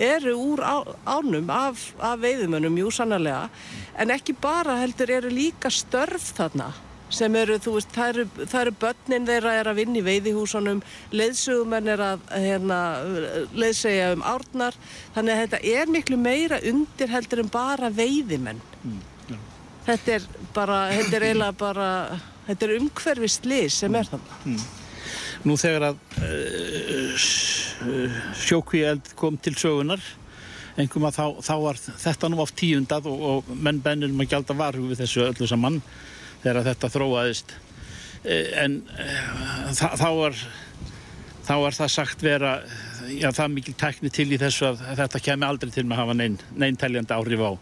eru 0.00 0.36
úr 0.36 0.60
á, 0.60 0.76
ánum 1.08 1.48
af, 1.52 1.88
af 1.96 2.20
veiðumönum, 2.20 2.76
jú 2.84 2.92
sannarlega, 2.92 3.48
en 3.96 4.12
ekki 4.12 4.36
bara 4.36 4.76
heldur 4.80 5.16
eru 5.16 5.32
líka 5.32 5.72
störf 5.72 6.30
þarna 6.36 6.70
sem 7.14 7.36
eru, 7.40 7.58
þú 7.62 7.74
veist, 7.76 7.92
það 7.94 8.12
eru, 8.12 8.24
það 8.40 8.60
eru 8.60 8.74
börnin 8.84 9.28
þeirra 9.28 9.54
er 9.58 9.70
að 9.70 9.78
vinna 9.80 9.98
í 10.00 10.04
veiðihúsunum, 10.06 10.82
leiðsugumenn 11.14 11.92
er 11.94 12.02
að 12.06 12.26
hérna, 12.34 12.80
leiðsegja 13.56 14.10
um 14.14 14.26
árnar, 14.26 14.78
þannig 15.16 15.34
að 15.34 15.40
þetta 15.44 15.62
er 15.74 15.94
miklu 15.96 16.18
meira 16.20 16.60
undir 16.70 17.12
heldur 17.12 17.44
en 17.44 17.52
bara 17.52 17.90
veiðimenn. 17.94 18.62
Þetta 19.86 20.18
er 20.18 20.28
bara, 20.54 20.82
þetta 20.94 21.16
er 21.16 21.26
eiginlega 21.30 21.58
bara, 21.58 21.88
þetta 22.46 22.68
er 22.68 22.76
umhverfi 22.78 23.32
slís 23.32 23.80
sem 23.82 23.96
er 23.98 24.10
þannig. 24.12 24.68
Nú 25.40 25.56
þegar 25.56 25.86
að 25.88 26.00
uh, 26.20 27.28
sjókvíeld 28.36 29.14
kom 29.18 29.38
til 29.40 29.54
sögunar, 29.56 30.02
einhverjum 30.76 31.08
að 31.08 31.16
þá, 31.16 31.26
þá 31.48 31.54
var 31.64 31.80
þetta 31.80 32.28
nú 32.30 32.42
oft 32.44 32.56
tíundað 32.60 33.08
og, 33.10 33.24
og 33.30 33.50
menn 33.56 33.80
bennir 33.82 34.12
um 34.12 34.20
að 34.22 34.30
gjalda 34.34 34.56
varhug 34.58 34.92
við 34.92 35.00
þessu 35.02 35.24
öllu 35.26 35.48
saman 35.48 35.80
þegar 36.42 36.66
þetta 36.70 36.92
þróaðist. 36.94 37.54
Eh, 38.24 38.50
En 38.64 38.80
uh, 38.92 39.70
þa 39.76 39.90
þá 39.96 40.08
var, 40.18 40.40
þá 41.46 41.54
var 41.64 41.78
það 41.78 41.92
sagt 41.96 42.24
vera, 42.24 42.54
já 43.08 43.30
það 43.30 43.44
er 43.46 43.54
mikil 43.54 43.76
tekni 43.80 44.12
til 44.12 44.28
í 44.32 44.40
þessu 44.40 44.70
að 44.70 44.82
þetta 45.00 45.22
kemi 45.24 45.48
aldrei 45.48 45.72
til 45.74 45.86
með 45.86 45.96
að 45.96 46.02
hafa 46.02 46.18
neinn 46.18 46.38
nein 46.56 46.80
teljandi 46.80 47.16
áhrif 47.16 47.44
á, 47.44 47.52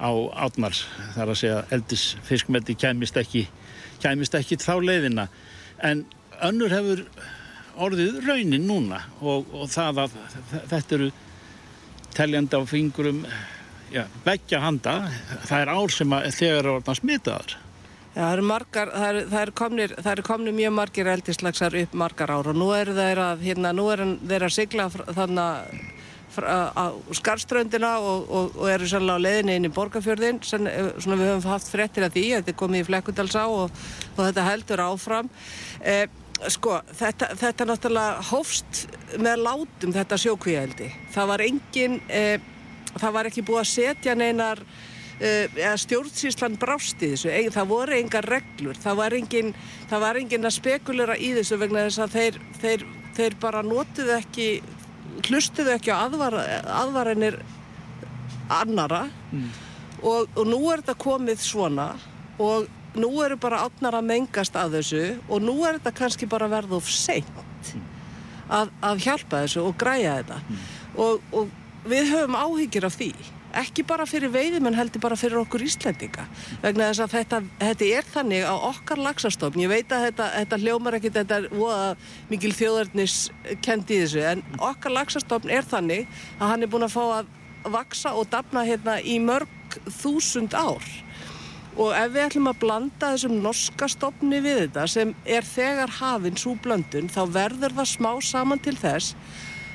á 0.00 0.10
átnar. 0.46 0.78
Það 1.14 1.22
er 1.24 1.34
að 1.34 1.40
segja 1.42 1.60
eldis 1.76 2.06
fiskmeldi 2.28 2.78
kemist 2.80 3.20
ekki, 3.20 3.44
kemist 4.02 4.38
ekki 4.38 4.60
þá 4.60 4.74
leiðina. 4.80 5.28
En 5.84 6.06
önnur 6.40 6.72
hefur 6.72 7.04
orðið 7.80 8.20
raunin 8.26 8.66
núna 8.68 9.04
og, 9.20 9.48
og 9.54 9.68
það 9.72 10.04
að 10.04 10.16
þetta 10.72 10.96
eru 10.96 11.10
teljandi 12.16 12.58
á 12.58 12.62
fingurum 12.66 13.24
já, 13.92 14.04
veggja 14.24 14.60
handa, 14.64 14.94
það 15.46 15.62
er 15.62 15.72
ár 15.72 15.94
sem 15.94 16.14
að 16.14 16.30
þegar 16.36 16.58
er 16.58 16.72
orðan 16.74 16.98
smitaðar. 16.98 17.56
Það 18.10 18.32
eru 18.34 18.42
margar, 18.42 18.90
það 18.90 19.08
eru, 19.08 19.22
það 19.30 19.42
eru 19.44 19.52
komnir, 19.60 19.92
það 20.00 20.12
eru 20.12 20.26
komnir 20.26 20.54
mjög 20.56 20.72
margir 20.74 21.10
eldislagsar 21.12 21.76
upp 21.84 21.92
margar 21.94 22.32
ár 22.34 22.50
og 22.50 22.56
nú 22.58 22.72
eru 22.74 22.94
þeir 22.96 23.22
að, 23.22 23.44
hérna, 23.46 23.70
eru 23.94 24.06
þeir 24.26 24.46
að 24.48 24.54
sigla 24.56 24.88
þannig 24.90 25.84
á 26.38 26.94
skarströndina 27.16 27.98
og, 27.98 28.30
og, 28.30 28.56
og 28.58 28.70
eru 28.70 28.86
sannlega 28.86 29.18
á 29.18 29.24
leiðinni 29.24 29.56
inn 29.58 29.66
í 29.66 29.72
borgarfjörðin, 29.74 30.40
Sen, 30.46 30.68
svona 30.98 31.18
við 31.18 31.30
höfum 31.32 31.50
haft 31.50 31.70
frettir 31.70 32.06
af 32.06 32.14
því, 32.14 32.26
þetta 32.36 32.52
er 32.52 32.58
komið 32.60 32.82
í 32.82 32.88
Flekkundalsá 32.90 33.46
og, 33.50 33.80
og 34.16 34.20
þetta 34.20 34.46
heldur 34.46 34.84
áfram. 34.84 35.30
Eh, 35.82 36.06
sko, 36.48 36.78
þetta, 37.00 37.32
þetta 37.40 37.66
náttúrulega 37.66 38.28
hófst 38.30 38.84
með 39.18 39.42
látum 39.46 39.94
þetta 39.96 40.20
sjókvíældi. 40.22 40.92
Það 41.14 41.32
var 41.32 41.44
engin, 41.46 41.98
eh, 42.08 42.38
það 42.94 43.18
var 43.18 43.30
ekki 43.30 43.46
búið 43.46 43.64
að 43.64 43.72
setja 43.74 44.14
neinar 44.18 44.62
Uh, 45.20 45.76
stjórnsýslan 45.76 46.54
brást 46.56 47.02
í 47.04 47.10
þessu. 47.12 47.28
Það 47.52 47.66
voru 47.68 47.96
engar 47.98 48.24
reglur. 48.24 48.78
Það 48.80 49.00
var 49.02 49.16
engin, 49.18 49.50
það 49.90 50.00
var 50.06 50.16
engin 50.16 50.48
að 50.48 50.54
spekulera 50.56 51.16
í 51.20 51.34
þessu 51.36 51.58
vegna 51.60 51.82
þess 51.88 52.00
að 52.06 52.14
þeir, 52.16 52.38
þeir, 52.62 52.84
þeir 53.18 53.36
bara 53.42 53.60
notuðu 53.66 54.14
ekki 54.16 54.46
hlustuðu 55.28 55.74
ekki 55.74 55.92
á 55.92 56.06
aðvar, 56.06 56.38
aðvarinir 56.80 57.40
annara 58.50 59.08
Mm. 59.30 59.50
og, 60.02 60.26
og 60.34 60.46
nú 60.48 60.58
er 60.72 60.80
þetta 60.80 60.96
komið 60.98 61.42
svona 61.44 61.84
og 62.42 62.64
nú 62.98 63.10
eru 63.22 63.36
bara 63.38 63.60
átnar 63.62 63.94
að 63.94 64.08
mengast 64.08 64.56
að 64.58 64.72
þessu 64.80 65.02
og 65.28 65.44
nú 65.44 65.54
er 65.68 65.76
þetta 65.78 65.92
kannski 66.00 66.26
bara 66.26 66.48
verð 66.50 66.72
of 66.80 66.88
seint 66.90 67.28
að, 68.50 68.72
að 68.82 69.04
hjálpa 69.04 69.44
þessu 69.44 69.62
og 69.68 69.76
græja 69.78 70.16
þetta. 70.18 70.40
Og, 70.96 71.20
og 71.30 71.52
við 71.86 72.10
höfum 72.10 72.34
áhyggjur 72.40 72.88
af 72.88 72.96
því 72.98 73.12
ekki 73.58 73.84
bara 73.86 74.06
fyrir 74.08 74.32
veiðimenn 74.34 74.76
heldur 74.78 75.02
bara 75.02 75.18
fyrir 75.18 75.40
okkur 75.40 75.64
Íslendinga 75.66 76.26
vegna 76.62 76.90
þess 76.90 77.04
að 77.04 77.14
þetta, 77.16 77.42
þetta 77.60 77.90
er 77.98 78.08
þannig 78.14 78.46
á 78.46 78.54
okkar 78.70 79.02
laxastofn 79.02 79.64
ég 79.64 79.72
veit 79.72 79.92
að 79.92 80.06
þetta, 80.08 80.30
þetta 80.38 80.60
hljómar 80.64 80.98
ekkit 81.00 81.18
þetta 81.20 81.40
er 81.40 81.50
voða 81.54 81.90
mikil 82.30 82.52
þjóðarnis 82.56 83.18
kendi 83.64 83.98
í 83.98 84.04
þessu 84.04 84.24
en 84.34 84.44
okkar 84.58 84.94
laxastofn 84.94 85.50
er 85.50 85.66
þannig 85.66 86.08
að 86.38 86.52
hann 86.52 86.66
er 86.66 86.72
búin 86.72 86.86
að 86.86 86.96
fá 86.96 87.04
að 87.20 87.36
vaksa 87.68 88.14
og 88.16 88.30
dafna 88.32 88.64
hérna 88.64 88.98
í 89.02 89.18
mörg 89.22 89.78
þúsund 90.00 90.54
ár. 90.56 90.84
Og 91.80 91.92
ef 91.94 92.10
við 92.12 92.24
ætlum 92.24 92.50
að 92.50 92.58
blanda 92.64 93.12
þessum 93.14 93.36
norska 93.44 93.88
stofni 93.88 94.40
við 94.42 94.64
þetta 94.64 94.86
sem 94.90 95.12
er 95.24 95.46
þegar 95.46 95.92
hafinn 96.00 96.40
svo 96.40 96.56
blöndun 96.60 97.10
þá 97.12 97.22
verður 97.30 97.76
það 97.78 97.92
smá 97.92 98.10
saman 98.26 98.62
til 98.62 98.74
þess 98.80 99.14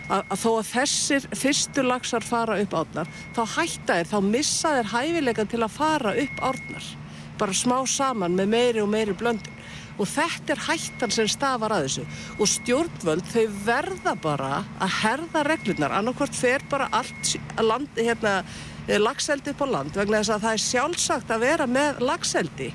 að, 0.09 0.21
að 0.21 0.41
þó 0.41 0.49
að 0.51 0.69
þessir 0.71 1.27
fyrstu 1.41 1.85
laxar 1.85 2.25
fara 2.25 2.59
upp 2.61 2.77
árnar 2.77 3.09
þá 3.35 3.41
hætta 3.55 3.97
þeir, 3.97 4.11
þá 4.11 4.19
missa 4.27 4.75
þeir 4.77 4.91
hæfileika 4.93 5.47
til 5.49 5.63
að 5.63 5.75
fara 5.75 6.13
upp 6.25 6.45
árnar. 6.51 6.93
Bara 7.39 7.57
smá 7.57 7.77
saman 7.89 8.37
með 8.37 8.53
meiri 8.53 8.83
og 8.83 8.91
meiri 8.93 9.17
blöndun. 9.17 9.51
Og 9.95 10.07
þetta 10.11 10.51
er 10.51 10.61
hættan 10.65 11.11
sem 11.15 11.27
stafar 11.31 11.71
að 11.71 11.85
þessu. 11.85 12.05
Og 12.35 12.49
stjórnvöld 12.51 13.27
þau 13.31 13.43
verða 13.63 14.15
bara 14.19 14.49
að 14.83 14.95
herða 15.01 15.43
reglurnar. 15.47 15.95
Annarkvort 15.95 16.35
fer 16.35 16.63
bara 16.71 16.89
allt 16.95 17.35
land, 17.63 17.87
hérna, 17.95 18.41
lagseldi 18.87 19.55
upp 19.55 19.63
á 19.63 19.67
land 19.71 19.95
vegna 19.95 20.19
þess 20.19 20.35
að 20.35 20.43
það 20.47 20.57
er 20.57 20.65
sjálfsagt 20.65 21.31
að 21.31 21.45
vera 21.47 21.69
með 21.69 22.03
lagseldi 22.05 22.73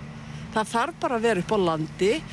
það 0.54 0.72
þarf 0.72 0.96
bara 1.02 1.18
að 1.18 1.26
vera 1.28 1.44
upp 1.44 1.52
á 1.54 1.58
landi 1.68 2.14
og, 2.16 2.24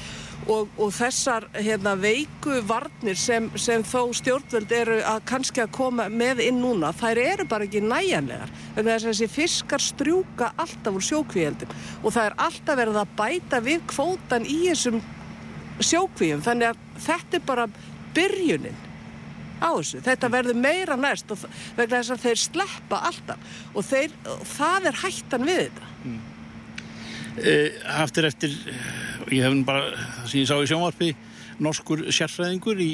og 0.47 0.91
þessar 0.95 1.47
hérna, 1.55 1.93
veiku 1.99 2.61
varnir 2.67 3.17
sem, 3.19 3.49
sem 3.59 3.83
þó 3.83 4.13
stjórnvöld 4.15 4.71
eru 4.71 4.97
að 5.03 5.19
kannski 5.27 5.63
að 5.63 5.73
koma 5.75 6.07
með 6.11 6.41
inn 6.45 6.61
núna, 6.63 6.93
þær 6.95 7.21
eru 7.23 7.47
bara 7.49 7.67
ekki 7.67 7.81
næjanlegar 7.83 8.53
að 8.77 8.89
þessi 9.07 9.27
fiskar 9.31 9.83
strjúka 9.83 10.53
alltaf 10.55 10.95
úr 10.95 11.05
sjókvíeldum. 11.09 11.75
Og 12.03 12.15
það 12.15 12.29
er 12.29 12.37
alltaf 12.47 12.79
verið 12.79 12.99
að 13.01 13.13
bæta 13.19 13.61
við 13.65 13.83
kvótan 13.91 14.47
í 14.47 14.57
þessum 14.69 15.01
sjókvíum. 15.83 16.43
Þannig 16.45 16.71
að 16.71 16.81
þetta 17.07 17.39
er 17.39 17.45
bara 17.51 17.67
byrjunin 18.15 18.83
á 19.57 19.69
þessu, 19.73 20.01
þetta 20.05 20.29
verður 20.29 20.59
meira 20.61 20.97
næst 20.99 21.31
og 21.33 21.43
vegna 21.77 21.99
þess 21.99 22.13
að 22.13 22.25
þeir 22.27 22.41
sleppa 22.45 23.03
alltaf. 23.09 23.53
Og, 23.73 23.85
þeir, 23.85 24.17
og 24.37 24.49
það 24.53 24.91
er 24.91 24.99
hættan 25.03 25.47
við 25.47 25.63
þetta 25.65 25.93
Uh, 27.37 27.69
aftur 28.01 28.25
eftir, 28.25 28.53
ég 29.29 29.43
hef 29.45 29.57
bara, 29.67 29.91
það 29.93 30.29
sem 30.31 30.39
ég 30.41 30.49
sá 30.49 30.55
í 30.57 30.69
sjónvarpi, 30.71 31.11
norskur 31.61 32.07
sérfræðingur 32.09 32.81
í 32.81 32.91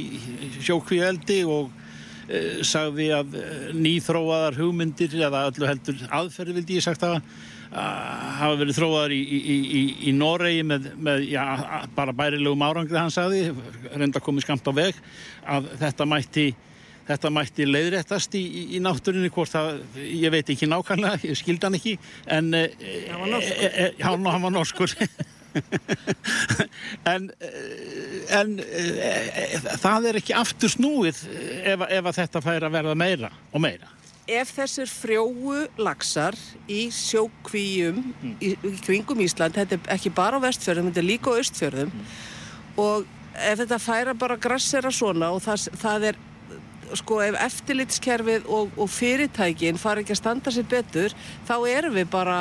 sjókvíeldi 0.65 1.37
og 1.47 1.69
uh, 1.71 2.59
sagði 2.67 3.07
að 3.15 3.37
nýþróaðar 3.77 4.59
hugmyndir 4.59 5.15
eða 5.21 5.45
öllu 5.47 5.69
heldur 5.69 6.03
aðferði 6.11 6.57
vildi 6.59 6.79
ég 6.81 6.85
sagt 6.85 7.07
að 7.07 7.21
hafa 7.73 8.57
verið 8.59 8.77
þróaðar 8.77 9.15
í, 9.15 9.21
í, 9.23 9.55
í, 9.63 9.81
í 10.09 10.11
Noregi 10.13 10.65
með, 10.67 10.91
með 11.07 11.23
já, 11.31 11.41
bara 11.95 12.13
bærilegum 12.13 12.67
árangri 12.67 12.99
hann 12.99 13.13
sagði, 13.13 13.47
reynda 13.95 14.21
komið 14.21 14.45
skamt 14.45 14.67
á 14.69 14.73
veg, 14.75 14.99
að 15.47 15.71
þetta 15.81 16.09
mætti 16.09 16.45
þetta 17.07 17.31
mætti 17.33 17.67
leiðréttast 17.67 18.35
í, 18.39 18.43
í, 18.43 18.63
í 18.77 18.81
náttúrinni 18.83 19.31
hvort 19.33 19.53
það, 19.53 19.83
ég 20.07 20.33
veit 20.33 20.51
ekki 20.53 20.69
nákvæmlega 20.71 21.27
ég 21.27 21.39
skildi 21.39 21.67
hann 21.67 21.79
ekki 21.79 21.95
en 22.31 22.51
hann 22.55 23.23
var 23.23 23.31
norskur, 23.33 23.63
e, 23.63 23.69
e, 23.69 23.87
já, 23.99 24.09
hann 24.09 24.47
var 24.47 24.57
norskur. 24.57 24.97
en, 27.13 27.27
en 28.33 28.53
e, 28.63 29.09
það 29.81 30.07
er 30.09 30.21
ekki 30.21 30.35
aftur 30.37 30.71
snúið 30.71 31.19
ef, 31.61 31.83
ef 31.83 32.09
að 32.09 32.19
þetta 32.21 32.43
fær 32.45 32.67
að 32.67 32.79
verða 32.79 32.95
meira 32.97 33.33
og 33.51 33.65
meira 33.65 33.91
Ef 34.23 34.53
þessir 34.55 34.87
frjóu 34.87 35.65
laxar 35.83 36.37
í 36.71 36.85
sjókvíum 36.95 37.97
mm. 37.99 38.37
í, 38.39 38.53
í 38.55 38.69
kringum 38.85 39.19
Ísland, 39.25 39.57
þetta 39.57 39.75
er 39.75 39.89
ekki 39.97 40.13
bara 40.15 40.39
á 40.39 40.45
vestfjörðum, 40.45 40.93
þetta 40.93 41.01
er 41.01 41.09
líka 41.09 41.33
á 41.35 41.39
östfjörðum 41.41 41.91
mm. 41.91 42.13
og 42.79 43.09
ef 43.33 43.59
þetta 43.59 43.81
færa 43.83 44.13
bara 44.15 44.39
grassera 44.39 44.93
svona 44.95 45.33
og 45.35 45.43
það, 45.43 45.67
það 45.81 46.07
er 46.13 46.21
sko 46.99 47.19
ef 47.25 47.37
eftirlitskerfið 47.47 48.49
og, 48.51 48.73
og 48.77 48.89
fyrirtækin 48.91 49.81
fara 49.81 50.03
ekki 50.03 50.15
að 50.15 50.21
standa 50.21 50.53
sér 50.53 50.67
betur 50.69 51.15
þá 51.47 51.55
erum 51.71 51.97
við 51.97 52.09
bara 52.13 52.39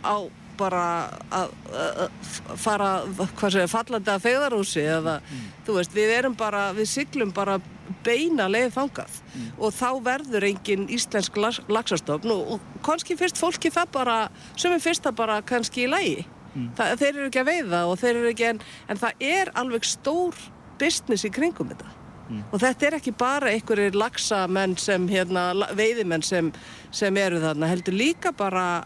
á 0.00 0.16
bara 0.60 0.84
að, 1.32 1.52
að 1.72 2.56
fara 2.60 2.88
hvað 3.08 3.54
segir, 3.54 3.70
fallandi 3.70 4.12
að 4.12 4.24
fegðarhúsi 4.26 4.82
eða 4.82 5.18
mm. 5.20 5.44
þú 5.66 5.76
veist, 5.78 5.94
við 5.96 6.14
erum 6.18 6.36
bara 6.38 6.64
við 6.76 6.90
siglum 6.90 7.32
bara 7.36 7.58
beina 8.06 8.46
leið 8.50 8.74
þangað 8.76 9.16
mm. 9.20 9.46
og 9.58 9.74
þá 9.76 9.88
verður 10.06 10.46
engin 10.50 10.86
íslensk 10.92 11.38
laxastofn 11.70 12.34
og, 12.34 12.56
og 12.56 12.84
kannski 12.86 13.16
fyrst 13.18 13.40
fólki 13.40 13.72
það 13.74 13.94
bara 13.96 14.18
sem 14.54 14.74
er 14.74 14.84
fyrst 14.84 15.08
að 15.08 15.18
bara 15.22 15.40
kannski 15.46 15.86
í 15.86 15.90
lægi 15.90 16.18
mm. 16.26 16.68
það, 16.78 16.94
þeir 17.02 17.12
eru 17.12 17.28
ekki 17.30 17.42
að 17.42 17.52
veiða 17.52 17.84
og 17.88 18.00
þeir 18.02 18.12
eru 18.14 18.34
ekki 18.34 18.50
en, 18.52 18.62
en 18.88 19.04
það 19.04 19.26
er 19.30 19.54
alveg 19.62 19.88
stór 19.88 20.44
business 20.80 21.26
í 21.26 21.32
kringum 21.34 21.72
þetta 21.72 21.96
Mm. 22.30 22.44
og 22.52 22.60
þetta 22.62 22.86
er 22.86 22.96
ekki 23.00 23.12
bara 23.18 23.50
einhverjir 23.50 23.96
laxamenn 23.98 24.76
sem 24.78 25.08
hérna, 25.10 25.48
veiðimenn 25.74 26.22
sem, 26.22 26.52
sem 26.94 27.16
eru 27.18 27.40
þarna, 27.42 27.70
heldur 27.72 27.96
líka 27.98 28.30
bara 28.36 28.84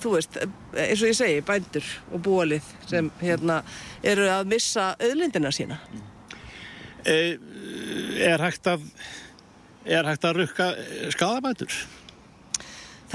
þú 0.00 0.14
veist, 0.16 0.38
eins 0.72 1.02
og 1.02 1.10
ég 1.10 1.18
segi 1.18 1.44
bændur 1.44 1.90
og 2.12 2.22
búalið 2.24 2.72
sem 2.88 3.10
hérna 3.20 3.60
eru 4.04 4.28
að 4.32 4.48
missa 4.54 4.88
öðlindina 5.02 5.52
sína 5.52 5.78
e, 7.04 7.36
Er 8.24 8.40
hægt 8.40 8.66
að 8.72 8.88
er 9.86 10.08
hægt 10.08 10.24
að 10.26 10.40
rukka 10.40 10.72
skadabætur? 11.14 11.76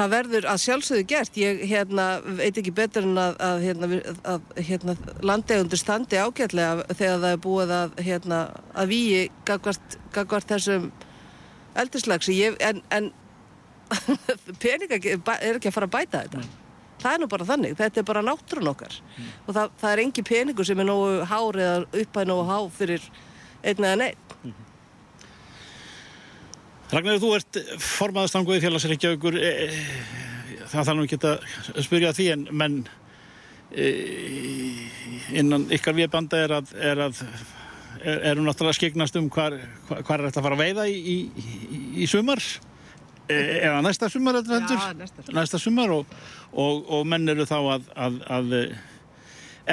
Það 0.02 0.14
verður 0.16 0.48
að 0.52 0.60
sjálfsögðu 0.66 1.06
gert. 1.12 1.40
Ég 1.40 1.64
hérna, 1.70 2.08
veit 2.26 2.58
ekki 2.58 2.74
betur 2.76 3.08
en 3.08 3.22
að, 3.22 3.38
að, 3.48 3.64
hérna, 3.68 4.02
hérna, 4.58 4.98
landegundur 5.26 5.82
standi 5.82 6.20
ágætlega 6.20 6.86
þegar 6.96 7.24
það 7.24 7.32
er 7.32 7.42
búið 7.46 7.74
að, 7.78 7.96
hérna, 8.10 8.42
að 8.74 8.94
víi 8.94 9.24
gagvart, 9.48 9.98
gagvart 10.16 10.52
þessum 10.52 10.92
eldislagsi. 11.82 12.38
En 12.60 12.82
en 12.92 13.12
peninga 14.64 14.98
er 14.98 15.58
ekki 15.58 15.70
að 15.70 15.76
fara 15.76 15.90
að 15.90 15.96
bæta 15.96 16.26
þetta. 16.26 16.44
Það 17.02 17.16
er 17.16 17.22
nú 17.22 17.30
bara 17.32 17.48
þannig. 17.50 17.78
Þetta 17.80 18.02
er 18.02 18.08
bara 18.08 18.26
náttúrun 18.26 18.72
okkar. 18.72 18.98
Og 19.48 19.56
það, 19.56 19.72
það 19.82 19.94
er 19.94 20.04
engi 20.04 20.26
peningur 20.28 20.68
sem 20.68 20.82
er 20.82 20.88
nógu 20.88 21.26
hár 21.30 21.58
eða 21.58 22.04
uppæð 22.04 22.30
nógu 22.30 22.46
há 22.50 22.58
fyrir 22.78 23.08
einn 23.66 23.88
eða 23.88 23.98
neitt. 24.04 24.31
Ragnar, 26.92 27.22
þú 27.24 27.30
ert 27.38 27.58
formaðastangu 27.80 28.58
í 28.58 28.64
félagsreikjaukur 28.64 29.38
það 30.72 30.88
þarf 30.88 30.98
nú 30.98 31.06
ekki 31.08 31.20
að 31.28 31.86
spyrja 31.86 32.12
því 32.16 32.26
en 32.34 32.44
menn 32.52 32.78
e, 33.72 33.88
innan 35.40 35.68
ykkar 35.72 35.96
viðbanda 35.98 36.42
er 36.46 36.56
að, 36.58 36.74
er 36.76 37.04
að 37.08 37.22
er, 38.02 38.18
erum 38.34 38.48
náttúrulega 38.48 38.80
skeignast 38.80 39.16
um 39.20 39.30
hvar, 39.32 39.56
hvar, 39.88 40.04
hvar 40.08 40.20
er 40.20 40.30
þetta 40.30 40.42
að 40.42 40.48
fara 40.50 40.58
að 40.60 40.66
veiða 40.66 40.88
í, 40.92 40.98
í, 41.00 41.18
í, 42.04 42.10
sumar 42.12 42.44
eða 43.32 43.80
næsta 43.86 44.10
sumar 44.12 44.42
Já, 44.42 44.44
næsta 45.00 45.24
sumar. 45.24 45.38
næsta 45.38 45.62
sumar 45.62 45.96
og, 45.96 46.18
og, 46.52 46.84
og 46.92 47.08
menn 47.08 47.32
eru 47.32 47.48
þá 47.48 47.58
að, 47.62 47.88
að, 47.96 48.20
að 48.40 48.58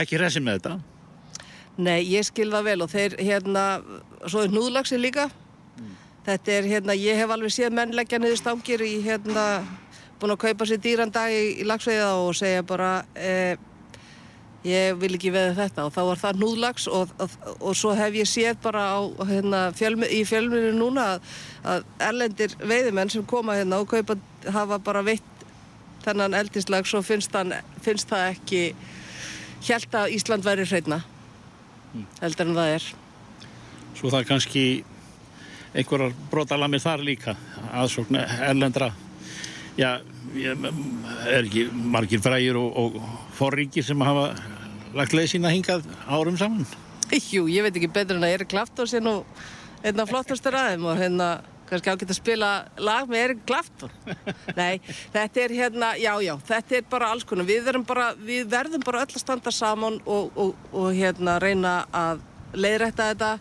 ekki 0.05 0.23
resi 0.23 0.45
með 0.45 0.61
þetta 0.61 0.79
Nei, 1.79 2.03
ég 2.11 2.27
skil 2.27 2.49
það 2.51 2.65
vel 2.67 2.81
og 2.83 2.89
þeir 2.91 3.13
hérna, 3.23 3.65
svo 4.27 4.41
er 4.43 4.51
núðlagsin 4.51 4.99
líka. 4.99 5.29
Þetta 6.29 6.53
er 6.53 6.67
hérna, 6.69 6.93
ég 6.99 7.17
hef 7.17 7.31
alveg 7.33 7.53
séð 7.55 7.73
menn 7.73 7.95
leggja 7.97 8.19
niður 8.21 8.37
stangir 8.37 8.83
í 8.85 8.99
hérna, 9.01 9.63
búin 10.21 10.35
að 10.35 10.43
kaupa 10.43 10.67
sér 10.69 10.83
dýran 10.85 11.13
dag 11.15 11.33
í, 11.33 11.55
í 11.63 11.65
lagsveiða 11.65 12.11
og 12.21 12.35
segja 12.37 12.65
bara, 12.69 12.91
eh, 13.17 13.57
ég 14.69 14.99
vil 15.01 15.15
ekki 15.17 15.33
veða 15.33 15.55
þetta 15.57 15.87
og 15.87 15.95
þá 15.95 16.01
var 16.11 16.21
það 16.21 16.43
núðlags 16.43 16.89
og, 16.93 17.15
og, 17.17 17.37
og 17.57 17.79
svo 17.81 17.95
hef 17.97 18.19
ég 18.19 18.29
séð 18.29 18.59
bara 18.67 18.83
á, 18.93 18.99
hérna, 19.31 19.63
fjölmi, 19.79 20.11
í 20.13 20.21
fjölminu 20.29 20.75
núna 20.77 21.07
að, 21.15 21.33
að 21.73 21.89
erlendir 22.11 22.59
veiðimenn 22.61 23.15
sem 23.15 23.25
koma 23.25 23.57
hérna 23.57 23.81
og 23.81 23.89
kaupa, 23.95 24.19
hafa 24.53 24.81
bara 24.85 25.05
veitt 25.07 25.47
þennan 26.05 26.37
eldislag 26.37 26.85
svo 26.91 27.01
finnst, 27.07 27.33
hann, 27.33 27.57
finnst 27.81 28.13
það 28.13 28.35
ekki, 28.35 28.63
held 29.71 29.99
að 30.03 30.13
Ísland 30.19 30.45
væri 30.45 30.69
hreitna 30.69 31.01
heldur 32.21 32.51
en 32.51 32.61
það 32.61 32.77
er. 32.77 32.93
svo 33.97 34.13
það 34.13 34.21
er 34.21 34.31
kannski 34.35 34.65
einhverjar 35.79 36.17
brotalamir 36.33 36.83
þar 36.83 37.05
líka 37.07 37.37
aðsókn 37.71 38.19
erlendra 38.19 38.91
já, 39.79 40.01
er 40.35 41.45
ekki 41.45 41.69
margir 41.73 42.23
frægir 42.25 42.59
og, 42.59 42.75
og 42.75 42.99
forríkir 43.39 43.87
sem 43.87 44.03
hafa 44.03 44.33
lagt 44.97 45.15
leið 45.15 45.35
sína 45.37 45.55
hingað 45.55 45.87
árum 46.09 46.39
saman 46.41 46.67
Jú, 47.09 47.47
ég 47.49 47.65
veit 47.65 47.77
ekki 47.77 47.89
betur 47.89 48.19
en 48.19 48.27
að 48.27 48.35
Erik 48.37 48.51
Klafton 48.53 48.89
sé 48.89 49.01
nú 49.01 49.23
einna 49.81 50.05
flottastur 50.09 50.57
aðeim 50.59 50.85
og 50.91 50.99
hérna 50.99 51.29
kannski 51.69 51.93
ágætt 51.93 52.13
að 52.13 52.19
spila 52.19 52.51
lag 52.81 53.09
með 53.09 53.23
Erik 53.25 53.41
Klafton. 53.49 53.93
Nei, 54.57 54.81
þetta 55.13 55.43
er 55.43 55.55
hérna, 55.57 55.93
já, 56.01 56.13
já, 56.25 56.35
þetta 56.49 56.77
er 56.79 56.87
bara 56.91 57.11
alls 57.13 57.27
konar. 57.29 57.49
Við, 57.49 57.71
bara, 57.89 58.11
við 58.17 58.49
verðum 58.53 58.85
bara 58.85 59.05
öll 59.05 59.13
að 59.13 59.23
standa 59.23 59.53
saman 59.55 60.01
og, 60.05 60.31
og, 60.37 60.69
og 60.73 60.91
hérna 60.97 61.39
reyna 61.43 61.75
að 61.93 62.25
leiðrætta 62.57 63.11
þetta 63.13 63.33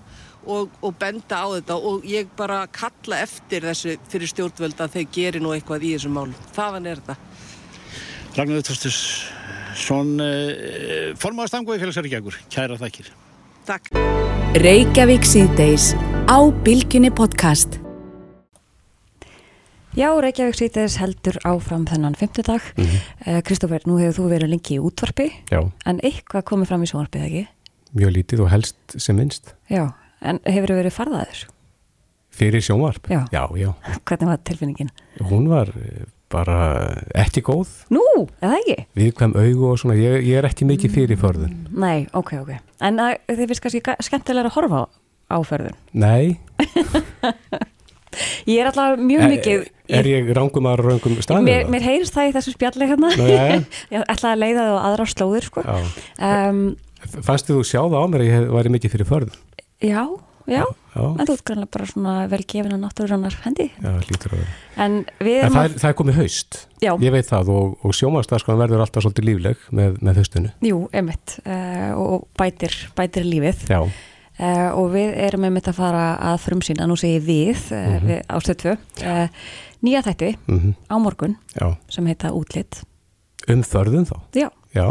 og, 0.48 0.70
og 0.82 0.96
benda 1.00 1.40
á 1.44 1.48
þetta 1.58 1.78
og 1.92 2.06
ég 2.08 2.28
bara 2.40 2.64
kalla 2.72 3.20
eftir 3.24 3.68
þessu 3.68 3.98
fyrir 4.12 4.32
stjórnvöld 4.32 4.80
að 4.84 4.96
þeir 4.98 5.08
geri 5.20 5.40
nú 5.44 5.54
eitthvað 5.56 5.86
í 5.88 5.94
þessum 5.96 6.16
málum. 6.18 6.36
Þaðan 6.56 6.90
er 6.92 7.02
þetta. 7.02 7.18
Ragnar 8.38 8.64
Þorstus 8.68 9.00
Svon 9.78 10.16
uh, 10.22 11.14
formaðastangu 11.22 11.76
í 11.76 11.82
félagsverkjagur, 11.82 12.38
kæra 12.54 12.78
þakkir 12.82 13.12
Takk 13.68 13.92
Reykjavík 14.58 15.26
síðdeis 15.28 15.92
á 16.26 16.38
Bilginni 16.66 17.12
podcast. 17.14 17.78
Já, 19.98 20.12
Reykjavík 20.22 20.58
sýtis 20.60 20.96
heldur 21.02 21.38
áfram 21.48 21.86
þennan 21.90 22.16
fymtudag. 22.18 22.62
Mm 22.78 22.86
Mhm. 22.88 23.42
Kristófer, 23.48 23.82
nú 23.90 23.98
hefur 24.00 24.22
þú 24.24 24.30
verið 24.32 24.50
lengi 24.54 24.78
í 24.78 24.82
útvarpi, 24.82 25.32
Já, 25.52 25.60
en 25.86 26.00
eitthvað 26.06 26.44
komið 26.48 26.68
fram 26.70 26.84
í 26.84 26.90
sjónvarpið, 26.92 27.24
ekki? 27.26 27.48
mjög 27.98 28.12
lítið 28.14 28.40
og 28.44 28.50
helst 28.52 28.76
sem 28.98 29.16
minnst. 29.18 29.54
Já, 29.70 29.94
en 30.22 30.40
hefur 30.48 30.74
verið 30.78 30.96
farðaður? 30.96 31.46
Fyrir 32.38 32.62
sjónvarp? 32.62 33.08
Já. 33.10 33.24
Já, 33.34 33.44
já. 33.58 33.72
Hvernig 34.06 34.30
var 34.30 34.42
tilfinningin? 34.46 34.92
Hún 35.30 35.48
var 35.50 35.72
eh, 35.78 36.06
bara 36.30 36.58
ekki 37.18 37.42
góð, 37.48 37.72
Nú, 37.94 38.04
eða 38.44 38.60
ekki? 38.60 38.76
viðkvæm 39.00 39.34
augu 39.40 39.70
og 39.72 39.80
svona, 39.82 39.96
ég, 39.98 40.20
ég 40.28 40.38
er 40.42 40.46
ekki 40.50 40.68
mikið 40.70 40.94
fyrir 41.00 41.22
förðun. 41.22 41.56
Nei, 41.72 42.06
ok, 42.14 42.34
ok. 42.44 42.52
En 42.84 43.00
að, 43.02 43.16
þið 43.32 43.46
finnst 43.48 43.64
kannski 43.66 43.82
ga- 43.88 43.98
skemmtilega 44.06 44.52
að 44.52 44.58
horfa 44.60 44.84
á 44.86 45.36
áferðun. 45.40 45.80
Nei, 45.98 46.38
Ég 48.48 48.62
er 48.64 48.70
alltaf 48.72 48.98
mjög 48.98 49.22
er, 49.26 49.30
mikið... 49.36 49.66
er 50.00 50.08
ég 50.10 50.30
rángum 50.34 50.68
að 50.72 50.80
rángum 50.86 51.18
staðinu? 51.22 51.46
Mér, 51.52 51.68
mér 51.70 51.84
heyrist 51.86 52.16
það 52.16 52.30
í 52.30 52.34
þessu 52.38 52.54
spjalli 52.56 52.88
hérna. 52.90 53.12
Ég 53.94 54.06
ætla 54.10 54.32
að 54.34 54.40
leiða 54.42 54.64
það 54.64 54.74
á 54.74 54.86
aðra 54.90 55.06
slóður, 55.12 55.48
sko. 55.52 55.64
Um, 56.18 56.62
Fannst 57.28 57.52
þú 57.52 57.60
sjá 57.68 57.82
það 57.84 58.00
á 58.02 58.06
mér 58.10 58.24
að 58.24 58.32
ég 58.32 58.48
væri 58.56 58.72
mikið 58.74 58.94
fyrir 58.96 59.10
förðun? 59.12 59.36
Já, 59.82 60.08
já. 60.48 60.64
Já. 60.98 61.04
En 61.20 61.28
þú 61.28 61.34
ert 61.36 61.44
grannlega 61.46 61.70
bara 61.76 61.86
svona 61.86 62.14
vel 62.32 62.42
gefin 62.50 62.74
að 62.74 62.80
náttúrunar 62.82 63.36
hendi. 63.44 63.68
Já, 63.84 63.92
lítur 64.10 64.32
að 64.34 64.40
vera. 64.40 64.54
En 64.82 64.94
En 65.20 65.52
það 65.54 65.64
er, 65.68 65.74
það 65.78 65.90
er 65.92 65.98
komið 66.00 66.16
haust, 66.18 66.58
Já. 66.82 66.92
ég 67.04 67.12
veit 67.14 67.28
það 67.30 67.50
og, 67.54 67.76
og 67.86 67.94
sjómastaskoðan 67.94 68.62
verður 68.64 68.82
alltaf 68.82 69.04
svolítið 69.06 69.28
lífleg 69.28 69.58
með, 69.78 70.00
með 70.02 70.18
haustinu. 70.24 70.52
Jú, 70.66 70.80
einmitt, 70.98 71.36
uh, 71.46 71.92
og 72.02 72.26
bætir, 72.40 72.74
bætir 72.98 73.28
lífið. 73.30 73.68
Já. 73.70 73.82
Uh, 74.38 74.70
og 74.78 74.92
við 74.94 75.14
erum 75.28 75.46
einmitt 75.48 75.68
að 75.70 75.78
fara 75.84 76.04
að 76.32 76.42
frumsýna, 76.48 76.86
nú 76.90 76.98
segi 76.98 77.20
ég 77.20 77.24
við, 77.28 77.62
uh, 77.74 77.94
við 78.06 78.20
ástöð 78.38 78.60
2, 78.64 78.76
uh, 79.06 79.28
nýja 79.86 80.02
þætti 80.06 80.32
Mhm. 80.48 80.74
á 80.90 80.96
morgun 80.98 81.38
Já. 81.54 81.76
sem 81.90 82.06
heita 82.10 82.32
Útlitt. 82.34 82.82
Um 83.50 83.62
förðun 83.62 84.06
þá? 84.10 84.18
Já. 84.34 84.50
Já, 84.74 84.86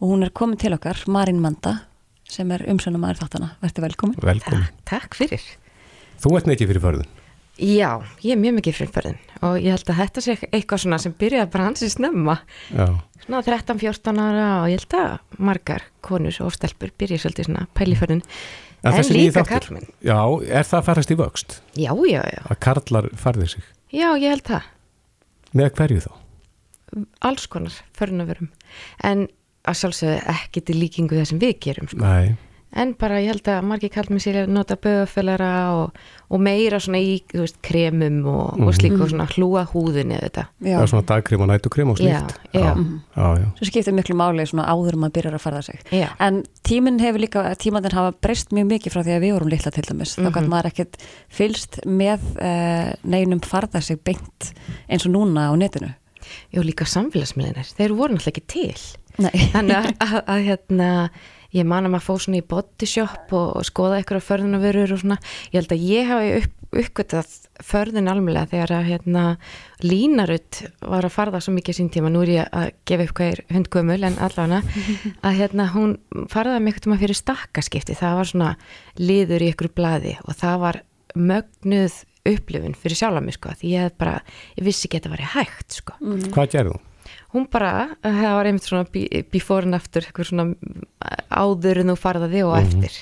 Og 0.00 0.08
hún 0.10 0.22
er 0.24 0.30
komin 0.30 0.56
til 0.58 0.72
okkar, 0.74 0.94
Marín 1.06 1.38
Manda, 1.40 1.82
sem 2.32 2.52
er 2.54 2.64
umsönum 2.72 3.04
aður 3.06 3.22
þáttana. 3.22 3.50
Verður 3.62 3.86
velkomin. 3.88 4.22
velkomin. 4.22 4.70
Takk 4.88 5.18
fyrir. 5.18 5.44
Þú 6.22 6.38
ert 6.38 6.48
mikið 6.50 6.72
fyrir 6.72 6.84
förðun. 6.84 7.10
Já, 7.60 8.00
ég 8.24 8.32
er 8.32 8.40
mjög 8.40 8.54
mikið 8.56 8.76
fyrir 8.78 8.92
förðin 8.94 9.18
og 9.44 9.58
ég 9.60 9.74
held 9.74 9.90
að 9.92 9.98
þetta 9.98 10.22
sé 10.24 10.34
eitthvað 10.48 10.80
svona 10.82 10.98
sem 11.02 11.12
byrjaði 11.20 11.50
bara 11.52 11.66
hansi 11.68 11.88
snemma. 11.92 12.38
Já. 12.72 12.86
Svona 13.26 13.42
13-14 13.44 14.20
ára 14.22 14.46
og 14.62 14.70
ég 14.72 14.80
held 14.80 14.96
að 14.98 15.42
margar 15.50 15.84
konur 16.02 16.38
og 16.42 16.54
stelpur 16.56 16.94
byrja 16.98 17.20
svolítið 17.22 17.50
svona 17.50 17.66
pæliförðin. 17.76 18.24
En, 18.82 18.96
þessi 18.96 19.14
nýi 19.14 19.28
líka 19.28 19.44
karlminn. 19.46 19.86
Já, 20.02 20.18
er 20.48 20.66
það 20.66 20.78
að 20.80 20.88
farast 20.88 21.12
í 21.12 21.18
vöxt? 21.20 21.58
Já, 21.78 21.92
já, 22.08 22.22
já. 22.24 22.40
Að 22.48 22.58
karlar 22.64 23.10
farðir 23.20 23.52
sig? 23.52 23.68
Já, 23.92 24.08
ég 24.16 24.32
held 24.32 24.48
það. 24.48 24.72
Með 25.52 25.70
hverju 25.76 26.02
þá? 26.06 26.12
Alls 27.28 27.46
konar 27.52 27.76
förðunaverum. 27.98 28.50
En 29.04 29.28
að 29.68 29.78
sjálfsögðu 29.82 30.22
ekki 30.36 30.60
til 30.66 30.80
líkingu 30.80 31.18
það 31.20 31.28
sem 31.32 31.38
við 31.38 31.58
gerum. 31.60 31.88
Sko. 31.92 32.00
Nei. 32.02 32.34
En 32.72 32.94
bara 32.96 33.18
ég 33.20 33.28
held 33.28 33.44
að 33.52 33.66
margir 33.68 33.90
kallmenn 33.92 34.16
sér 34.24 34.36
að 34.46 34.52
nota 34.56 34.78
böðafölara 34.80 35.48
og, 35.76 35.98
og 36.32 36.40
meira 36.40 36.78
svona 36.80 37.02
í, 37.04 37.18
veist, 37.36 37.58
kremum 37.60 38.22
og, 38.32 38.54
og 38.64 38.72
slíku 38.72 38.96
Mhm. 38.96 39.02
og 39.04 39.10
svona 39.12 39.26
hlúa 39.28 39.66
húðinni 39.68 40.16
þetta. 40.22 40.46
Það 40.64 40.80
er 40.80 40.88
svona 40.88 41.04
dagkrem 41.10 41.40
og 41.44 41.48
nætukrem 41.50 41.90
og 41.92 41.98
Já, 42.00 42.16
slíkt. 42.24 42.38
já. 42.54 42.72
já, 42.72 43.26
já. 43.42 43.46
Svo 43.58 43.68
skiptir 43.68 43.92
miklu 43.92 44.16
máli 44.16 44.46
svona 44.48 44.64
áður 44.72 44.96
maður 44.96 45.12
byrjar 45.18 45.34
að 45.36 45.44
farða 45.44 45.62
sig. 45.64 45.80
Já. 45.92 46.08
En 46.18 46.42
tíminn 46.64 46.98
hefur 47.04 47.20
líka, 47.20 47.44
tímandinn 47.60 47.92
hafa 47.92 48.14
breyst 48.24 48.48
mjög 48.56 48.66
mikið 48.72 48.92
frá 48.96 49.02
því 49.04 49.16
að 49.18 49.22
við 49.26 49.32
vorum 49.36 49.52
litla 49.52 49.70
til 49.70 49.84
dæmis. 49.84 50.16
Mm 50.16 50.24
Mhm. 50.24 50.32
Þá 50.32 50.40
gæt 50.40 50.48
maður 50.48 50.70
ekkert 50.72 50.96
fylst 51.28 51.80
með 51.84 52.20
uh, 52.40 52.92
neinum 53.04 53.40
farða 53.44 53.82
sig 53.82 54.00
beint 54.02 54.54
eins 54.88 55.04
og 55.04 55.12
núna 55.12 55.52
á 55.52 55.56
netinu. 55.60 55.92
Já, 56.54 56.62
líka 56.64 56.86
samfélagsmiðlinir, 56.88 57.68
þeir 57.76 57.92
voru 57.98 58.14
náttúrulega 58.14 58.32
ekki 58.32 58.46
til. 58.48 58.80
Nei. 59.20 59.34
Þannig 59.54 59.76
að, 59.76 59.92
að, 60.00 60.18
að 60.32 60.42
hérna, 60.48 60.88
ég 61.52 61.68
man 61.68 61.86
að 61.86 61.94
maður 61.94 62.06
fóð 62.08 62.20
svona 62.24 62.40
í 62.40 62.48
body 62.48 62.88
shop 62.88 63.32
og, 63.36 63.48
og 63.60 63.66
skoða 63.68 64.00
eitthvað 64.00 64.26
förðunavörur 64.28 64.94
og 64.94 65.00
svona. 65.02 65.18
Ég 65.52 65.58
held 65.60 65.74
að 65.74 65.86
ég 65.88 66.10
hafi 66.10 66.30
upp, 66.38 66.54
uppgötað 66.82 67.34
förðun 67.62 68.08
almjölega 68.08 68.48
þegar 68.54 68.72
að 68.78 68.86
hérna, 68.88 69.24
Línarut 69.84 70.62
var 70.80 71.04
að 71.04 71.12
farða 71.12 71.42
svo 71.44 71.52
mikið 71.56 71.76
sín 71.78 71.90
tíma. 71.92 72.12
Nú 72.12 72.22
er 72.24 72.32
ég 72.32 72.54
að 72.56 72.70
gefa 72.88 73.08
upp 73.08 73.16
hvað 73.18 73.34
er 73.34 73.42
hundgömmul 73.52 73.98
en 74.08 74.16
allavega 74.24 74.62
að 75.28 75.42
hérna, 75.42 75.68
hún 75.74 75.98
farðaði 76.32 76.62
mig 76.64 76.78
eitthvað 76.78 77.04
fyrir 77.04 77.20
stakkaskipti. 77.20 77.98
Það 77.98 78.16
var 78.22 78.32
svona 78.32 78.54
liður 79.02 79.44
í 79.44 79.52
ykkur 79.52 79.72
blaði 79.76 80.16
og 80.24 80.38
það 80.40 80.64
var 80.64 80.80
mögnuð 81.12 82.00
upplifun 82.32 82.78
fyrir 82.78 82.96
sjálf 82.96 83.20
mig 83.20 83.36
sko. 83.36 83.52
Því 83.58 83.74
ég 83.74 83.88
hef 83.90 83.98
bara, 84.00 84.16
ég 84.56 84.64
vissi 84.64 84.86
ekki 84.88 85.00
að 85.00 85.04
þetta 85.04 85.12
var 85.16 85.24
hægt 85.34 85.76
sko 85.80 85.96
Hvað 86.32 86.52
gerðu? 86.54 86.78
Hún 87.32 87.46
bara, 87.50 87.88
það 88.04 88.34
var 88.36 88.46
einmitt 88.50 88.66
svona 88.68 88.86
be- 88.92 89.22
before 89.32 89.64
and 89.64 89.74
after, 89.74 90.02
eitthvað 90.04 90.28
svona 90.30 90.54
áður 91.32 91.80
en 91.82 91.92
þú 91.92 91.96
farðaði 91.98 92.42
og 92.46 92.56
Mhm. 92.56 92.66
eftir 92.66 92.92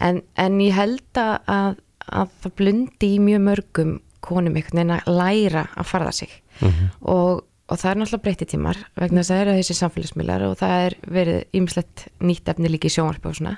en, 0.00 0.22
en 0.36 0.58
ég 0.60 0.72
held 0.76 1.00
að, 1.14 1.38
að, 1.48 1.76
að 2.12 2.30
það 2.42 2.54
blundi 2.56 3.10
í 3.16 3.20
mjög 3.20 3.42
mörgum 3.48 4.00
konum 4.20 4.54
einhvern 4.56 4.76
veginn 4.82 4.96
að 4.98 5.12
læra 5.16 5.68
að 5.76 5.86
farða 5.92 6.12
sig 6.12 6.42
Mhm. 6.60 6.90
og 7.02 7.44
og 7.68 7.78
það 7.82 7.90
er 7.90 7.96
náttúrulega 7.98 8.22
breytti 8.22 8.46
tímar 8.46 8.76
vegna 8.94 9.20
þess 9.24 9.30
að 9.30 9.36
það 9.36 9.40
eru 9.42 9.54
þessi 9.58 9.74
samfélagsmiðlar 9.74 10.42
og 10.46 10.52
það 10.60 10.74
er 10.86 10.94
verið 11.10 11.44
ýmislegt 11.52 12.04
nýtt 12.22 12.46
efni 12.52 12.68
líka 12.70 12.86
í 12.86 12.94
sjónvarpi 12.94 13.26
og 13.26 13.34
svona 13.34 13.56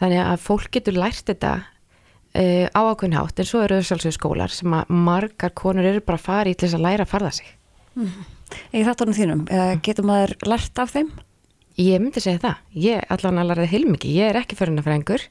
þannig 0.00 0.20
að 0.22 0.38
fólk 0.44 0.70
getur 0.70 0.94
lært 0.94 1.24
þetta 1.26 1.50
uh, 2.38 2.66
á 2.70 2.80
ákveðin 2.94 3.16
hátt 3.18 3.40
en 3.42 3.44
svo 3.50 3.64
eru 3.64 3.80
sjálfsögur 3.82 4.14
skólar 4.14 4.50
sem 4.54 4.70
að 4.70 4.86
margar 4.94 5.50
konur 5.50 5.82
eru 5.84 6.00
bara 6.00 6.18
að 6.20 6.22
fara 6.28 6.46
í 6.48 6.54
til 6.54 6.68
þess 6.68 6.78
að 6.78 6.86
læra 6.86 7.02
að 7.04 7.10
farða 7.10 7.32
sig 7.32 7.46
Mm. 7.96 8.06
Í 8.74 8.84
þáttunum 8.86 9.16
þínum, 9.16 9.42
uh, 9.48 9.74
getur 9.84 10.06
maður 10.08 10.36
lært 10.48 10.80
af 10.82 10.94
þeim? 10.94 11.10
Ég 11.80 12.00
myndi 12.02 12.20
segja 12.22 12.42
það, 12.42 12.62
ég 12.82 13.12
allan 13.14 13.40
að 13.40 13.50
læra 13.50 13.64
það 13.64 13.74
heilmikið, 13.74 14.16
ég 14.18 14.30
er 14.30 14.38
ekki 14.40 14.58
förunafræðingur 14.58 15.26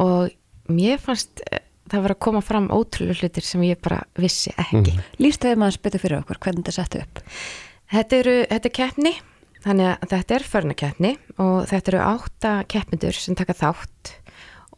og 0.00 0.30
mér 0.72 1.02
fannst 1.02 1.42
eh, 1.46 1.62
það 1.90 2.04
var 2.06 2.14
að 2.14 2.22
koma 2.26 2.42
fram 2.44 2.70
ótrúlega 2.72 3.20
hlutir 3.20 3.46
sem 3.46 3.64
ég 3.66 3.80
bara 3.82 4.00
vissi 4.18 4.52
ekki. 4.56 4.94
Mm. 4.94 5.10
Lýstu 5.22 5.50
þeim 5.50 5.66
að 5.66 5.74
spytu 5.76 6.00
fyrir 6.02 6.20
okkur, 6.22 6.40
hvernig 6.42 6.64
þetta 6.64 6.76
settu 6.78 7.02
upp? 7.04 7.20
Þetta 7.90 8.18
eru, 8.22 8.36
þetta 8.50 8.70
er 8.70 8.74
keppni, 8.78 9.12
þannig 9.64 9.90
að 9.90 10.08
þetta 10.14 10.36
er 10.36 10.46
förunakeppni 10.54 11.12
og 11.42 11.56
þetta 11.70 11.92
eru 11.92 12.02
átta 12.06 12.54
keppmyndur 12.70 13.20
sem 13.20 13.38
taka 13.38 13.56
þátt 13.58 14.14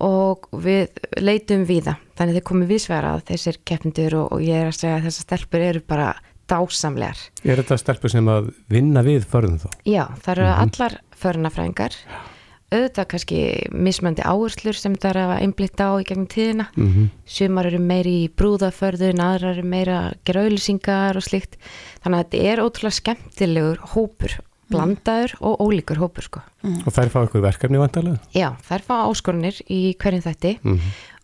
og 0.02 0.48
við 0.64 1.02
leitum 1.22 1.66
við 1.68 1.86
það, 1.90 2.04
þannig 2.18 2.38
þið 2.38 2.46
komum 2.48 2.70
viðsverað 2.70 3.24
þessir 3.28 3.58
keppmyndur 3.68 4.18
og, 4.18 4.28
og 4.34 4.44
ég 4.44 4.58
er 4.58 4.72
að 4.72 4.78
segja 4.80 4.98
að 4.98 5.08
þessar 5.08 5.28
stelpur 5.28 5.66
eru 5.68 5.84
bara 5.86 6.08
dásamlegar. 6.52 7.16
Er 7.44 7.62
þetta 7.62 7.78
stelpur 7.80 8.12
sem 8.12 8.28
að 8.28 8.52
vinna 8.70 9.02
við 9.06 9.24
förðum 9.32 9.58
þá? 9.64 9.68
Já, 9.88 10.04
það 10.20 10.36
eru 10.36 10.46
Mhm. 10.50 10.60
allar 10.66 10.98
förunafræðingar 11.22 11.96
auðvitað 12.72 13.08
kannski 13.12 13.38
mismöndi 13.76 14.22
áherslur 14.24 14.72
sem 14.78 14.94
það 14.96 15.10
er 15.10 15.18
að 15.20 15.32
einblitta 15.44 15.88
á 15.92 16.00
í 16.00 16.06
gegnum 16.08 16.26
tíðina 16.32 16.66
Mhm. 16.74 17.10
sumar 17.26 17.66
eru 17.68 17.78
meiri 17.78 18.14
í 18.24 18.30
brúðaförðun 18.32 19.20
aðrar 19.20 19.58
eru 19.58 19.62
meira 19.68 19.98
að 20.08 20.14
gera 20.24 20.44
auðlýsingar 20.46 21.16
og 21.16 21.22
slíkt 21.26 21.58
þannig 22.02 22.16
að 22.16 22.24
þetta 22.24 22.42
er 22.52 22.62
ótrúlega 22.64 23.00
skemmtilegur 23.02 23.78
hópur, 23.92 24.38
blandaður 24.72 25.34
og 25.42 25.58
ólíkur 25.60 25.98
hópur 26.00 26.22
sko. 26.24 26.40
Og 26.64 26.88
þær 26.96 27.10
fá 27.12 27.26
ykkur 27.28 27.42
verkefni 27.44 27.76
vantarlega? 27.76 28.18
Já, 28.32 28.56
þær 28.64 28.80
fá 28.88 28.94
áskorunir 29.04 29.60
í 29.68 29.94
hverjum 29.98 30.22
þætti 30.24 30.58
Mhm. 30.62 30.80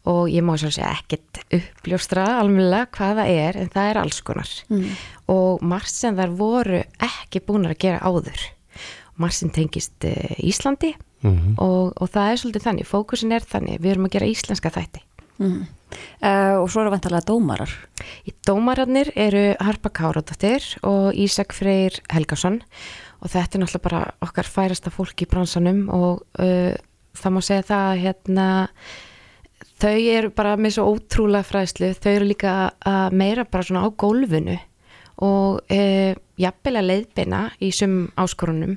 Og 0.09 0.29
ég 0.33 0.45
má 0.47 0.55
segja 0.59 0.89
ekkert 0.95 1.43
uppljóstra 1.53 2.25
almennilega 2.41 2.89
hvað 2.97 3.19
það 3.21 3.33
er 3.47 3.59
en 3.63 3.73
það 3.75 3.91
er 3.93 4.01
alls 4.03 4.21
konar 4.25 4.53
Mm. 4.71 4.87
og 5.29 5.63
margt 5.63 5.93
sem 5.93 6.17
þær 6.17 6.33
voru 6.39 6.83
ekki 7.05 7.41
búin 7.45 7.69
að 7.69 7.79
gera 7.85 8.01
áður 8.09 8.41
margt 9.19 9.35
sem 9.41 9.51
tengist 9.51 10.05
uh, 10.05 10.35
Íslandi 10.39 10.95
Mhm. 11.19 11.57
og, 11.59 11.95
og 11.99 12.07
það 12.15 12.29
er 12.31 12.37
svolítið 12.39 12.63
þannig, 12.63 12.87
fókusin 12.87 13.33
er 13.35 13.43
þannig 13.43 13.81
við 13.83 13.91
erum 13.91 14.05
að 14.07 14.13
gera 14.17 14.27
íslenska 14.31 14.71
þætti 14.71 15.03
Mm. 15.39 15.67
Uh, 16.19 16.59
og 16.59 16.65
svo 16.71 16.81
eru 16.83 16.91
vantarlega 16.91 17.27
dómarar 17.31 17.71
Í 18.27 18.33
Dómararnir 18.47 19.13
eru 19.15 19.55
Harpa 19.63 19.89
Káradóttir 19.95 20.65
og 20.83 21.15
Ísak 21.15 21.55
Freyr 21.55 21.95
Helgason 22.11 22.57
og 23.23 23.31
þetta 23.31 23.55
er 23.55 23.63
náttúrulega 23.63 23.85
bara 23.87 24.01
okkar 24.27 24.51
færasta 24.51 24.91
fólk 24.91 25.23
í 25.23 25.29
bransanum 25.31 25.85
og 25.95 26.25
uh, 26.43 26.75
það 27.15 27.35
má 27.37 27.41
segja 27.47 27.63
það 27.71 27.87
að 27.93 28.03
hérna 28.03 28.49
þau 29.79 29.97
eru 29.97 30.33
bara 30.35 30.57
með 30.61 30.77
svo 30.77 30.89
ótrúlega 30.95 31.47
fræðslu, 31.47 31.93
þau 31.99 32.11
eru 32.13 32.31
líka 32.33 32.55
að 32.87 33.19
meira 33.21 33.47
bara 33.49 33.69
svona 33.69 33.85
á 33.87 33.89
gólfinu 33.91 34.59
og 35.25 35.61
uh, 35.75 36.13
jafnvel 36.39 36.79
að 36.79 36.91
leiðbeina 36.93 37.43
í 37.65 37.73
sum 37.75 38.01
áskorunum 38.19 38.77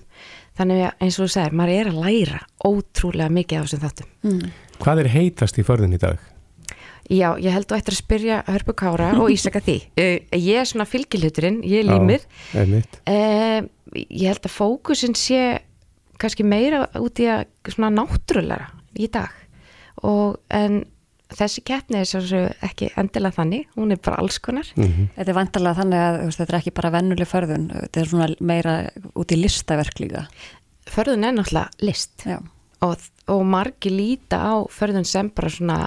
þannig 0.58 0.86
að 0.88 1.06
eins 1.06 1.18
og 1.18 1.28
þú 1.28 1.34
segir, 1.36 1.56
maður 1.58 1.78
er 1.78 1.92
að 1.92 2.02
læra 2.06 2.44
ótrúlega 2.66 3.34
mikið 3.34 3.62
á 3.62 3.64
þessum 3.66 3.84
þáttum 3.86 4.12
mm. 4.28 4.54
Hvað 4.82 5.04
er 5.04 5.12
heitast 5.14 5.60
í 5.62 5.66
förðun 5.66 5.94
í 5.94 6.02
dag? 6.02 6.22
Já, 7.12 7.34
ég 7.42 7.52
held 7.52 7.68
þú 7.68 7.76
ættir 7.76 7.96
að 7.96 8.00
spyrja 8.00 8.38
Hörpu 8.48 8.74
Kára 8.78 9.10
og 9.20 9.34
Ísaka 9.34 9.60
því. 9.64 9.76
Uh, 10.00 10.16
ég 10.52 10.62
er 10.62 10.70
svona 10.70 10.88
fylgilhuturinn, 10.88 11.60
ég 11.68 11.84
er 11.84 11.90
límið. 11.90 12.24
Já. 12.56 12.64
Uh, 13.10 13.68
ég 14.08 14.30
held 14.32 14.48
að 14.48 14.56
fókusin 14.56 15.18
sé 15.20 15.42
kannski 16.22 16.46
meira 16.48 16.86
út 17.02 17.20
í 17.20 17.28
að 17.30 17.48
svona 17.74 17.92
náttúrulega 17.98 18.70
í 18.96 19.10
dag. 19.12 19.41
Og, 20.08 20.40
en 20.50 20.84
þessi 21.32 21.64
keppni 21.68 22.02
er 22.02 22.10
svo 22.10 22.42
ekki 22.66 22.90
endilega 23.00 23.38
þannig, 23.38 23.68
hún 23.78 23.94
er 23.94 24.02
bara 24.04 24.20
alls 24.24 24.40
konar. 24.44 24.72
Þetta 25.16 25.30
er 25.30 25.38
vantarlega 25.38 25.80
þannig 25.82 26.02
að 26.06 26.18
þú 26.18 26.26
veist, 26.30 26.42
þetta 26.42 26.54
er 26.54 26.60
ekki 26.60 26.76
bara 26.80 26.94
vennuleg 26.98 27.30
förðun, 27.30 27.70
þetta 27.76 28.02
er 28.02 28.10
svona 28.12 28.28
meira 28.40 28.76
út 29.16 29.32
í 29.32 29.40
listaverk 29.40 30.02
líka. 30.04 30.26
Förðun 30.92 31.28
er 31.28 31.38
náttúrulega 31.38 31.88
list. 31.88 32.28
Og, 32.82 33.08
og 33.30 33.46
margi 33.46 33.94
líta 33.94 34.42
á 34.42 34.54
förðun 34.74 35.08
sem 35.08 35.30
bara 35.30 35.52
svona 35.54 35.80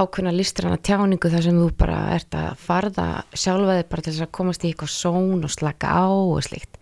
ákveðna 0.00 0.32
listrana 0.32 0.78
tjáningu 0.80 1.30
þar 1.30 1.44
sem 1.44 1.60
þú 1.60 1.70
bara 1.78 2.00
ert 2.14 2.34
að 2.36 2.50
farða 2.62 3.06
sjálfaði 3.36 3.86
bara 3.90 4.04
til 4.04 4.12
þess 4.14 4.24
að 4.24 4.34
komast 4.38 4.64
í 4.64 4.70
eitthvað 4.70 4.92
són 4.94 5.44
og 5.44 5.52
slaka 5.52 5.92
á 5.92 6.08
og 6.08 6.40
slíkt. 6.46 6.78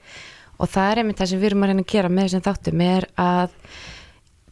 Og 0.58 0.70
það 0.70 0.90
er 0.90 1.00
einmitt 1.02 1.20
það 1.20 1.30
sem 1.32 1.40
við 1.40 1.50
erum 1.50 1.64
að 1.64 1.72
reyna 1.72 1.84
að 1.84 1.92
gera 1.92 2.10
með 2.12 2.28
þessum 2.28 2.44
þáttum 2.46 2.84
er 2.86 3.06
að 3.22 3.56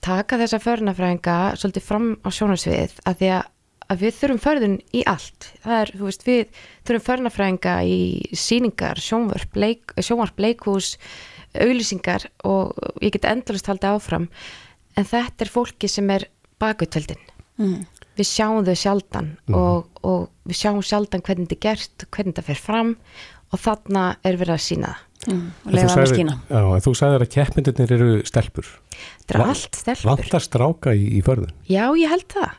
taka 0.07 0.39
þessa 0.41 0.63
förnafræðinga 0.63 1.37
svolítið 1.59 1.87
fram 1.87 2.09
á 2.23 2.29
sjónarsviðið 2.31 2.97
að 3.11 3.21
því 3.21 3.31
að, 3.37 3.47
að 3.87 4.03
við 4.05 4.19
þurfum 4.21 4.43
förðun 4.47 4.77
í 4.95 5.05
allt. 5.13 5.49
Það 5.65 5.79
er, 5.83 5.95
þú 5.99 6.09
veist, 6.09 6.27
við 6.27 6.61
þurfum 6.89 7.07
förnafræðinga 7.11 7.77
í 7.87 8.01
síningar, 8.47 9.03
sjónvarp, 9.03 9.59
leik, 9.59 9.97
sjónvarp 9.99 10.43
leikhús, 10.47 10.95
auðlýsingar 11.57 12.29
og 12.47 12.77
ég 13.05 13.15
get 13.17 13.29
endalist 13.29 13.71
haldið 13.71 13.97
áfram. 13.97 14.29
En 14.97 15.09
þetta 15.09 15.45
er 15.47 15.53
fólki 15.53 15.91
sem 15.91 16.11
er 16.15 16.31
bakutöldin 16.63 17.21
Mm. 17.57 17.87
við 18.19 18.29
sjáum 18.29 18.67
þau 18.67 18.77
sjaldan 18.77 19.29
og, 19.57 19.87
og 20.05 20.27
við 20.45 20.59
sjáum 20.59 20.83
sjaldan 20.85 21.23
hvernig 21.25 21.49
þetta 21.49 21.57
er 21.57 21.63
gert 21.65 22.05
hvernig 22.13 22.35
þetta 22.35 22.45
fer 22.51 22.61
fram 22.61 22.91
og 23.49 23.63
þarna 23.63 24.03
er 24.29 24.37
verið 24.37 24.57
að 24.59 24.65
sína 24.67 24.91
það 24.93 25.06
mm. 25.31 25.47
En 25.67 25.79
þú 25.81 25.89
sagðir- 25.95 26.31
Já, 26.51 26.61
en 26.67 26.85
þú 26.85 26.95
sagðir 26.99 27.25
að 27.27 27.33
keppmyndirnir 27.37 27.97
eru 27.97 28.13
stelpur. 28.29 28.69
Þetta 28.97 29.35
er 29.35 29.43
Va- 29.43 29.49
allt 29.55 29.81
stelpur. 29.83 30.09
Vantar 30.13 30.45
stráka 30.47 30.95
í, 30.97 31.09
í 31.19 31.25
förðun? 31.27 31.53
Já, 31.71 31.85
ég 31.99 32.09
held 32.13 32.29
það 32.33 32.55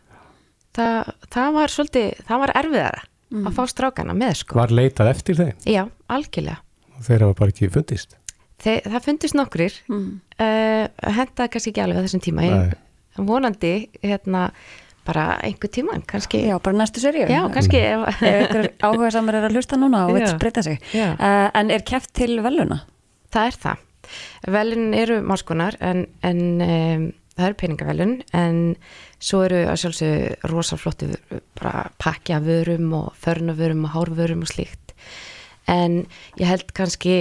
það, 0.77 1.11
það 1.33 1.57
var 1.57 1.73
svolítið, 1.73 2.23
það 2.27 2.41
var 2.43 2.53
erfiðara 2.61 3.03
að 3.37 3.57
fá 3.57 3.63
strákana 3.67 4.15
með 4.17 4.39
sko 4.41 4.57
Var 4.61 4.73
leitað 4.77 5.11
eftir 5.11 5.39
þeim? 5.39 5.53
Já, 5.67 5.83
algjörlega 6.13 6.61
Og 6.97 7.05
þeir 7.05 7.25
hafa 7.25 7.37
bara 7.41 7.53
ekki 7.53 7.69
fundist? 7.73 8.15
Þe, 8.63 8.73
það 8.87 9.05
fundist 9.05 9.37
nokkrir 9.37 9.75
mm. 9.91 10.05
uh, 10.41 10.85
hendaði 11.17 11.51
kannski 11.53 11.73
ekki 11.73 11.83
alveg 11.83 11.99
á 12.01 12.05
þessum 12.07 12.23
tíma 12.25 12.45
Nei. 12.47 12.77
en 13.17 13.27
vonandi 13.27 13.73
hérna 14.01 14.47
bara 15.07 15.25
einhver 15.43 15.71
tíman 15.71 16.03
kannski 16.07 16.43
Já, 16.49 16.57
bara 16.63 16.77
næstu 16.77 17.01
seríu. 17.03 17.27
Já, 17.31 17.41
kannski 17.53 17.79
Ef 17.79 18.21
ykkur 18.21 18.69
áhuga 18.83 19.11
samar 19.15 19.39
er 19.39 19.49
að 19.49 19.57
hlusta 19.57 19.79
núna 19.79 20.05
og 20.07 20.17
veit 20.17 20.35
breyta 20.41 20.63
sig. 20.65 20.81
Uh, 20.93 21.47
en 21.55 21.71
er 21.71 21.85
keft 21.87 22.13
til 22.17 22.41
veluna? 22.43 22.83
Það 23.33 23.51
er 23.51 23.61
það. 23.63 23.85
Velun 24.57 24.91
eru 24.95 25.21
máskonar 25.27 25.77
en, 25.83 26.05
en 26.23 26.43
um, 26.63 27.07
það 27.37 27.49
eru 27.49 27.57
peningavelun 27.61 28.13
en 28.37 28.59
svo 29.19 29.43
eru 29.45 29.63
að 29.67 29.79
sjálfsög 29.83 30.47
rosaflottu 30.51 31.09
bara 31.59 31.87
pakki 32.01 32.35
af 32.37 32.45
vörum 32.47 32.93
og 32.97 33.15
förnavörum 33.21 33.85
og 33.87 33.95
hárvörum 33.95 34.45
og 34.45 34.51
slíkt. 34.51 34.93
En 35.67 36.05
ég 36.39 36.47
held 36.47 36.71
kannski 36.73 37.17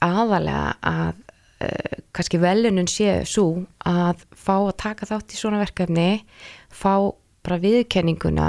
aðalega 0.00 0.76
að 0.80 1.20
uh, 1.64 1.98
kannski 2.16 2.40
velunum 2.42 2.88
sé 2.90 3.20
svo 3.28 3.64
að 3.86 4.24
fá 4.32 4.56
að 4.56 4.76
taka 4.80 5.10
þátt 5.10 5.34
í 5.36 5.40
svona 5.40 5.60
verkefni, 5.62 6.24
fá 6.72 7.12
bara 7.42 7.58
viðkenninguna 7.62 8.48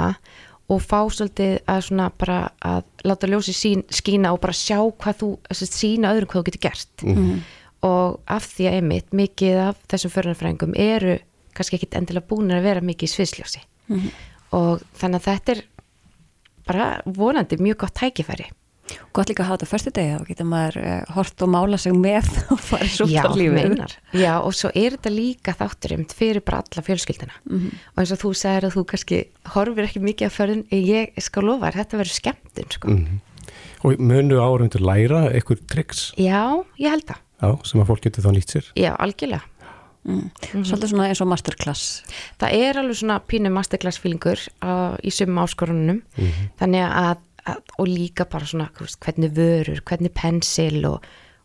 og 0.72 0.80
fá 0.80 1.00
svolítið 1.12 1.58
að 1.68 1.80
svona 1.88 2.10
bara 2.18 2.38
að 2.64 2.82
láta 3.04 3.26
ljósi 3.28 3.52
sín, 3.56 3.82
skína 3.92 4.32
og 4.32 4.40
bara 4.40 4.52
sjá 4.56 4.78
hvað 4.80 5.18
þú, 5.20 5.28
þess 5.50 5.62
að 5.66 5.74
sína 5.76 6.12
öðrum 6.14 6.28
hvað 6.30 6.40
þú 6.40 6.44
getur 6.50 6.64
gert 6.68 7.02
Mhm. 7.02 7.42
og 7.82 8.20
af 8.28 8.46
því 8.46 8.64
að 8.68 8.76
einmitt 8.78 9.10
mikið 9.12 9.56
af 9.68 9.76
þessum 9.88 10.10
förunarfræðingum 10.14 10.76
eru 10.78 11.18
kannski 11.54 11.76
ekkit 11.76 11.94
endilega 11.98 12.28
búin 12.28 12.52
að 12.54 12.62
vera 12.62 12.80
mikið 12.80 13.08
í 13.08 13.12
sviðsljósi 13.16 13.60
Mhm. 13.88 14.08
og 14.52 14.82
þannig 14.96 15.20
að 15.20 15.28
þetta 15.28 15.52
er 15.56 15.62
bara 16.66 17.02
vonandi 17.06 17.56
mjög 17.58 17.76
gott 17.78 17.94
tækifæri 17.94 18.46
Gott 19.14 19.28
líka 19.30 19.44
að 19.44 19.48
hafa 19.48 19.56
þetta 19.62 19.70
fyrstu 19.70 19.90
degi, 19.94 20.14
þá 20.18 20.24
getur 20.28 20.46
maður 20.50 20.76
uh, 20.82 21.12
hort 21.14 21.42
og 21.44 21.50
mála 21.54 21.78
sig 21.80 21.92
með 21.96 22.28
og 22.52 22.58
farið 22.60 22.90
svo 22.96 23.06
Já, 23.08 23.22
út 23.22 23.28
á 23.28 23.32
lífið. 23.38 23.96
Já, 24.18 24.32
og 24.42 24.54
svo 24.58 24.70
er 24.74 24.96
þetta 24.96 25.12
líka 25.14 25.54
þátturinn 25.60 26.06
fyrir 26.12 26.42
bara 26.44 26.62
alla 26.64 26.82
fjölskyldina 26.88 27.36
Mhm. 27.46 27.68
og 27.94 28.02
eins 28.02 28.12
og 28.12 28.18
þú 28.24 28.32
sagðir 28.42 28.66
að 28.68 28.76
þú 28.76 28.84
kannski 28.92 29.20
horfir 29.54 29.86
ekki 29.88 30.02
mikið 30.02 30.26
af 30.28 30.36
förðun, 30.40 30.64
ég 30.74 31.22
skal 31.22 31.42
lofa 31.46 31.70
þér, 31.70 31.78
þetta 31.82 32.00
verður 32.02 32.18
skemmtun 32.18 32.70
sko. 32.76 32.88
Mm. 32.88 33.20
Og 33.84 33.98
munu 33.98 34.36
áhundur 34.42 34.84
læra 34.86 35.24
eitthvað 35.32 35.64
triks 35.70 36.12
Já, 36.18 36.42
ég 36.78 36.90
held 36.90 37.06
það. 37.06 37.22
já, 37.42 37.48
sem 37.66 37.80
að 37.82 37.88
fólk 37.90 38.04
getur 38.06 38.24
þá 38.26 38.30
nýtt 38.36 38.52
sér? 38.54 38.68
Já, 38.78 38.92
algjörlega. 38.98 39.42
Mm. 40.02 40.30
Svolítið 40.66 40.90
svona 40.90 41.04
eins 41.12 41.20
og 41.22 41.28
masterclass. 41.30 42.02
Það 42.42 42.54
er 42.58 42.78
alveg 42.80 42.96
svona 42.98 43.20
pínu 43.22 43.50
masterclass 43.54 44.00
fílingur 44.02 44.40
á, 44.58 44.98
í 44.98 45.10
sumum 45.14 45.38
áskorunum 45.44 46.00
Mhm. 46.18 46.48
þannig 46.58 46.82
að, 46.82 46.94
að 47.02 47.16
og 47.78 47.86
líka 47.88 48.24
bara 48.30 48.46
svona 48.46 48.68
hvernig 48.76 49.32
vörur, 49.34 49.80
hvernig 49.84 50.12
pensil 50.14 50.84
og, 50.86 51.02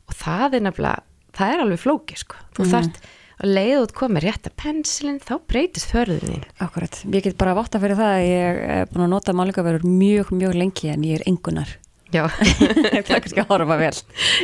og 0.08 0.14
það 0.16 0.54
er 0.60 0.66
nefnilega 0.68 1.04
það 1.38 1.54
er 1.54 1.64
alveg 1.64 1.80
flóki 1.80 2.18
sko 2.18 2.36
þú 2.58 2.64
Mhm. 2.66 2.72
þarft 2.74 3.00
að 3.38 3.52
leiða 3.54 3.82
út 3.86 3.94
komið 3.94 4.24
rétta 4.26 4.50
pensilin 4.58 5.20
þá 5.22 5.34
breytist 5.48 5.92
förðunin 5.94 6.44
Akkurat, 6.60 7.04
ég 7.06 7.24
get 7.24 7.38
bara 7.38 7.54
vátta 7.54 7.80
fyrir 7.80 7.96
það 7.98 8.14
að 8.18 8.28
ég 8.30 8.62
er 8.78 8.86
búin 8.90 9.06
að 9.06 9.10
nota 9.14 9.34
málingaverur 9.34 9.84
mjög, 9.86 10.32
mjög 10.34 10.56
lengi 10.58 10.90
en 10.90 11.04
ég 11.04 11.20
er 11.20 11.24
engunar. 11.30 11.68
Já. 12.14 12.24
það 12.32 13.12
er 13.14 13.22
kannski 13.22 13.42
að 13.44 13.48
horfa 13.52 13.78
vel 13.78 13.92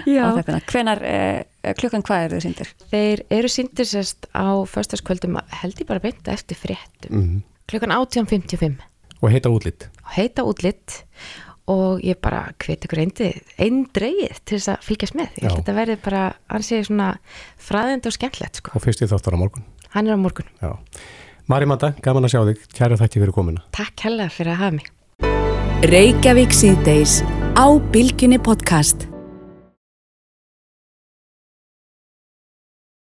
Já. 0.06 0.24
á 0.28 0.36
þetta. 0.36 0.60
Hvenar, 0.68 1.02
eh, 1.08 1.74
klukkan 1.80 2.04
hvað 2.04 2.26
eru 2.26 2.36
þið 2.38 2.44
síndir? 2.46 2.72
Þeir 2.92 3.22
eru 3.32 3.48
síndir 3.48 3.88
sérst 3.88 4.28
á 4.36 4.46
föstaskvöldum 4.68 5.40
held 5.62 5.80
ég 5.80 5.88
bara 5.88 6.00
beint 6.04 6.28
eftir 6.28 6.58
fréttum 6.60 7.10
Mhm. 7.18 7.44
klukkan 7.72 7.92
18.55 7.96 8.78
Og 9.24 9.32
heita 9.32 9.50
útlitt. 9.50 9.88
heita 10.18 10.44
útlitt 10.44 11.04
og 11.72 12.02
ég 12.04 12.18
bara 12.22 12.42
hveti 12.60 12.88
ykkur 12.90 13.00
dreigið 13.96 14.40
til 14.44 14.58
þess 14.60 14.72
að 14.74 14.88
fylgjast 14.90 15.16
með 15.16 15.30
ég 15.38 15.44
held 15.46 15.52
að 15.54 15.60
þetta 15.62 15.76
verði 15.78 15.98
bara, 16.04 16.24
hann 16.52 16.66
sé 16.66 16.82
svona 16.84 17.12
fræðandi 17.58 18.10
og 18.12 18.18
skemmtlegt 18.18 18.60
sko 18.60 18.74
Og 18.76 18.84
fyrst 18.84 19.04
ég 19.06 19.12
þáttar 19.14 19.38
á 19.38 19.44
morgun. 19.44 19.64
hann 19.94 20.08
er 20.08 20.18
á 20.18 20.20
morgun, 20.20 20.50
Já. 20.62 20.74
Mari 21.48 21.66
Manda, 21.68 21.94
gaman 22.02 22.24
að 22.24 22.32
sjá 22.36 22.42
þig. 22.48 22.60
Kæra 22.74 22.96
þætti 23.00 23.20
fyrir 23.24 23.36
komuna. 23.36 23.64
takk 23.72 24.00
hella 24.08 24.30
fyrir 24.32 24.56
að 24.56 24.62
hafa 24.64 24.76
mig 24.82 24.92
Reykjavík 25.84 26.52
síðdeis 26.56 27.22
á 27.60 27.68
Bilginni 27.92 28.40
podcast 28.40 29.08